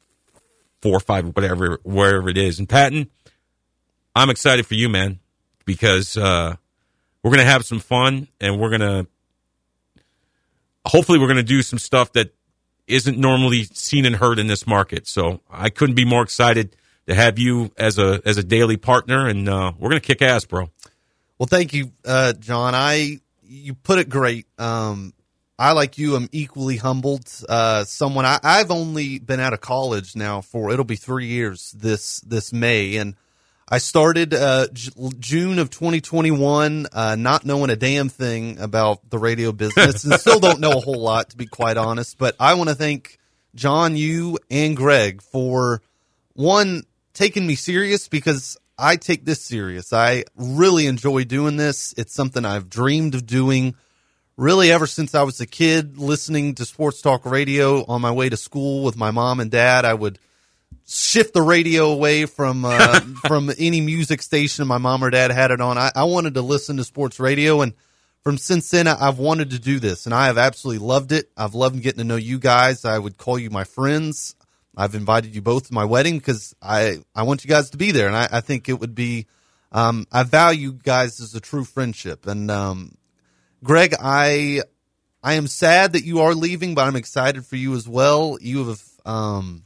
four 0.81 0.93
or 0.93 0.99
five, 0.99 1.25
whatever, 1.35 1.79
wherever 1.83 2.29
it 2.29 2.37
is. 2.37 2.59
And 2.59 2.67
Patton, 2.67 3.09
I'm 4.15 4.29
excited 4.29 4.65
for 4.65 4.75
you, 4.75 4.89
man, 4.89 5.19
because, 5.65 6.17
uh, 6.17 6.55
we're 7.21 7.31
going 7.31 7.45
to 7.45 7.51
have 7.51 7.65
some 7.65 7.79
fun 7.79 8.27
and 8.39 8.59
we're 8.59 8.69
going 8.69 8.81
to 8.81 9.07
hopefully 10.85 11.19
we're 11.19 11.27
going 11.27 11.37
to 11.37 11.43
do 11.43 11.61
some 11.61 11.79
stuff 11.79 12.13
that 12.13 12.33
isn't 12.87 13.17
normally 13.17 13.65
seen 13.65 14.05
and 14.05 14.15
heard 14.15 14.39
in 14.39 14.47
this 14.47 14.65
market. 14.65 15.07
So 15.07 15.41
I 15.49 15.69
couldn't 15.69 15.95
be 15.95 16.05
more 16.05 16.23
excited 16.23 16.75
to 17.07 17.15
have 17.15 17.39
you 17.39 17.71
as 17.77 17.97
a 17.97 18.21
as 18.25 18.37
a 18.37 18.43
daily 18.43 18.77
partner, 18.77 19.27
and 19.27 19.47
uh, 19.47 19.71
we're 19.77 19.89
going 19.89 20.01
to 20.01 20.07
kick 20.07 20.21
ass, 20.21 20.45
bro. 20.45 20.69
Well, 21.37 21.47
thank 21.47 21.73
you, 21.73 21.91
uh, 22.05 22.33
Jon. 22.33 22.75
I 22.75 23.19
you 23.43 23.73
put 23.73 23.99
it 23.99 24.09
great. 24.09 24.47
Um, 24.57 25.13
I 25.59 25.73
like 25.73 25.97
you 25.97 26.15
am 26.15 26.29
equally 26.31 26.77
humbled. 26.77 27.29
Uh, 27.49 27.83
someone 27.83 28.23
I, 28.23 28.39
I've 28.41 28.71
only 28.71 29.19
been 29.19 29.41
out 29.41 29.51
of 29.51 29.59
college 29.59 30.15
now 30.15 30.39
for 30.39 30.71
it'll 30.71 30.85
be 30.85 30.95
three 30.95 31.27
years 31.27 31.75
this 31.77 32.21
this 32.21 32.53
May, 32.53 32.95
and 32.95 33.15
I 33.67 33.79
started 33.79 34.33
uh, 34.33 34.67
J- 34.71 34.91
June 35.19 35.59
of 35.59 35.69
2021, 35.69 36.87
uh, 36.93 37.17
not 37.17 37.45
knowing 37.45 37.69
a 37.69 37.75
damn 37.75 38.07
thing 38.07 38.57
about 38.57 39.09
the 39.09 39.19
radio 39.19 39.51
business, 39.51 40.05
and 40.05 40.13
still 40.19 40.39
don't 40.39 40.61
know 40.61 40.71
a 40.71 40.79
whole 40.79 41.01
lot 41.01 41.31
to 41.31 41.37
be 41.37 41.45
quite 41.45 41.75
honest. 41.75 42.17
But 42.17 42.37
I 42.39 42.53
want 42.53 42.69
to 42.69 42.75
thank 42.75 43.19
Jon, 43.53 43.97
you, 43.97 44.39
and 44.49 44.77
Greg 44.77 45.21
for 45.21 45.81
one 46.35 46.83
taking 47.13 47.45
me 47.45 47.55
serious 47.55 48.07
because 48.07 48.55
I 48.77 48.95
take 48.95 49.25
this 49.25 49.41
serious. 49.41 49.91
I 49.91 50.23
really 50.37 50.87
enjoy 50.87 51.25
doing 51.25 51.57
this. 51.57 51.93
It's 51.97 52.13
something 52.13 52.45
I've 52.45 52.69
dreamed 52.69 53.13
of 53.13 53.25
doing 53.25 53.75
really 54.39 54.71
ever 54.71 54.87
since 54.87 55.13
I 55.13 55.23
was 55.23 55.41
a 55.41 55.45
kid, 55.45 55.97
listening 55.97 56.55
to 56.55 56.65
sports 56.65 57.01
talk 57.01 57.25
radio 57.25 57.83
on 57.85 57.99
my 58.01 58.11
way 58.11 58.29
to 58.29 58.37
school 58.37 58.83
with 58.83 58.95
my 58.95 59.11
mom 59.11 59.41
and 59.41 59.51
dad. 59.51 59.83
I 59.83 59.93
would 59.93 60.17
shift 60.87 61.33
the 61.33 61.41
radio 61.41 61.91
away 61.91 62.25
from 62.25 62.63
uh, 62.63 62.99
from 63.27 63.51
any 63.59 63.81
music 63.81 64.21
station 64.21 64.65
my 64.65 64.77
mom 64.77 65.03
or 65.03 65.09
dad 65.09 65.31
had 65.31 65.51
it 65.51 65.59
on. 65.59 65.77
I, 65.77 65.91
I 65.93 66.05
wanted 66.05 66.35
to 66.35 66.41
listen 66.41 66.77
to 66.77 66.85
sports 66.85 67.19
radio, 67.19 67.61
and 67.61 67.73
from 68.23 68.37
since 68.37 68.69
then 68.71 68.87
I've 68.87 69.19
wanted 69.19 69.51
to 69.51 69.59
do 69.59 69.77
this, 69.77 70.05
and 70.05 70.15
I 70.15 70.27
have 70.27 70.37
absolutely 70.37 70.87
loved 70.87 71.11
it. 71.11 71.29
I've 71.35 71.53
loved 71.53 71.81
getting 71.81 71.99
to 71.99 72.05
know 72.05 72.15
you 72.15 72.39
guys. 72.39 72.85
I 72.85 72.97
would 72.97 73.17
call 73.17 73.37
you 73.37 73.49
my 73.49 73.65
friends. 73.65 74.35
I've 74.77 74.95
invited 74.95 75.35
you 75.35 75.41
both 75.41 75.67
to 75.67 75.73
my 75.73 75.83
wedding 75.83 76.17
because 76.17 76.55
I 76.61 76.99
I 77.13 77.23
want 77.23 77.43
you 77.43 77.49
guys 77.49 77.71
to 77.71 77.77
be 77.77 77.91
there, 77.91 78.07
and 78.07 78.15
I, 78.15 78.29
I 78.31 78.41
think 78.41 78.69
it 78.69 78.79
would 78.79 78.95
be. 78.95 79.27
Um, 79.71 80.07
I 80.11 80.23
value 80.23 80.71
guys 80.71 81.19
as 81.19 81.35
a 81.35 81.39
true 81.39 81.63
friendship, 81.63 82.25
and 82.25 82.49
um, 82.49 82.95
Greg, 83.63 83.93
I 83.99 84.61
I 85.23 85.33
am 85.33 85.47
sad 85.47 85.93
that 85.93 86.03
you 86.03 86.21
are 86.21 86.33
leaving, 86.33 86.75
but 86.75 86.87
I'm 86.87 86.95
excited 86.95 87.45
for 87.45 87.55
you 87.55 87.75
as 87.75 87.87
well. 87.87 88.37
You 88.41 88.67
have 88.67 88.83
um, 89.05 89.63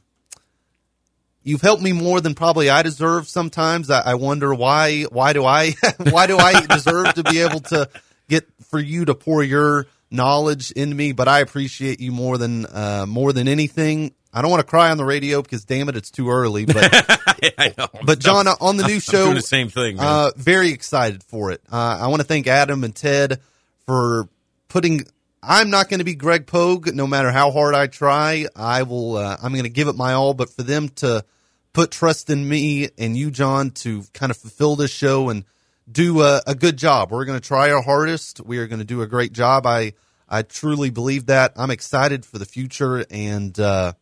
you've 1.44 1.62
helped 1.62 1.84
me 1.84 1.92
more 1.94 2.22
than 2.22 2.34
probably 2.34 2.70
I 2.70 2.82
deserve. 2.82 3.28
Sometimes 3.28 3.90
I, 3.90 4.02
I 4.02 4.14
wonder 4.16 4.54
why 4.54 5.04
why 5.04 5.34
do 5.34 5.46
I 5.46 5.76
why 6.10 6.28
do 6.28 6.38
I 6.38 6.66
deserve 6.66 7.14
to 7.16 7.24
be 7.24 7.42
able 7.42 7.60
to 7.62 7.90
get 8.30 8.48
for 8.70 8.80
you 8.80 9.06
to 9.06 9.16
pour 9.16 9.44
your 9.44 9.86
knowledge 10.10 10.72
into 10.72 10.96
me? 10.96 11.12
But 11.12 11.28
I 11.28 11.40
appreciate 11.40 12.00
you 12.00 12.12
more 12.12 12.38
than 12.38 12.66
uh, 12.66 13.06
more 13.08 13.32
than 13.34 13.48
anything. 13.48 14.14
I 14.36 14.42
don't 14.42 14.50
want 14.50 14.62
to 14.62 14.68
cry 14.68 14.90
on 14.90 14.98
the 14.98 15.06
radio 15.06 15.44
because 15.44 15.64
damn 15.64 15.90
it, 15.90 15.96
it's 15.96 16.10
too 16.10 16.32
early. 16.32 16.66
But 16.66 16.90
I 17.60 17.74
know. 17.78 17.88
but 18.04 18.18
Jon, 18.18 18.48
on 18.48 18.78
the 18.78 18.88
new 18.88 19.00
show, 19.00 19.32
the 19.32 19.42
same 19.42 19.70
thing. 19.70 20.00
Uh, 20.00 20.32
very 20.36 20.72
excited 20.72 21.24
for 21.24 21.52
it. 21.52 21.62
Uh, 21.72 22.00
I 22.02 22.08
want 22.08 22.22
to 22.22 22.28
thank 22.28 22.48
Adam 22.48 22.84
and 22.84 22.96
Ted 22.96 23.40
for 23.86 24.30
putting. 24.68 25.06
I'm 25.42 25.70
not 25.70 25.90
going 25.90 26.00
to 26.00 26.06
be 26.06 26.16
Greg 26.16 26.48
Pogue, 26.48 26.94
no 26.94 27.06
matter 27.06 27.30
how 27.32 27.52
hard 27.52 27.76
I 27.76 27.88
try. 27.88 28.46
I 28.56 28.84
will. 28.84 29.18
Uh, 29.18 29.38
I'm 29.42 29.52
going 29.52 29.64
to 29.64 29.70
give 29.70 29.88
it 29.88 29.96
my 29.96 30.14
all. 30.14 30.34
But 30.34 30.50
for 30.50 30.64
them 30.64 30.90
to 30.90 31.26
put 31.74 31.92
trust 31.92 32.30
in 32.30 32.48
me 32.48 32.90
and 32.98 33.18
you, 33.18 33.32
Jon, 33.32 33.72
to 33.72 34.04
kind 34.14 34.30
of 34.30 34.38
fulfill 34.38 34.76
this 34.76 34.92
show 34.92 35.30
and 35.30 35.44
do 35.92 36.22
a, 36.22 36.42
a 36.48 36.56
good 36.56 36.78
job. 36.78 37.12
We're 37.12 37.26
going 37.26 37.40
to 37.40 37.46
try 37.46 37.72
our 37.72 37.82
hardest. 37.82 38.40
We 38.40 38.60
are 38.60 38.68
going 38.68 38.80
to 38.80 38.86
do 38.86 39.02
a 39.02 39.08
great 39.08 39.34
job. 39.34 39.66
I 39.66 39.94
I 40.30 40.44
truly 40.44 40.90
believe 40.90 41.28
that. 41.28 41.54
I'm 41.58 41.72
excited 41.72 42.26
for 42.26 42.40
the 42.40 42.46
future 42.46 43.06
and 43.12 43.58
uh, 43.60 43.94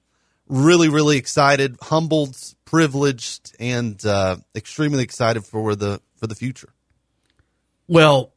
really, 0.47 0.89
really 0.89 1.17
excited, 1.17 1.77
humbled, 1.81 2.37
privileged, 2.65 3.55
and 3.59 4.03
uh, 4.05 4.37
extremely 4.55 5.03
excited 5.03 5.43
for 5.43 5.75
the 5.75 6.01
for 6.15 6.27
the 6.27 6.35
future. 6.35 6.69
Well, 7.87 8.31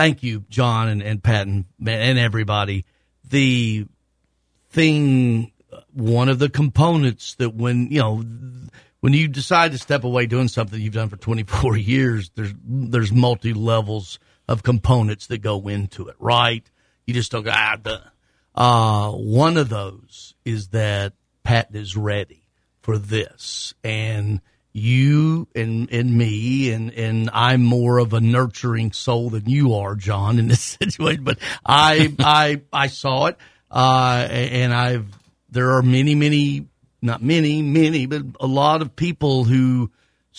thank 0.00 0.22
you, 0.22 0.44
Jon 0.48 0.88
and, 0.88 1.02
and 1.02 1.22
Patton 1.22 1.66
and 1.86 2.18
everybody. 2.18 2.86
The 3.28 3.84
thing, 4.70 5.52
one 5.92 6.30
of 6.30 6.38
the 6.38 6.48
components 6.48 7.34
that 7.34 7.54
when, 7.54 7.90
you 7.90 8.00
know, 8.00 8.24
when 9.00 9.12
you 9.12 9.28
decide 9.28 9.72
to 9.72 9.78
step 9.78 10.04
away 10.04 10.24
doing 10.24 10.48
something 10.48 10.80
you've 10.80 10.94
done 10.94 11.10
for 11.10 11.16
24 11.16 11.76
years, 11.76 12.30
there's, 12.34 12.54
there's 12.64 13.12
multi 13.12 13.52
levels 13.52 14.18
of 14.48 14.62
components 14.62 15.26
that 15.26 15.38
go 15.38 15.68
into 15.68 16.08
it, 16.08 16.16
right? 16.18 16.68
You 17.06 17.12
just 17.12 17.30
don't 17.30 17.44
go, 17.44 17.52
ah, 17.54 17.76
duh. 17.76 18.00
Uh, 18.54 19.12
one 19.12 19.58
of 19.58 19.68
those 19.68 20.34
is 20.46 20.68
that 20.68 21.12
Patton 21.44 21.76
is 21.76 21.94
ready 21.94 22.48
for 22.80 22.96
this 22.96 23.74
and 23.84 24.40
you 24.72 25.48
and 25.54 25.90
and 25.90 26.16
me 26.16 26.72
and 26.72 26.92
and 26.92 27.30
I'm 27.32 27.62
more 27.62 27.98
of 27.98 28.12
a 28.12 28.20
nurturing 28.20 28.92
soul 28.92 29.30
than 29.30 29.48
you 29.48 29.74
are, 29.74 29.94
Jon, 29.94 30.38
in 30.38 30.48
this 30.48 30.60
situation. 30.80 31.24
But 31.24 31.38
I 31.64 32.14
I 32.18 32.62
I 32.72 32.86
saw 32.86 33.26
it, 33.26 33.36
uh, 33.70 34.26
and 34.30 34.72
I've 34.72 35.06
there 35.50 35.72
are 35.72 35.82
many 35.82 36.14
many 36.14 36.66
not 37.02 37.22
many 37.22 37.62
many 37.62 38.06
but 38.06 38.22
a 38.38 38.46
lot 38.46 38.82
of 38.82 38.94
people 38.94 39.44
whose 39.44 39.88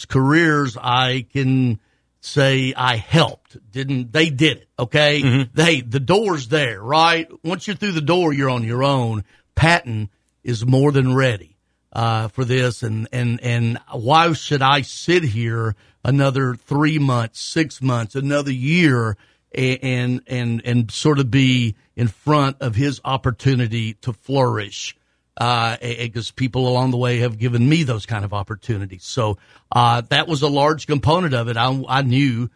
careers 0.08 0.78
I 0.78 1.26
can 1.34 1.80
say 2.22 2.74
I 2.76 2.98
helped. 2.98 3.58
Didn't 3.72 4.14
they 4.14 4.30
did 4.30 4.58
it? 4.60 4.68
Okay, 4.80 5.50
they 5.54 5.82
the 5.82 6.00
door's 6.00 6.48
there, 6.48 6.82
right? 6.82 7.28
Once 7.44 7.68
you're 7.68 7.76
through 7.76 7.94
the 7.94 8.02
door, 8.02 8.32
you're 8.32 8.50
on 8.50 8.64
your 8.64 8.84
own. 8.84 9.26
Patton 9.56 10.10
is 10.44 10.66
more 10.66 10.92
than 10.92 11.14
ready 11.14 11.51
uh, 11.94 12.28
for 12.30 12.46
this, 12.46 12.84
and 12.84 13.08
and 13.12 13.40
and 13.42 13.78
why 13.92 14.32
should 14.34 14.62
I 14.62 14.82
sit 14.82 15.24
here 15.24 15.76
another 16.04 16.56
three 16.56 17.00
months, 17.00 17.42
six 17.42 17.82
months, 17.82 18.16
another 18.16 18.52
year, 18.52 19.18
and 19.54 20.22
and 20.28 20.62
and 20.64 20.92
sort 20.92 21.20
of 21.20 21.30
be 21.30 21.76
in 21.96 22.08
front 22.08 22.58
of 22.62 22.76
his 22.76 23.02
opportunity 23.04 23.94
to 23.96 24.14
flourish? 24.14 24.96
Because 25.38 26.32
people 26.32 26.68
along 26.68 26.92
the 26.92 26.98
way 26.98 27.20
have 27.20 27.38
given 27.38 27.68
me 27.68 27.84
those 27.84 28.06
kind 28.06 28.24
of 28.24 28.34
opportunities, 28.34 29.04
so 29.04 29.38
uh, 29.72 30.02
that 30.10 30.28
was 30.28 30.42
a 30.42 30.48
large 30.48 30.88
component 30.88 31.34
of 31.34 31.48
it. 31.48 31.58
I, 31.58 31.84
I 31.88 32.02
knew. 32.04 32.50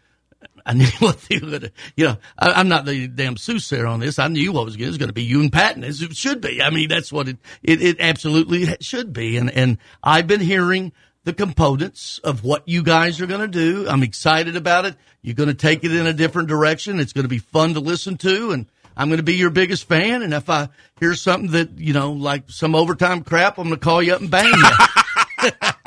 I 0.66 0.74
knew 0.74 0.88
what 1.00 1.20
they 1.22 1.38
were 1.40 1.50
going 1.50 1.62
to, 1.62 1.72
you 1.96 2.06
know, 2.06 2.18
I, 2.38 2.54
I'm 2.54 2.68
not 2.68 2.86
the 2.86 3.08
damn 3.08 3.38
soothsayer 3.38 3.86
on 3.86 4.00
this. 4.00 4.20
I 4.20 4.28
knew 4.28 4.52
what 4.52 4.66
was, 4.66 4.76
it 4.76 4.86
was 4.86 4.98
going 4.98 5.10
to 5.10 5.14
be 5.14 5.24
you 5.24 5.42
and 5.42 5.52
Patton, 5.52 5.84
as 5.84 6.02
it 6.02 6.16
should 6.16 6.42
be. 6.42 6.62
I 6.62 6.70
mean, 6.70 6.90
that's 6.90 7.12
what 7.12 7.28
it, 7.28 7.38
it, 7.64 7.82
it 7.82 7.98
absolutely 8.00 8.76
should 8.80 9.14
be. 9.14 9.38
And, 9.38 9.50
and 9.52 9.78
I've 10.04 10.28
been 10.28 10.42
hearing 10.42 10.92
the 11.24 11.34
components 11.34 12.20
of 12.20 12.44
what 12.44 12.68
you 12.68 12.84
guys 12.84 13.20
are 13.20 13.26
going 13.26 13.42
to 13.42 13.48
do. 13.48 13.88
I'm 13.88 14.04
excited 14.04 14.56
about 14.56 14.86
it. 14.86 14.96
You're 15.22 15.36
going 15.36 15.50
to 15.50 15.56
take 15.56 15.84
it 15.84 15.94
in 15.94 16.06
a 16.06 16.14
different 16.14 16.48
direction. 16.48 17.00
It's 17.00 17.14
going 17.14 17.24
to 17.24 17.30
be 17.30 17.40
fun 17.40 17.74
to 17.74 17.80
listen 17.80 18.18
to. 18.18 18.52
And 18.52 18.68
I'm 18.96 19.10
going 19.10 19.18
to 19.18 19.24
be 19.24 19.36
your 19.36 19.50
biggest 19.50 19.88
fan. 19.88 20.22
And 20.22 20.34
if 20.34 20.50
I 20.50 20.70
hear 21.00 21.16
something 21.16 21.52
that, 21.52 21.80
you 21.80 21.94
know, 21.94 22.12
like 22.12 22.50
some 22.50 22.76
overtime 22.76 23.24
crap, 23.24 23.58
I'm 23.58 23.66
going 23.66 23.80
to 23.80 23.84
call 23.84 24.02
you 24.04 24.14
up 24.14 24.22
and 24.22 24.32
bang 24.32 24.54
you. 24.54 25.50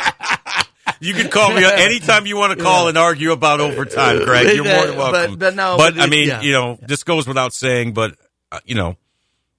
You 1.00 1.14
can 1.14 1.30
call 1.30 1.52
me 1.54 1.64
anytime 1.72 2.26
you 2.26 2.36
want 2.36 2.56
to 2.58 2.62
call 2.64 2.88
and 2.88 2.96
argue 2.98 3.32
about 3.32 3.60
overtime, 3.60 4.24
Greg. 4.24 4.54
You're 4.56 4.64
more 4.64 4.86
than 4.86 4.96
welcome. 4.96 5.36
but 5.38 5.54
no, 5.54 5.76
but 5.76 5.94
but 5.94 6.02
I 6.02 6.06
mean, 6.08 6.28
yeah. 6.28 6.40
you 6.40 6.52
know, 6.52 6.78
this 6.82 7.04
goes 7.04 7.26
without 7.26 7.52
saying, 7.52 7.92
but 7.94 8.16
uh, 8.50 8.60
you 8.64 8.74
know, 8.74 8.96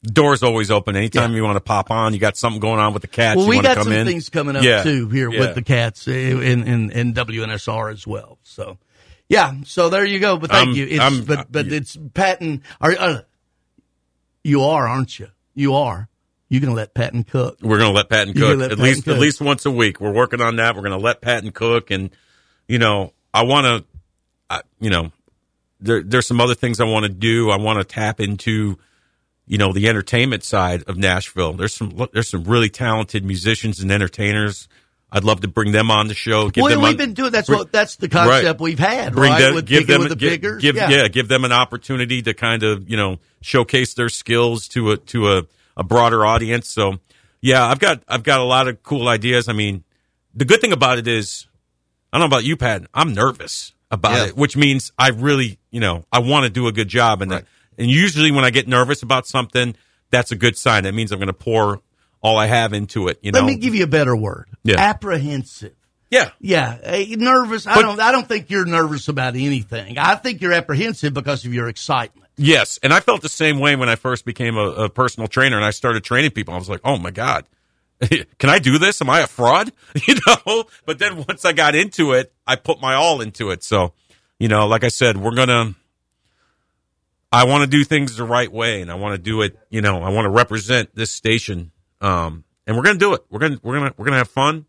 doors 0.03 0.43
always 0.43 0.71
open. 0.71 0.95
Anytime 0.95 1.33
you 1.35 1.43
want 1.43 1.55
to 1.57 1.61
pop 1.61 1.91
on, 1.91 2.13
you 2.13 2.19
got 2.19 2.37
something 2.37 2.59
going 2.59 2.79
on 2.79 2.93
with 2.93 3.01
the 3.01 3.07
cats. 3.07 3.37
Well, 3.37 3.45
you 3.45 3.49
we 3.51 3.61
got 3.61 3.75
come 3.75 3.85
some 3.85 3.93
in. 3.93 4.05
things 4.07 4.29
coming 4.29 4.55
up 4.55 4.63
Yeah. 4.63 4.83
too 4.83 5.07
here 5.09 5.31
Yeah. 5.31 5.39
with 5.39 5.55
the 5.55 5.61
cats 5.61 6.07
in, 6.07 6.41
in 6.63 6.91
in 6.91 7.13
WNSR 7.13 7.91
as 7.93 8.05
well. 8.05 8.37
So, 8.43 8.77
yeah. 9.27 9.53
So 9.65 9.89
there 9.89 10.05
you 10.05 10.19
go. 10.19 10.37
But 10.37 10.51
thank 10.51 10.75
you. 10.75 10.85
It's, 10.87 10.99
I'm- 10.99 11.23
but 11.23 11.51
but 11.51 11.67
it's 11.67 11.97
Patton. 12.13 12.63
Are 12.81 12.91
uh, 12.97 13.21
you 14.43 14.63
are, 14.63 14.87
aren't 14.87 15.19
you? 15.19 15.27
You 15.53 15.75
are. 15.75 16.08
You're 16.49 16.61
gonna 16.61 16.73
let 16.73 16.93
Patton 16.95 17.23
cook. 17.25 17.59
We're 17.61 17.77
going 17.77 17.91
to 17.91 17.95
let 17.95 18.09
Patton 18.09 18.33
cook 18.33 18.57
let 18.57 18.71
at 18.71 18.77
Patton 18.77 18.83
least 18.83 19.05
cook. 19.05 19.13
at 19.15 19.19
least 19.21 19.39
once 19.41 19.65
a 19.67 19.71
week. 19.71 20.01
We're 20.01 20.11
working 20.11 20.41
on 20.41 20.55
that. 20.55 20.75
We're 20.75 20.81
going 20.81 20.97
to 20.99 21.03
let 21.03 21.21
Patton 21.21 21.51
cook, 21.51 21.91
and 21.91 22.09
you 22.67 22.79
know, 22.79 23.13
I 23.33 23.43
want 23.43 23.85
to, 24.49 24.63
you 24.79 24.89
know, 24.89 25.11
there 25.79 26.01
there's 26.01 26.25
some 26.27 26.41
other 26.41 26.55
things 26.55 26.79
I 26.79 26.85
want 26.85 27.03
to 27.03 27.09
do. 27.09 27.51
I 27.51 27.57
want 27.57 27.77
to 27.79 27.83
tap 27.85 28.19
into, 28.19 28.77
you 29.45 29.57
know, 29.59 29.73
the 29.73 29.87
entertainment 29.89 30.43
side 30.43 30.83
of 30.87 30.97
Nashville. 30.97 31.53
There's 31.53 31.73
some 31.73 32.07
there's 32.13 32.29
some 32.29 32.43
really 32.45 32.69
talented 32.69 33.23
musicians 33.23 33.79
and 33.79 33.91
entertainers. 33.91 34.67
I'd 35.11 35.23
love 35.23 35.41
to 35.41 35.47
bring 35.47 35.71
them 35.71 35.89
on 35.89 36.07
the 36.07 36.13
show. 36.13 36.49
Give 36.49 36.61
well, 36.63 36.71
them 36.71 36.81
we've 36.81 36.89
on- 36.91 36.97
been 36.97 37.13
doing 37.13 37.31
that's 37.31 37.47
bring- 37.47 37.59
what 37.59 37.71
that's 37.71 37.95
the 37.95 38.09
concept 38.09 38.43
Right. 38.45 38.59
we've 38.59 38.77
had, 38.79 39.13
Bring 39.13 39.31
right? 39.31 39.39
them, 39.41 39.55
with 39.55 39.65
give 39.65 39.87
them, 39.87 40.01
with 40.01 40.09
the 40.09 40.15
give, 40.15 40.31
pickers. 40.33 40.61
give- 40.61 40.75
yeah. 40.75 40.89
yeah, 40.89 41.07
give 41.07 41.27
them 41.27 41.45
an 41.45 41.51
opportunity 41.51 42.21
to 42.23 42.33
kind 42.33 42.63
of 42.63 42.89
you 42.89 42.97
know 42.97 43.17
showcase 43.41 43.93
their 43.93 44.09
skills 44.09 44.67
to 44.69 44.91
a 44.91 44.97
to 44.97 45.31
a, 45.37 45.43
a 45.79 45.83
broader 45.83 46.23
audience. 46.25 46.69
So 46.69 46.97
yeah, 47.41 47.65
I've 47.65 47.79
got 47.79 48.03
I've 48.07 48.23
got 48.23 48.39
a 48.39 48.43
lot 48.43 48.67
of 48.67 48.83
cool 48.83 49.07
ideas. 49.07 49.47
I 49.49 49.53
mean, 49.53 49.83
the 50.35 50.45
good 50.45 50.61
thing 50.61 50.73
about 50.73 50.99
it 50.99 51.07
is, 51.07 51.47
I 52.13 52.19
don't 52.19 52.29
know 52.29 52.35
about 52.35 52.43
you, 52.43 52.55
Pat. 52.57 52.83
I'm 52.93 53.13
nervous 53.15 53.73
about 53.89 54.11
Yeah. 54.11 54.25
it, 54.27 54.37
which 54.37 54.55
means 54.57 54.91
I 54.99 55.09
really 55.09 55.57
you 55.71 55.79
know 55.79 56.05
I 56.11 56.19
want 56.19 56.43
to 56.43 56.49
do 56.51 56.67
a 56.67 56.71
good 56.71 56.89
job, 56.89 57.21
and 57.23 57.31
and 57.33 57.89
usually 57.89 58.29
when 58.31 58.43
I 58.45 58.49
get 58.51 58.67
nervous 58.67 59.01
about 59.03 59.25
something, 59.25 59.75
that's 60.11 60.31
a 60.31 60.35
good 60.35 60.57
sign. 60.57 60.83
That 60.83 60.93
means 60.93 61.11
I'm 61.11 61.19
going 61.19 61.27
to 61.27 61.33
pour 61.33 61.81
all 62.21 62.37
I 62.37 62.47
have 62.47 62.73
into 62.73 63.07
it. 63.07 63.17
You 63.21 63.31
know, 63.31 63.39
Let 63.39 63.45
me 63.47 63.55
give 63.55 63.73
you 63.73 63.85
a 63.85 63.87
better 63.87 64.13
word. 64.15 64.49
Yeah. 64.65 64.75
Apprehensive. 64.77 65.73
Yeah. 66.11 66.31
Yeah. 66.41 66.77
eh, 66.83 67.15
nervous. 67.17 67.65
I 67.67 67.81
don't 67.81 67.99
I 68.01 68.11
don't 68.11 68.27
think 68.27 68.49
you're 68.49 68.65
nervous 68.65 69.07
about 69.07 69.35
anything. 69.35 69.97
I 69.97 70.15
think 70.15 70.41
you're 70.41 70.51
apprehensive 70.53 71.13
because 71.13 71.45
of 71.45 71.53
your 71.53 71.69
excitement. 71.69 72.28
Yes, 72.41 72.79
and 72.81 72.93
I 72.93 73.01
felt 73.01 73.21
the 73.21 73.27
same 73.27 73.59
way 73.59 73.75
when 73.75 73.89
I 73.89 73.95
first 73.95 74.23
became 74.23 74.55
a, 74.55 74.69
a 74.69 74.89
personal 74.89 75.27
trainer 75.27 75.57
and 75.57 75.65
I 75.65 75.71
started 75.71 76.05
training 76.05 76.31
people. 76.31 76.53
I 76.53 76.57
was 76.57 76.69
like, 76.69 76.79
"Oh 76.85 76.97
my 76.97 77.11
god, 77.11 77.45
can 78.01 78.49
I 78.49 78.59
do 78.59 78.77
this? 78.77 79.01
Am 79.01 79.09
I 79.09 79.19
a 79.19 79.27
fraud?" 79.27 79.73
You 80.07 80.15
know. 80.25 80.63
But 80.85 80.99
then 80.99 81.17
once 81.27 81.43
I 81.43 81.51
got 81.51 81.75
into 81.75 82.13
it, 82.13 82.31
I 82.47 82.55
put 82.55 82.79
my 82.79 82.93
all 82.93 83.19
into 83.19 83.51
it. 83.51 83.61
So, 83.61 83.91
you 84.39 84.47
know, 84.47 84.67
like 84.67 84.85
I 84.85 84.87
said, 84.87 85.17
we're 85.17 85.35
gonna. 85.35 85.75
I 87.29 87.43
want 87.43 87.63
to 87.63 87.69
do 87.69 87.83
things 87.83 88.15
the 88.15 88.23
right 88.23 88.51
way, 88.51 88.81
and 88.81 88.89
I 88.89 88.95
want 88.95 89.15
to 89.15 89.21
do 89.21 89.41
it. 89.41 89.59
You 89.69 89.81
know, 89.81 90.01
I 90.01 90.09
want 90.09 90.23
to 90.23 90.29
represent 90.29 90.95
this 90.95 91.11
station, 91.11 91.71
um, 91.99 92.45
and 92.65 92.77
we're 92.77 92.83
gonna 92.83 92.99
do 92.99 93.15
it. 93.15 93.25
We're 93.29 93.39
gonna 93.39 93.59
we're 93.61 93.79
gonna 93.79 93.93
we're 93.97 94.05
gonna 94.05 94.17
have 94.17 94.29
fun. 94.29 94.65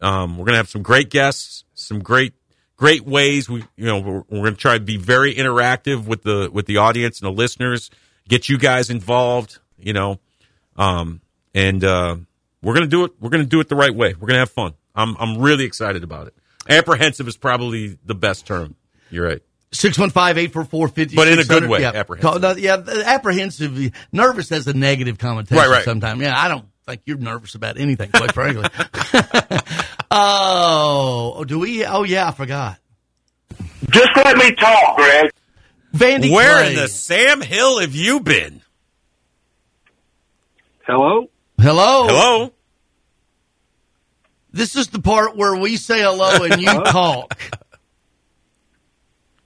Um, 0.00 0.36
we're 0.36 0.46
gonna 0.46 0.56
have 0.56 0.68
some 0.68 0.82
great 0.82 1.10
guests, 1.10 1.62
some 1.74 2.00
great 2.00 2.34
great 2.78 3.04
ways. 3.04 3.46
We 3.50 3.62
you 3.76 3.84
know 3.84 3.98
we're, 4.00 4.22
we're 4.30 4.44
gonna 4.44 4.56
try 4.56 4.78
to 4.78 4.82
be 4.84 4.96
very 4.96 5.34
interactive 5.34 6.06
with 6.06 6.22
the 6.22 6.48
with 6.50 6.64
the 6.64 6.78
audience 6.78 7.20
and 7.20 7.26
the 7.26 7.36
listeners. 7.36 7.90
Get 8.26 8.48
you 8.48 8.56
guys 8.56 8.88
involved. 8.88 9.58
You 9.78 9.92
know, 9.92 10.18
um, 10.76 11.20
and 11.54 11.84
uh, 11.84 12.16
we're 12.62 12.74
gonna 12.74 12.86
do 12.86 13.04
it. 13.04 13.12
We're 13.20 13.30
gonna 13.30 13.44
do 13.44 13.60
it 13.60 13.68
the 13.68 13.76
right 13.76 13.94
way. 13.94 14.14
We're 14.18 14.26
gonna 14.28 14.40
have 14.40 14.50
fun. 14.50 14.72
I'm 14.94 15.14
I'm 15.18 15.38
really 15.38 15.64
excited 15.64 16.02
about 16.02 16.28
it. 16.28 16.34
Apprehensive 16.68 17.28
is 17.28 17.36
probably 17.36 17.98
the 18.04 18.14
best 18.14 18.46
term. 18.46 18.74
You're 19.10 19.26
right. 19.26 19.42
615-844-5600. 19.72 21.14
But 21.14 21.28
in 21.28 21.38
a 21.38 21.44
good 21.44 21.66
way, 21.68 21.82
Yeah. 21.82 21.92
apprehensive. 21.94 22.58
Yeah, 22.58 22.82
apprehensive. 23.04 23.92
Nervous 24.12 24.48
has 24.48 24.66
a 24.66 24.72
negative 24.72 25.18
connotation 25.18 25.56
Right, 25.58 25.68
right. 25.68 25.84
sometimes. 25.84 26.20
Yeah, 26.22 26.38
I 26.38 26.48
don't 26.48 26.64
think 26.86 27.02
you're 27.04 27.18
nervous 27.18 27.54
about 27.54 27.78
anything, 27.78 28.10
quite 28.10 28.32
frankly. 28.32 28.64
oh, 30.10 31.44
do 31.46 31.58
we? 31.58 31.84
Oh, 31.84 32.02
yeah, 32.04 32.28
I 32.28 32.32
forgot. 32.32 32.78
Just 33.90 34.10
let 34.16 34.36
me 34.36 34.52
talk, 34.54 34.96
Greg. 34.96 35.30
Vandy 35.94 36.30
Where 36.30 36.58
Clay. 36.60 36.70
in 36.70 36.76
the 36.76 36.88
Sam 36.88 37.40
Hill 37.40 37.80
have 37.80 37.94
you 37.94 38.20
been? 38.20 38.62
Hello? 40.86 41.28
Hello? 41.60 42.06
Hello? 42.06 42.52
This 44.52 44.76
is 44.76 44.88
the 44.88 45.00
part 45.00 45.36
where 45.36 45.56
we 45.56 45.76
say 45.76 46.00
hello 46.00 46.44
and 46.44 46.60
you 46.60 46.72
talk. 46.84 47.38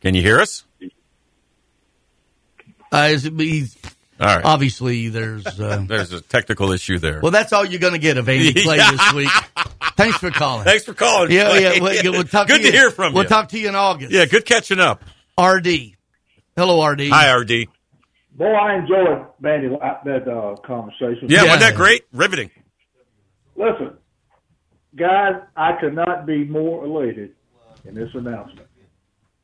Can 0.01 0.15
you 0.15 0.23
hear 0.23 0.41
us? 0.41 0.65
Uh, 2.93 3.09
is 3.11 3.25
it, 3.25 3.33
he's, 3.39 3.77
All 3.85 3.91
right. 4.27 4.45
Obviously, 4.45 5.09
there's. 5.09 5.47
Uh, 5.47 5.85
There's 5.89 6.13
a 6.13 6.21
technical 6.21 6.71
issue 6.73 6.99
there. 6.99 7.21
well, 7.21 7.33
that's 7.33 7.53
all 7.53 7.65
you're 7.65 7.81
going 7.81 7.93
to 7.95 7.99
get 7.99 8.17
of 8.19 8.29
Andy 8.29 8.53
Clay 8.55 8.77
this 8.91 9.13
week. 9.15 9.29
Thanks 9.97 10.19
for 10.19 10.31
calling. 10.31 10.65
Thanks 10.65 10.85
for 10.85 10.95
calling. 10.95 11.31
Yeah, 11.31 11.49
Clay. 11.51 11.63
yeah. 11.63 11.81
We'll, 11.81 12.13
we'll 12.13 12.25
talk 12.25 12.47
Good 12.49 12.59
to, 12.59 12.63
to 12.63 12.67
you. 12.67 12.73
hear 12.73 12.91
from 12.91 13.13
you. 13.13 13.19
We'll 13.19 13.29
talk 13.29 13.49
to 13.51 13.59
you 13.59 13.69
in 13.69 13.75
August. 13.75 14.13
Yeah, 14.13 14.27
good 14.27 14.45
catching 14.45 14.81
up. 14.81 15.03
RD. 15.41 15.67
Hello, 16.57 16.85
RD. 16.87 17.09
Hi, 17.09 17.33
RD. 17.35 17.69
Boy, 18.35 18.47
I 18.53 18.77
enjoyed 18.79 19.27
Mandy 19.41 19.69
that 19.69 20.29
uh, 20.29 20.57
conversation. 20.67 21.29
Yeah, 21.29 21.43
wasn't 21.45 21.61
that 21.61 21.75
great? 21.75 22.05
Riveting. 22.13 22.51
Listen, 23.57 23.97
guys, 24.97 25.35
I 25.57 25.73
could 25.81 25.95
not 25.95 26.27
be 26.27 26.45
more 26.45 26.85
elated 26.85 27.33
in 27.85 27.95
this 27.95 28.09
announcement. 28.15 28.69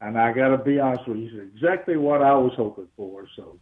And 0.00 0.16
I 0.16 0.32
got 0.32 0.48
to 0.48 0.58
be 0.58 0.78
honest 0.78 1.06
with 1.08 1.18
you, 1.18 1.42
it's 1.42 1.54
exactly 1.56 1.96
what 1.96 2.22
I 2.22 2.32
was 2.34 2.52
hoping 2.56 2.86
for. 2.96 3.26
So, 3.36 3.58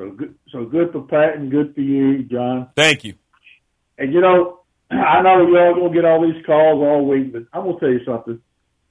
so 0.00 0.10
good, 0.12 0.34
so 0.50 0.64
good 0.64 0.92
for 0.92 1.02
Pat 1.02 1.36
and 1.36 1.50
good 1.50 1.74
for 1.74 1.82
you, 1.82 2.22
Jon. 2.22 2.68
Thank 2.74 3.04
you. 3.04 3.14
And 3.98 4.12
you 4.12 4.20
know, 4.20 4.60
I 4.90 5.20
know 5.22 5.46
y'all 5.46 5.74
gonna 5.74 5.94
get 5.94 6.04
all 6.04 6.22
these 6.22 6.44
calls 6.46 6.82
all 6.82 7.06
week, 7.06 7.32
but 7.32 7.42
I'm 7.52 7.66
gonna 7.66 7.78
tell 7.78 7.90
you 7.90 8.04
something. 8.06 8.40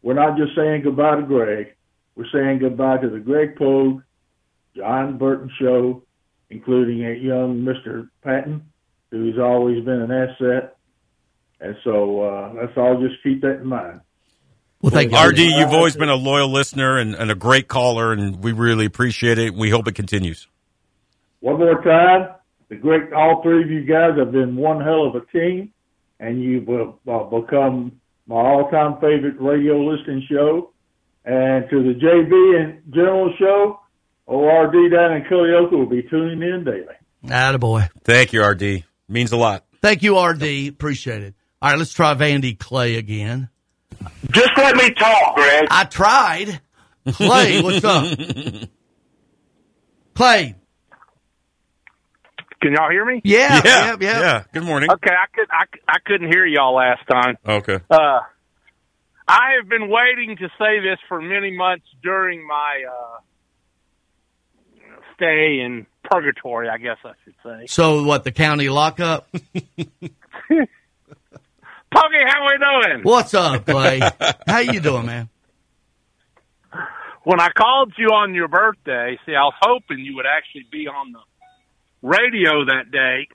We're 0.03 0.13
not 0.13 0.37
just 0.37 0.55
saying 0.55 0.83
goodbye 0.83 1.15
to 1.15 1.23
Greg. 1.23 1.75
We're 2.15 2.29
saying 2.31 2.59
goodbye 2.59 2.97
to 2.97 3.09
the 3.09 3.19
Greg 3.19 3.55
Pogue, 3.55 4.01
Jon 4.75 5.17
Burton 5.17 5.51
show, 5.59 6.03
including 6.49 7.05
a 7.05 7.13
young 7.13 7.61
Mr. 7.61 8.09
Patton, 8.23 8.65
who's 9.11 9.37
always 9.39 9.83
been 9.83 10.01
an 10.01 10.11
asset. 10.11 10.75
And 11.59 11.75
so 11.83 12.21
uh, 12.21 12.53
let's 12.55 12.77
all 12.77 13.01
just 13.01 13.21
keep 13.23 13.41
that 13.41 13.61
in 13.61 13.67
mind. 13.67 14.01
Well, 14.81 14.91
thank 14.91 15.11
you. 15.11 15.17
RD, 15.17 15.39
you've 15.39 15.73
always 15.73 15.97
been 15.97 16.07
a 16.07 16.15
loyal 16.15 16.49
listener 16.49 16.97
and, 16.97 17.13
and 17.13 17.29
a 17.29 17.35
great 17.35 17.67
caller, 17.67 18.13
and 18.13 18.41
we 18.41 18.53
really 18.53 18.85
appreciate 18.85 19.37
it. 19.37 19.53
We 19.53 19.69
hope 19.69 19.87
it 19.89 19.95
continues. 19.95 20.47
One 21.41 21.57
more 21.57 21.81
time, 21.83 22.35
the 22.69 22.75
great, 22.75 23.13
all 23.13 23.41
three 23.41 23.63
of 23.63 23.69
you 23.69 23.83
guys 23.83 24.17
have 24.17 24.31
been 24.31 24.55
one 24.55 24.81
hell 24.81 25.07
of 25.07 25.15
a 25.15 25.25
team, 25.31 25.71
and 26.19 26.41
you've 26.41 26.67
uh, 26.69 26.91
uh, 27.09 27.23
become 27.39 27.99
my 28.27 28.35
all-time 28.35 28.95
favorite 28.95 29.39
radio 29.39 29.79
listening 29.79 30.25
show, 30.29 30.71
and 31.25 31.69
to 31.69 31.83
the 31.83 31.99
JB 31.99 32.61
and 32.61 32.93
General 32.93 33.33
show. 33.39 33.79
ORD 34.27 34.91
down 34.91 35.13
in 35.13 35.23
Culleoka 35.23 35.71
will 35.71 35.87
be 35.87 36.03
tuning 36.03 36.43
in 36.43 36.63
daily. 36.63 36.93
Attaboy. 37.25 37.89
Thank 38.03 38.31
you, 38.31 38.45
RD. 38.45 38.83
Means 39.07 39.31
a 39.31 39.37
lot. 39.37 39.65
Thank 39.81 40.03
you, 40.03 40.21
RD. 40.23 40.67
Appreciate 40.67 41.23
it. 41.23 41.33
All 41.61 41.71
right, 41.71 41.79
let's 41.79 41.93
try 41.93 42.13
Vandy 42.13 42.57
Clay 42.57 42.95
again. 42.97 43.49
Just 44.29 44.51
let 44.55 44.75
me 44.75 44.91
talk, 44.91 45.35
Greg. 45.35 45.65
I 45.71 45.83
tried. 45.85 46.61
Clay, 47.13 47.61
what's 47.63 47.83
up? 47.83 48.17
Clay. 50.13 50.55
Can 52.61 52.73
y'all 52.73 52.89
hear 52.89 53.05
me? 53.05 53.21
Yeah, 53.23 53.61
yeah, 53.63 53.95
yeah. 53.99 54.43
Good 54.53 54.63
morning. 54.63 54.91
Okay, 54.91 55.11
I 55.11 55.27
could 55.33 55.47
I, 55.49 55.65
I 55.87 55.99
couldn't 56.05 56.31
hear 56.31 56.45
y'all 56.45 56.75
last 56.75 57.07
time. 57.09 57.37
Okay. 57.47 57.79
Uh, 57.89 58.19
I 59.27 59.53
have 59.59 59.69
been 59.69 59.89
waiting 59.89 60.35
to 60.37 60.49
say 60.57 60.79
this 60.79 60.99
for 61.07 61.21
many 61.21 61.51
months 61.55 61.85
during 62.03 62.45
my 62.45 62.83
uh, 62.89 63.19
stay 65.15 65.61
in 65.61 65.85
purgatory. 66.03 66.67
I 66.67 66.77
guess 66.77 66.97
I 67.05 67.13
should 67.23 67.35
say. 67.43 67.67
So 67.67 68.03
what? 68.03 68.23
The 68.23 68.31
county 68.31 68.67
lockup? 68.69 69.29
Puggy, 71.91 72.17
how 72.27 72.45
we 72.45 72.57
doing? 72.57 73.03
What's 73.03 73.33
up, 73.33 73.65
Clay? 73.65 74.01
How 74.47 74.59
you 74.59 74.79
doing, 74.79 75.05
man? 75.05 75.29
When 77.23 77.39
I 77.39 77.49
called 77.49 77.93
you 77.97 78.07
on 78.07 78.33
your 78.33 78.47
birthday, 78.47 79.17
see, 79.25 79.33
I 79.33 79.43
was 79.43 79.53
hoping 79.61 79.99
you 79.99 80.15
would 80.15 80.25
actually 80.25 80.65
be 80.71 80.87
on 80.87 81.11
the 81.11 81.19
radio 82.01 82.65
that 82.65 82.91
day, 82.91 83.27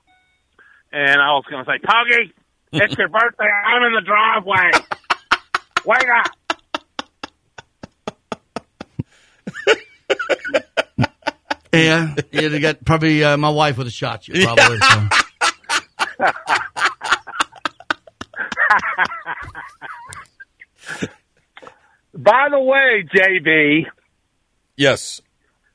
and 0.91 1.21
I 1.21 1.31
was 1.33 1.43
going 1.49 1.63
to 1.65 1.71
say, 1.71 1.79
Puggy, 1.79 2.33
it's 2.73 2.97
your 2.97 3.09
birthday. 3.09 3.45
I'm 3.65 3.83
in 3.83 3.93
the 3.93 4.01
driveway. 4.01 4.71
Wake 5.85 6.07
up. 6.17 6.31
Yeah, 11.73 12.15
you'd 12.31 12.61
got 12.61 12.85
probably 12.85 13.21
uh, 13.23 13.35
my 13.35 13.49
wife 13.49 13.77
would 13.77 13.87
have 13.87 13.93
shot 13.93 14.27
you. 14.29 14.45
Probably. 14.45 14.77
so. 14.79 15.07
By 22.13 22.47
the 22.49 22.59
way, 22.59 23.03
JB, 23.13 23.85
Yes. 24.77 25.21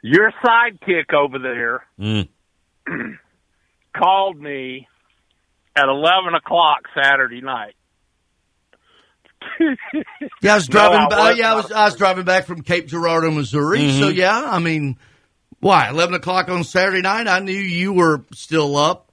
your 0.02 0.32
sidekick 0.44 1.12
over 1.12 1.38
there 1.38 1.84
Mm. 1.98 2.28
called 3.96 4.38
me 4.38 4.86
at 5.76 5.84
11 5.88 6.34
o'clock 6.34 6.80
Saturday 7.00 7.40
night. 7.40 7.74
Yeah, 10.42 10.52
I 10.52 10.54
was 10.56 10.68
No, 10.68 10.90
driving. 10.90 11.06
By, 11.08 11.30
was 11.30 11.38
yeah, 11.38 11.52
I 11.52 11.54
was. 11.54 11.72
I 11.72 11.84
was 11.84 11.96
driving 11.96 12.24
back 12.24 12.46
from 12.46 12.62
Cape 12.62 12.86
Girardeau, 12.86 13.30
Missouri. 13.30 13.88
So 13.88 14.08
Mhm. 14.08 14.16
yeah, 14.16 14.42
I 14.44 14.58
mean, 14.58 14.96
why 15.60 15.88
eleven 15.90 16.14
o'clock 16.14 16.48
on 16.48 16.64
Saturday 16.64 17.02
night? 17.02 17.28
I 17.28 17.40
knew 17.40 17.52
you 17.52 17.92
were 17.92 18.24
still 18.32 18.76
up, 18.76 19.10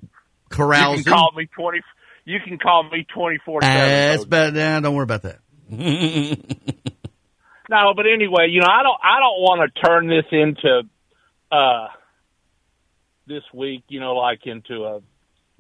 You 0.50 0.58
can 0.58 1.04
call 1.04 1.32
me 1.36 1.48
20. 1.54 1.82
You 2.26 2.40
can 2.46 2.58
call 2.58 2.84
me 2.90 3.06
24 3.14 3.62
That's 3.62 4.26
7. 4.26 4.30
bad. 4.30 4.54
Nah, 4.56 4.80
don't 4.82 4.96
worry 4.96 5.04
about 5.04 5.24
that. 5.24 5.40
No, 7.70 7.94
but 7.96 8.06
anyway, 8.08 8.48
you 8.50 8.62
know, 8.62 8.68
I 8.70 8.82
don't. 8.84 9.00
I 9.04 9.20
don't 9.20 9.42
want 9.42 9.70
to 9.74 9.82
turn 9.82 10.08
this 10.08 10.24
into 10.32 10.84
uh 11.52 11.88
this 13.28 13.44
week. 13.54 13.84
You 13.90 14.00
know, 14.00 14.16
like 14.16 14.46
into 14.46 14.86
a 14.86 15.02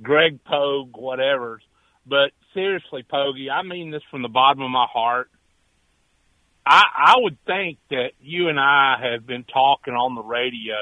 Greg 0.01 0.39
Pogue, 0.43 0.95
whatever. 0.95 1.59
But 2.05 2.31
seriously, 2.53 3.05
Pogie, 3.11 3.51
I 3.51 3.63
mean 3.63 3.91
this 3.91 4.03
from 4.09 4.21
the 4.21 4.29
bottom 4.29 4.63
of 4.63 4.71
my 4.71 4.87
heart. 4.91 5.29
I 6.65 6.83
I 6.95 7.13
would 7.17 7.37
think 7.45 7.79
that 7.89 8.11
you 8.21 8.49
and 8.49 8.59
I 8.59 8.95
have 9.11 9.25
been 9.25 9.43
talking 9.43 9.93
on 9.93 10.15
the 10.15 10.23
radio. 10.23 10.75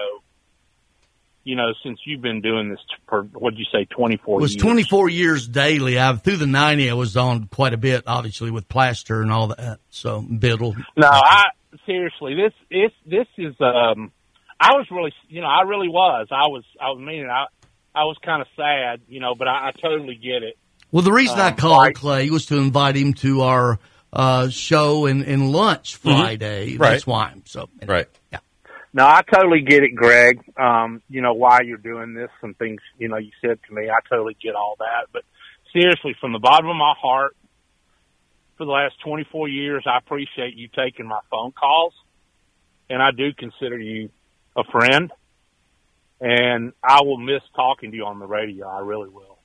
You 1.43 1.55
know, 1.55 1.73
since 1.83 1.99
you've 2.05 2.21
been 2.21 2.41
doing 2.41 2.69
this 2.69 2.79
for 3.07 3.21
what'd 3.23 3.59
you 3.59 3.65
say, 3.71 3.85
twenty 3.85 4.17
four 4.17 4.39
It 4.39 4.41
was 4.41 4.55
years? 4.55 4.63
24 4.63 5.09
years 5.09 5.47
daily. 5.47 5.99
I 5.99 6.11
through 6.15 6.37
the 6.37 6.47
90, 6.47 6.89
I 6.89 6.93
was 6.95 7.15
on 7.15 7.45
quite 7.45 7.75
a 7.75 7.77
bit, 7.77 8.05
obviously 8.07 8.49
with 8.49 8.67
plaster 8.67 9.21
and 9.21 9.31
all 9.31 9.49
that. 9.49 9.77
So 9.91 10.21
Biddle. 10.21 10.75
No, 10.97 11.07
I 11.07 11.43
seriously, 11.85 12.35
this 12.35 12.53
this 12.69 12.91
this 13.05 13.27
is 13.37 13.55
um 13.59 14.11
I 14.59 14.73
was 14.73 14.87
really 14.91 15.13
you 15.27 15.41
know, 15.41 15.47
I 15.47 15.61
really 15.63 15.89
was. 15.89 16.27
I 16.31 16.47
was 16.47 16.63
I 16.79 16.89
was 16.89 16.99
meaning 16.99 17.29
I 17.29 17.45
I 17.93 18.03
was 18.03 18.17
kind 18.23 18.41
of 18.41 18.47
sad, 18.55 19.01
you 19.07 19.19
know, 19.19 19.35
but 19.35 19.47
I, 19.47 19.69
I 19.69 19.71
totally 19.71 20.15
get 20.15 20.43
it. 20.43 20.57
Well, 20.91 21.03
the 21.03 21.11
reason 21.11 21.39
I 21.39 21.49
Um, 21.49 21.55
called 21.55 21.83
right. 21.83 21.95
Clay 21.95 22.29
was 22.29 22.45
to 22.47 22.57
invite 22.57 22.95
him 22.95 23.13
to 23.15 23.41
our 23.41 23.79
uh, 24.13 24.49
show 24.49 25.05
and, 25.07 25.23
and 25.23 25.51
lunch 25.51 25.95
Friday. 25.97 26.71
Mm-hmm. 26.71 26.81
Right. 26.81 26.91
That's 26.91 27.07
why. 27.07 27.31
I'm, 27.33 27.43
so 27.45 27.69
right. 27.85 28.07
Yeah. 28.31 28.39
No, 28.93 29.05
I 29.05 29.23
totally 29.29 29.59
get 29.59 29.83
it, 29.83 29.93
Greg. 29.93 30.39
Um, 30.57 31.01
you 31.09 31.21
know, 31.21 31.33
why 31.33 31.59
you're 31.61 31.77
doing 31.77 32.13
this, 32.13 32.29
some 32.39 32.53
things, 32.53 32.79
you 32.97 33.09
know, 33.09 33.17
you 33.17 33.31
said 33.41 33.59
to 33.67 33.73
me, 33.73 33.89
I 33.89 33.99
totally 34.09 34.37
get 34.41 34.55
all 34.55 34.77
that. 34.79 35.07
But 35.11 35.23
seriously, 35.73 36.15
from 36.21 36.31
the 36.31 36.39
bottom 36.39 36.69
of 36.69 36.77
my 36.77 36.93
heart, 36.97 37.35
for 38.57 38.63
the 38.65 38.71
last 38.71 38.95
24 39.03 39.49
years, 39.49 39.83
I 39.85 39.97
appreciate 39.97 40.55
you 40.55 40.69
taking 40.69 41.07
my 41.07 41.19
phone 41.29 41.51
calls. 41.51 41.93
And 42.89 43.01
I 43.01 43.11
do 43.11 43.33
consider 43.33 43.77
you 43.77 44.11
a 44.55 44.63
friend. 44.63 45.11
And 46.21 46.73
I 46.83 47.01
will 47.01 47.17
miss 47.17 47.41
talking 47.55 47.91
to 47.91 47.97
you 47.97 48.05
on 48.05 48.19
the 48.19 48.25
radio. 48.25 48.67
I 48.67 48.79
really 48.79 49.09
will. 49.09 49.37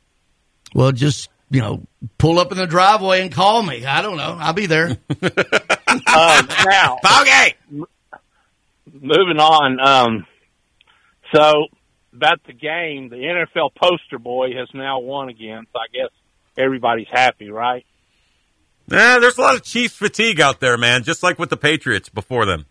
Well, 0.74 0.93
just 0.93 1.28
you 1.51 1.61
know, 1.61 1.82
pull 2.16 2.39
up 2.39 2.53
in 2.53 2.59
the 2.59 2.66
driveway 2.66 3.23
and 3.23 3.32
call 3.32 3.62
me. 3.62 3.85
I 3.85 4.03
don't 4.03 4.16
know. 4.16 4.37
I'll 4.39 4.53
be 4.53 4.66
there. 4.66 4.87
um, 4.89 4.97
now, 6.69 6.99
Bogey. 7.03 7.57
Moving 8.93 9.39
on. 9.39 9.81
Um, 9.81 10.27
so 11.35 11.66
about 12.12 12.41
the 12.47 12.53
game, 12.53 13.09
the 13.09 13.16
NFL 13.16 13.74
poster 13.74 14.19
boy 14.19 14.55
has 14.55 14.69
now 14.73 15.01
won 15.01 15.28
again. 15.28 15.66
So 15.73 15.78
I 15.78 15.87
guess 15.93 16.11
everybody's 16.57 17.09
happy, 17.11 17.51
right? 17.51 17.85
Yeah, 18.89 19.19
there's 19.19 19.39
a 19.39 19.41
lot 19.41 19.57
of 19.57 19.62
Chiefs 19.62 19.97
fatigue 19.97 20.41
out 20.41 20.61
there, 20.61 20.77
man. 20.77 21.03
Just 21.03 21.23
like 21.23 21.39
with 21.39 21.51
the 21.51 21.57
Patriots 21.57 22.09
before 22.09 22.47
them. 22.47 22.66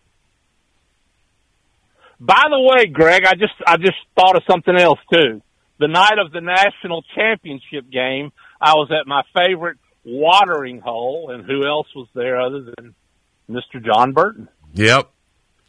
By 2.19 2.43
the 2.49 2.59
way, 2.59 2.87
Greg, 2.87 3.23
I 3.25 3.35
just 3.35 3.53
I 3.65 3.77
just 3.77 3.97
thought 4.15 4.35
of 4.35 4.43
something 4.49 4.75
else 4.75 4.99
too. 5.11 5.41
The 5.79 5.87
night 5.87 6.19
of 6.23 6.31
the 6.33 6.41
national 6.41 7.03
championship 7.15 7.89
game, 7.89 8.31
I 8.59 8.73
was 8.73 8.91
at 8.91 9.07
my 9.07 9.21
favorite 9.33 9.77
watering 10.03 10.79
hole, 10.81 11.31
and 11.31 11.45
who 11.45 11.65
else 11.65 11.87
was 11.95 12.07
there 12.13 12.41
other 12.41 12.73
than 12.75 12.93
Mr. 13.49 13.83
Jon 13.83 14.11
Burton? 14.11 14.49
Yep. 14.73 15.09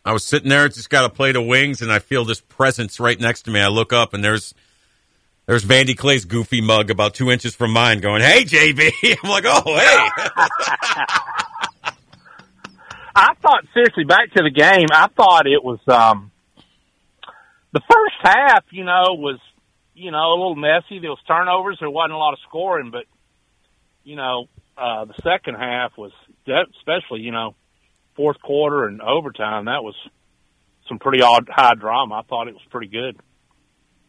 I 0.05 0.13
was 0.13 0.25
sitting 0.25 0.49
there, 0.49 0.67
just 0.69 0.91
got 0.91 1.05
a 1.05 1.11
plate 1.11 1.37
of 1.37 1.47
wings, 1.47 1.83
and 1.83 1.93
I 1.93 2.01
feel 2.01 2.25
this 2.25 2.41
presence 2.41 2.99
right 2.99 3.21
next 3.21 3.43
to 3.43 3.51
me. 3.51 3.61
I 3.61 3.69
look 3.69 3.93
up, 3.93 4.15
and 4.15 4.25
there's 4.25 4.55
there's 5.47 5.65
Vandy 5.65 5.97
Clay's 5.97 6.25
goofy 6.25 6.61
mug 6.61 6.91
about 6.91 7.15
two 7.15 7.31
inches 7.31 7.55
from 7.55 7.73
mine, 7.73 8.01
going, 8.01 8.23
"Hey, 8.23 8.45
JB." 8.45 9.19
I'm 9.23 9.31
like, 9.31 9.45
"Oh, 9.47 9.63
hey." 9.77 10.09
I 13.15 13.35
thought 13.43 13.65
seriously 13.75 14.05
back 14.05 14.33
to 14.37 14.43
the 14.43 14.51
game. 14.51 14.87
I 14.93 15.09
thought 15.09 15.47
it 15.47 15.63
was 15.63 15.81
um 15.87 16.30
the 17.73 17.81
first 17.81 18.15
half. 18.23 18.65
You 18.71 18.85
know, 18.85 19.15
was 19.15 19.39
you 19.95 20.11
know 20.11 20.19
a 20.33 20.37
little 20.37 20.57
messy. 20.57 20.99
There 21.01 21.11
was 21.11 21.19
turnovers. 21.27 21.79
There 21.81 21.91
wasn't 21.91 22.13
a 22.15 22.19
lot 22.19 22.33
of 22.33 22.39
scoring, 22.49 22.91
but 22.91 23.05
you 24.05 24.17
know 24.17 24.49
uh 24.79 25.05
the 25.05 25.15
second 25.23 25.55
half 25.57 25.93
was 25.99 26.13
de- 26.47 26.65
especially 26.79 27.21
you 27.21 27.33
know 27.33 27.55
fourth 28.17 28.41
quarter 28.41 28.87
and 28.87 29.01
overtime. 29.03 29.67
That 29.67 29.83
was 29.85 29.95
some 30.89 30.99
pretty 30.99 31.23
odd 31.23 31.49
high 31.51 31.75
drama. 31.75 32.17
I 32.17 32.23
thought 32.23 32.49
it 32.49 32.55
was 32.55 32.63
pretty 32.71 32.89
good. 32.89 33.19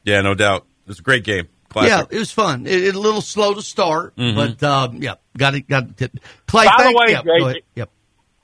yeah, 0.04 0.22
no 0.22 0.34
doubt. 0.34 0.66
It 0.86 0.90
was 0.90 1.00
a 1.00 1.04
great 1.04 1.24
game. 1.24 1.48
Yeah, 1.76 2.04
it 2.10 2.18
was 2.20 2.32
fun. 2.32 2.68
It, 2.68 2.84
it 2.84 2.96
a 2.96 3.00
little 3.00 3.22
slow 3.22 3.54
to 3.54 3.62
start, 3.62 4.16
Mhm. 4.18 4.36
but 4.36 4.62
um, 4.64 5.02
yeah, 5.02 5.16
got 5.38 5.56
it. 5.56 5.70
Got 5.70 6.02
it. 6.02 6.12
Clay, 6.46 6.66
By 6.66 6.84
the 6.84 6.98
way, 6.98 7.06
yeah, 7.14 7.22
go 7.24 7.32
JJ 7.32 7.44
ahead. 7.46 7.56
Yep. 7.76 7.90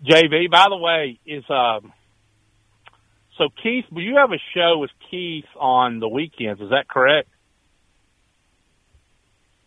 JV, 0.06 0.50
by 0.52 0.66
the 0.70 0.78
way, 0.78 1.20
is 1.26 1.44
um 1.50 1.92
so 3.38 3.50
Keith, 3.62 3.86
will 3.92 4.02
you 4.04 4.16
have 4.18 4.32
a 4.32 4.40
show 4.54 4.78
with 4.80 4.92
Keith 5.12 5.46
on 5.60 6.00
the 6.00 6.08
weekends? 6.08 6.62
Is 6.62 6.70
that 6.72 6.88
correct? 6.88 7.30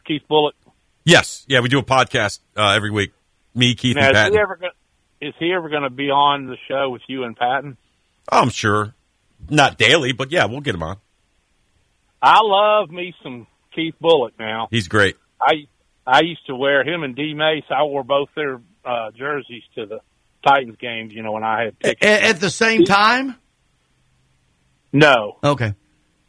Keith 0.07 0.23
Bulluck. 0.31 0.53
Yes, 1.05 1.45
yeah, 1.49 1.61
we 1.61 1.69
do 1.69 1.79
a 1.79 1.83
podcast 1.83 2.41
uh, 2.57 2.71
every 2.71 2.91
week. 2.91 3.13
Me, 3.55 3.75
Keith, 3.75 3.97
Now, 3.97 4.09
and 4.09 4.17
is 4.17 4.21
Patton. 4.21 4.33
he 4.35 4.39
ever 4.39 4.57
gonna, 4.57 4.73
is 5.21 5.35
he 5.39 5.53
ever 5.53 5.69
going 5.69 5.83
to 5.83 5.91
be 5.91 6.11
on 6.11 6.47
the 6.47 6.57
show 6.69 6.91
with 6.91 7.03
you 7.09 7.25
and 7.25 7.37
Patton? 7.37 7.77
I'm 8.31 8.51
sure. 8.51 8.95
Not 9.49 9.79
daily, 9.79 10.13
but 10.13 10.31
yeah, 10.31 10.45
we'll 10.45 10.61
get 10.61 10.75
him 10.75 10.83
on. 10.83 10.99
I 12.23 12.41
love 12.43 12.91
me 12.91 13.15
some 13.23 13.47
Keith 13.75 13.95
Bulluck. 14.03 14.33
Now 14.39 14.69
He's 14.71 14.89
great. 14.89 15.17
I 15.41 15.67
I 16.07 16.21
used 16.21 16.47
to 16.47 16.55
wear 16.55 16.85
him 16.85 17.03
and 17.03 17.17
D 17.17 17.33
Mace. 17.35 17.65
I 17.71 17.83
wore 17.85 18.05
both 18.05 18.29
their 18.37 18.61
uh, 18.85 19.11
jerseys 19.13 19.63
to 19.77 19.87
the 19.87 20.01
Titans 20.47 20.77
games. 20.79 21.13
You 21.15 21.23
know 21.23 21.33
when 21.33 21.45
I 21.45 21.65
had 21.65 21.75
A- 21.83 21.89
tickets. 21.95 22.07
a- 22.07 22.25
at 22.29 22.41
the 22.41 22.51
same 22.51 22.85
time. 22.85 23.37
No. 24.93 25.39
Okay. 25.43 25.75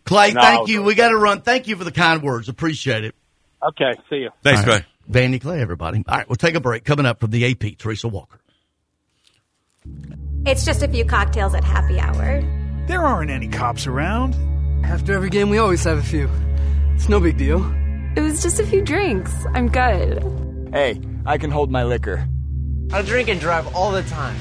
Clay, 0.05 0.31
No, 0.33 0.41
thank 0.41 0.67
you. 0.67 0.83
We 0.83 0.95
got 0.95 1.09
to 1.09 1.17
run. 1.17 1.41
Thank 1.41 1.67
you 1.67 1.75
for 1.75 1.83
the 1.83 1.91
kind 1.91 2.21
words. 2.21 2.49
Appreciate 2.49 3.03
it. 3.03 3.15
Okay. 3.63 3.91
See 4.09 4.17
you. 4.17 4.29
Thanks, 4.43 4.59
All 4.61 4.65
Clay. 4.65 4.73
right. 4.75 4.85
Vandy 5.09 5.41
Clay, 5.41 5.61
everybody. 5.61 6.03
All 6.07 6.17
right, 6.17 6.27
we'll 6.29 6.35
take 6.35 6.55
a 6.55 6.59
break. 6.59 6.83
Coming 6.85 7.05
up 7.05 7.19
from 7.19 7.31
the 7.31 7.45
AP, 7.51 7.77
Teresa 7.77 8.07
Walker. 8.07 8.39
It's 10.45 10.65
just 10.65 10.83
a 10.83 10.87
few 10.87 11.05
cocktails 11.05 11.53
at 11.53 11.63
happy 11.63 11.99
hour. 11.99 12.41
There 12.87 13.01
aren't 13.03 13.29
any 13.31 13.47
cops 13.47 13.87
around. 13.87 14.35
After 14.85 15.13
every 15.13 15.29
game, 15.29 15.49
we 15.49 15.57
always 15.57 15.83
have 15.83 15.97
a 15.97 16.03
few. 16.03 16.29
It's 16.95 17.09
no 17.09 17.19
big 17.19 17.37
deal. 17.37 17.63
It 18.15 18.21
was 18.21 18.41
just 18.41 18.59
a 18.59 18.65
few 18.65 18.81
drinks. 18.83 19.33
I'm 19.53 19.67
good. 19.69 20.69
Hey, 20.73 20.99
I 21.25 21.37
can 21.37 21.51
hold 21.51 21.71
my 21.71 21.83
liquor. 21.83 22.27
I 22.91 23.01
drink 23.03 23.29
and 23.29 23.39
drive 23.39 23.73
all 23.75 23.91
the 23.91 24.03
time. 24.03 24.35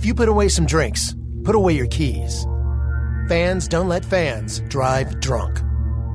If 0.00 0.06
you 0.06 0.14
put 0.14 0.30
away 0.30 0.48
some 0.48 0.64
drinks, 0.64 1.14
put 1.44 1.54
away 1.54 1.74
your 1.74 1.86
keys. 1.86 2.46
Fans 3.28 3.68
don't 3.68 3.86
let 3.86 4.02
fans 4.02 4.60
drive 4.60 5.20
drunk. 5.20 5.60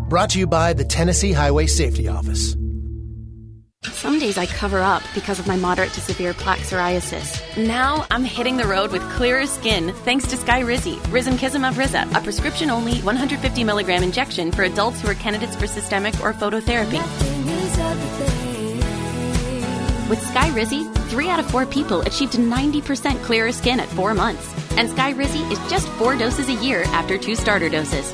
Brought 0.09 0.31
to 0.31 0.39
you 0.39 0.47
by 0.47 0.73
the 0.73 0.83
Tennessee 0.83 1.31
Highway 1.31 1.67
Safety 1.67 2.07
Office. 2.07 2.57
Some 3.83 4.17
days 4.17 4.39
I 4.39 4.47
cover 4.47 4.79
up 4.79 5.03
because 5.13 5.37
of 5.37 5.45
my 5.45 5.55
moderate 5.55 5.93
to 5.93 6.01
severe 6.01 6.33
plaque 6.33 6.61
psoriasis. 6.61 7.39
Now 7.63 8.07
I'm 8.09 8.23
hitting 8.23 8.57
the 8.57 8.65
road 8.65 8.91
with 8.91 9.07
clearer 9.11 9.45
skin 9.45 9.93
thanks 10.03 10.25
to 10.29 10.35
Skyrizi, 10.35 10.95
Risankizumab-rzaa, 11.11 12.17
a 12.17 12.21
prescription-only 12.23 13.01
150 13.01 13.63
milligram 13.63 14.01
injection 14.01 14.51
for 14.51 14.63
adults 14.63 14.99
who 14.99 15.09
are 15.09 15.13
candidates 15.13 15.55
for 15.55 15.67
systemic 15.67 16.15
or 16.21 16.33
phototherapy. 16.33 17.34
With 20.07 20.19
Skyrizi, 20.19 20.93
three 21.09 21.29
out 21.29 21.39
of 21.39 21.49
four 21.49 21.65
people 21.65 22.01
achieved 22.01 22.33
90% 22.33 23.23
clearer 23.23 23.51
skin 23.51 23.79
at 23.79 23.89
four 23.89 24.13
months. 24.13 24.53
And 24.77 24.87
Skyrizi 24.87 25.51
is 25.51 25.57
just 25.67 25.87
four 25.93 26.15
doses 26.15 26.47
a 26.47 26.53
year 26.53 26.83
after 26.89 27.17
two 27.17 27.35
starter 27.35 27.69
doses. 27.69 28.13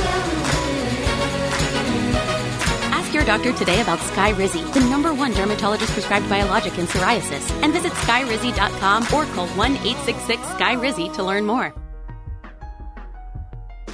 Your 3.21 3.37
doctor 3.37 3.53
today 3.53 3.81
about 3.81 3.99
Skyrizi, 3.99 4.73
the 4.73 4.79
number 4.79 5.13
one 5.13 5.31
dermatologist 5.33 5.91
prescribed 5.91 6.27
biologic 6.27 6.77
in 6.79 6.87
psoriasis, 6.87 7.51
and 7.61 7.71
visit 7.71 7.91
skyrizi.com 7.93 9.03
or 9.13 9.25
call 9.33 9.47
1 9.49 9.71
866 9.77 10.41
Skyrizi 10.41 11.13
to 11.13 11.23
learn 11.23 11.45
more. 11.45 11.80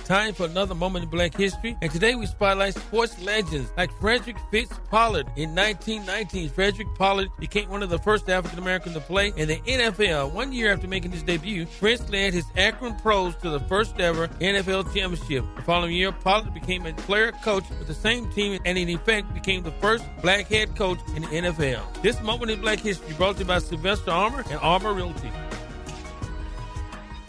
Time 0.08 0.34
for 0.34 0.46
another 0.46 0.74
moment 0.74 1.04
in 1.04 1.10
black 1.10 1.36
history, 1.36 1.76
and 1.82 1.92
today 1.92 2.16
we 2.16 2.26
spotlight 2.28 2.76
sports 2.76 3.22
legends 3.22 3.70
like 3.76 3.92
Frederick 4.00 4.38
Fritz 4.50 4.72
Pollard. 4.90 5.28
In 5.36 5.54
1919, 5.54 6.48
Frederick 6.48 6.88
Pollard 6.96 7.28
became 7.40 7.68
one 7.68 7.84
of 7.84 7.90
the 7.90 8.00
first 8.00 8.30
African 8.30 8.58
Americans 8.58 8.96
to 8.96 9.02
play 9.02 9.34
in 9.36 9.50
the 9.50 9.58
NFL. 9.58 10.32
One 10.32 10.54
year 10.54 10.72
after 10.72 10.88
making 10.88 11.12
his 11.12 11.24
debut, 11.24 11.66
Prince 11.78 12.10
led 12.10 12.34
his 12.34 12.46
Akron 12.56 12.96
Pros 12.96 13.36
to 13.42 13.50
the 13.50 13.60
first 13.60 14.00
ever 14.00 14.30
NFL 14.40 14.86
championship. 14.96 15.44
The 15.58 15.62
following 15.64 15.92
year, 15.92 16.14
Pollard 16.14 16.54
became 16.54 16.86
a 16.86 16.94
player 16.94 17.34
coach 17.44 17.70
with 17.70 17.88
the 17.88 17.94
same 17.94 18.32
team 18.32 18.62
and 18.64 18.78
in 18.78 18.88
effect 18.88 19.34
became 19.34 19.62
the 19.62 19.74
first 19.82 20.06
black 20.22 20.48
head 20.48 20.74
coach 20.78 21.00
in 21.18 21.24
the 21.24 21.28
NFL. 21.28 22.02
This 22.02 22.22
moment 22.22 22.50
in 22.50 22.62
black 22.62 22.80
history 22.80 23.14
brought 23.16 23.36
to 23.36 23.40
you 23.40 23.46
by 23.46 23.60
Sylvester 23.60 24.12
Armor 24.12 24.46
and 24.50 24.60
Armor 24.62 24.94
Realty. 24.94 25.30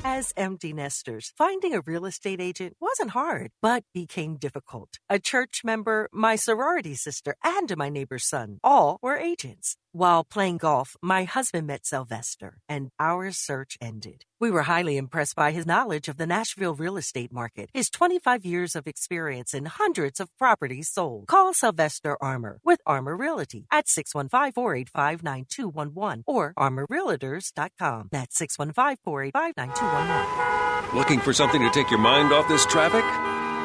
As 0.04 0.32
empty 0.36 0.72
nesters, 0.72 1.32
finding 1.36 1.74
a 1.74 1.80
real 1.80 2.06
estate 2.06 2.40
agent 2.40 2.76
wasn't 2.80 3.10
hard, 3.10 3.50
but 3.60 3.82
became 3.92 4.36
difficult. 4.36 4.90
A 5.10 5.18
church 5.18 5.62
member, 5.64 6.08
my 6.12 6.36
sorority 6.36 6.94
sister, 6.94 7.34
and 7.42 7.76
my 7.76 7.88
neighbor's 7.88 8.28
son 8.28 8.58
all 8.62 8.98
were 9.02 9.16
agents. 9.16 9.76
While 9.92 10.22
playing 10.22 10.58
golf, 10.58 10.96
my 11.00 11.24
husband 11.24 11.66
met 11.66 11.86
Sylvester, 11.86 12.58
and 12.68 12.90
our 13.00 13.32
search 13.32 13.78
ended. 13.80 14.26
We 14.38 14.50
were 14.50 14.64
highly 14.64 14.98
impressed 14.98 15.34
by 15.34 15.50
his 15.50 15.64
knowledge 15.64 16.08
of 16.08 16.18
the 16.18 16.26
Nashville 16.26 16.74
real 16.74 16.98
estate 16.98 17.32
market, 17.32 17.70
his 17.72 17.88
25 17.88 18.44
years 18.44 18.76
of 18.76 18.86
experience 18.86 19.54
in 19.54 19.64
hundreds 19.64 20.20
of 20.20 20.28
properties 20.36 20.90
sold. 20.90 21.26
Call 21.26 21.54
Sylvester 21.54 22.18
Armor 22.20 22.60
with 22.62 22.80
Armor 22.84 23.16
Realty 23.16 23.66
at 23.70 23.88
615 23.88 24.52
485 24.52 25.22
9211 25.22 26.24
or 26.26 26.52
armorrealtors.com. 26.58 28.08
That's 28.12 28.36
615 28.36 28.98
485 29.02 29.54
9211. 29.56 30.98
Looking 30.98 31.20
for 31.20 31.32
something 31.32 31.62
to 31.62 31.70
take 31.70 31.90
your 31.90 32.00
mind 32.00 32.32
off 32.32 32.46
this 32.46 32.66
traffic? 32.66 33.04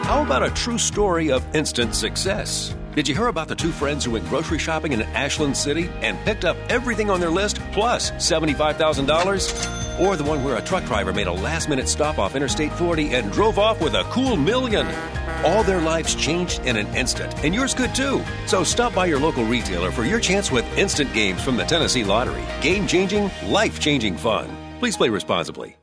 How 0.07 0.23
about 0.23 0.43
a 0.43 0.51
true 0.51 0.77
story 0.77 1.31
of 1.31 1.43
instant 1.53 1.95
success? 1.95 2.73
Did 2.95 3.07
you 3.07 3.15
hear 3.15 3.25
about 3.25 3.47
the 3.47 3.55
two 3.55 3.71
friends 3.71 4.05
who 4.05 4.11
went 4.11 4.29
grocery 4.29 4.59
shopping 4.59 4.91
in 4.91 5.01
Ashland 5.01 5.57
City 5.57 5.89
and 6.01 6.15
picked 6.25 6.45
up 6.45 6.55
everything 6.69 7.09
on 7.09 7.19
their 7.19 7.31
list 7.31 7.59
plus 7.71 8.11
$75,000? 8.11 9.99
Or 9.99 10.15
the 10.15 10.23
one 10.23 10.43
where 10.43 10.57
a 10.57 10.61
truck 10.61 10.85
driver 10.85 11.11
made 11.11 11.25
a 11.25 11.31
last 11.31 11.69
minute 11.69 11.89
stop 11.89 12.19
off 12.19 12.35
Interstate 12.35 12.71
40 12.73 13.15
and 13.15 13.31
drove 13.31 13.57
off 13.57 13.81
with 13.81 13.95
a 13.95 14.03
cool 14.11 14.37
million? 14.37 14.85
All 15.43 15.63
their 15.63 15.81
lives 15.81 16.13
changed 16.13 16.59
in 16.65 16.75
an 16.75 16.85
instant, 16.95 17.33
and 17.43 17.55
yours 17.55 17.73
could 17.73 17.95
too. 17.95 18.23
So 18.45 18.63
stop 18.63 18.93
by 18.93 19.07
your 19.07 19.19
local 19.19 19.43
retailer 19.43 19.89
for 19.91 20.03
your 20.03 20.19
chance 20.19 20.51
with 20.51 20.77
instant 20.77 21.11
games 21.13 21.43
from 21.43 21.57
the 21.57 21.65
Tennessee 21.65 22.03
Lottery. 22.03 22.43
Game 22.61 22.85
changing, 22.85 23.31
life 23.47 23.79
changing 23.79 24.17
fun. 24.17 24.55
Please 24.77 24.95
play 24.95 25.09
responsibly. 25.09 25.77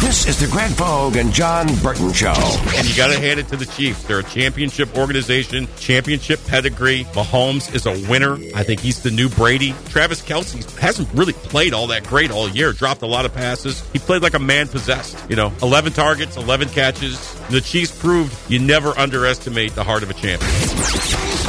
This 0.00 0.26
is 0.26 0.38
the 0.38 0.46
Greg 0.46 0.76
Pogue 0.76 1.16
and 1.16 1.32
Jon 1.32 1.66
Burton 1.82 2.12
Show. 2.12 2.34
And 2.76 2.86
you 2.88 2.94
got 2.94 3.08
to 3.12 3.18
hand 3.18 3.40
it 3.40 3.48
to 3.48 3.56
the 3.56 3.64
Chiefs. 3.66 4.04
They're 4.04 4.20
a 4.20 4.22
championship 4.22 4.96
organization, 4.96 5.66
championship 5.78 6.38
pedigree. 6.46 7.04
Mahomes 7.14 7.74
is 7.74 7.86
a 7.86 7.92
winner. 8.08 8.34
I 8.54 8.62
think 8.62 8.80
he's 8.80 9.02
the 9.02 9.10
new 9.10 9.28
Brady. 9.30 9.74
Travis 9.88 10.22
Kelce 10.22 10.78
hasn't 10.78 11.12
really 11.12 11.32
played 11.32 11.72
all 11.72 11.88
that 11.88 12.04
great 12.04 12.30
all 12.30 12.48
year, 12.48 12.72
dropped 12.72 13.02
a 13.02 13.06
lot 13.06 13.24
of 13.24 13.34
passes. 13.34 13.82
He 13.90 13.98
played 13.98 14.22
like 14.22 14.34
a 14.34 14.38
man 14.38 14.68
possessed. 14.68 15.18
You 15.28 15.36
know, 15.36 15.52
11 15.62 15.94
targets, 15.94 16.36
11 16.36 16.68
catches. 16.68 17.18
The 17.48 17.60
Chiefs 17.60 17.98
proved 17.98 18.34
you 18.50 18.58
never 18.58 18.96
underestimate 18.98 19.74
the 19.74 19.82
heart 19.82 20.02
of 20.02 20.10
a 20.10 20.14
champion. 20.14 20.50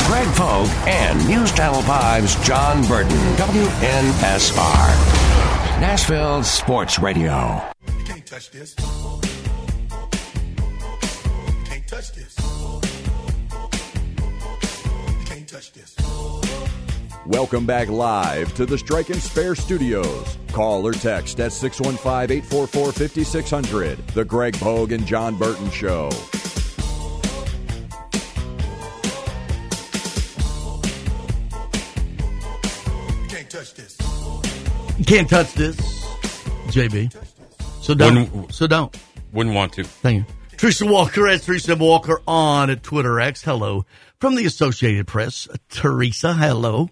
Greg 0.08 0.28
Pogue 0.36 0.70
and 0.88 1.28
News 1.28 1.52
Channel 1.52 1.82
5's 1.82 2.36
Jon 2.48 2.82
Burton, 2.88 3.18
WNSR. 3.36 4.88
Nashville 5.80 6.44
Sports 6.44 6.98
Radio. 6.98 7.62
You 8.28 8.32
can't 8.32 8.44
touch 8.44 8.52
this. 8.52 8.76
You 8.76 8.86
can't 11.64 11.88
touch 11.88 12.12
this. 12.12 12.36
You 15.08 15.26
can't 15.26 15.48
touch 15.48 15.72
this. 15.72 15.96
Welcome 17.26 17.66
back 17.66 17.88
live 17.88 18.54
to 18.56 18.66
the 18.66 18.78
Strike 18.78 19.12
and 19.12 19.22
Spare 19.22 19.56
Studios. 19.56 20.38
Call 20.52 20.86
or 20.86 20.92
text 20.92 21.40
at 21.40 21.54
615 21.54 22.38
844 22.38 22.92
5600. 22.92 23.98
The 24.10 24.26
Greg 24.26 24.56
Pogue 24.56 24.92
and 24.92 25.06
Jon 25.06 25.38
Burton 25.38 25.72
Show. 25.72 26.10
You 33.22 33.30
can't 33.30 33.50
touch 33.50 33.74
this. 33.74 33.98
You 34.98 35.06
can't 35.06 35.30
touch 35.30 35.54
this, 35.54 35.78
JB. 36.68 37.37
So 37.88 37.94
don't. 37.94 38.16
Wouldn't- 38.16 38.54
so 38.54 38.68
don't. 38.68 38.94
Wouldn't 39.32 39.56
want 39.56 39.72
to. 39.74 39.86
Thank 39.86 40.28
you. 40.28 40.36
Teresa 40.58 40.86
Walker 40.86 41.26
at 41.30 41.44
Teresa 41.44 41.74
Walker 41.78 42.22
on 42.28 42.70
at 42.70 42.84
Twitter 42.84 43.18
X. 43.18 43.44
Hello. 43.44 43.86
From 44.20 44.36
the 44.36 44.46
Associated 44.46 45.08
Press, 45.08 45.48
Teresa, 45.70 46.34
hello. 46.34 46.90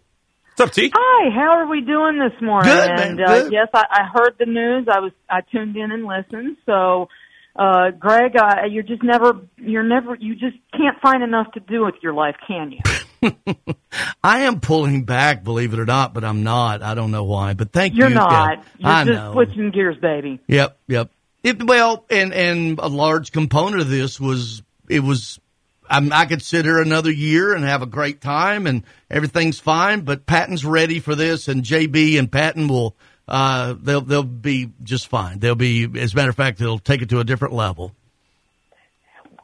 What's 0.55 0.61
up, 0.61 0.71
T? 0.71 0.93
Hi, 0.95 1.29
how 1.35 1.57
are 1.57 1.67
we 1.67 1.81
doing 1.81 2.17
this 2.17 2.41
morning? 2.41 2.71
Good, 2.71 2.87
man, 2.87 3.07
and 3.09 3.21
uh, 3.21 3.43
good. 3.43 3.51
yes, 3.51 3.67
I, 3.73 3.83
I 3.91 4.03
heard 4.13 4.35
the 4.39 4.45
news. 4.45 4.87
I 4.89 5.01
was 5.01 5.11
I 5.29 5.41
tuned 5.41 5.75
in 5.75 5.91
and 5.91 6.05
listened. 6.05 6.55
So, 6.65 7.09
uh, 7.57 7.91
Greg, 7.91 8.37
uh, 8.37 8.61
you're 8.71 8.83
just 8.83 9.03
never 9.03 9.41
you're 9.57 9.83
never 9.83 10.15
you 10.15 10.35
just 10.35 10.55
can't 10.71 10.97
find 11.01 11.23
enough 11.23 11.51
to 11.55 11.59
do 11.59 11.83
with 11.83 11.95
your 12.01 12.13
life, 12.13 12.37
can 12.47 12.71
you? 12.71 12.79
I 14.23 14.41
am 14.41 14.59
pulling 14.59 15.03
back, 15.05 15.43
believe 15.43 15.73
it 15.73 15.79
or 15.79 15.85
not, 15.85 16.13
but 16.13 16.23
I'm 16.23 16.43
not. 16.43 16.81
I 16.81 16.95
don't 16.95 17.11
know 17.11 17.23
why, 17.23 17.53
but 17.53 17.71
thank 17.71 17.95
You're 17.95 18.09
you. 18.09 18.15
not. 18.15 18.57
Yeah, 18.57 18.63
You're 18.77 18.89
I 18.89 19.03
just 19.05 19.15
know. 19.19 19.33
switching 19.33 19.71
gears, 19.71 19.97
baby. 19.97 20.39
Yep, 20.47 20.77
yep. 20.87 21.11
It, 21.43 21.63
well, 21.63 22.05
and 22.09 22.33
and 22.33 22.79
a 22.79 22.87
large 22.87 23.31
component 23.31 23.81
of 23.81 23.89
this 23.89 24.19
was 24.19 24.63
it 24.89 25.01
was. 25.01 25.39
I'm, 25.87 26.11
I 26.11 26.25
could 26.25 26.41
sit 26.41 26.65
here 26.65 26.81
another 26.81 27.11
year 27.11 27.53
and 27.53 27.63
have 27.63 27.83
a 27.83 27.85
great 27.85 28.19
time, 28.19 28.65
and 28.65 28.83
everything's 29.11 29.59
fine. 29.59 30.01
But 30.01 30.25
Patton's 30.25 30.65
ready 30.65 30.99
for 30.99 31.13
this, 31.13 31.47
and 31.47 31.63
JB 31.63 32.17
and 32.17 32.31
Patton 32.31 32.67
will. 32.67 32.95
Uh, 33.27 33.75
they'll 33.79 34.01
they'll 34.01 34.23
be 34.23 34.71
just 34.83 35.07
fine. 35.07 35.39
They'll 35.39 35.55
be, 35.55 35.87
as 35.99 36.13
a 36.13 36.15
matter 36.15 36.29
of 36.29 36.35
fact, 36.35 36.57
they'll 36.57 36.79
take 36.79 37.01
it 37.03 37.09
to 37.09 37.19
a 37.19 37.23
different 37.23 37.53
level. 37.53 37.91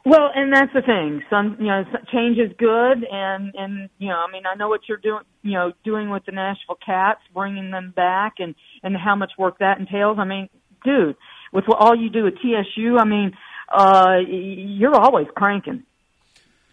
Well, 0.04 0.30
and 0.34 0.52
that's 0.52 0.72
the 0.74 0.82
thing. 0.82 1.22
Some, 1.30 1.56
you 1.60 1.66
know, 1.66 1.84
change 2.12 2.36
is 2.38 2.50
good, 2.58 3.04
and 3.08 3.54
and 3.54 3.88
you 3.98 4.08
know, 4.08 4.16
I 4.16 4.30
mean, 4.32 4.42
I 4.52 4.56
know 4.56 4.68
what 4.68 4.80
you're 4.88 4.98
doing, 4.98 5.22
you 5.42 5.52
know, 5.52 5.72
doing 5.84 6.10
with 6.10 6.24
the 6.26 6.32
Nashville 6.32 6.78
Cats, 6.84 7.20
bringing 7.32 7.70
them 7.70 7.92
back, 7.94 8.34
and 8.38 8.56
and 8.82 8.96
how 8.96 9.14
much 9.14 9.32
work 9.38 9.58
that 9.60 9.78
entails. 9.78 10.18
I 10.18 10.24
mean, 10.24 10.48
dude, 10.84 11.16
with 11.52 11.66
what 11.66 11.78
all 11.78 11.94
you 11.96 12.10
do 12.10 12.26
at 12.26 12.34
TSU, 12.34 12.98
I 12.98 13.04
mean, 13.04 13.32
uh, 13.72 14.16
you're 14.26 14.94
always 14.96 15.28
cranking. 15.36 15.84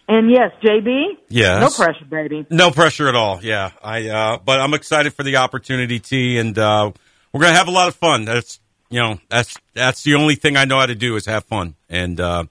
And 0.07 0.31
yes, 0.31 0.49
JB, 0.63 1.03
Yes. 1.27 1.61
no 1.61 1.85
pressure, 1.85 2.05
baby. 2.05 2.47
No 2.49 2.71
pressure 2.71 3.07
at 3.09 3.15
all. 3.15 3.41
Yeah, 3.43 3.69
I. 3.83 4.07
Uh, 4.07 4.37
but 4.43 4.59
I'm 4.59 4.73
excited 4.73 5.13
for 5.13 5.21
the 5.21 5.35
opportunity, 5.35 5.99
T, 5.99 6.39
and 6.39 6.57
uh, 6.57 6.91
we're 7.31 7.41
gonna 7.41 7.53
have 7.55 7.67
a 7.67 7.71
lot 7.71 7.89
of 7.89 7.95
fun. 7.95 8.25
That's 8.25 8.59
you 8.89 8.99
know 8.99 9.19
that's 9.29 9.55
that's 9.75 10.01
the 10.01 10.15
only 10.15 10.33
thing 10.33 10.57
I 10.57 10.65
know 10.65 10.79
how 10.79 10.87
to 10.87 10.95
do 10.95 11.15
is 11.15 11.27
have 11.27 11.43
fun, 11.43 11.75
and 11.91 12.19
uh, 12.19 12.45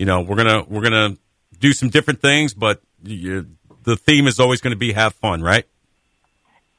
you 0.00 0.06
know 0.06 0.22
we're 0.22 0.36
gonna 0.36 0.64
we're 0.66 0.80
gonna 0.80 1.18
do 1.58 1.74
some 1.74 1.90
different 1.90 2.22
things, 2.22 2.54
but 2.54 2.80
you, 3.04 3.46
the 3.84 3.96
theme 3.96 4.26
is 4.26 4.40
always 4.40 4.62
going 4.62 4.72
to 4.72 4.78
be 4.78 4.94
have 4.94 5.12
fun, 5.12 5.42
right? 5.42 5.66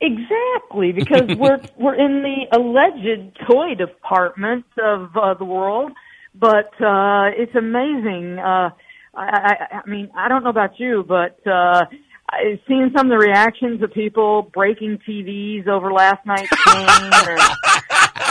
Exactly, 0.02 0.92
because 0.96 1.38
we're 1.38 1.62
we're 1.78 1.94
in 1.94 2.24
the 2.24 2.58
alleged 2.58 3.38
toy 3.48 3.76
department 3.76 4.66
of 4.84 5.16
uh, 5.16 5.36
the 5.36 5.46
world, 5.46 5.92
but 6.34 6.74
uh, 6.82 7.30
it's 7.38 7.54
amazing. 7.54 8.40
Uh, 8.40 8.72
I, 9.14 9.22
I, 9.24 9.82
I 9.86 9.90
mean, 9.90 10.10
I 10.18 10.28
don't 10.28 10.44
know 10.44 10.50
about 10.50 10.80
you, 10.80 11.06
but 11.08 11.46
uh, 11.46 11.86
I've 12.32 12.60
seen 12.68 12.92
some 12.96 13.08
of 13.08 13.10
the 13.12 13.18
reactions 13.18 13.82
of 13.84 13.92
people 13.94 14.44
breaking 14.54 15.00
TVs 15.08 15.68
over 15.68 15.92
last 15.92 16.26
night's 16.26 16.50
game. 16.50 16.86
and, 16.88 17.40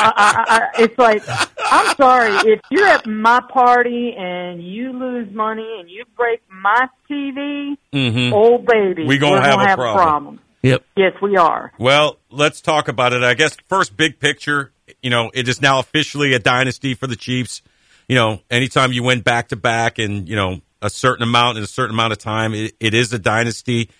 I, 0.02 0.12
I, 0.16 0.44
I, 0.48 0.82
it's 0.82 0.96
like, 0.98 1.22
I'm 1.70 1.94
sorry, 1.96 2.32
if 2.50 2.60
you're 2.70 2.86
at 2.86 3.06
my 3.06 3.40
party 3.52 4.14
and 4.16 4.62
you 4.62 4.92
lose 4.92 5.30
money 5.34 5.76
and 5.80 5.90
you 5.90 6.04
break 6.16 6.40
my 6.50 6.88
TV, 7.10 7.76
Mhm. 7.92 8.32
oh 8.32 8.58
baby, 8.58 9.04
We 9.06 9.18
gonna 9.18 9.32
we're 9.36 9.42
have 9.42 9.52
gonna 9.56 9.64
a 9.64 9.68
have 9.68 9.76
problem. 9.78 9.96
a 10.00 10.02
problem. 10.08 10.40
Yep. 10.62 10.84
Yes, 10.96 11.12
we 11.22 11.36
are. 11.36 11.72
Well, 11.78 12.18
let's 12.30 12.60
talk 12.60 12.88
about 12.88 13.12
it. 13.12 13.22
I 13.22 13.34
guess 13.34 13.56
first 13.68 13.96
big 13.96 14.18
picture, 14.20 14.72
you 15.02 15.10
know, 15.10 15.30
it 15.34 15.48
is 15.48 15.60
now 15.60 15.78
officially 15.78 16.32
a 16.34 16.38
dynasty 16.38 16.94
for 16.94 17.06
the 17.06 17.16
Chiefs. 17.16 17.62
You 18.08 18.14
know, 18.16 18.40
anytime 18.50 18.92
you 18.92 19.02
win 19.02 19.20
back 19.20 19.48
to 19.48 19.56
back 19.56 19.98
and, 19.98 20.28
you 20.28 20.36
know, 20.36 20.60
a 20.82 20.90
certain 20.90 21.22
amount 21.22 21.58
in 21.58 21.64
a 21.64 21.68
certain 21.68 21.94
amount 21.94 22.12
of 22.12 22.18
time, 22.18 22.54
it, 22.54 22.74
it 22.80 22.94
is 22.94 23.12
a 23.12 23.18
dynasty. 23.18 23.90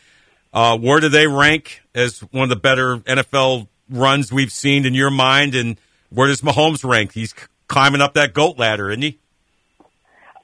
Uh, 0.53 0.77
where 0.79 1.01
do 1.01 1.09
they 1.09 1.27
rank 1.27 1.83
as 1.95 2.21
one 2.33 2.45
of 2.45 2.49
the 2.49 2.57
better 2.57 2.99
NFL 2.99 3.69
runs 3.89 4.33
we've 4.33 4.53
seen 4.53 4.87
in 4.87 4.95
your 4.95 5.11
mind? 5.11 5.55
And 5.55 5.79
where 6.11 6.29
does 6.29 6.41
Mahomes 6.41 6.89
rank? 6.89 7.13
He's 7.13 7.35
climbing 7.69 8.01
up 8.01 8.15
that 8.15 8.35
goat 8.35 8.59
ladder, 8.59 8.91
isn't 8.91 9.03
he? 9.03 9.19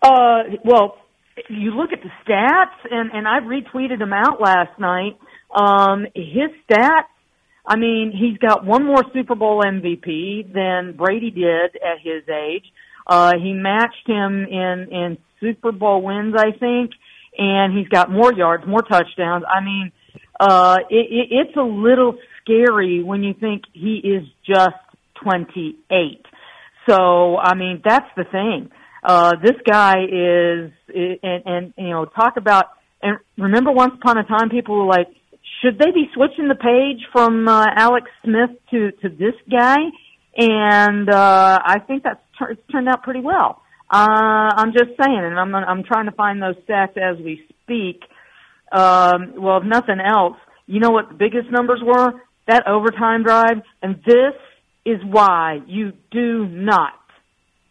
Uh, 0.03 0.43
well, 0.65 0.99
you 1.49 1.73
look 1.73 1.91
at 1.93 2.01
the 2.03 2.11
stats, 2.25 2.91
and 2.91 3.11
and 3.13 3.27
I 3.27 3.41
retweeted 3.41 3.99
them 3.99 4.13
out 4.13 4.41
last 4.41 4.79
night. 4.79 5.19
Um, 5.55 6.07
his 6.15 6.51
stats. 6.69 7.09
I 7.69 7.75
mean, 7.75 8.13
he's 8.17 8.39
got 8.39 8.65
one 8.65 8.85
more 8.87 9.03
Super 9.13 9.35
Bowl 9.35 9.61
MVP 9.61 10.53
than 10.53 10.93
Brady 10.97 11.33
did 11.33 11.75
at 11.75 11.99
his 12.01 12.23
age. 12.29 12.65
Uh, 13.07 13.33
he 13.41 13.53
matched 13.53 14.07
him 14.07 14.45
in 14.45 14.89
in 14.91 15.19
Super 15.41 15.73
Bowl 15.73 16.03
wins, 16.03 16.35
I 16.37 16.53
think, 16.53 16.91
and 17.39 17.77
he's 17.77 17.89
got 17.89 18.11
more 18.11 18.33
yards, 18.33 18.66
more 18.66 18.83
touchdowns. 18.83 19.45
I 19.49 19.62
mean, 19.62 19.93
uh, 20.41 20.78
it, 20.91 21.07
it, 21.11 21.28
it's 21.31 21.57
a 21.57 21.62
little 21.62 22.16
scary 22.41 23.03
when 23.03 23.23
you 23.23 23.35
think 23.35 23.62
he 23.73 23.97
is 23.97 24.24
just 24.47 24.77
28. 25.23 26.24
So, 26.89 27.37
I 27.37 27.55
mean, 27.55 27.83
that's 27.85 28.09
the 28.16 28.24
thing. 28.24 28.70
Uh, 29.03 29.33
this 29.43 29.57
guy 29.69 29.95
is, 30.05 30.70
and, 30.95 31.43
and, 31.47 31.74
you 31.77 31.91
know, 31.91 32.05
talk 32.07 32.37
about, 32.37 32.66
and 33.03 33.19
remember 33.37 33.70
once 33.73 33.95
upon 34.01 34.19
a 34.19 34.24
time 34.24 34.51
people 34.51 34.78
were 34.78 34.87
like, 34.87 35.09
should 35.62 35.78
they 35.78 35.91
be 35.91 36.09
switching 36.15 36.49
the 36.49 36.55
page 36.55 37.07
from, 37.12 37.49
uh, 37.49 37.66
Alex 37.74 38.11
Smith 38.24 38.51
to, 38.70 38.93
to 39.03 39.09
this 39.09 39.35
guy? 39.51 39.77
And, 40.37 41.09
uh, 41.09 41.59
I 41.65 41.78
think 41.81 42.03
that's 42.03 42.20
it's 42.41 42.61
turned 42.71 42.89
out 42.89 43.03
pretty 43.03 43.21
well. 43.21 43.63
Uh, 43.91 44.51
I'm 44.57 44.73
just 44.73 44.91
saying, 45.01 45.21
and 45.23 45.39
I'm, 45.39 45.55
I'm 45.55 45.85
trying 45.85 46.07
to 46.07 46.13
find 46.13 46.43
those 46.43 46.57
stats 46.69 46.97
as 46.97 47.23
we 47.23 47.47
speak. 47.63 48.03
Um, 48.73 49.35
well, 49.37 49.59
if 49.59 49.65
nothing 49.65 50.01
else, 50.01 50.37
you 50.67 50.81
know 50.81 50.91
what 50.91 51.09
the 51.09 51.15
biggest 51.15 51.51
numbers 51.51 51.81
were? 51.85 52.15
That 52.49 52.67
overtime 52.67 53.23
drive. 53.23 53.63
And 53.83 53.97
this 54.05 54.35
is 54.85 54.99
why 55.05 55.61
you 55.67 55.93
do 56.11 56.47
not 56.47 56.95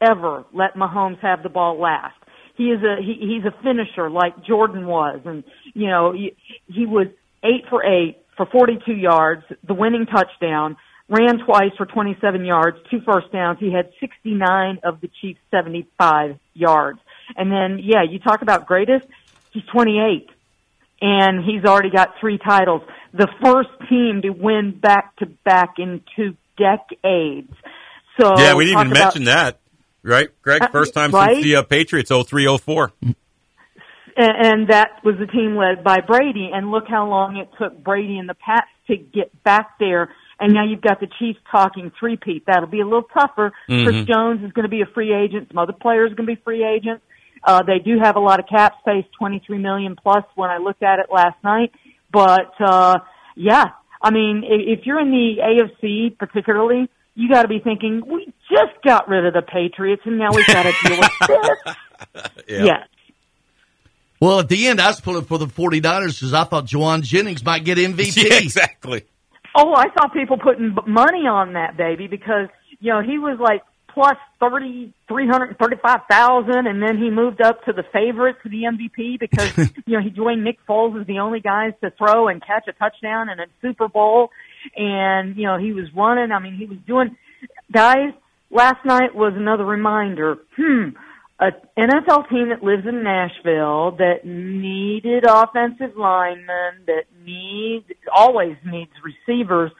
ever 0.02 0.46
let 0.54 0.76
Mahomes 0.76 1.20
have 1.20 1.44
the 1.44 1.50
ball 1.50 1.80
last. 1.80 2.16
He 2.58 2.66
is 2.66 2.82
a 2.84 3.02
he, 3.02 3.16
he's 3.20 3.46
a 3.46 3.64
finisher 3.64 4.10
like 4.10 4.46
Jordan 4.46 4.88
was, 4.88 5.20
and 5.26 5.44
you 5.74 5.88
know 5.88 6.14
he, 6.14 6.36
he 6.68 6.86
was 6.86 7.08
eight 7.44 7.66
for 7.70 7.84
eight 7.84 8.18
for 8.38 8.46
42 8.46 8.94
yards, 8.94 9.44
the 9.66 9.74
winning 9.74 10.06
touchdown. 10.06 10.78
Ran 11.08 11.38
twice 11.46 11.72
for 11.78 11.86
27 11.86 12.46
yards, 12.46 12.78
two 12.90 13.00
first 13.02 13.32
downs. 13.32 13.60
He 13.60 13.72
had 13.72 13.92
69 14.00 14.80
of 14.84 15.02
the 15.02 15.10
Chiefs' 15.22 15.40
75 15.52 16.40
yards. 16.54 17.00
And 17.36 17.52
then, 17.52 17.80
yeah, 17.84 18.04
you 18.04 18.20
talk 18.20 18.42
about 18.42 18.66
greatest. 18.66 19.06
He's 19.52 19.64
28 19.72 20.30
and 21.02 21.44
he's 21.44 21.64
already 21.66 21.90
got 21.90 22.16
three 22.20 22.38
titles. 22.38 22.82
The 23.14 23.28
first 23.44 23.70
team 23.90 24.22
to 24.24 24.30
win 24.32 24.78
back 24.80 25.16
to 25.18 25.26
back 25.26 25.76
in 25.78 26.02
two 26.16 26.36
decades. 26.58 27.54
So 28.20 28.34
yeah, 28.38 28.56
we 28.56 28.66
didn't 28.66 28.80
even 28.80 28.92
about- 28.92 29.04
mention 29.04 29.24
that, 29.26 29.60
right, 30.04 30.30
Greg? 30.42 30.64
Uh, 30.64 30.68
First 30.70 30.94
time 30.94 31.12
right? 31.12 31.34
since 31.34 31.44
the 31.44 31.58
uh, 31.58 31.64
Patriots 31.64 32.10
0304. 32.10 32.92
and, 33.02 33.16
and 34.18 34.68
that 34.70 35.04
was 35.04 35.16
the 35.20 35.28
team 35.28 35.56
led 35.58 35.84
by 35.84 36.00
Brady. 36.00 36.50
And 36.54 36.72
look 36.72 36.86
how 36.88 37.08
long 37.08 37.38
it 37.38 37.50
took 37.60 37.84
Brady 37.84 38.18
and 38.18 38.28
the 38.30 38.36
Pats 38.36 38.68
to 38.88 38.96
get 38.98 39.32
back 39.44 39.78
there. 39.80 40.10
And 40.40 40.54
now 40.54 40.66
you've 40.66 40.82
got 40.82 41.00
the 41.00 41.08
Chiefs 41.20 41.40
talking 41.50 41.92
three-peat. 42.00 42.46
That'll 42.46 42.68
be 42.68 42.82
a 42.82 42.86
little 42.86 43.04
tougher. 43.14 43.54
Chris 43.68 43.96
Mhm. 43.96 44.08
Jones 44.08 44.44
is 44.44 44.52
going 44.52 44.64
to 44.64 44.70
be 44.70 44.82
a 44.82 44.86
free 44.86 45.14
agent. 45.14 45.48
Some 45.50 45.58
other 45.60 45.72
players 45.74 46.12
are 46.12 46.16
going 46.16 46.28
to 46.28 46.36
be 46.36 46.42
free 46.44 46.64
agents. 46.66 47.04
Uh, 47.44 47.62
they 47.64 47.80
do 47.80 48.00
have 48.00 48.16
a 48.16 48.20
lot 48.20 48.40
of 48.40 48.48
cap 48.48 48.74
space, 48.80 49.06
23 49.18 49.58
million 49.60 49.96
plus 49.96 50.24
when 50.36 50.50
I 50.50 50.58
looked 50.58 50.84
at 50.84 51.00
it 51.00 51.06
last 51.12 51.36
night. 51.44 51.72
But, 52.12 52.52
uh, 52.60 53.00
yeah, 53.36 53.66
I 54.02 54.10
mean, 54.12 54.44
if, 54.46 54.80
if 54.80 54.86
you're 54.86 55.00
in 55.00 55.12
the 55.12 55.36
AFC 55.42 56.18
particularly, 56.18 56.90
you 57.16 57.30
got 57.30 57.44
to 57.44 57.48
be 57.48 57.60
thinking, 57.60 58.04
we 58.06 58.26
just 58.50 58.74
got 58.84 59.08
rid 59.08 59.26
of 59.26 59.34
the 59.34 59.42
Patriots 59.42 60.02
and 60.06 60.18
now 60.18 60.30
we've 60.34 60.46
got 60.48 60.64
to 60.64 60.74
deal 60.88 61.00
with 61.00 61.12
this. 61.28 62.26
Yes. 62.50 62.88
Well, 64.20 64.40
at 64.40 64.50
the 64.50 64.68
end, 64.68 64.80
I 64.82 64.88
was 64.88 65.00
pulling 65.02 65.24
for 65.26 65.38
the 65.38 65.48
49ers 65.48 66.20
because 66.20 66.34
I 66.34 66.44
thought 66.46 66.66
Jauan 66.66 67.04
Jennings 67.04 67.44
might 67.44 67.64
get 67.64 67.78
MVP. 67.78 68.16
Yeah, 68.30 68.38
exactly. 68.40 69.04
Oh, 69.56 69.74
I 69.74 69.86
saw 69.98 70.08
people 70.10 70.38
putting 70.38 70.76
money 70.86 71.28
on 71.28 71.54
that 71.54 71.78
baby 71.78 72.08
because 72.08 72.50
you 72.80 72.92
know 72.92 73.02
he 73.02 73.18
was 73.18 73.40
like 73.40 73.62
plus 73.96 74.18
thirty 74.40 74.94
three 75.08 75.28
hundred 75.28 75.58
thirty 75.58 75.78
five 75.82 76.02
thousand, 76.10 76.68
and 76.68 76.84
then 76.84 76.98
he 76.98 77.10
moved 77.10 77.42
up 77.42 77.64
to 77.64 77.74
the 77.74 77.84
favorite 77.94 78.36
to 78.44 78.50
the 78.50 78.64
MVP 78.64 79.20
because 79.20 79.58
you 79.86 79.98
know 79.98 80.02
he 80.02 80.10
joined 80.10 80.44
Nick 80.44 80.58
Foles 80.68 81.00
as 81.00 81.08
the 81.08 81.20
only 81.20 81.40
guys 81.40 81.72
to 81.82 81.92
throw 81.92 82.28
and 82.28 82.46
catch 82.46 82.68
a 82.68 82.74
touchdown 82.74 83.30
in 83.30 83.40
a 83.40 83.46
Super 83.62 83.88
Bowl, 83.88 84.30
and 84.76 85.38
you 85.38 85.44
know 85.44 85.58
he 85.58 85.72
was 85.72 85.86
running. 85.96 86.32
I 86.32 86.40
mean, 86.40 86.56
he 86.56 86.66
was 86.66 86.78
doing. 86.86 87.16
Guys, 87.72 88.12
last 88.52 88.86
night 88.86 89.16
was 89.16 89.34
another 89.36 89.66
reminder. 89.66 90.38
Hmm. 90.58 90.90
A 91.38 91.52
NFL 91.78 92.30
team 92.30 92.50
that 92.50 92.64
lives 92.64 92.88
in 92.88 93.04
Nashville 93.04 93.92
that 93.98 94.24
needed 94.24 95.26
offensive 95.28 95.98
linemen, 95.98 96.86
that 96.88 97.04
needs 97.26 97.86
always 98.16 98.56
needs 98.66 98.92
receivers, 99.04 99.72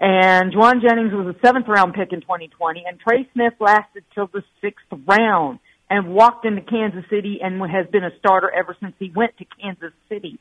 and 0.00 0.52
Jauan 0.52 0.82
Jennings 0.82 1.12
was 1.12 1.34
a 1.34 1.46
seventh 1.46 1.68
round 1.68 1.94
pick 1.94 2.12
in 2.12 2.20
2020, 2.20 2.84
and 2.86 3.00
Trey 3.00 3.28
Smith 3.32 3.54
lasted 3.60 4.04
till 4.14 4.26
the 4.26 4.42
sixth 4.60 4.84
round 5.06 5.58
and 5.88 6.08
walked 6.08 6.44
into 6.44 6.60
Kansas 6.60 7.04
City 7.08 7.38
and 7.42 7.60
has 7.70 7.86
been 7.90 8.04
a 8.04 8.10
starter 8.18 8.50
ever 8.50 8.76
since 8.80 8.94
he 8.98 9.10
went 9.14 9.36
to 9.38 9.44
Kansas 9.60 9.92
City. 10.08 10.38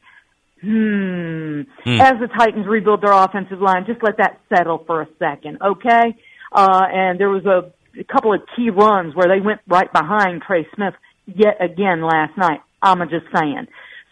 Hmm. 0.62 1.62
Hmm. 1.84 2.02
As 2.02 2.14
the 2.20 2.28
Titans 2.38 2.66
rebuild 2.68 3.02
their 3.02 3.14
offensive 3.14 3.62
line, 3.62 3.86
just 3.86 4.02
let 4.04 4.18
that 4.18 4.42
settle 4.54 4.84
for 4.86 5.02
a 5.02 5.08
second, 5.20 5.60
okay? 5.62 6.18
Uh, 6.52 6.82
and 6.92 7.20
there 7.20 7.30
was 7.30 7.46
a, 7.46 7.72
a 8.00 8.04
couple 8.04 8.34
of 8.34 8.42
key 8.56 8.70
runs 8.70 9.16
where 9.16 9.28
they 9.28 9.40
went 9.44 9.62
right 9.68 9.92
behind 9.92 10.42
Trey 10.42 10.68
Smith 10.76 10.94
yet 11.26 11.58
again 11.64 12.02
last 12.02 12.38
night. 12.38 12.62
I'm 12.82 13.00
just 13.10 13.26
saying. 13.36 13.68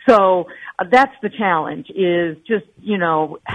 So 0.09 0.47
uh, 0.79 0.85
that's 0.91 1.13
the 1.21 1.29
challenge 1.29 1.89
is 1.89 2.37
just, 2.47 2.65
you 2.81 2.97
know, 2.97 3.39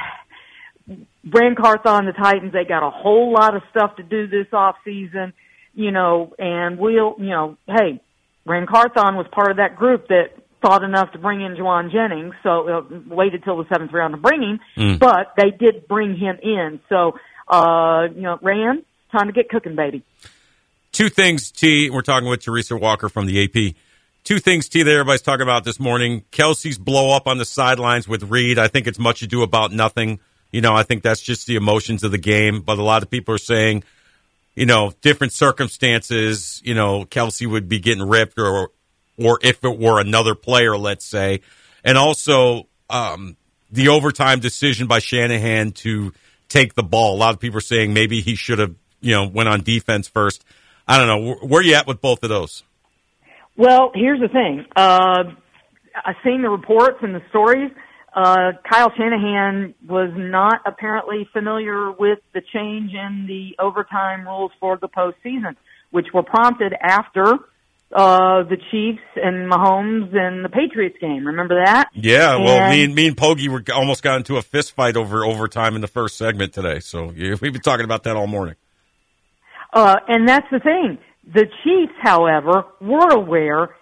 Ran 1.31 1.55
Carthon, 1.57 2.07
the 2.07 2.13
Titans, 2.13 2.53
they 2.53 2.65
got 2.65 2.87
a 2.87 2.91
whole 2.91 3.33
lot 3.33 3.55
of 3.55 3.63
stuff 3.71 3.97
to 3.97 4.03
do 4.03 4.27
this 4.27 4.47
off 4.53 4.77
season, 4.85 5.35
you 5.75 5.91
know, 5.91 6.33
and 6.39 6.79
we'll, 6.79 7.17
you 7.19 7.29
know, 7.31 7.57
hey, 7.67 8.01
Ran 8.47 8.67
Carthon 8.67 9.17
was 9.17 9.27
part 9.31 9.51
of 9.51 9.59
that 9.59 9.77
group 9.77 10.09
that 10.09 10.31
thought 10.63 10.83
enough 10.83 11.13
to 11.13 11.19
bring 11.19 11.43
in 11.43 11.55
Jauan 11.57 11.93
Jennings, 11.93 12.35
so 12.43 12.69
uh, 12.69 12.83
waited 13.15 13.45
till 13.45 13.59
the 13.59 13.67
seventh 13.71 13.93
round 13.93 14.15
to 14.15 14.19
bring 14.21 14.43
him, 14.43 14.61
Mm. 14.77 14.99
but 14.99 15.35
they 15.37 15.51
did 15.51 15.87
bring 15.87 16.17
him 16.17 16.39
in. 16.43 16.81
So, 16.89 17.19
uh, 17.47 18.09
you 18.15 18.23
know, 18.23 18.39
Ran, 18.41 18.83
time 19.11 19.27
to 19.27 19.33
get 19.33 19.49
cooking, 19.49 19.75
baby. 19.77 20.03
Two 20.93 21.09
things, 21.09 21.51
T. 21.51 21.91
We're 21.91 22.03
talking 22.03 22.29
with 22.29 22.43
Teresa 22.43 22.77
Walker 22.77 23.09
from 23.09 23.27
the 23.27 23.45
AP. 23.45 23.75
two 24.25 24.39
things, 24.39 24.69
T, 24.69 24.83
that 24.83 24.91
everybody's 24.91 25.23
talking 25.23 25.43
about 25.43 25.65
this 25.65 25.79
morning. 25.79 26.25
Kelce's 26.33 26.79
blow 26.79 27.15
up 27.15 27.27
on 27.27 27.39
the 27.39 27.45
sidelines 27.45 28.09
with 28.09 28.25
Reid. 28.25 28.59
I 28.59 28.69
think 28.69 28.87
it's 28.87 28.99
much 28.99 29.23
ado 29.23 29.43
about 29.43 29.73
nothing. 29.73 30.21
You 30.51 30.61
know, 30.61 30.75
I 30.75 30.83
think 30.83 31.03
that's 31.03 31.21
just 31.21 31.47
the 31.47 31.57
emotions 31.57 32.05
of 32.05 32.11
the 32.11 32.19
game. 32.19 32.63
But 32.63 32.79
a 32.79 32.83
lot 32.83 33.03
of 33.03 33.11
people 33.11 33.35
are 33.35 33.39
saying, 33.39 33.85
you 34.55 34.67
know, 34.67 34.93
different 35.03 35.33
circumstances, 35.33 36.61
you 36.65 36.75
know, 36.75 37.05
Kelce 37.05 37.47
would 37.47 37.69
be 37.69 37.79
getting 37.79 38.03
ripped 38.03 38.39
or, 38.39 38.71
or 39.17 39.39
if 39.43 39.63
it 39.63 39.79
were 39.79 40.01
another 40.01 40.35
player, 40.35 40.77
let's 40.77 41.05
say. 41.05 41.41
And 41.85 41.97
also, 41.97 42.67
um, 42.91 43.37
the 43.71 43.89
overtime 43.89 44.41
decision 44.41 44.87
by 44.87 44.99
Shanahan 44.99 45.73
to 45.73 46.13
take 46.49 46.75
the 46.75 46.83
ball. 46.83 47.15
A 47.15 47.19
lot 47.19 47.35
of 47.35 47.41
people 47.41 47.59
are 47.59 47.63
saying 47.63 47.93
maybe 47.93 48.21
he 48.21 48.35
should 48.35 48.59
have, 48.59 48.75
you 49.01 49.15
know, 49.15 49.27
went 49.27 49.49
on 49.49 49.63
defense 49.63 50.09
first. 50.09 50.45
I 50.87 50.99
don't 50.99 51.07
know. 51.07 51.35
Where 51.47 51.61
are 51.61 51.65
you 51.65 51.75
at 51.75 51.87
with 51.87 52.01
both 52.01 52.23
of 52.23 52.29
those? 52.29 52.63
Well, 53.57 53.91
here's 53.95 54.21
the 54.21 54.29
thing. 54.29 54.65
Uh, 54.75 55.25
I've 56.05 56.17
seen 56.25 56.43
the 56.43 56.49
reports 56.49 56.99
and 57.03 57.15
the 57.15 57.23
stories. 57.29 57.71
Uh, 58.15 58.53
Kyle 58.69 58.91
Shanahan 58.97 59.75
was 59.87 60.11
not 60.17 60.63
apparently 60.65 61.29
familiar 61.33 61.91
with 61.91 62.21
the 62.33 62.41
change 62.53 62.93
in 62.93 63.27
the 63.27 63.63
overtime 63.63 64.27
rules 64.27 64.53
for 64.59 64.79
the 64.79 64.89
postseason, 64.89 65.57
which 65.91 66.07
were 66.15 66.23
prompted 66.23 66.73
after 66.81 67.35
uh, 67.93 68.43
the 68.43 68.57
Chiefs 68.71 69.03
and 69.17 69.51
Mahomes 69.51 70.15
and 70.15 70.45
the 70.45 70.49
Patriots 70.49 70.97
game. 71.01 71.27
Remember 71.27 71.63
that? 71.65 71.89
Yeah. 71.95 72.37
Well, 72.37 72.71
me 72.71 72.85
and 72.85 72.95
me 72.95 73.09
and 73.09 73.17
Pogi 73.17 73.49
were 73.49 73.63
almost 73.75 74.03
got 74.03 74.17
into 74.17 74.37
a 74.37 74.43
fist 74.43 74.73
fight 74.73 74.97
over 74.97 75.25
overtime 75.25 75.75
in 75.75 75.81
the 75.81 75.89
first 75.89 76.17
segment 76.17 76.53
today. 76.53 76.81
So 76.81 77.13
yeah, 77.15 77.37
we've 77.41 77.53
been 77.53 77.63
talking 77.63 77.85
about 77.85 78.05
that 78.05 78.17
all 78.17 78.27
morning. 78.27 78.57
Uh, 79.73 79.97
and 80.09 80.29
that's 80.29 80.47
the 80.51 80.61
thing. 80.61 80.99
The 81.33 81.47
Chiefs, 81.63 81.93
however, 82.01 82.65
were 82.81 83.11
aware. 83.11 83.77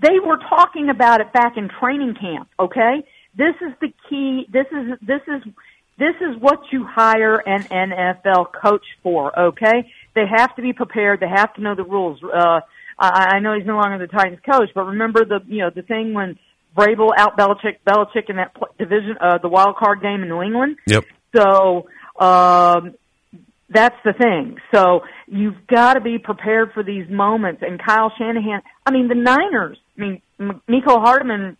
They 0.00 0.18
were 0.24 0.36
talking 0.36 0.90
about 0.90 1.20
it 1.20 1.32
back 1.32 1.56
in 1.56 1.70
training 1.80 2.14
camp. 2.20 2.48
Okay, 2.58 3.02
this 3.36 3.54
is 3.62 3.72
the 3.80 3.88
key. 4.08 4.46
This 4.52 4.66
is 4.70 4.98
this 5.00 5.22
is 5.26 5.52
this 5.98 6.14
is 6.20 6.40
what 6.40 6.60
you 6.72 6.84
hire 6.84 7.36
an 7.36 7.62
NFL 7.62 8.52
coach 8.52 8.84
for. 9.02 9.38
Okay, 9.38 9.90
they 10.14 10.24
have 10.26 10.54
to 10.56 10.62
be 10.62 10.72
prepared. 10.74 11.20
They 11.20 11.28
have 11.28 11.54
to 11.54 11.62
know 11.62 11.74
the 11.74 11.84
rules. 11.84 12.20
Uh, 12.22 12.60
I, 12.98 13.36
I 13.36 13.38
know 13.40 13.56
he's 13.56 13.66
no 13.66 13.76
longer 13.76 13.98
the 13.98 14.12
Titans 14.12 14.40
coach, 14.44 14.68
but 14.74 14.84
remember 14.84 15.24
the 15.24 15.40
you 15.46 15.58
know 15.58 15.70
the 15.74 15.82
thing 15.82 16.12
when 16.12 16.38
Vrabel 16.76 17.10
out 17.16 17.38
Belichick 17.38 17.78
Belichick 17.86 18.28
in 18.28 18.36
that 18.36 18.54
division 18.78 19.16
uh, 19.20 19.38
the 19.38 19.48
wild 19.48 19.76
card 19.76 20.02
game 20.02 20.22
in 20.22 20.28
New 20.28 20.42
England. 20.42 20.76
Yep. 20.86 21.04
So 21.34 21.86
um, 22.18 22.94
that's 23.70 23.96
the 24.04 24.12
thing. 24.12 24.56
So 24.74 25.00
you've 25.26 25.66
got 25.66 25.94
to 25.94 26.00
be 26.00 26.18
prepared 26.18 26.72
for 26.74 26.82
these 26.82 27.08
moments. 27.08 27.62
And 27.64 27.80
Kyle 27.82 28.12
Shanahan, 28.18 28.62
I 28.84 28.90
mean, 28.90 29.08
the 29.08 29.14
Niners, 29.14 29.78
I 29.96 30.00
mean, 30.00 30.22
Mecole 30.68 31.02
Hardman 31.02 31.56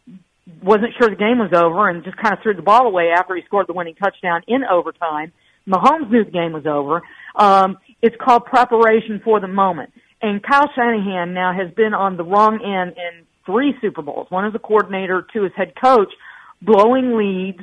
wasn't 0.63 0.93
sure 0.99 1.09
the 1.09 1.17
game 1.17 1.39
was 1.39 1.53
over 1.55 1.89
and 1.89 2.03
just 2.03 2.17
kind 2.17 2.35
of 2.35 2.43
threw 2.43 2.55
the 2.55 2.63
ball 2.63 2.87
away 2.87 3.11
after 3.17 3.37
he 3.37 3.43
scored 3.47 3.67
the 3.69 3.73
winning 3.73 3.95
touchdown 3.95 4.43
in 4.49 4.63
overtime. 4.65 5.33
Mahomes 5.69 6.11
knew 6.11 6.25
the 6.25 6.31
game 6.31 6.53
was 6.53 6.67
over. 6.67 7.03
Um, 7.37 7.79
it's 8.03 8.17
called 8.21 8.45
preparation 8.47 9.21
for 9.23 9.41
the 9.41 9.49
moment. 9.49 9.93
And 10.21 10.43
Kyle 10.43 10.69
Shanahan 10.75 11.33
now 11.33 11.53
has 11.53 11.73
been 11.75 11.95
on 11.95 12.17
the 12.17 12.25
wrong 12.25 12.61
end 12.63 12.97
in 12.97 13.27
three 13.47 13.75
Super 13.81 14.03
Bowls. 14.03 14.27
One 14.31 14.47
as 14.47 14.55
a 14.55 14.59
coordinator, 14.59 15.27
two 15.33 15.45
as 15.45 15.53
head 15.57 15.75
coach, 15.81 16.13
blowing 16.61 17.17
leads, 17.17 17.61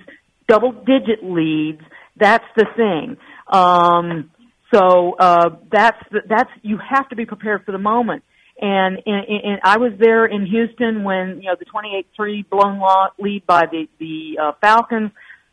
double 0.48 0.72
digit 0.72 1.24
leads. 1.24 1.82
That's 2.15 2.45
the 2.56 2.65
thing. 2.76 3.18
Um, 3.48 4.32
so 4.73 5.15
uh, 5.19 5.49
that's 5.72 5.98
that's 6.27 6.49
you 6.61 6.77
have 6.77 7.07
to 7.10 7.15
be 7.15 7.26
prepared 7.26 7.64
for 7.65 7.72
the 7.72 7.77
moment. 7.77 8.23
And, 8.60 8.98
and, 9.06 9.26
and 9.30 9.60
I 9.64 9.77
was 9.77 9.94
there 9.99 10.26
in 10.26 10.48
Houston 10.48 11.03
when 11.03 11.41
you 11.41 11.49
know 11.49 11.56
the 11.60 11.65
28-3 11.65 12.49
blown 12.49 12.81
lead 13.19 13.45
by 13.45 13.65
the 13.72 13.88
the 13.99 14.39
uh, 14.41 14.52
Falcons. 14.61 15.11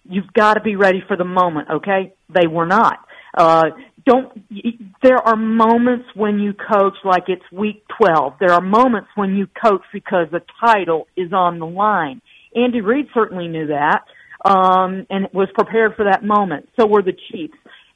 You've 0.08 0.32
got 0.32 0.54
to 0.54 0.60
be 0.60 0.76
ready 0.76 1.02
for 1.06 1.16
the 1.16 1.24
moment. 1.24 1.68
Okay, 1.70 2.14
they 2.34 2.46
were 2.46 2.66
not. 2.66 2.98
Uh, 3.36 3.64
don't. 4.06 4.32
There 5.02 5.18
are 5.18 5.36
moments 5.36 6.06
when 6.14 6.38
you 6.38 6.54
coach 6.54 6.94
like 7.04 7.24
it's 7.28 7.44
week 7.52 7.84
12. 7.98 8.34
There 8.40 8.52
are 8.52 8.60
moments 8.60 9.08
when 9.14 9.34
you 9.34 9.46
coach 9.46 9.82
because 9.92 10.28
the 10.30 10.42
title 10.60 11.06
is 11.16 11.32
on 11.32 11.58
the 11.58 11.66
line. 11.66 12.20
Andy 12.54 12.80
Reid 12.80 13.06
certainly 13.14 13.48
knew 13.48 13.68
that 13.68 14.04
um, 14.44 15.06
and 15.08 15.28
was 15.32 15.48
prepared 15.54 15.94
for 15.96 16.04
that 16.04 16.22
moment. 16.22 16.68
So 16.78 16.86
were 16.86 17.02
the 17.02 17.16
Chiefs. 17.30 17.54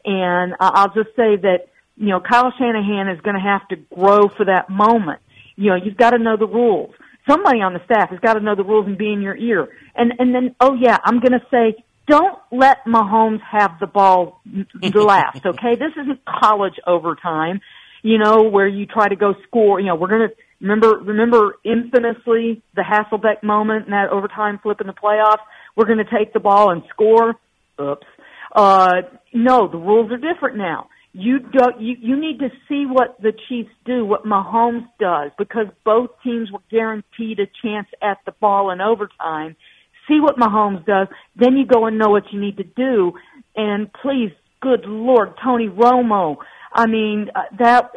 And 0.09 0.55
I'll 0.59 0.89
just 0.94 1.10
say 1.16 1.36
that, 1.36 1.68
you 1.97 2.09
know, 2.09 2.20
Kyle 2.20 2.51
Shanahan 2.59 3.09
is 3.09 3.20
going 3.20 3.36
to 3.36 3.43
have 3.43 3.68
to 3.68 3.76
grow 3.94 4.28
for 4.35 4.47
that 4.47 4.70
moment. 4.70 5.20
You 5.56 5.70
know, 5.70 5.76
you've 5.76 5.98
got 5.98 6.10
to 6.10 6.18
know 6.18 6.39
the 6.39 6.47
rules. 6.47 6.94
Somebody 7.28 7.60
on 7.60 7.74
the 7.74 7.85
staff 7.85 8.09
has 8.09 8.18
got 8.20 8.35
to 8.35 8.40
know 8.40 8.55
the 8.55 8.64
rules 8.64 8.86
and 8.86 8.97
be 8.97 9.12
in 9.12 9.20
your 9.20 9.36
ear. 9.36 9.68
And, 9.94 10.14
and 10.18 10.35
then, 10.35 10.55
oh 10.60 10.72
yeah, 10.72 10.97
I'm 11.05 11.20
going 11.20 11.32
to 11.32 11.44
say, 11.51 11.85
don't 12.06 12.39
let 12.51 12.86
Mahomes 12.86 13.40
have 13.43 13.72
the 13.80 13.86
ball 13.86 14.40
last, 14.94 15.44
okay? 15.44 15.74
This 15.74 15.93
isn't 16.01 16.20
college 16.24 16.80
overtime, 16.86 17.60
you 18.02 18.16
know, 18.16 18.44
where 18.44 18.66
you 18.66 18.86
try 18.86 19.09
to 19.09 19.16
go 19.16 19.35
score. 19.47 19.78
You 19.78 19.89
know, 19.89 19.94
we're 19.94 20.09
going 20.09 20.30
to, 20.30 20.35
remember, 20.62 20.97
remember 21.05 21.56
infamously 21.64 22.62
the 22.74 22.82
Hasselbeck 22.82 23.43
moment 23.43 23.85
and 23.85 23.93
that 23.93 24.09
overtime 24.09 24.59
flip 24.62 24.80
in 24.80 24.86
the 24.86 24.94
playoffs? 24.94 25.43
We're 25.76 25.85
going 25.85 25.98
to 25.98 26.10
take 26.10 26.32
the 26.32 26.40
ball 26.40 26.70
and 26.70 26.82
score. 26.89 27.35
Oops. 27.78 28.06
Uh, 28.55 29.03
no, 29.33 29.69
the 29.69 29.79
rules 29.79 30.11
are 30.11 30.16
different 30.16 30.57
now. 30.57 30.89
You 31.12 31.39
don't, 31.41 31.81
you, 31.81 31.97
you 32.01 32.20
need 32.20 32.39
to 32.41 32.51
see 32.69 32.85
what 32.87 33.20
the 33.20 33.33
Chiefs 33.49 33.70
do, 33.85 34.05
what 34.05 34.25
Mahomes 34.25 34.87
does, 35.01 35.31
because 35.39 35.66
both 35.85 36.11
teams 36.23 36.51
were 36.53 36.61
guaranteed 36.70 37.41
a 37.41 37.47
chance 37.62 37.89
at 38.03 38.19
the 38.27 38.33
ball 38.33 38.70
in 38.70 38.81
overtime. 38.81 39.57
See 40.07 40.20
what 40.20 40.37
Mahomes 40.37 40.85
does, 40.87 41.09
then 41.35 41.57
you 41.57 41.66
go 41.66 41.87
and 41.87 41.99
know 41.99 42.11
what 42.11 42.25
you 42.33 42.41
need 42.41 42.59
to 42.59 42.65
do. 42.65 43.12
And 43.57 43.93
please, 43.93 44.31
good 44.61 44.85
Lord, 44.87 45.35
Tony 45.43 45.69
Romo. 45.69 46.37
I 46.73 46.87
mean, 46.87 47.31
uh, 47.35 47.43
that, 47.59 47.91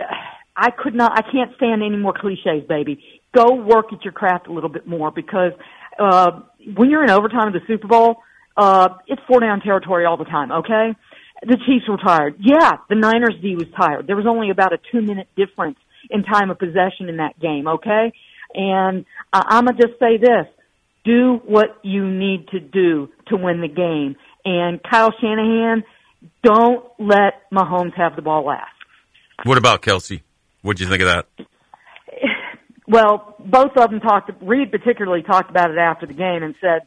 I 0.56 0.72
could 0.72 0.96
not, 0.96 1.12
I 1.12 1.22
can't 1.22 1.56
stand 1.58 1.84
any 1.84 1.98
more 1.98 2.14
cliches, 2.14 2.68
baby. 2.68 3.04
Go 3.36 3.56
work 3.56 3.94
at 3.94 4.04
your 4.04 4.14
craft 4.14 4.48
a 4.48 4.54
little 4.54 4.70
bit 4.70 4.88
more 4.88 5.12
because, 5.12 5.54
uh, 6.00 6.42
when 6.76 6.90
you're 6.90 7.04
in 7.04 7.10
overtime 7.10 7.48
of 7.48 7.54
the 7.54 7.62
Super 7.68 7.88
Bowl, 7.88 8.24
uh, 8.58 8.90
it's 9.08 9.22
four 9.28 9.40
down 9.40 9.62
territory 9.62 10.06
all 10.06 10.18
the 10.18 10.26
time, 10.26 10.52
okay? 10.52 10.96
The 11.44 11.58
Chiefs 11.66 11.88
were 11.90 11.98
tired. 11.98 12.36
Yeah, 12.40 12.78
the 12.90 12.96
Niners 12.96 13.36
D 13.42 13.56
was 13.56 13.68
tired. 13.76 14.08
There 14.08 14.16
was 14.16 14.28
only 14.28 14.50
about 14.50 14.74
a 14.74 14.80
two 14.92 15.02
minute 15.02 15.28
difference 15.36 15.78
in 16.10 16.24
time 16.24 16.52
of 16.52 16.60
possession 16.60 17.10
in 17.10 17.18
that 17.18 17.40
game, 17.40 17.68
okay? 17.68 18.14
And 18.54 19.06
uh, 19.34 19.44
I'm 19.46 19.66
gonna 19.66 19.78
just 19.78 20.00
say 20.00 20.18
this. 20.18 20.48
Do 21.04 21.42
what 21.46 21.80
you 21.82 22.08
need 22.08 22.50
to 22.50 22.60
do 22.60 23.10
to 23.28 23.36
win 23.36 23.62
the 23.62 23.68
game. 23.68 24.18
And 24.46 24.80
Kyle 24.84 25.12
Shanahan, 25.20 25.84
don't 26.44 26.86
let 27.00 27.50
Mahomes 27.52 27.96
have 27.96 28.16
the 28.16 28.22
ball 28.22 28.46
last. 28.46 28.70
What 29.44 29.58
about 29.58 29.82
Kelce? 29.82 30.22
What'd 30.62 30.80
you 30.80 30.88
think 30.88 31.02
of 31.02 31.08
that? 31.08 31.48
Well, 32.88 33.36
both 33.40 33.72
of 33.78 33.90
them 33.90 34.02
talked, 34.02 34.30
Reid 34.42 34.70
particularly 34.70 35.24
talked 35.24 35.50
about 35.50 35.72
it 35.72 35.78
after 35.78 36.06
the 36.06 36.14
game 36.14 36.44
and 36.44 36.56
said, 36.60 36.82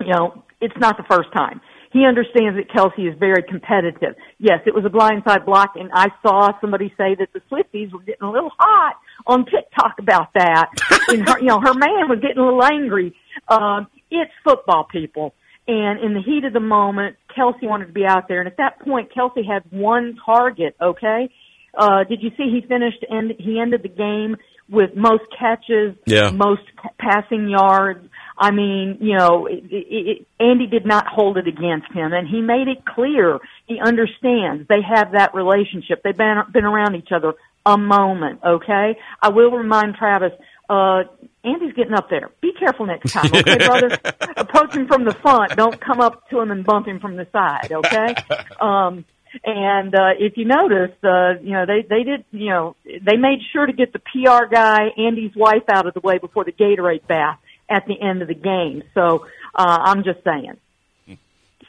you 0.00 0.12
know, 0.12 0.44
it's 0.62 0.78
not 0.78 0.96
the 0.96 1.04
first 1.04 1.32
time. 1.32 1.60
He 1.92 2.06
understands 2.06 2.56
that 2.56 2.70
Kelce 2.74 3.06
is 3.06 3.18
very 3.18 3.42
competitive. 3.42 4.14
Yes, 4.38 4.60
it 4.64 4.74
was 4.74 4.84
a 4.86 4.88
blindside 4.88 5.44
block, 5.44 5.72
and 5.74 5.90
I 5.92 6.08
saw 6.22 6.58
somebody 6.60 6.88
say 6.96 7.14
that 7.18 7.28
the 7.34 7.40
Swifties 7.50 7.92
were 7.92 8.00
getting 8.00 8.26
a 8.26 8.30
little 8.30 8.50
hot 8.58 8.96
on 9.26 9.44
TikTok 9.44 9.96
about 9.98 10.32
that. 10.34 10.70
and 11.08 11.28
her, 11.28 11.38
you 11.38 11.46
know, 11.46 11.60
her 11.60 11.74
man 11.74 12.08
was 12.08 12.18
getting 12.22 12.38
a 12.38 12.44
little 12.44 12.64
angry. 12.64 13.14
Um, 13.48 13.88
it's 14.10 14.32
football, 14.42 14.86
people. 14.90 15.34
And 15.68 16.00
in 16.00 16.14
the 16.14 16.22
heat 16.22 16.44
of 16.44 16.54
the 16.54 16.60
moment, 16.60 17.16
Kelce 17.36 17.62
wanted 17.62 17.86
to 17.86 17.92
be 17.92 18.06
out 18.06 18.26
there. 18.26 18.40
And 18.40 18.48
at 18.48 18.56
that 18.56 18.80
point, 18.80 19.10
Kelce 19.14 19.46
had 19.46 19.62
one 19.70 20.16
target, 20.24 20.74
okay? 20.80 21.28
Uh, 21.76 22.04
did 22.04 22.22
you 22.22 22.30
see 22.30 22.50
he 22.50 22.66
finished 22.66 23.04
and 23.08 23.32
he 23.38 23.60
ended 23.60 23.82
the 23.82 23.88
game 23.88 24.36
with 24.68 24.90
most 24.96 25.24
catches, 25.38 25.94
yeah. 26.06 26.30
most 26.30 26.62
passing 26.98 27.48
yards. 27.48 28.08
I 28.36 28.50
mean, 28.50 28.98
you 29.00 29.16
know, 29.16 29.46
it, 29.46 29.64
it, 29.70 29.86
it, 29.90 30.26
Andy 30.40 30.66
did 30.66 30.86
not 30.86 31.06
hold 31.06 31.36
it 31.36 31.46
against 31.46 31.92
him, 31.92 32.12
and 32.12 32.26
he 32.26 32.40
made 32.40 32.68
it 32.68 32.84
clear 32.84 33.38
he 33.66 33.78
understands 33.80 34.66
they 34.68 34.82
have 34.82 35.12
that 35.12 35.34
relationship. 35.34 36.02
They've 36.02 36.16
been 36.16 36.38
been 36.52 36.64
around 36.64 36.94
each 36.96 37.12
other 37.14 37.34
a 37.66 37.76
moment. 37.76 38.40
Okay, 38.44 38.98
I 39.20 39.28
will 39.28 39.50
remind 39.50 39.96
Travis. 39.96 40.32
Uh, 40.68 41.04
Andy's 41.44 41.74
getting 41.74 41.92
up 41.92 42.08
there. 42.08 42.30
Be 42.40 42.52
careful 42.58 42.86
next 42.86 43.12
time, 43.12 43.30
okay, 43.34 43.58
brother? 43.66 43.98
Approach 44.36 44.74
him 44.74 44.86
from 44.86 45.04
the 45.04 45.12
front. 45.12 45.54
Don't 45.56 45.78
come 45.80 46.00
up 46.00 46.28
to 46.30 46.40
him 46.40 46.50
and 46.50 46.64
bump 46.64 46.86
him 46.86 47.00
from 47.00 47.16
the 47.16 47.26
side, 47.32 47.72
okay? 47.72 48.14
Um, 48.60 49.04
and 49.44 49.94
uh, 49.94 50.10
if 50.18 50.36
you 50.36 50.44
notice, 50.44 50.92
uh, 51.02 51.34
you 51.42 51.52
know 51.52 51.66
they 51.66 51.82
they 51.88 52.02
did 52.04 52.24
you 52.32 52.50
know 52.50 52.76
they 52.84 53.16
made 53.16 53.40
sure 53.52 53.66
to 53.66 53.72
get 53.72 53.92
the 53.92 53.98
PR 53.98 54.46
guy 54.50 54.88
Andy's 54.96 55.34
wife 55.34 55.64
out 55.68 55.86
of 55.86 55.94
the 55.94 56.00
way 56.00 56.18
before 56.18 56.44
the 56.44 56.52
Gatorade 56.52 57.06
bath 57.06 57.38
at 57.72 57.86
the 57.86 58.00
end 58.00 58.22
of 58.22 58.28
the 58.28 58.34
game. 58.34 58.82
So 58.94 59.26
uh, 59.54 59.78
I'm 59.80 60.04
just 60.04 60.22
saying. 60.24 60.56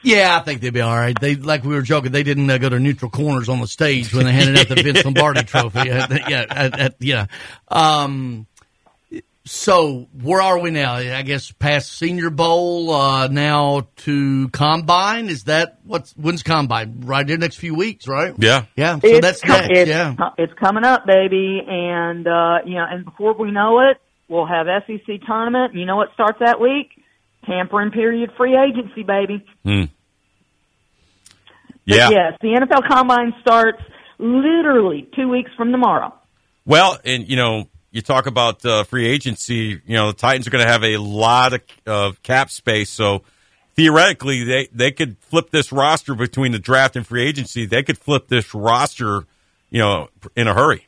Yeah, 0.06 0.38
I 0.38 0.44
think 0.44 0.60
they'd 0.60 0.74
be 0.74 0.82
all 0.82 0.94
right. 0.96 1.18
They 1.18 1.36
like 1.36 1.64
we 1.64 1.74
were 1.76 1.82
joking. 1.82 2.12
They 2.12 2.24
didn't 2.24 2.50
uh, 2.50 2.58
go 2.58 2.68
to 2.68 2.78
neutral 2.78 3.10
corners 3.10 3.48
on 3.48 3.62
the 3.62 3.68
stage 3.68 4.14
when 4.14 4.26
they 4.26 4.34
handed 4.34 4.58
out 4.58 4.68
the 4.68 4.84
Vince 4.84 5.06
Lombardi 5.06 5.44
Trophy. 5.46 5.80
yeah, 5.88 6.46
at, 6.50 6.80
at, 6.80 6.96
yeah. 7.00 7.28
Um, 7.70 8.46
So 9.46 10.08
where 10.22 10.42
are 10.42 10.58
we 10.60 10.72
now? 10.72 10.96
I 10.96 11.22
guess 11.22 11.52
past 11.52 11.92
Senior 11.94 12.30
Bowl, 12.30 12.92
uh, 12.92 13.28
now 13.28 13.88
to 13.98 14.50
Combine. 14.50 15.28
Is 15.28 15.46
that 15.46 15.80
what's 15.86 16.12
when's 16.18 16.44
Combine? 16.44 17.02
Right 17.06 17.22
in 17.22 17.40
the 17.40 17.46
next 17.46 17.58
few 17.58 17.76
weeks, 17.76 18.08
right? 18.08 18.34
Yeah, 18.38 18.66
yeah. 18.76 19.00
So 19.00 19.08
it's 19.08 19.22
that's 19.22 19.42
com- 19.42 19.68
next. 19.68 19.70
It's, 19.72 19.90
yeah. 19.90 20.16
it's 20.38 20.54
coming 20.54 20.84
up, 20.84 21.06
baby, 21.06 21.62
and 21.66 22.28
uh, 22.28 22.60
you 22.66 22.76
know, 22.76 22.86
and 22.90 23.06
before 23.06 23.34
we 23.34 23.52
know 23.52 23.80
it, 23.90 23.98
we'll 24.28 24.46
have 24.46 24.68
SEC 24.88 25.22
tournament. 25.26 25.74
You 25.76 25.86
know 25.86 25.96
what 25.96 26.14
starts 26.14 26.40
that 26.40 26.60
week? 26.60 26.92
Tampering 27.46 27.92
period, 27.92 28.32
free 28.38 28.56
agency, 28.58 29.04
baby. 29.04 29.46
Hmm. 29.64 29.84
But 31.86 31.98
Yeah. 31.98 32.10
yes, 32.10 32.38
the 32.42 32.50
NFL 32.56 32.88
Combine 32.88 33.34
starts 33.42 33.82
literally 34.18 35.08
two 35.16 35.28
weeks 35.30 35.52
from 35.58 35.72
tomorrow. 35.72 36.14
Well, 36.66 36.98
and 37.04 37.28
you 37.28 37.36
know, 37.36 37.68
you 37.92 38.02
talk 38.02 38.26
about 38.26 38.66
uh, 38.66 38.84
free 38.86 39.06
agency. 39.06 39.82
You 39.86 39.96
know, 39.96 40.08
the 40.08 40.18
Titans 40.18 40.48
are 40.48 40.50
going 40.50 40.64
to 40.66 40.72
have 40.72 40.84
a 40.84 40.98
lot 40.98 41.54
of, 41.54 41.62
of 41.86 42.24
cap 42.24 42.50
space, 42.50 42.90
so 42.90 43.24
theoretically, 43.76 44.44
they 44.46 44.68
they 44.72 44.92
could 44.92 45.18
flip 45.20 45.50
this 45.50 45.72
roster 45.72 46.16
between 46.16 46.54
the 46.54 46.60
draft 46.60 46.96
and 46.96 47.06
free 47.06 47.24
agency. 47.28 47.66
They 47.66 47.84
could 47.84 47.98
flip 47.98 48.30
this 48.30 48.56
roster, 48.56 49.26
you 49.70 49.80
know, 49.80 50.08
in 50.36 50.48
a 50.48 50.54
hurry. 50.54 50.88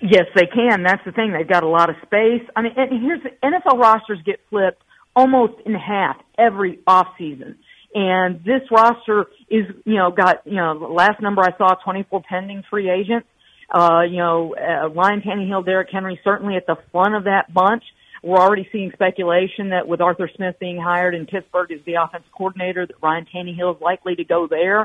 Yes, 0.00 0.26
they 0.34 0.46
can. 0.46 0.82
That's 0.82 1.02
the 1.04 1.12
thing. 1.12 1.32
They've 1.32 1.48
got 1.48 1.62
a 1.62 1.68
lot 1.68 1.88
of 1.88 1.96
space. 2.04 2.42
I 2.54 2.62
mean, 2.62 2.72
and 2.76 3.02
here's 3.02 3.22
the 3.22 3.30
NFL 3.42 3.78
rosters 3.78 4.18
get 4.24 4.40
flipped 4.50 4.82
almost 5.14 5.54
in 5.64 5.74
half 5.74 6.16
every 6.38 6.80
off 6.86 7.08
season. 7.18 7.56
And 7.94 8.44
this 8.44 8.60
roster 8.70 9.26
is, 9.48 9.64
you 9.86 9.94
know, 9.94 10.10
got, 10.10 10.46
you 10.46 10.56
know, 10.56 10.72
last 10.72 11.22
number 11.22 11.42
I 11.42 11.56
saw, 11.56 11.76
24 11.82 12.22
pending 12.28 12.62
free 12.68 12.90
agents. 12.90 13.26
Uh, 13.74 14.02
you 14.02 14.18
know, 14.18 14.54
uh, 14.54 14.88
Ryan 14.90 15.22
Tannehill, 15.22 15.64
Derrick 15.64 15.88
Henry, 15.90 16.20
certainly 16.22 16.56
at 16.56 16.66
the 16.66 16.76
front 16.92 17.14
of 17.14 17.24
that 17.24 17.52
bunch. 17.52 17.82
We're 18.22 18.38
already 18.38 18.68
seeing 18.70 18.90
speculation 18.92 19.70
that 19.70 19.88
with 19.88 20.00
Arthur 20.00 20.28
Smith 20.34 20.56
being 20.60 20.80
hired 20.80 21.14
in 21.14 21.26
Pittsburgh 21.26 21.70
as 21.72 21.80
the 21.86 21.94
offensive 21.94 22.30
coordinator, 22.36 22.86
that 22.86 22.96
Ryan 23.02 23.26
Tannehill 23.34 23.76
is 23.76 23.80
likely 23.80 24.16
to 24.16 24.24
go 24.24 24.46
there. 24.48 24.80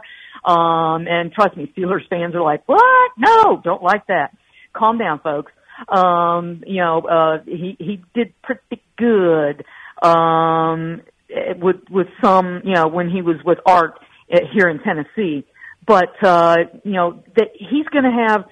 Um, 0.45 1.07
and 1.07 1.31
trust 1.31 1.57
me, 1.57 1.71
Steelers 1.75 2.07
fans 2.09 2.35
are 2.35 2.41
like, 2.41 2.63
what? 2.67 3.11
No, 3.17 3.59
don't 3.63 3.83
like 3.83 4.07
that. 4.07 4.35
Calm 4.73 4.97
down, 4.97 5.19
folks. 5.19 5.51
Um, 5.87 6.63
you 6.65 6.81
know, 6.81 7.01
uh, 7.01 7.43
he, 7.45 7.75
he 7.79 8.01
did 8.13 8.33
pretty 8.43 8.81
good, 8.97 9.65
um, 10.01 11.01
with, 11.59 11.77
with 11.89 12.07
some, 12.23 12.61
you 12.63 12.73
know, 12.73 12.87
when 12.87 13.09
he 13.09 13.21
was 13.21 13.37
with 13.45 13.59
Art 13.65 13.99
eh, 14.31 14.39
here 14.53 14.69
in 14.69 14.79
Tennessee. 14.79 15.45
But, 15.87 16.23
uh, 16.23 16.57
you 16.83 16.91
know, 16.91 17.23
that 17.35 17.49
he's 17.55 17.85
going 17.87 18.03
to 18.03 18.27
have 18.27 18.45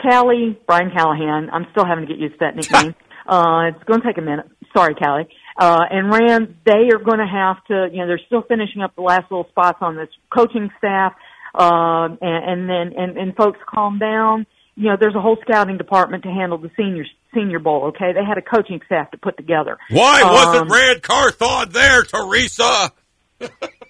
Callie, 0.00 0.58
Brian 0.66 0.90
Callahan. 0.94 1.48
I'm 1.50 1.66
still 1.70 1.86
having 1.86 2.06
to 2.06 2.12
get 2.12 2.20
used 2.20 2.34
to 2.34 2.38
that 2.40 2.56
nickname. 2.56 2.94
uh, 3.26 3.68
it's 3.68 3.84
going 3.84 4.00
to 4.00 4.06
take 4.06 4.18
a 4.18 4.22
minute. 4.22 4.46
Sorry, 4.76 4.94
Callie. 4.94 5.28
Uh, 5.58 5.80
and 5.90 6.12
Ran, 6.12 6.56
they 6.66 6.90
are 6.92 7.02
going 7.02 7.18
to 7.18 7.26
have 7.26 7.64
to, 7.66 7.88
you 7.90 7.98
know, 8.00 8.06
they're 8.06 8.20
still 8.26 8.42
finishing 8.42 8.82
up 8.82 8.94
the 8.94 9.02
last 9.02 9.30
little 9.30 9.48
spots 9.48 9.78
on 9.80 9.96
this 9.96 10.08
coaching 10.32 10.70
staff. 10.78 11.14
Um, 11.54 12.18
and, 12.20 12.44
and 12.50 12.70
then, 12.70 12.92
and, 12.96 13.16
and 13.16 13.34
folks 13.34 13.58
calm 13.66 13.98
down. 13.98 14.46
You 14.78 14.90
know, 14.90 14.96
there's 14.98 15.14
a 15.16 15.20
whole 15.20 15.36
scouting 15.42 15.76
department 15.76 16.22
to 16.22 16.28
handle 16.30 16.56
the 16.56 16.70
senior, 16.76 17.04
senior 17.34 17.58
bowl, 17.58 17.86
okay? 17.88 18.12
They 18.12 18.24
had 18.24 18.38
a 18.38 18.42
coaching 18.42 18.80
staff 18.86 19.10
to 19.10 19.18
put 19.18 19.36
together. 19.36 19.76
Why 19.90 20.22
wasn't 20.22 20.70
Um, 20.70 20.72
Ran 20.72 21.00
Carthon 21.00 21.70
there, 21.72 22.02
Teresa? 22.04 22.92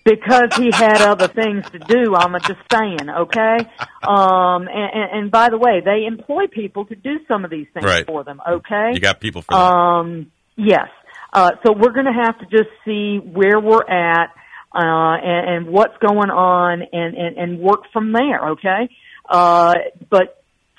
because 0.04 0.54
he 0.56 0.70
had 0.72 1.00
other 1.02 1.28
things 1.28 1.64
to 1.70 1.78
do. 1.78 2.14
I'm 2.16 2.32
just 2.40 2.60
saying, 2.72 3.08
okay. 3.10 3.56
Um, 4.02 4.62
and, 4.68 4.90
and, 4.94 5.10
and 5.12 5.30
by 5.30 5.50
the 5.50 5.58
way, 5.58 5.80
they 5.84 6.06
employ 6.06 6.46
people 6.50 6.86
to 6.86 6.94
do 6.94 7.18
some 7.28 7.44
of 7.44 7.50
these 7.50 7.66
things 7.74 7.84
Right. 7.84 8.06
for 8.06 8.24
them. 8.24 8.40
Okay, 8.48 8.92
You 8.94 9.00
got 9.00 9.20
people 9.20 9.42
for 9.42 9.52
that. 9.54 9.60
Um, 9.60 10.32
yes. 10.56 10.88
Uh, 11.32 11.50
so 11.66 11.72
we're 11.72 11.92
going 11.92 12.06
to 12.06 12.12
have 12.24 12.38
to 12.38 12.46
just 12.46 12.70
see 12.86 13.18
where 13.18 13.60
we're 13.60 13.84
at 13.86 14.30
uh, 14.74 15.16
and, 15.22 15.50
and 15.66 15.66
what's 15.66 15.96
going 15.98 16.30
on, 16.30 16.82
and, 16.92 17.14
and 17.14 17.36
and 17.36 17.58
work 17.58 17.80
from 17.92 18.12
there. 18.12 18.50
Okay. 18.50 18.88
Uh, 19.28 19.74
but 20.10 20.37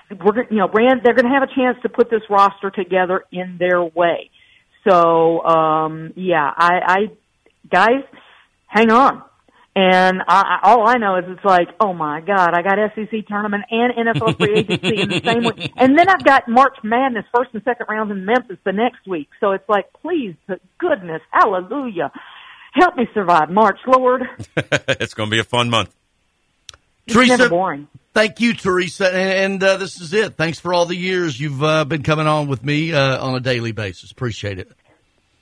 we're 0.09 0.43
you 0.49 0.57
know, 0.57 0.69
Ran, 0.69 1.01
they're 1.03 1.13
going 1.13 1.25
to 1.25 1.31
have 1.31 1.43
a 1.43 1.53
chance 1.53 1.77
to 1.83 1.89
put 1.89 2.09
this 2.09 2.21
roster 2.29 2.69
together 2.71 3.23
in 3.31 3.57
their 3.59 3.83
way. 3.83 4.31
So 4.87 5.43
um, 5.43 6.13
yeah, 6.15 6.51
I, 6.55 6.79
I 6.85 6.97
guys, 7.69 8.03
hang 8.67 8.91
on. 8.91 9.23
And 9.75 10.21
I, 10.27 10.59
I, 10.61 10.69
all 10.71 10.89
I 10.89 10.95
know 10.95 11.17
is 11.17 11.25
it's 11.27 11.45
like, 11.45 11.69
oh 11.79 11.93
my 11.93 12.21
God, 12.21 12.53
I 12.53 12.61
got 12.61 12.77
SEC 12.95 13.27
tournament 13.27 13.63
and 13.69 13.93
NFL 13.93 14.37
free 14.37 14.59
agency 14.59 15.01
in 15.01 15.09
the 15.09 15.21
same 15.23 15.43
week. 15.43 15.71
And 15.77 15.97
then 15.97 16.09
I've 16.09 16.23
got 16.23 16.49
March 16.49 16.75
Madness 16.83 17.25
first 17.33 17.51
and 17.53 17.63
second 17.63 17.85
rounds 17.87 18.11
in 18.11 18.25
Memphis 18.25 18.57
the 18.65 18.73
next 18.73 19.07
week. 19.07 19.29
So 19.39 19.51
it's 19.51 19.67
like, 19.69 19.85
please, 20.01 20.35
goodness, 20.79 21.21
hallelujah. 21.31 22.11
Help 22.73 22.97
me 22.97 23.07
survive 23.13 23.49
March, 23.49 23.79
Lord. 23.87 24.23
it's 24.57 25.13
going 25.13 25.29
to 25.29 25.31
be 25.33 25.39
a 25.39 25.43
fun 25.43 25.69
month. 25.69 25.95
It's 27.05 27.15
Teresa, 27.15 27.37
never 27.37 27.49
boring. 27.49 27.87
Thank 28.13 28.39
you, 28.39 28.53
Teresa. 28.53 29.07
And, 29.07 29.53
and 29.53 29.63
uh, 29.63 29.77
this 29.77 30.01
is 30.01 30.13
it. 30.13 30.35
Thanks 30.35 30.59
for 30.59 30.73
all 30.73 30.85
the 30.85 30.95
years 30.95 31.39
you've 31.39 31.63
uh, 31.63 31.85
been 31.85 32.03
coming 32.03 32.27
on 32.27 32.47
with 32.47 32.63
me 32.63 32.93
uh, 32.93 33.23
on 33.23 33.35
a 33.35 33.39
daily 33.39 33.71
basis. 33.71 34.11
Appreciate 34.11 34.59
it. 34.59 34.71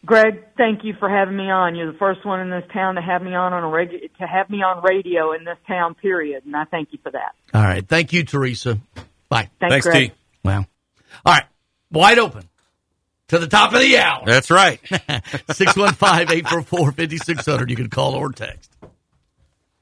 Greg, 0.06 0.44
thank 0.56 0.84
you 0.84 0.94
for 1.00 1.10
having 1.10 1.36
me 1.36 1.50
on. 1.50 1.76
You're 1.76 1.92
the 1.92 1.98
first 1.98 2.26
one 2.26 2.40
in 2.40 2.50
this 2.50 2.64
town 2.74 2.96
to 2.96 3.02
have 3.02 3.22
me 3.22 3.36
on 3.36 3.52
on 3.52 3.64
a 3.64 3.68
reg- 3.68 4.10
to 4.20 4.28
have 4.28 4.50
me 4.50 4.64
on 4.64 4.82
radio 4.84 5.34
in 5.34 5.44
this 5.44 5.58
town. 5.68 5.96
Period, 5.96 6.46
and 6.46 6.56
I 6.56 6.64
thank 6.66 6.94
you 6.94 7.00
for 7.04 7.12
that. 7.12 7.34
All 7.54 7.62
right. 7.62 7.86
Thank 7.86 8.14
you, 8.14 8.24
Teresa. 8.24 8.80
Bye. 9.28 9.50
Thanks, 9.60 9.74
Thanks, 9.74 9.86
Greg. 9.86 10.10
T. 10.12 10.16
Wow. 10.44 10.66
All 11.26 11.34
right. 11.34 11.44
Wide 11.92 12.20
open 12.20 12.48
to 13.30 13.40
the 13.40 13.48
top 13.48 13.74
of 13.74 13.82
the 13.82 13.98
hour. 13.98 14.22
That's 14.26 14.52
right. 14.52 14.80
615-844-5600. 14.84 17.70
You 17.70 17.76
can 17.76 17.90
call 17.90 18.14
or 18.14 18.32
text. 18.32 18.72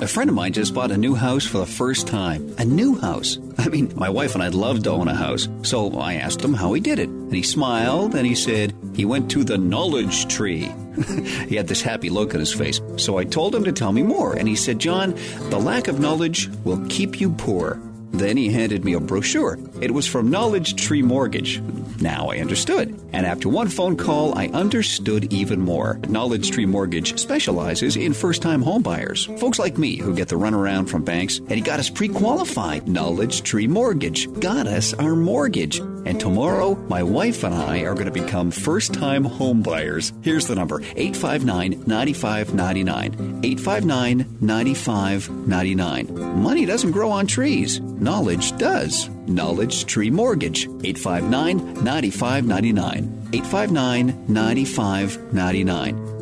A 0.00 0.08
friend 0.08 0.28
of 0.28 0.34
mine 0.34 0.52
just 0.52 0.74
bought 0.74 0.90
a 0.90 0.96
new 0.96 1.14
house 1.14 1.46
for 1.46 1.58
the 1.58 1.66
first 1.66 2.08
time. 2.08 2.54
A 2.58 2.64
new 2.64 2.98
house. 2.98 3.38
I 3.58 3.68
mean, 3.68 3.92
my 3.94 4.10
wife 4.10 4.34
and 4.34 4.42
I'd 4.42 4.52
love 4.52 4.82
to 4.82 4.90
own 4.90 5.08
a 5.08 5.14
house. 5.14 5.48
So 5.62 5.98
I 5.98 6.14
asked 6.14 6.42
him 6.42 6.52
how 6.52 6.72
he 6.72 6.80
did 6.80 6.98
it. 6.98 7.08
And 7.08 7.32
he 7.32 7.42
smiled 7.42 8.14
and 8.14 8.26
he 8.26 8.34
said 8.34 8.74
he 8.94 9.04
went 9.04 9.30
to 9.30 9.44
the 9.44 9.56
knowledge 9.56 10.26
tree. 10.26 10.70
he 11.48 11.54
had 11.54 11.68
this 11.68 11.80
happy 11.80 12.10
look 12.10 12.34
on 12.34 12.40
his 12.40 12.52
face. 12.52 12.80
So 12.96 13.18
I 13.18 13.24
told 13.24 13.54
him 13.54 13.64
to 13.64 13.72
tell 13.72 13.92
me 13.92 14.02
more. 14.02 14.36
And 14.36 14.48
he 14.48 14.56
said, 14.56 14.80
John, 14.80 15.14
the 15.48 15.60
lack 15.60 15.88
of 15.88 16.00
knowledge 16.00 16.48
will 16.64 16.84
keep 16.88 17.20
you 17.20 17.30
poor. 17.30 17.80
Then 18.14 18.36
he 18.36 18.50
handed 18.50 18.84
me 18.84 18.94
a 18.94 19.00
brochure. 19.00 19.58
It 19.80 19.90
was 19.92 20.06
from 20.06 20.30
Knowledge 20.30 20.76
Tree 20.76 21.02
Mortgage. 21.02 21.60
Now 22.00 22.28
I 22.28 22.38
understood. 22.38 22.98
And 23.12 23.26
after 23.26 23.48
one 23.48 23.68
phone 23.68 23.96
call, 23.96 24.38
I 24.38 24.46
understood 24.48 25.32
even 25.32 25.60
more. 25.60 25.98
Knowledge 26.08 26.50
Tree 26.52 26.66
Mortgage 26.66 27.18
specializes 27.18 27.96
in 27.96 28.12
first 28.12 28.40
time 28.40 28.62
homebuyers. 28.62 29.38
Folks 29.40 29.58
like 29.58 29.78
me 29.78 29.96
who 29.96 30.14
get 30.14 30.28
the 30.28 30.36
runaround 30.36 30.88
from 30.88 31.04
banks, 31.04 31.38
and 31.38 31.52
he 31.52 31.60
got 31.60 31.80
us 31.80 31.90
pre 31.90 32.08
qualified. 32.08 32.88
Knowledge 32.88 33.42
Tree 33.42 33.66
Mortgage 33.66 34.32
got 34.40 34.66
us 34.66 34.94
our 34.94 35.16
mortgage. 35.16 35.80
And 36.06 36.20
tomorrow, 36.20 36.74
my 36.88 37.02
wife 37.02 37.44
and 37.44 37.54
I 37.54 37.80
are 37.80 37.94
going 37.94 38.06
to 38.06 38.12
become 38.12 38.50
first 38.50 38.92
time 38.92 39.24
homebuyers. 39.24 40.12
Here's 40.24 40.46
the 40.46 40.54
number 40.54 40.80
859 40.80 41.84
9599. 41.86 43.40
859 43.44 44.38
9599. 44.40 46.42
Money 46.42 46.66
doesn't 46.66 46.92
grow 46.92 47.10
on 47.10 47.26
trees, 47.26 47.80
knowledge 47.80 48.56
does. 48.58 49.08
Knowledge 49.26 49.86
Tree 49.86 50.10
Mortgage. 50.10 50.66
859 50.66 51.82
9599. 51.82 53.28
859 53.32 54.26
9599. 54.28 56.14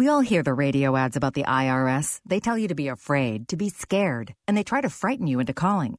We 0.00 0.08
all 0.08 0.22
hear 0.22 0.42
the 0.42 0.54
radio 0.54 0.96
ads 0.96 1.16
about 1.16 1.34
the 1.34 1.44
IRS. 1.44 2.20
They 2.24 2.40
tell 2.40 2.56
you 2.56 2.68
to 2.68 2.74
be 2.74 2.88
afraid, 2.88 3.48
to 3.48 3.56
be 3.56 3.68
scared, 3.68 4.34
and 4.48 4.56
they 4.56 4.62
try 4.62 4.80
to 4.80 4.88
frighten 4.88 5.26
you 5.26 5.40
into 5.40 5.52
calling. 5.52 5.98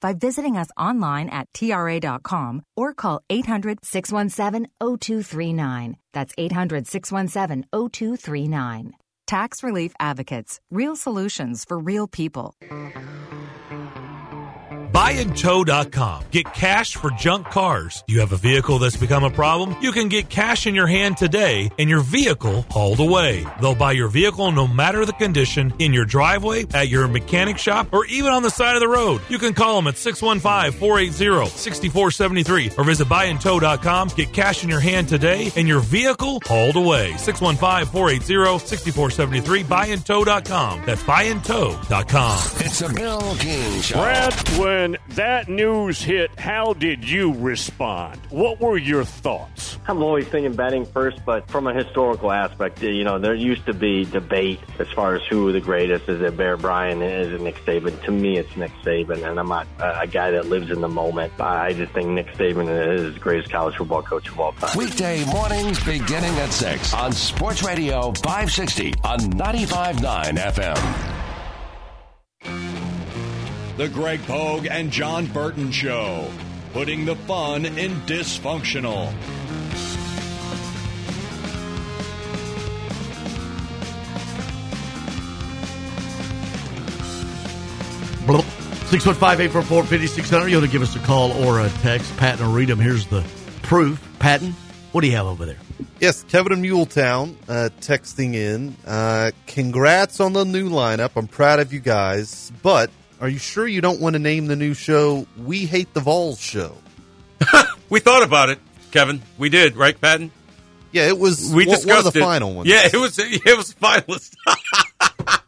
by 0.00 0.12
visiting 0.12 0.56
us 0.56 0.68
online 0.76 1.28
at 1.28 1.52
TRA.com 1.52 2.62
or 2.76 2.94
call 2.94 3.22
800 3.30 3.78
617 3.82 4.70
0239. 4.80 5.96
That's 6.12 6.34
800 6.38 6.86
617 6.86 7.64
0239. 7.72 8.92
Tax 9.26 9.62
Relief 9.62 9.92
Advocates. 9.98 10.60
Real 10.70 10.94
solutions 10.94 11.64
for 11.64 11.78
real 11.78 12.06
people. 12.06 12.54
Buyandtow.com. 14.96 16.24
Get 16.30 16.54
cash 16.54 16.96
for 16.96 17.10
junk 17.10 17.50
cars. 17.50 18.02
You 18.06 18.20
have 18.20 18.32
a 18.32 18.38
vehicle 18.38 18.78
that's 18.78 18.96
become 18.96 19.24
a 19.24 19.30
problem? 19.30 19.76
You 19.82 19.92
can 19.92 20.08
get 20.08 20.30
cash 20.30 20.66
in 20.66 20.74
your 20.74 20.86
hand 20.86 21.18
today 21.18 21.70
and 21.78 21.90
your 21.90 22.00
vehicle 22.00 22.64
hauled 22.70 23.00
away. 23.00 23.44
They'll 23.60 23.74
buy 23.74 23.92
your 23.92 24.08
vehicle 24.08 24.50
no 24.52 24.66
matter 24.66 25.04
the 25.04 25.12
condition 25.12 25.74
in 25.80 25.92
your 25.92 26.06
driveway, 26.06 26.64
at 26.72 26.88
your 26.88 27.08
mechanic 27.08 27.58
shop, 27.58 27.88
or 27.92 28.06
even 28.06 28.32
on 28.32 28.42
the 28.42 28.48
side 28.48 28.74
of 28.74 28.80
the 28.80 28.88
road. 28.88 29.20
You 29.28 29.36
can 29.36 29.52
call 29.52 29.76
them 29.76 29.88
at 29.88 29.96
615-480-6473 29.96 32.78
or 32.78 32.84
visit 32.84 33.06
buyandtow.com. 33.06 34.08
Get 34.16 34.32
cash 34.32 34.64
in 34.64 34.70
your 34.70 34.80
hand 34.80 35.10
today 35.10 35.52
and 35.56 35.68
your 35.68 35.80
vehicle 35.80 36.40
hauled 36.46 36.76
away. 36.76 37.12
615-480-6473 37.18 39.64
buyandtow.com. 39.64 40.82
That's 40.86 41.02
buyandtow.com. 41.02 42.38
It's 42.64 42.80
a 42.80 42.88
Bill 42.88 43.36
King 43.36 43.82
Show. 43.82 44.00
Brad, 44.00 44.32
when 44.86 44.96
that 45.16 45.48
news 45.48 46.00
hit, 46.00 46.30
how 46.38 46.72
did 46.72 47.08
you 47.08 47.34
respond? 47.34 48.20
What 48.30 48.60
were 48.60 48.78
your 48.78 49.04
thoughts? 49.04 49.78
I'm 49.88 50.00
always 50.00 50.28
thinking 50.28 50.54
betting 50.54 50.86
first, 50.86 51.24
but 51.26 51.50
from 51.50 51.66
a 51.66 51.74
historical 51.74 52.30
aspect, 52.30 52.80
you 52.82 53.02
know, 53.02 53.18
there 53.18 53.34
used 53.34 53.66
to 53.66 53.74
be 53.74 54.04
debate 54.04 54.60
as 54.78 54.88
far 54.92 55.16
as 55.16 55.26
who 55.26 55.50
the 55.50 55.60
greatest 55.60 56.08
is. 56.08 56.20
It 56.20 56.36
Bear 56.36 56.56
Bryant? 56.56 57.02
Is 57.02 57.32
it 57.32 57.40
Nick 57.40 57.56
Saban? 57.64 58.00
To 58.04 58.12
me, 58.12 58.38
it's 58.38 58.56
Nick 58.56 58.70
Saban, 58.84 59.28
and 59.28 59.40
I'm 59.40 59.48
not 59.48 59.66
a 59.80 60.06
guy 60.06 60.30
that 60.30 60.46
lives 60.46 60.70
in 60.70 60.80
the 60.80 60.88
moment. 60.88 61.32
I 61.40 61.72
just 61.72 61.92
think 61.92 62.08
Nick 62.08 62.28
Saban 62.34 62.68
is 62.94 63.14
the 63.14 63.20
greatest 63.20 63.50
college 63.50 63.74
football 63.74 64.02
coach 64.02 64.28
of 64.28 64.38
all 64.38 64.52
time. 64.52 64.76
Weekday 64.76 65.24
mornings 65.26 65.82
beginning 65.84 66.34
at 66.36 66.52
6 66.52 66.94
on 66.94 67.10
Sports 67.10 67.64
Radio 67.64 68.12
560 68.12 68.94
on 69.02 69.18
95.9 69.18 70.38
FM. 70.38 71.16
The 73.76 73.88
Greg 73.88 74.22
Pogue 74.24 74.66
and 74.70 74.90
Jon 74.90 75.26
Burton 75.26 75.70
Show, 75.70 76.30
putting 76.72 77.04
the 77.04 77.14
fun 77.14 77.66
in 77.66 77.92
dysfunctional. 78.02 79.12
Six 88.86 89.04
one 89.04 89.14
five 89.16 89.40
eight 89.40 89.50
four 89.50 89.62
four 89.62 89.84
fifty 89.84 90.06
six 90.06 90.30
hundred. 90.30 90.48
You 90.48 90.56
want 90.56 90.66
to 90.66 90.72
give 90.72 90.80
us 90.80 90.96
a 90.96 91.00
call 91.00 91.32
or 91.44 91.60
a 91.60 91.68
text. 91.80 92.16
Patton 92.16 92.46
will 92.46 92.54
read 92.54 92.68
them. 92.68 92.78
Here's 92.78 93.06
the 93.06 93.22
proof. 93.62 94.02
Patton, 94.20 94.52
what 94.92 95.02
do 95.02 95.08
you 95.08 95.16
have 95.16 95.26
over 95.26 95.44
there? 95.44 95.58
Yes, 96.00 96.22
Kevin 96.22 96.52
in 96.52 96.62
Muletown 96.62 97.34
uh, 97.48 97.68
texting 97.80 98.34
in. 98.34 98.76
Uh, 98.86 99.32
congrats 99.46 100.20
on 100.20 100.32
the 100.32 100.44
new 100.44 100.70
lineup. 100.70 101.10
I'm 101.16 101.26
proud 101.26 101.58
of 101.58 101.72
you 101.72 101.80
guys. 101.80 102.52
But 102.62 102.90
are 103.20 103.28
you 103.28 103.38
sure 103.38 103.66
you 103.66 103.80
don't 103.80 104.00
want 104.00 104.14
to 104.14 104.18
name 104.18 104.46
the 104.46 104.56
new 104.56 104.74
show 104.74 105.26
We 105.38 105.66
Hate 105.66 105.92
the 105.94 106.00
Vols 106.00 106.40
Show? 106.40 106.76
We 107.88 108.00
thought 108.00 108.24
about 108.24 108.48
it, 108.48 108.58
Kevin. 108.90 109.22
We 109.38 109.48
did, 109.48 109.76
right, 109.76 109.98
Patton? 110.00 110.32
Yeah, 110.90 111.06
it 111.06 111.16
was 111.18 111.52
We 111.54 111.66
one, 111.66 111.76
discussed 111.76 111.86
one 111.86 112.06
of 112.08 112.12
the 112.12 112.18
it. 112.18 112.22
final 112.22 112.52
ones. 112.54 112.68
Yeah, 112.68 112.80
it 112.84 112.96
was. 112.96 113.16
It 113.22 113.56
was 113.56 113.74
finalist. 113.74 114.34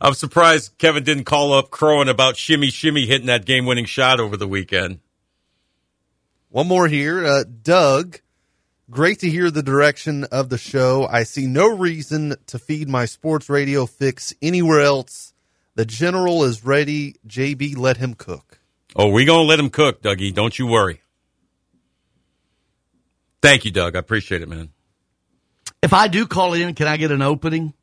I'm 0.00 0.14
surprised 0.14 0.76
Kevin 0.78 1.02
didn't 1.04 1.24
call 1.24 1.52
up 1.54 1.70
crowing 1.70 2.08
about 2.08 2.36
shimmy 2.36 2.68
shimmy 2.70 3.06
hitting 3.06 3.26
that 3.26 3.46
game 3.46 3.64
winning 3.66 3.86
shot 3.86 4.20
over 4.20 4.36
the 4.36 4.46
weekend. 4.46 5.00
One 6.50 6.68
more 6.68 6.86
here. 6.86 7.24
Uh, 7.26 7.44
Doug, 7.62 8.20
great 8.90 9.20
to 9.20 9.30
hear 9.30 9.50
the 9.50 9.62
direction 9.62 10.24
of 10.24 10.48
the 10.48 10.58
show. 10.58 11.06
I 11.10 11.24
see 11.24 11.46
no 11.46 11.76
reason 11.76 12.34
to 12.46 12.58
feed 12.58 12.88
my 12.88 13.06
sports 13.06 13.48
radio 13.48 13.86
fix 13.86 14.34
anywhere 14.40 14.80
else. 14.80 15.32
The 15.74 15.84
general 15.84 16.44
is 16.44 16.64
ready. 16.64 17.16
JB, 17.26 17.76
let 17.76 17.98
him 17.98 18.14
cook. 18.14 18.60
Oh, 18.94 19.10
we 19.10 19.24
gonna 19.24 19.42
let 19.42 19.58
him 19.58 19.70
cook, 19.70 20.02
Dougie. 20.02 20.32
Don't 20.32 20.58
you 20.58 20.66
worry. 20.66 21.02
Thank 23.42 23.64
you, 23.64 23.70
Doug. 23.70 23.94
I 23.94 23.98
appreciate 23.98 24.42
it, 24.42 24.48
man. 24.48 24.70
If 25.82 25.92
I 25.92 26.08
do 26.08 26.26
call 26.26 26.54
in, 26.54 26.74
can 26.74 26.86
I 26.86 26.96
get 26.96 27.10
an 27.10 27.22
opening? 27.22 27.74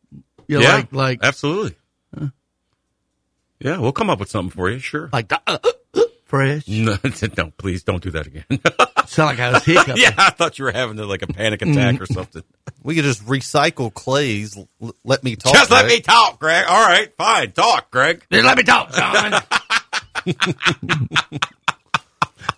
You 0.48 0.60
know, 0.60 0.62
yeah, 0.62 0.76
like 0.76 0.94
like 0.94 1.20
absolutely. 1.24 1.76
Yeah, 3.60 3.78
we'll 3.78 3.94
come 3.94 4.10
up 4.10 4.20
with 4.20 4.30
something 4.30 4.52
for 4.52 4.70
you. 4.70 4.80
Sure. 4.80 5.10
like 5.14 5.32
uh, 5.48 5.58
fresh. 6.26 6.68
No, 6.68 6.98
no, 7.38 7.52
please 7.58 7.84
don't 7.84 8.04
do 8.04 8.12
that 8.12 8.28
again. 8.28 8.46
Sound 9.08 9.38
like 9.38 9.40
I 9.40 9.52
was 9.54 9.64
hiccuping. 9.64 9.96
yeah, 10.02 10.14
I 10.18 10.30
thought 10.32 10.58
you 10.60 10.66
were 10.66 10.72
having 10.72 10.98
like 10.98 11.22
a 11.22 11.28
panic 11.28 11.62
attack 11.62 12.02
or 12.02 12.06
something. 12.06 12.44
We 12.84 12.96
could 12.96 13.04
just 13.04 13.26
recycle 13.26 13.94
Clay's. 13.94 14.58
L- 14.58 14.96
let 15.04 15.24
me 15.24 15.36
talk. 15.36 15.54
Just 15.54 15.72
let 15.72 15.86
Greg. 15.86 15.98
me 15.98 16.02
talk, 16.02 16.40
Greg. 16.40 16.66
All 16.68 16.86
right, 16.88 17.14
fine. 17.18 17.52
Talk, 17.52 17.92
Greg. 17.92 18.26
Just 18.32 18.46
let 18.46 18.58
me 18.58 18.64
talk, 18.64 18.92
Jon. 18.94 19.34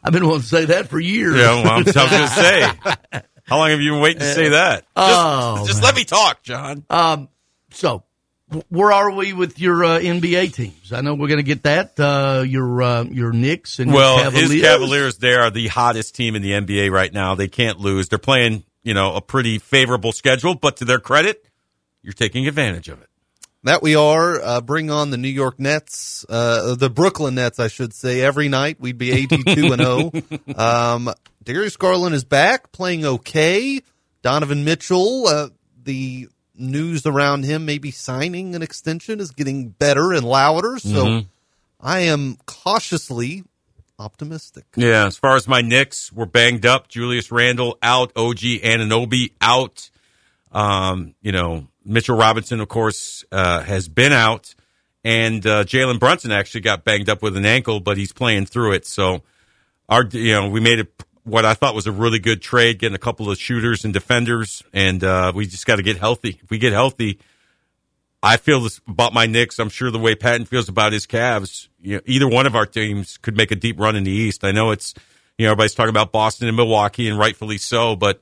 I've 0.03 0.13
been 0.13 0.25
wanting 0.25 0.41
to 0.41 0.47
say 0.47 0.65
that 0.65 0.87
for 0.87 0.99
years. 0.99 1.35
Yeah, 1.35 1.63
well, 1.63 1.71
I 1.71 1.77
was 1.81 1.91
going 1.91 2.09
to 2.09 2.27
say. 2.27 3.21
How 3.45 3.57
long 3.57 3.69
have 3.69 3.81
you 3.81 3.91
been 3.93 4.01
waiting 4.01 4.19
to 4.19 4.33
say 4.33 4.49
that? 4.49 4.79
Just, 4.79 4.87
Oh, 4.95 5.63
just 5.67 5.83
let 5.83 5.95
me 5.95 6.03
talk, 6.03 6.41
Jon. 6.43 6.83
Um, 6.89 7.29
so 7.71 8.03
where 8.69 8.91
are 8.91 9.11
we 9.11 9.33
with 9.33 9.59
your 9.59 9.83
uh, 9.83 9.99
NBA 9.99 10.53
teams? 10.53 10.91
I 10.91 11.01
know 11.01 11.15
we're 11.15 11.27
going 11.27 11.39
to 11.39 11.43
get 11.43 11.63
that. 11.63 11.99
Uh, 11.99 12.43
your 12.45 12.81
uh, 12.81 13.03
your 13.03 13.31
Knicks 13.31 13.79
and 13.79 13.91
well, 13.91 14.15
your 14.15 14.23
Cavaliers. 14.25 14.51
his 14.51 14.61
Cavaliers, 14.61 15.17
they 15.17 15.33
are 15.33 15.51
the 15.51 15.67
hottest 15.67 16.15
team 16.15 16.35
in 16.35 16.41
the 16.41 16.51
NBA 16.51 16.91
right 16.91 17.11
now. 17.11 17.35
They 17.35 17.47
can't 17.47 17.79
lose. 17.79 18.09
They're 18.09 18.19
playing, 18.19 18.63
you 18.83 18.93
know, 18.93 19.15
a 19.15 19.21
pretty 19.21 19.59
favorable 19.59 20.11
schedule, 20.11 20.55
but 20.55 20.77
to 20.77 20.85
their 20.85 20.99
credit, 20.99 21.45
you're 22.01 22.13
taking 22.13 22.47
advantage 22.47 22.89
of 22.89 23.01
it. 23.01 23.09
That 23.63 23.81
we 23.81 23.95
are. 23.95 24.39
Uh, 24.39 24.61
bring 24.61 24.91
on 24.91 25.09
the 25.09 25.17
New 25.17 25.27
York 25.27 25.59
Nets, 25.59 26.23
uh, 26.29 26.75
the 26.75 26.89
Brooklyn 26.89 27.33
Nets, 27.33 27.59
I 27.59 27.67
should 27.67 27.93
say. 27.93 28.21
Every 28.21 28.47
night 28.47 28.79
we'd 28.79 28.99
be 28.99 29.11
82 29.11 29.73
and 29.73 29.81
0. 29.81 30.11
Um, 30.55 31.11
Darius 31.43 31.75
Garland 31.75 32.13
is 32.13 32.23
back, 32.23 32.71
playing 32.71 33.05
okay. 33.05 33.81
Donovan 34.21 34.63
Mitchell, 34.63 35.27
uh, 35.27 35.49
the 35.83 36.29
news 36.57 37.05
around 37.05 37.43
him 37.43 37.65
maybe 37.65 37.91
signing 37.91 38.55
an 38.55 38.61
extension 38.61 39.19
is 39.19 39.31
getting 39.31 39.69
better 39.69 40.13
and 40.13 40.25
louder. 40.25 40.79
So 40.79 41.05
Mhm. 41.05 41.25
I 41.81 41.99
am 42.01 42.37
cautiously 42.45 43.43
optimistic. 43.99 44.65
Yeah, 44.75 45.05
as 45.05 45.17
far 45.17 45.35
as 45.35 45.47
my 45.47 45.61
Knicks, 45.61 46.11
we're 46.11 46.25
banged 46.25 46.65
up. 46.65 46.87
Julius 46.87 47.31
Randle 47.31 47.77
out, 47.81 48.11
OG 48.15 48.59
Anunoby 48.59 49.31
out. 49.41 49.89
Um, 50.51 51.15
you 51.21 51.31
know, 51.31 51.67
Mitchell 51.83 52.17
Robinson, 52.17 52.59
of 52.61 52.67
course, 52.67 53.23
uh, 53.31 53.61
has 53.61 53.87
been 53.87 54.13
out, 54.13 54.55
and 55.03 55.45
uh, 55.45 55.63
Jalen 55.65 55.99
Brunson 55.99 56.31
actually 56.31 56.61
got 56.61 56.83
banged 56.83 57.09
up 57.09 57.21
with 57.21 57.35
an 57.37 57.45
ankle, 57.45 57.79
but 57.79 57.97
he's 57.97 58.11
playing 58.13 58.45
through 58.45 58.73
it. 58.73 58.85
So, 58.87 59.21
our, 59.89 60.05
you 60.11 60.33
know, 60.33 60.49
we 60.49 60.59
made 60.61 60.79
it 60.79 60.91
what 61.25 61.43
I 61.43 61.55
thought 61.55 61.75
was 61.75 61.87
a 61.87 61.91
really 61.91 62.19
good 62.19 62.41
trade, 62.41 62.79
getting 62.79 62.95
a 62.95 62.99
couple 62.99 63.29
of 63.29 63.37
shooters 63.37 63.83
and 63.83 63.93
defenders, 63.93 64.63
and 64.71 65.03
uh, 65.03 65.31
we 65.35 65.47
just 65.47 65.65
got 65.65 65.77
to 65.77 65.83
get 65.83 65.97
healthy. 65.97 66.39
If 66.41 66.49
we 66.49 66.59
get 66.59 66.71
healthy, 66.71 67.19
I 68.21 68.37
feel 68.37 68.61
this 68.61 68.79
about 68.87 69.13
my 69.13 69.25
Knicks. 69.25 69.59
I'm 69.59 69.69
sure 69.69 69.91
the 69.91 69.99
way 69.99 70.15
Patton 70.15 70.45
feels 70.45 70.69
about 70.69 70.93
his 70.93 71.05
Cavs. 71.07 71.67
You 71.81 71.95
know, 71.95 72.01
either 72.05 72.27
one 72.27 72.45
of 72.45 72.55
our 72.55 72.67
teams 72.67 73.17
could 73.17 73.35
make 73.35 73.51
a 73.51 73.55
deep 73.55 73.79
run 73.79 73.95
in 73.95 74.03
the 74.03 74.11
East. 74.11 74.43
I 74.43 74.51
know 74.51 74.71
it's 74.71 74.93
you 75.37 75.45
know 75.45 75.51
everybody's 75.51 75.73
talking 75.73 75.89
about 75.89 76.11
Boston 76.11 76.47
and 76.47 76.55
Milwaukee, 76.55 77.09
and 77.09 77.17
rightfully 77.17 77.57
so. 77.57 77.95
But 77.95 78.21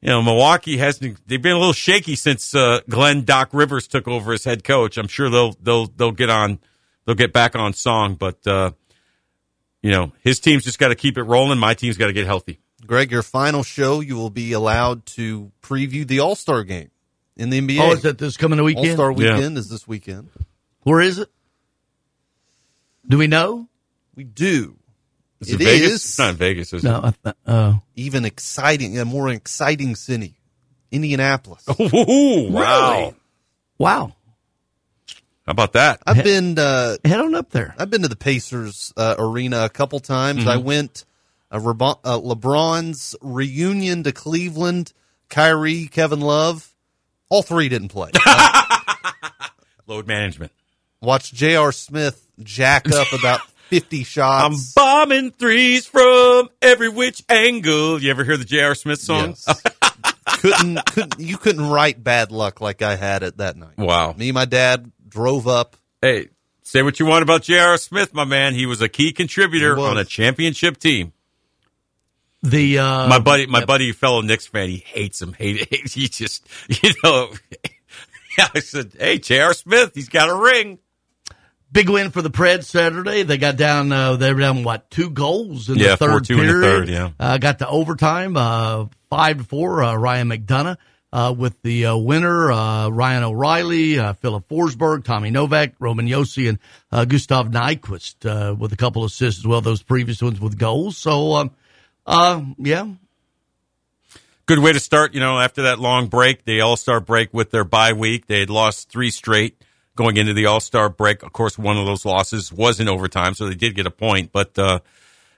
you 0.00 0.08
know 0.08 0.20
Milwaukee 0.20 0.76
hasn't. 0.76 1.26
They've 1.26 1.40
been 1.40 1.56
a 1.56 1.58
little 1.58 1.72
shaky 1.72 2.16
since 2.16 2.52
uh, 2.54 2.80
Glenn 2.88 3.24
Doc 3.24 3.50
Rivers 3.52 3.86
took 3.86 4.08
over 4.08 4.32
as 4.32 4.42
head 4.42 4.64
coach. 4.64 4.98
I'm 4.98 5.08
sure 5.08 5.30
they'll 5.30 5.52
they'll 5.62 5.86
they'll 5.86 6.12
get 6.12 6.30
on. 6.30 6.58
They'll 7.06 7.14
get 7.14 7.32
back 7.34 7.54
on 7.54 7.74
song, 7.74 8.14
but 8.14 8.46
uh, 8.46 8.72
you 9.84 9.90
know 9.90 10.12
his 10.22 10.40
team's 10.40 10.64
just 10.64 10.78
got 10.78 10.88
to 10.88 10.94
keep 10.94 11.18
it 11.18 11.22
rolling. 11.24 11.58
My 11.58 11.74
team's 11.74 11.96
got 11.98 12.06
to 12.06 12.12
get 12.14 12.24
healthy. 12.26 12.58
Greg, 12.86 13.10
your 13.10 13.22
final 13.22 13.62
show, 13.62 14.00
you 14.00 14.16
will 14.16 14.30
be 14.30 14.52
allowed 14.52 15.04
to 15.06 15.52
preview 15.62 16.06
the 16.06 16.20
All 16.20 16.34
Star 16.34 16.64
game 16.64 16.90
in 17.36 17.50
the 17.50 17.60
NBA. 17.60 17.78
Oh, 17.80 17.92
is 17.92 18.02
that 18.02 18.18
this 18.18 18.36
coming 18.36 18.62
weekend? 18.64 18.88
All 18.88 18.94
Star 18.94 19.10
Yeah. 19.12 19.34
weekend 19.36 19.58
is 19.58 19.68
this 19.68 19.86
weekend. 19.86 20.30
Where 20.82 21.00
is 21.00 21.18
it? 21.18 21.28
Do 23.06 23.18
we 23.18 23.26
know? 23.26 23.68
We 24.14 24.24
do. 24.24 24.76
Is 25.40 25.50
it, 25.50 25.60
It 25.60 25.64
Vegas? 25.64 25.88
is. 25.90 25.94
It's 26.04 26.18
not 26.18 26.30
in 26.30 26.36
Vegas, 26.36 26.72
is 26.72 26.82
No, 26.84 26.98
it? 26.98 27.04
I 27.04 27.10
th- 27.24 27.36
uh, 27.46 27.74
Even 27.96 28.24
exciting, 28.24 28.98
a 28.98 29.04
more 29.04 29.28
exciting 29.28 29.94
city, 29.96 30.38
Indianapolis. 30.90 31.64
Ooh, 31.80 32.50
wow. 32.50 33.14
wow. 33.78 34.14
How 35.46 35.50
about 35.50 35.74
that? 35.74 36.00
I've 36.06 36.24
been 36.24 36.58
uh, 36.58 36.96
head 37.04 37.20
on 37.20 37.34
up 37.34 37.50
there. 37.50 37.74
I've 37.78 37.90
been 37.90 38.02
to 38.02 38.08
the 38.08 38.16
Pacers 38.16 38.92
uh, 38.96 39.14
arena 39.18 39.64
a 39.64 39.68
couple 39.68 40.00
times. 40.00 40.40
Mm-hmm. 40.40 40.48
I 40.48 40.56
went 40.56 41.04
uh, 41.50 41.58
Rebo- 41.58 42.00
uh, 42.02 42.18
LeBron's 42.18 43.14
reunion 43.20 44.02
to 44.04 44.12
Cleveland. 44.12 44.92
Kyrie, 45.28 45.86
Kevin 45.86 46.20
Love, 46.20 46.72
all 47.28 47.42
three 47.42 47.68
didn't 47.68 47.88
play. 47.88 48.10
Uh, 48.26 49.48
Load 49.86 50.06
management. 50.06 50.50
watched 51.02 51.34
J.R. 51.34 51.70
Smith 51.72 52.26
jack 52.42 52.90
up 52.90 53.12
about 53.12 53.40
fifty 53.68 54.02
shots. 54.02 54.44
I'm 54.44 54.82
bombing 54.82 55.30
threes 55.30 55.86
from 55.86 56.48
every 56.62 56.88
which 56.88 57.22
angle. 57.28 58.00
You 58.00 58.08
ever 58.10 58.24
hear 58.24 58.38
the 58.38 58.46
J.R. 58.46 58.74
Smith 58.74 59.00
song? 59.00 59.30
Yes. 59.46 59.62
couldn't, 60.26 60.86
couldn't 60.86 61.20
you 61.20 61.36
couldn't 61.36 61.68
write 61.68 62.02
bad 62.02 62.32
luck 62.32 62.62
like 62.62 62.80
I 62.80 62.96
had 62.96 63.22
it 63.22 63.36
that 63.38 63.56
night. 63.56 63.76
Wow. 63.76 64.14
Me 64.14 64.30
and 64.30 64.34
my 64.34 64.46
dad 64.46 64.90
drove 65.14 65.46
up. 65.46 65.76
Hey, 66.02 66.28
say 66.62 66.82
what 66.82 66.98
you 66.98 67.06
want 67.06 67.22
about 67.22 67.44
J.R. 67.44 67.78
Smith, 67.78 68.12
my 68.12 68.24
man. 68.24 68.52
He 68.54 68.66
was 68.66 68.82
a 68.82 68.88
key 68.88 69.12
contributor 69.12 69.78
on 69.78 69.96
a 69.96 70.04
championship 70.04 70.76
team. 70.78 71.12
The 72.42 72.78
uh, 72.78 73.08
my 73.08 73.20
buddy, 73.20 73.46
my 73.46 73.60
yep. 73.60 73.68
buddy, 73.68 73.92
fellow 73.92 74.20
Knicks 74.20 74.46
fan, 74.46 74.68
he 74.68 74.76
hates 74.78 75.22
him. 75.22 75.32
Hate, 75.38 75.66
he 75.92 76.08
just, 76.08 76.46
you 76.68 76.90
know. 77.02 77.30
I 78.54 78.58
said, 78.58 78.92
hey, 78.98 79.18
J.R. 79.18 79.54
Smith, 79.54 79.92
he's 79.94 80.08
got 80.10 80.28
a 80.28 80.34
ring. 80.34 80.78
Big 81.72 81.88
win 81.88 82.10
for 82.10 82.20
the 82.20 82.30
Preds 82.30 82.64
Saturday. 82.64 83.22
They 83.22 83.38
got 83.38 83.56
down. 83.56 83.90
Uh, 83.92 84.16
they 84.16 84.32
were 84.32 84.40
down 84.40 84.62
what 84.64 84.90
two 84.90 85.08
goals 85.08 85.70
in 85.70 85.76
Yeah, 85.76 85.90
the 85.90 85.96
third 85.96 86.22
4-2 86.24 86.30
in 86.30 86.36
the 86.36 86.42
period. 86.42 86.60
third, 86.62 86.88
yeah. 86.88 87.10
uh, 87.18 87.38
got 87.38 87.60
to 87.60 87.68
overtime. 87.68 88.36
Uh, 88.36 88.86
five 89.08 89.38
to 89.38 89.44
four. 89.44 89.82
Uh, 89.82 89.94
Ryan 89.94 90.28
McDonagh 90.28 90.76
uh, 91.14 91.32
with 91.32 91.62
the 91.62 91.86
uh, 91.86 91.96
winner. 91.96 92.50
Uh, 92.50 92.88
Ryan 92.88 93.22
O'Reilly, 93.22 93.98
uh, 93.98 94.12
Filip 94.14 94.48
Forsberg, 94.48 95.04
Tommy 95.04 95.30
Novak, 95.30 95.74
Roman 95.78 96.08
Josi, 96.08 96.48
and 96.48 96.58
uh, 96.90 97.04
Gustav 97.04 97.46
Nyquist 97.48 98.26
uh, 98.26 98.54
with 98.54 98.72
a 98.72 98.76
couple 98.76 99.04
assists 99.04 99.40
as 99.40 99.46
well. 99.46 99.60
Those 99.60 99.82
previous 99.82 100.20
ones 100.20 100.40
with 100.40 100.58
goals. 100.58 100.98
So, 100.98 101.50
um, 102.06 102.56
yeah, 102.58 102.88
Good 104.46 104.58
way 104.58 104.74
to 104.74 104.80
start, 104.80 105.14
you 105.14 105.20
know, 105.20 105.38
after 105.38 105.62
that 105.62 105.78
long 105.78 106.08
break, 106.08 106.44
the 106.44 106.60
All 106.60 106.76
Star 106.76 107.00
break 107.00 107.32
with 107.32 107.50
their 107.50 107.64
bye 107.64 107.94
week. 107.94 108.26
They 108.26 108.40
had 108.40 108.50
lost 108.50 108.90
three 108.90 109.10
straight 109.10 109.56
going 109.96 110.18
into 110.18 110.34
the 110.34 110.44
All 110.44 110.60
Star 110.60 110.90
break. 110.90 111.22
Of 111.22 111.32
course, 111.32 111.56
one 111.56 111.78
of 111.78 111.86
those 111.86 112.04
losses 112.04 112.52
was 112.52 112.78
in 112.78 112.86
overtime, 112.86 113.32
so 113.32 113.48
they 113.48 113.54
did 113.54 113.74
get 113.74 113.86
a 113.86 113.90
point. 113.90 114.32
But 114.32 114.58
uh, 114.58 114.80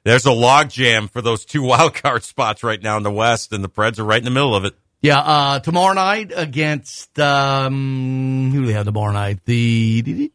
there's 0.03 0.27
a 0.27 0.33
log 0.33 0.71
jam 0.71 1.07
for 1.07 1.23
those 1.23 1.45
two 1.45 1.63
wild 1.69 1.95
card 1.95 2.25
spots 2.25 2.65
right 2.65 2.83
now 2.83 2.97
in 2.97 3.05
the 3.05 3.13
West, 3.13 3.53
and 3.53 3.63
the 3.63 3.69
Preds 3.69 4.01
are 4.01 4.05
right 4.05 4.19
in 4.19 4.25
the 4.25 4.31
middle 4.33 4.57
of 4.57 4.65
it. 4.65 4.75
Yeah, 5.03 5.19
uh, 5.19 5.61
tomorrow 5.61 5.95
night 5.95 6.33
against 6.35 7.19
um, 7.19 8.51
who 8.53 8.63
do 8.63 8.67
they 8.67 8.73
have 8.73 8.87
tomorrow 8.87 9.13
night? 9.13 9.45
The 9.45 10.31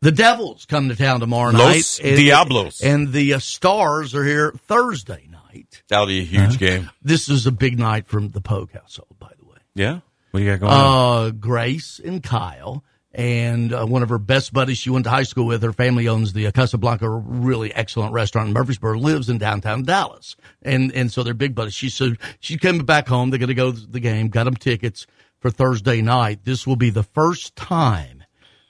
the 0.00 0.12
Devils 0.12 0.66
come 0.66 0.88
to 0.90 0.96
town 0.96 1.20
tomorrow 1.20 1.50
Los 1.52 2.00
night. 2.00 2.16
Diablos. 2.16 2.80
and 2.80 3.12
the 3.12 3.34
uh, 3.34 3.38
Stars 3.38 4.14
are 4.14 4.24
here 4.24 4.52
Thursday 4.66 5.26
night. 5.30 5.82
That'll 5.88 6.06
be 6.06 6.20
a 6.20 6.24
huge 6.24 6.58
game. 6.58 6.90
This 7.02 7.28
is 7.28 7.46
a 7.46 7.52
big 7.52 7.78
night 7.78 8.06
from 8.06 8.28
the 8.28 8.40
Pogue 8.40 8.72
household, 8.72 9.16
by 9.18 9.32
the 9.38 9.44
way. 9.46 9.58
Yeah, 9.74 10.00
what 10.30 10.40
do 10.40 10.44
you 10.44 10.50
got 10.52 10.60
going 10.60 10.72
on? 10.72 11.26
Uh, 11.26 11.30
Grace 11.30 12.00
and 12.04 12.22
Kyle. 12.22 12.84
And 13.12 13.72
uh, 13.72 13.86
one 13.86 14.02
of 14.02 14.10
her 14.10 14.18
best 14.18 14.52
buddies 14.52 14.76
she 14.78 14.90
went 14.90 15.04
to 15.04 15.10
high 15.10 15.22
school 15.22 15.46
with, 15.46 15.62
her 15.62 15.72
family 15.72 16.08
owns 16.08 16.34
the 16.34 16.46
uh, 16.46 16.50
Casablanca 16.50 17.08
really 17.08 17.74
excellent 17.74 18.12
restaurant 18.12 18.48
in 18.48 18.54
Murfreesboro, 18.54 18.98
lives 18.98 19.30
in 19.30 19.38
downtown 19.38 19.82
Dallas. 19.82 20.36
And 20.62 20.92
and 20.92 21.10
so 21.10 21.22
they're 21.22 21.32
big 21.34 21.54
buddies. 21.54 21.74
She 21.74 21.88
said 21.88 22.18
she 22.38 22.58
came 22.58 22.78
back 22.84 23.08
home. 23.08 23.30
They're 23.30 23.38
going 23.38 23.48
to 23.48 23.54
go 23.54 23.72
to 23.72 23.86
the 23.86 24.00
game, 24.00 24.28
got 24.28 24.44
them 24.44 24.56
tickets 24.56 25.06
for 25.40 25.50
Thursday 25.50 26.02
night. 26.02 26.44
This 26.44 26.66
will 26.66 26.76
be 26.76 26.90
the 26.90 27.02
first 27.02 27.56
time 27.56 28.24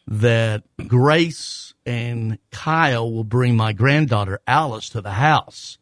that 0.06 0.62
Grace 0.86 1.74
and 1.85 2.39
Kyle 2.51 3.10
will 3.12 3.24
bring 3.24 3.56
my 3.56 3.73
granddaughter 3.73 4.40
Alice 4.47 4.89
to 4.90 5.01
the 5.01 5.10
house 5.12 5.78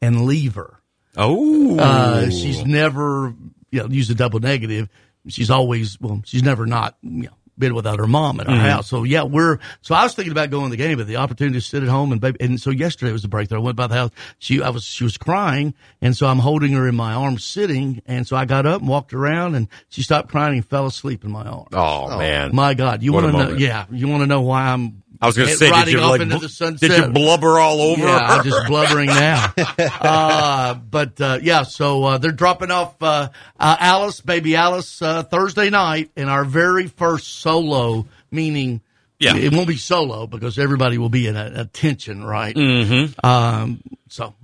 and 0.00 0.24
leave 0.24 0.54
her. 0.54 0.80
Oh, 1.16 1.78
Uh, 1.78 2.30
she's 2.30 2.64
never, 2.64 3.34
you 3.70 3.80
know, 3.80 3.86
used 3.88 4.10
a 4.10 4.14
double 4.14 4.40
negative. 4.40 4.88
She's 5.28 5.50
always, 5.50 6.00
well, 6.00 6.22
she's 6.24 6.42
never 6.42 6.66
not, 6.66 6.96
you 7.02 7.24
know, 7.24 7.36
been 7.60 7.74
without 7.74 8.00
her 8.00 8.08
mom 8.08 8.40
at 8.40 8.48
our 8.48 8.56
Mhm. 8.56 8.68
house. 8.70 8.88
So 8.88 9.04
yeah, 9.04 9.22
we're, 9.22 9.58
so 9.82 9.94
I 9.94 10.02
was 10.02 10.14
thinking 10.14 10.32
about 10.32 10.50
going 10.50 10.64
to 10.64 10.70
the 10.70 10.76
game, 10.76 10.98
but 10.98 11.06
the 11.06 11.16
opportunity 11.16 11.60
to 11.60 11.64
sit 11.64 11.82
at 11.84 11.88
home 11.88 12.10
and 12.10 12.20
baby, 12.20 12.38
and 12.40 12.60
so 12.60 12.70
yesterday 12.70 13.12
was 13.12 13.22
the 13.22 13.28
breakthrough. 13.28 13.58
I 13.58 13.62
went 13.62 13.76
by 13.76 13.86
the 13.86 13.94
house. 13.94 14.10
She, 14.40 14.60
I 14.62 14.70
was, 14.70 14.82
she 14.82 15.04
was 15.04 15.16
crying. 15.16 15.74
And 16.02 16.16
so 16.16 16.26
I'm 16.26 16.38
holding 16.40 16.72
her 16.72 16.88
in 16.88 16.96
my 16.96 17.12
arms 17.14 17.44
sitting. 17.44 18.02
And 18.06 18.26
so 18.26 18.34
I 18.36 18.46
got 18.46 18.66
up 18.66 18.80
and 18.80 18.88
walked 18.88 19.12
around 19.12 19.54
and 19.54 19.68
she 19.90 20.02
stopped 20.02 20.28
crying 20.30 20.54
and 20.54 20.66
fell 20.66 20.86
asleep 20.86 21.24
in 21.24 21.30
my 21.30 21.44
arms. 21.44 21.68
Oh, 21.72 22.18
man. 22.18 22.50
My 22.54 22.74
God. 22.74 23.02
You 23.02 23.12
want 23.12 23.26
to 23.26 23.32
know? 23.32 23.50
Yeah. 23.52 23.84
You 23.90 24.08
want 24.08 24.22
to 24.22 24.26
know 24.26 24.40
why 24.40 24.62
I'm, 24.72 24.99
I 25.22 25.26
was 25.26 25.36
going 25.36 25.48
to 25.50 25.54
say, 25.54 25.70
did 25.70 25.88
you 25.92 26.00
like 26.00 26.20
into 26.22 26.36
bl- 26.36 26.40
the 26.42 26.48
sunset? 26.48 26.90
did 26.90 26.98
you 27.06 27.12
blubber 27.12 27.58
all 27.58 27.80
over? 27.82 28.02
Yeah, 28.02 28.18
her? 28.18 28.38
I'm 28.38 28.44
just 28.44 28.66
blubbering 28.66 29.08
now. 29.08 29.52
uh, 30.00 30.74
but 30.74 31.20
uh, 31.20 31.38
yeah, 31.42 31.62
so 31.64 32.04
uh, 32.04 32.18
they're 32.18 32.32
dropping 32.32 32.70
off 32.70 33.02
uh, 33.02 33.28
uh, 33.58 33.76
Alice, 33.80 34.20
baby 34.20 34.56
Alice, 34.56 35.02
uh, 35.02 35.22
Thursday 35.24 35.68
night 35.70 36.10
in 36.16 36.28
our 36.28 36.44
very 36.44 36.86
first 36.86 37.28
solo. 37.40 38.06
Meaning, 38.30 38.80
Yeah. 39.18 39.36
it 39.36 39.52
won't 39.52 39.68
be 39.68 39.76
solo 39.76 40.26
because 40.26 40.58
everybody 40.58 40.96
will 40.98 41.08
be 41.10 41.26
in 41.26 41.36
a, 41.36 41.50
attention, 41.56 42.24
right? 42.24 42.54
Mhm. 42.56 43.12
Um, 43.24 43.80
so. 44.08 44.34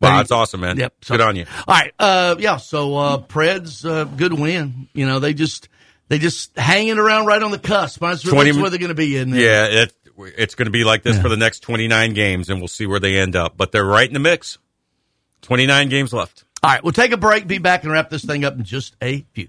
Wow, 0.00 0.16
that's 0.16 0.32
awesome, 0.32 0.60
man. 0.60 0.78
Yep. 0.78 0.94
So- 1.02 1.14
Good 1.16 1.20
on 1.20 1.36
you. 1.36 1.46
All 1.68 1.74
right. 1.76 1.92
Uh, 1.98 2.34
yeah. 2.38 2.56
So 2.56 2.96
uh, 2.96 3.18
Preds, 3.18 3.84
uh, 3.88 4.04
good 4.04 4.32
win. 4.32 4.88
You 4.94 5.06
know, 5.06 5.20
they 5.20 5.32
just 5.34 5.68
they 6.08 6.18
just 6.18 6.56
hanging 6.56 6.98
around 6.98 7.26
right 7.26 7.42
on 7.42 7.50
the 7.50 7.58
cusp. 7.58 8.00
That's, 8.00 8.24
where- 8.24 8.32
20 8.34 8.50
that's 8.50 8.60
where 8.60 8.70
they're 8.70 8.78
going 8.78 8.88
to 8.90 8.94
be 8.94 9.16
in. 9.16 9.30
There. 9.30 9.40
Yeah, 9.40 9.82
it, 9.82 9.92
it's 10.36 10.54
going 10.54 10.66
to 10.66 10.72
be 10.72 10.84
like 10.84 11.02
this 11.02 11.18
for 11.18 11.28
the 11.28 11.36
next 11.36 11.60
29 11.60 12.12
games, 12.14 12.48
and 12.50 12.60
we'll 12.60 12.68
see 12.68 12.86
where 12.86 13.00
they 13.00 13.18
end 13.18 13.34
up. 13.36 13.56
But 13.56 13.72
they're 13.72 13.84
right 13.84 14.06
in 14.06 14.12
the 14.14 14.20
mix. 14.20 14.58
29 15.42 15.88
games 15.88 16.12
left. 16.12 16.44
All 16.62 16.70
right. 16.70 16.82
We'll 16.84 16.92
take 16.92 17.12
a 17.12 17.16
break. 17.16 17.46
Be 17.46 17.58
back 17.58 17.82
and 17.82 17.92
wrap 17.92 18.10
this 18.10 18.24
thing 18.24 18.44
up 18.44 18.54
in 18.54 18.62
just 18.62 18.94
a 19.02 19.26
few. 19.32 19.48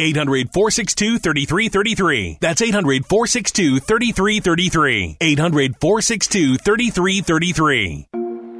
800 0.00 0.52
462 0.52 1.18
3333. 1.18 2.38
That's 2.40 2.62
800 2.62 3.04
462 3.06 3.80
3333. 3.80 5.16
800 5.20 5.76
462 5.80 6.56
3333. 6.56 8.06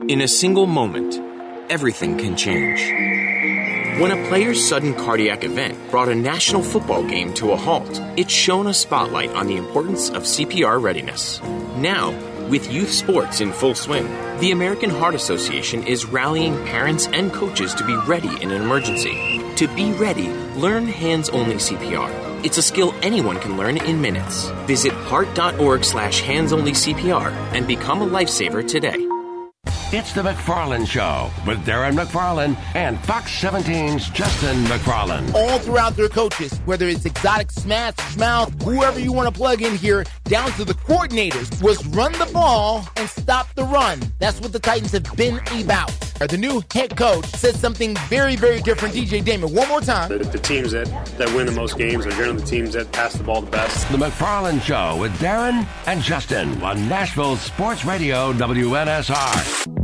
In 0.09 0.21
a 0.21 0.29
single 0.29 0.67
moment, 0.67 1.19
everything 1.71 2.19
can 2.19 2.37
change. 2.37 2.81
When 4.01 4.13
a 4.13 4.29
player's 4.29 4.67
sudden 4.67 4.95
cardiac 4.95 5.45
event 5.45 5.77
brought 5.91 6.09
a 6.09 6.15
national 6.15 6.63
football 6.63 7.03
game 7.03 7.35
to 7.35 7.53
a 7.53 7.57
halt, 7.57 8.01
it 8.17 8.31
shone 8.31 8.67
a 8.67 8.75
spotlight 8.75 9.31
on 9.31 9.47
the 9.47 9.57
importance 9.57 10.09
of 10.11 10.23
CPR 10.23 10.83
readiness. 10.83 11.41
Now, 11.77 12.11
with 12.49 12.73
youth 12.73 12.91
sports 12.91 13.41
in 13.41 13.53
full 13.53 13.75
swing, 13.75 14.07
the 14.41 14.51
American 14.51 14.91
Heart 14.91 15.15
Association 15.15 15.87
is 15.87 16.07
rallying 16.07 16.55
parents 16.67 17.07
and 17.09 17.33
coaches 17.33 17.75
to 17.75 17.85
be 17.85 17.95
ready 17.95 18.43
in 18.43 18.51
an 18.51 18.63
emergency. 18.63 19.41
To 19.57 19.69
be 19.69 19.93
ready, 19.93 20.29
learn 20.61 20.87
hands 20.87 21.29
only 21.31 21.57
CPR. 21.57 22.45
It's 22.45 22.59
a 22.59 22.63
skill 22.63 22.95
anyone 23.03 23.39
can 23.39 23.57
learn 23.57 23.77
in 23.79 24.01
minutes. 24.01 24.51
Visit 24.67 24.93
heart.org 24.93 25.85
slash 25.85 26.21
hands 26.21 26.53
only 26.53 26.73
CPR 26.73 27.33
and 27.53 27.67
become 27.67 28.03
a 28.03 28.07
lifesaver 28.07 28.67
today. 28.67 29.07
It's 29.93 30.13
the 30.13 30.23
McFarland 30.23 30.87
Show 30.87 31.33
with 31.45 31.59
Darren 31.67 31.99
McFarland 31.99 32.57
and 32.77 32.97
Fox 33.01 33.29
17's 33.43 34.09
Justin 34.11 34.63
McFarland. 34.67 35.35
all 35.35 35.59
throughout 35.59 35.97
their 35.97 36.09
coaches, 36.09 36.57
whether 36.65 36.87
it's 36.87 37.05
exotic 37.05 37.51
smash, 37.51 38.17
mouth, 38.17 38.53
whoever 38.63 39.01
you 39.01 39.13
want 39.13 39.27
to 39.27 39.37
plug 39.37 39.63
in 39.63 39.77
here, 39.77 40.05
down 40.27 40.53
to 40.53 40.65
the 40.65 40.75
coordinators, 40.75 41.61
was 41.61 41.85
run 41.89 42.13
the 42.13 42.31
ball 42.33 42.87
and 42.99 43.11
stop 43.11 43.53
the 43.57 43.65
run. 43.65 44.01
That's 44.21 44.41
what 44.41 44.53
the 44.53 44.61
Titans 44.61 44.93
have 44.93 45.17
been 45.17 45.41
about. 45.61 45.91
The 46.21 46.39
new 46.39 46.63
head 46.73 46.97
coach 46.97 47.27
said 47.27 47.57
something 47.57 47.97
very, 48.09 48.37
very 48.37 48.61
different. 48.61 48.95
DJ 48.95 49.25
Damon, 49.25 49.53
one 49.53 49.69
more 49.69 49.81
time. 49.81 50.11
The, 50.11 50.19
the 50.19 50.39
teams 50.39 50.71
that, 50.71 50.87
that 51.19 51.35
win 51.35 51.47
the 51.47 51.53
most 51.53 51.77
games 51.77 52.07
are 52.07 52.11
generally 52.11 52.39
the 52.43 52.47
teams 52.47 52.75
that 52.75 52.93
pass 52.93 53.15
the 53.15 53.25
ball 53.25 53.41
the 53.41 53.51
best. 53.51 53.91
The 53.91 53.97
McFarland 53.99 54.63
Show 54.63 54.99
with 55.01 55.13
Darren 55.15 55.67
and 55.87 56.01
Justin 56.01 56.63
on 56.63 56.89
Nashville 56.89 57.35
Sports 57.37 57.85
Radio 57.85 58.33
WNSR. 58.35 59.80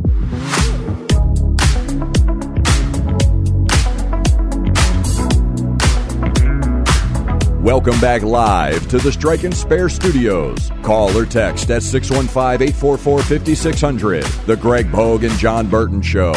Welcome 7.66 7.98
back 7.98 8.22
live 8.22 8.86
to 8.90 8.98
the 8.98 9.10
Strike 9.10 9.42
and 9.42 9.52
Spare 9.52 9.88
Studios. 9.88 10.70
Call 10.84 11.18
or 11.18 11.26
text 11.26 11.68
at 11.68 11.82
615 11.82 12.68
844 12.68 13.22
5600. 13.22 14.22
The 14.46 14.56
Greg 14.56 14.88
Pogue 14.92 15.24
and 15.24 15.36
Jon 15.36 15.68
Burton 15.68 16.00
Show. 16.00 16.32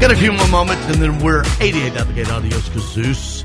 Got 0.00 0.10
a 0.10 0.16
few 0.16 0.32
more 0.32 0.48
moments, 0.48 0.84
and 0.86 0.96
then 0.96 1.20
we're 1.20 1.44
88 1.60 1.96
out 1.96 2.08
the 2.08 2.12
gate. 2.14 2.28
Adios, 2.28 2.68
Cazoose. 2.70 3.44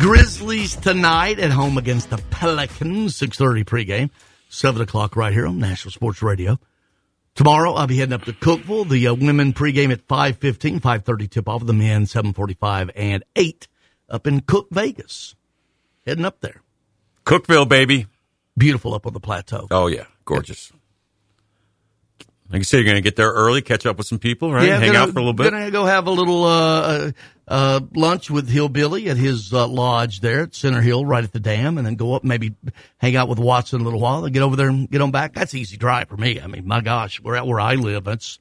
Grizzlies 0.00 0.76
tonight 0.76 1.40
at 1.40 1.50
home 1.50 1.76
against 1.76 2.08
the 2.08 2.16
Pelicans. 2.30 3.20
6.30 3.20 3.66
pregame. 3.66 4.10
7 4.48 4.80
o'clock 4.80 5.14
right 5.14 5.34
here 5.34 5.46
on 5.46 5.58
National 5.58 5.92
Sports 5.92 6.22
Radio. 6.22 6.58
Tomorrow, 7.34 7.72
I'll 7.72 7.86
be 7.86 7.96
heading 7.96 8.12
up 8.12 8.24
to 8.24 8.32
Cookeville. 8.32 8.88
The 8.88 9.06
uh, 9.08 9.14
women 9.14 9.52
pregame 9.52 9.90
at 9.90 10.06
5.15, 10.06 10.80
5.30 10.80 11.30
tip-off. 11.30 11.62
Of 11.62 11.66
the 11.66 11.72
men 11.72 12.04
7.45 12.04 12.90
and 12.94 13.24
8 13.36 13.68
up 14.08 14.26
in 14.26 14.40
Cook, 14.40 14.68
Vegas. 14.70 15.34
Heading 16.06 16.24
up 16.24 16.40
there. 16.40 16.62
Cookeville, 17.24 17.68
baby. 17.68 18.06
Beautiful 18.56 18.94
up 18.94 19.06
on 19.06 19.14
the 19.14 19.20
plateau. 19.20 19.66
Oh, 19.70 19.86
yeah. 19.86 20.04
Gorgeous. 20.24 20.72
Like 22.52 22.60
you 22.60 22.64
said, 22.64 22.76
you're 22.78 22.84
going 22.84 22.96
to 22.96 23.00
get 23.00 23.16
there 23.16 23.30
early, 23.32 23.62
catch 23.62 23.86
up 23.86 23.96
with 23.96 24.06
some 24.06 24.18
people, 24.18 24.52
right? 24.52 24.68
Hang 24.68 24.92
gonna, 24.92 24.98
out 24.98 25.10
for 25.10 25.18
a 25.18 25.22
little 25.22 25.32
bit. 25.32 25.50
Gonna 25.50 25.70
go 25.70 25.86
have 25.86 26.06
a 26.06 26.10
little 26.10 26.44
uh, 26.44 27.12
uh, 27.48 27.80
lunch 27.94 28.30
with 28.30 28.46
Hillbilly 28.46 29.08
at 29.08 29.16
his 29.16 29.54
uh, 29.54 29.66
lodge 29.66 30.20
there 30.20 30.42
at 30.42 30.54
Center 30.54 30.82
Hill, 30.82 31.06
right 31.06 31.24
at 31.24 31.32
the 31.32 31.40
dam, 31.40 31.78
and 31.78 31.86
then 31.86 31.94
go 31.94 32.12
up, 32.12 32.24
maybe 32.24 32.54
hang 32.98 33.16
out 33.16 33.30
with 33.30 33.38
Watson 33.38 33.80
a 33.80 33.84
little 33.84 34.00
while, 34.00 34.20
then 34.20 34.32
get 34.32 34.42
over 34.42 34.54
there 34.56 34.68
and 34.68 34.90
get 34.90 35.00
on 35.00 35.10
back. 35.10 35.32
That's 35.32 35.54
easy 35.54 35.78
drive 35.78 36.08
for 36.08 36.18
me. 36.18 36.42
I 36.42 36.46
mean, 36.46 36.66
my 36.66 36.82
gosh, 36.82 37.22
we're 37.22 37.36
at 37.36 37.46
where 37.46 37.58
I 37.58 37.74
live. 37.76 38.06
It's 38.06 38.38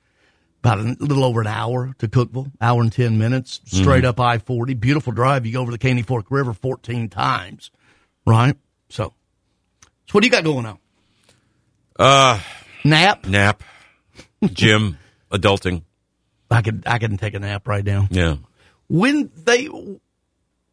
about 0.61 0.79
a 0.79 0.95
little 0.99 1.23
over 1.23 1.39
an 1.39 1.47
hour 1.47 1.95
to 1.99 2.07
Cookeville, 2.09 2.51
hour 2.59 2.81
and 2.81 2.91
ten 2.91 3.17
minutes, 3.17 3.61
straight 3.65 4.03
Mhm. 4.03 4.07
up 4.09 4.19
I 4.19 4.39
forty. 4.39 4.73
Beautiful 4.73 5.13
drive. 5.13 5.45
You 5.45 5.53
go 5.53 5.61
over 5.61 5.71
the 5.71 5.77
Caney 5.77 6.01
Fork 6.01 6.25
River 6.29 6.53
fourteen 6.53 7.07
times, 7.07 7.71
right? 8.27 8.57
So, 8.89 9.05
so 9.05 10.11
what 10.11 10.19
do 10.21 10.27
you 10.27 10.31
got 10.31 10.43
going 10.43 10.65
on? 10.65 10.79
Uh, 11.97 12.39
nap, 12.83 13.25
nap, 13.25 13.63
gym, 14.53 14.97
adulting. 15.31 15.84
I 16.49 16.61
could 16.61 16.84
I 16.85 16.97
can 16.99 17.18
take 17.18 17.34
a 17.34 17.39
nap 17.39 17.68
right 17.68 17.84
now. 17.85 18.07
Yeah. 18.11 18.35
when 18.88 19.31
they 19.35 19.68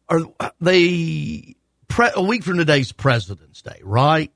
are 0.09 0.21
they 0.59 1.55
pre, 1.87 2.09
a 2.15 2.21
week 2.21 2.43
from 2.43 2.57
today's 2.57 2.91
President's 2.91 3.61
Day, 3.61 3.79
right? 3.83 4.31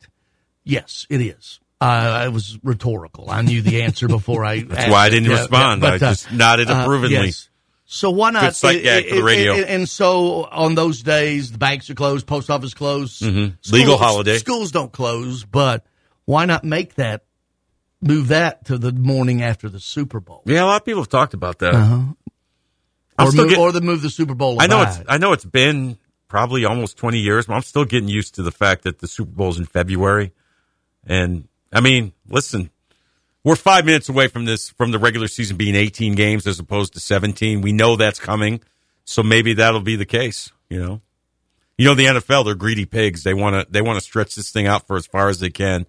Yes, 0.63 1.05
it 1.09 1.21
is. 1.21 1.59
Uh, 1.81 2.23
it 2.27 2.31
was 2.31 2.57
rhetorical. 2.63 3.29
I 3.29 3.41
knew 3.41 3.61
the 3.61 3.81
answer 3.81 4.07
before 4.07 4.45
I. 4.45 4.61
That's 4.67 4.89
why 4.91 5.05
I 5.05 5.09
didn't 5.09 5.29
respond. 5.29 5.85
I 5.85 5.97
just 5.97 6.31
nodded 6.31 6.69
approvingly. 6.69 7.17
uh, 7.17 7.21
yes. 7.23 7.49
So 7.85 8.09
why 8.11 8.31
not? 8.31 8.43
Good 8.43 8.55
sight 8.55 8.83
gag 8.83 9.09
for 9.09 9.15
the 9.15 9.23
radio. 9.23 9.53
And, 9.55 9.65
and 9.65 9.89
so 9.89 10.45
on 10.45 10.75
those 10.75 11.03
days, 11.03 11.51
the 11.51 11.57
banks 11.57 11.89
are 11.89 11.95
closed, 11.95 12.25
post 12.25 12.49
office 12.49 12.73
closed, 12.73 13.21
Mhm. 13.21 13.57
Legal 13.71 13.95
schools- 13.97 13.99
holiday. 13.99 14.37
Schools 14.37 14.71
don't 14.71 14.91
close, 14.93 15.43
but 15.43 15.85
why 16.25 16.45
not 16.45 16.63
make 16.63 16.95
that 16.95 17.25
move 18.03 18.27
that 18.29 18.65
to 18.65 18.77
the 18.77 18.91
morning 18.91 19.41
after 19.41 19.69
the 19.69 19.79
Super 19.79 20.19
Bowl? 20.19 20.43
Yeah, 20.45 20.63
a 20.63 20.65
lot 20.65 20.81
of 20.81 20.85
people 20.85 21.01
have 21.01 21.09
talked 21.09 21.33
about 21.33 21.59
that. 21.59 21.73
Uh-huh. 21.73 22.01
Or 23.19 23.31
move, 23.31 23.49
get- 23.49 23.57
or 23.57 23.71
the 23.71 23.81
move 23.81 24.01
the 24.01 24.09
Super 24.09 24.33
Bowl. 24.33 24.61
I 24.61 24.67
know 24.67 24.81
it's 24.81 24.99
I 25.07 25.17
know 25.17 25.33
it's 25.33 25.45
been 25.45 25.97
probably 26.27 26.65
almost 26.65 26.97
20 26.97 27.19
years, 27.19 27.45
but 27.45 27.53
I'm 27.53 27.61
still 27.61 27.85
getting 27.85 28.09
used 28.09 28.35
to 28.35 28.41
the 28.41 28.51
fact 28.51 28.83
that 28.83 28.99
the 28.99 29.07
Super 29.07 29.31
Bowl's 29.31 29.59
in 29.59 29.65
February. 29.65 30.31
And 31.05 31.47
I 31.71 31.79
mean, 31.79 32.13
listen, 32.27 32.71
we're 33.43 33.55
5 33.55 33.85
minutes 33.85 34.09
away 34.09 34.27
from 34.27 34.45
this 34.45 34.69
from 34.69 34.91
the 34.91 34.99
regular 34.99 35.27
season 35.27 35.57
being 35.57 35.75
18 35.75 36.15
games 36.15 36.47
as 36.47 36.59
opposed 36.59 36.93
to 36.93 36.99
17. 36.99 37.61
We 37.61 37.71
know 37.71 37.95
that's 37.95 38.19
coming. 38.19 38.61
So 39.05 39.21
maybe 39.21 39.53
that'll 39.55 39.81
be 39.81 39.95
the 39.95 40.05
case, 40.05 40.51
you 40.69 40.79
know. 40.79 41.01
You 41.77 41.85
know 41.85 41.95
the 41.95 42.05
NFL, 42.05 42.45
they're 42.45 42.55
greedy 42.55 42.85
pigs. 42.85 43.23
They 43.23 43.33
want 43.33 43.55
to 43.55 43.71
they 43.71 43.81
want 43.81 43.97
to 43.97 44.01
stretch 44.05 44.35
this 44.35 44.51
thing 44.51 44.65
out 44.67 44.87
for 44.87 44.95
as 44.95 45.05
far 45.05 45.29
as 45.29 45.39
they 45.39 45.49
can. 45.49 45.85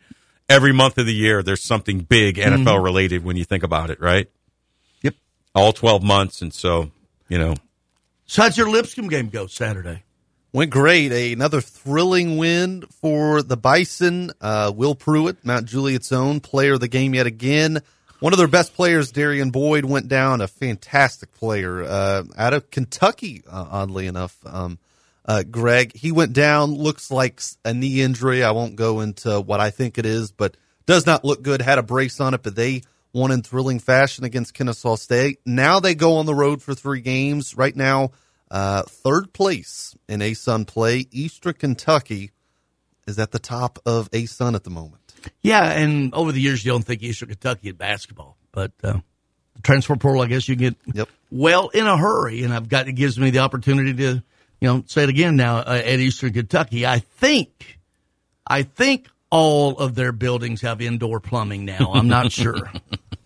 Every 0.49 0.73
month 0.73 0.99
of 0.99 1.07
the 1.07 1.15
year 1.15 1.43
there's 1.43 1.63
something 1.63 2.01
big 2.01 2.37
NFL 2.39 2.79
Mhm. 2.81 2.85
related 2.85 3.25
when 3.25 3.37
you 3.37 3.45
think 3.45 3.63
about 3.63 3.91
it, 3.91 4.01
right? 4.01 4.29
Yep. 5.03 5.15
All 5.55 5.73
12 5.73 6.03
months 6.03 6.43
and 6.43 6.53
so, 6.53 6.91
you 7.29 7.39
know, 7.39 7.55
So 8.27 8.43
how'd 8.43 8.57
your 8.57 8.71
Lipscomb 8.71 9.09
game 9.09 9.29
go 9.29 9.47
Saturday? 9.47 10.03
Went 10.53 10.71
great. 10.71 11.13
A, 11.13 11.33
another 11.33 11.61
thrilling 11.61 12.37
win 12.39 12.85
for 13.01 13.43
the 13.43 13.57
Bison. 13.57 14.33
Uh, 14.41 14.73
Will 14.75 14.95
Pruitt, 14.95 15.45
Mount 15.45 15.67
Juliet's 15.67 16.11
own 16.13 16.41
player 16.41 16.75
of 16.75 16.81
the 16.81 16.89
game 16.89 17.15
yet 17.15 17.27
again. 17.27 17.83
One 18.21 18.33
of 18.33 18.39
their 18.39 18.49
best 18.49 18.75
players, 18.75 19.11
Darian 19.13 19.51
Boyd, 19.51 19.85
went 19.85 20.09
down. 20.09 20.41
A 20.41 20.47
fantastic 20.49 21.35
player 21.35 21.83
uh, 21.83 22.23
out 22.39 22.55
of 22.55 22.71
Kentucky, 22.71 23.43
uh, 23.51 23.67
oddly 23.71 24.07
enough. 24.07 24.37
Um, 24.47 24.79
uh, 25.25 25.43
Greg, 25.43 25.97
he 25.97 26.13
went 26.13 26.33
down. 26.33 26.75
Looks 26.75 27.11
like 27.11 27.41
a 27.65 27.73
knee 27.73 28.03
injury. 28.03 28.43
I 28.43 28.51
won't 28.51 28.77
go 28.77 29.01
into 29.01 29.41
what 29.41 29.61
I 29.61 29.71
think 29.71 29.99
it 29.99 30.07
is, 30.07 30.33
but 30.33 30.57
does 30.87 31.07
not 31.07 31.25
look 31.25 31.43
good. 31.43 31.63
Had 31.63 31.79
a 31.79 31.83
brace 31.83 32.21
on 32.21 32.35
it, 32.35 32.43
but 32.43 32.57
they 32.57 32.83
won 33.13 33.31
in 33.31 33.43
thrilling 33.43 33.79
fashion 33.79 34.25
against 34.25 34.55
Kennesaw 34.55 34.97
State. 34.97 35.39
Now 35.47 35.81
they 35.81 35.95
go 35.95 36.17
on 36.17 36.27
the 36.27 36.35
road 36.35 36.63
for 36.63 36.75
three 36.75 37.01
games. 37.01 37.57
Right 37.57 37.75
now, 37.75 38.11
uh, 38.51 38.83
third 38.83 39.33
place 39.33 39.97
in 40.09 40.21
ASUN 40.21 40.67
play, 40.67 41.07
Eastern 41.11 41.55
Kentucky. 41.55 42.33
is 43.07 43.19
at 43.19 43.31
the 43.31 43.39
top 43.39 43.79
of 43.87 44.11
ASUN 44.11 44.55
at 44.55 44.65
the 44.65 44.71
moment. 44.71 45.01
Yeah, 45.41 45.71
and 45.71 46.13
over 46.15 46.33
the 46.33 46.41
years, 46.41 46.65
you 46.65 46.73
don't 46.73 46.85
think 46.85 47.03
Eastern 47.03 47.29
Kentucky 47.29 47.71
at 47.71 47.79
basketball, 47.79 48.37
but 48.53 48.73
uh, 48.83 48.99
transfer 49.63 49.97
portal, 49.97 50.23
I 50.23 50.27
guess 50.27 50.49
you 50.49 50.57
get 50.57 50.77
yep. 50.93 51.09
well 51.31 51.69
in 51.69 51.87
a 51.87 51.97
hurry, 51.97 52.43
and 52.43 52.53
I've 52.53 52.69
got 52.69 52.89
it 52.89 52.93
gives 52.93 53.19
me 53.19 53.31
the 53.31 53.39
opportunity 53.39 53.95
to, 53.95 54.23
you 54.61 54.69
know, 54.69 54.85
say 54.87 55.03
it 55.05 55.09
again 55.09 55.37
now 55.37 55.59
uh, 55.59 55.83
at 55.85 55.99
Eastern 56.01 56.33
Kentucky. 56.33 56.87
I 56.87 56.99
think, 57.01 57.79
I 58.47 58.63
think 58.63 59.09
all 59.31 59.77
of 59.79 59.95
their 59.95 60.13
buildings 60.13 60.61
have 60.63 60.81
indoor 60.81 61.21
plumbing 61.21 61.65
now. 61.65 61.93
I'm 61.95 62.09
not 62.09 62.33
sure. 62.33 62.71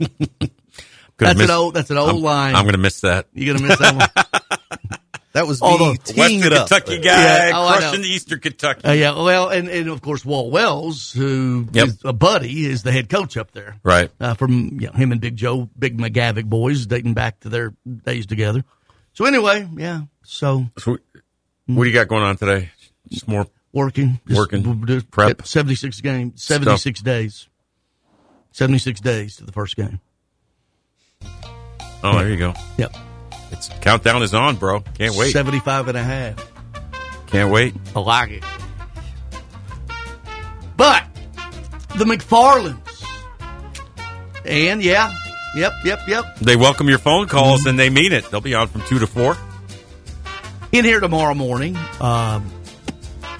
that's 1.19 1.39
miss- 1.39 1.49
an 1.49 1.51
old. 1.51 1.75
That's 1.75 1.91
an 1.91 1.99
old 1.99 2.11
I'm, 2.11 2.23
line. 2.23 2.55
I'm 2.55 2.65
going 2.65 2.73
to 2.73 2.79
miss 2.79 3.01
that. 3.03 3.27
You're 3.35 3.57
going 3.57 3.63
to 3.63 3.69
miss 3.69 3.79
that 3.79 3.95
one. 4.17 4.27
That 5.33 5.47
was 5.47 5.61
Although- 5.63 5.93
the 5.93 5.99
teeing 6.15 6.41
Western 6.41 6.53
it 6.53 6.59
up. 6.59 6.69
Kentucky 6.69 6.99
guy 7.01 7.49
Yeah, 7.49 7.53
oh, 7.55 7.77
crushing 7.79 8.01
the 8.01 8.09
Eastern 8.09 8.41
Kentucky. 8.41 8.85
Uh, 8.85 8.93
yeah, 8.93 9.23
well, 9.23 9.51
and, 9.51 9.69
and 9.69 9.89
of 9.89 10.01
course 10.01 10.25
Walt 10.25 10.51
Wells, 10.51 11.13
who 11.13 11.69
is 11.75 11.87
Yep. 11.87 11.89
a 12.07 12.13
buddy, 12.15 12.65
is 12.67 12.83
the 12.83 12.91
head 12.91 13.09
coach 13.09 13.37
up 13.37 13.53
there. 13.53 13.77
Right. 13.85 14.11
Uh, 14.19 14.35
from 14.35 14.79
you 14.81 14.87
know, 14.89 14.95
him 14.95 15.13
and 15.13 15.21
Big 15.21 15.37
Joe, 15.37 15.69
Big 15.79 15.97
McGavock 15.99 16.47
boys, 16.47 16.87
dating 16.87 17.13
back 17.15 17.39
to 17.41 17.51
their 17.51 17.75
days 18.05 18.27
together. 18.27 18.65
So 19.13 19.27
anyway, 19.27 19.69
yeah. 19.77 20.01
So 20.25 20.65
So, 20.79 20.99
what 21.69 21.85
do 21.85 21.91
you 21.91 21.95
got 21.95 22.09
going 22.09 22.23
on 22.23 22.37
today? 22.37 22.71
Just 23.09 23.29
more 23.29 23.47
working, 23.73 24.21
just 24.27 24.39
Working. 24.39 25.03
Prep. 25.11 25.47
seventy 25.47 25.75
six 25.75 26.01
games, 26.01 26.43
seventy 26.43 26.77
six 26.77 27.01
days, 27.01 27.49
seventy 28.53 28.79
six 28.79 29.01
days 29.01 29.37
to 29.37 29.45
the 29.45 29.53
first 29.53 29.77
game. 29.77 30.01
Oh, 32.03 32.19
there 32.19 32.29
you 32.29 32.37
go. 32.37 32.55
Yep. 32.77 32.95
It's 33.51 33.69
countdown 33.81 34.23
is 34.23 34.35
on, 34.35 34.57
bro. 34.57 34.81
Can't 34.81 35.15
wait. 35.17 35.33
75 35.33 35.89
and 35.89 35.97
a 35.99 36.03
half. 36.03 36.53
Can't 37.27 37.51
wait. 37.51 37.75
I 37.97 38.01
like 38.01 38.31
it. 38.31 38.45
But 40.77 41.05
the 41.97 42.05
McFarlands, 42.05 43.05
and 44.45 44.83
yeah, 44.83 45.13
yep, 45.57 45.73
yep, 45.85 46.01
yep. 46.07 46.37
They 46.37 46.55
welcome 46.57 46.89
your 46.89 46.99
phone 46.99 47.27
calls 47.27 47.61
Mm-hmm. 47.61 47.69
and 47.71 47.79
they 47.79 47.91
mean 47.91 48.13
it. 48.13 48.31
They'll 48.31 48.41
be 48.41 48.55
on 48.55 48.69
from 48.69 48.83
two 48.83 48.99
to 49.01 49.07
four. 49.07 49.37
In 50.73 50.85
here 50.85 51.01
tomorrow 51.01 51.35
morning. 51.35 51.77
Um, 52.01 52.51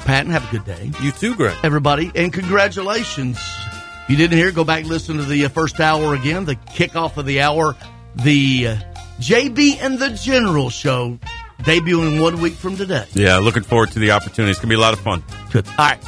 Patton, 0.05 0.33
have 0.33 0.49
a 0.49 0.51
good 0.51 0.65
day. 0.65 0.91
You 1.03 1.13
too, 1.13 1.35
Greg. 1.35 1.57
Everybody, 1.63 2.11
and 2.15 2.33
congratulations. 2.33 3.39
If 3.39 4.11
you 4.11 4.17
didn't 4.17 4.39
hear, 4.39 4.51
go 4.53 4.65
back 4.65 4.81
and 4.81 4.89
listen 4.89 5.19
to 5.19 5.25
the 5.25 5.45
uh, 5.45 5.49
first 5.49 5.81
hour 5.81 6.15
again, 6.15 6.47
the 6.47 6.57
kickoff 6.57 7.17
of 7.19 7.27
the 7.27 7.43
hour, 7.43 7.77
the 8.15 8.69
uh, 8.69 8.77
JB 9.21 9.79
and 9.83 9.99
the 9.99 10.11
General 10.11 10.71
show 10.71 11.19
debuting 11.61 12.21
one 12.21 12.41
week 12.41 12.55
from 12.55 12.77
today. 12.77 13.05
Yeah, 13.13 13.39
looking 13.39 13.65
forward 13.65 13.91
to 13.93 13.99
the 13.99 14.13
opportunity. 14.13 14.51
It's 14.51 14.61
gonna 14.61 14.71
be 14.71 14.77
a 14.77 14.81
lot 14.81 14.95
of 14.95 15.01
fun. 15.01 15.23
Good. 15.53 15.67
All 15.67 15.75
right. 15.79 16.03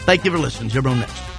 Thank 0.00 0.24
you 0.24 0.30
for 0.30 0.38
listening. 0.38 0.68
Zero 0.68 0.92
next. 0.94 1.31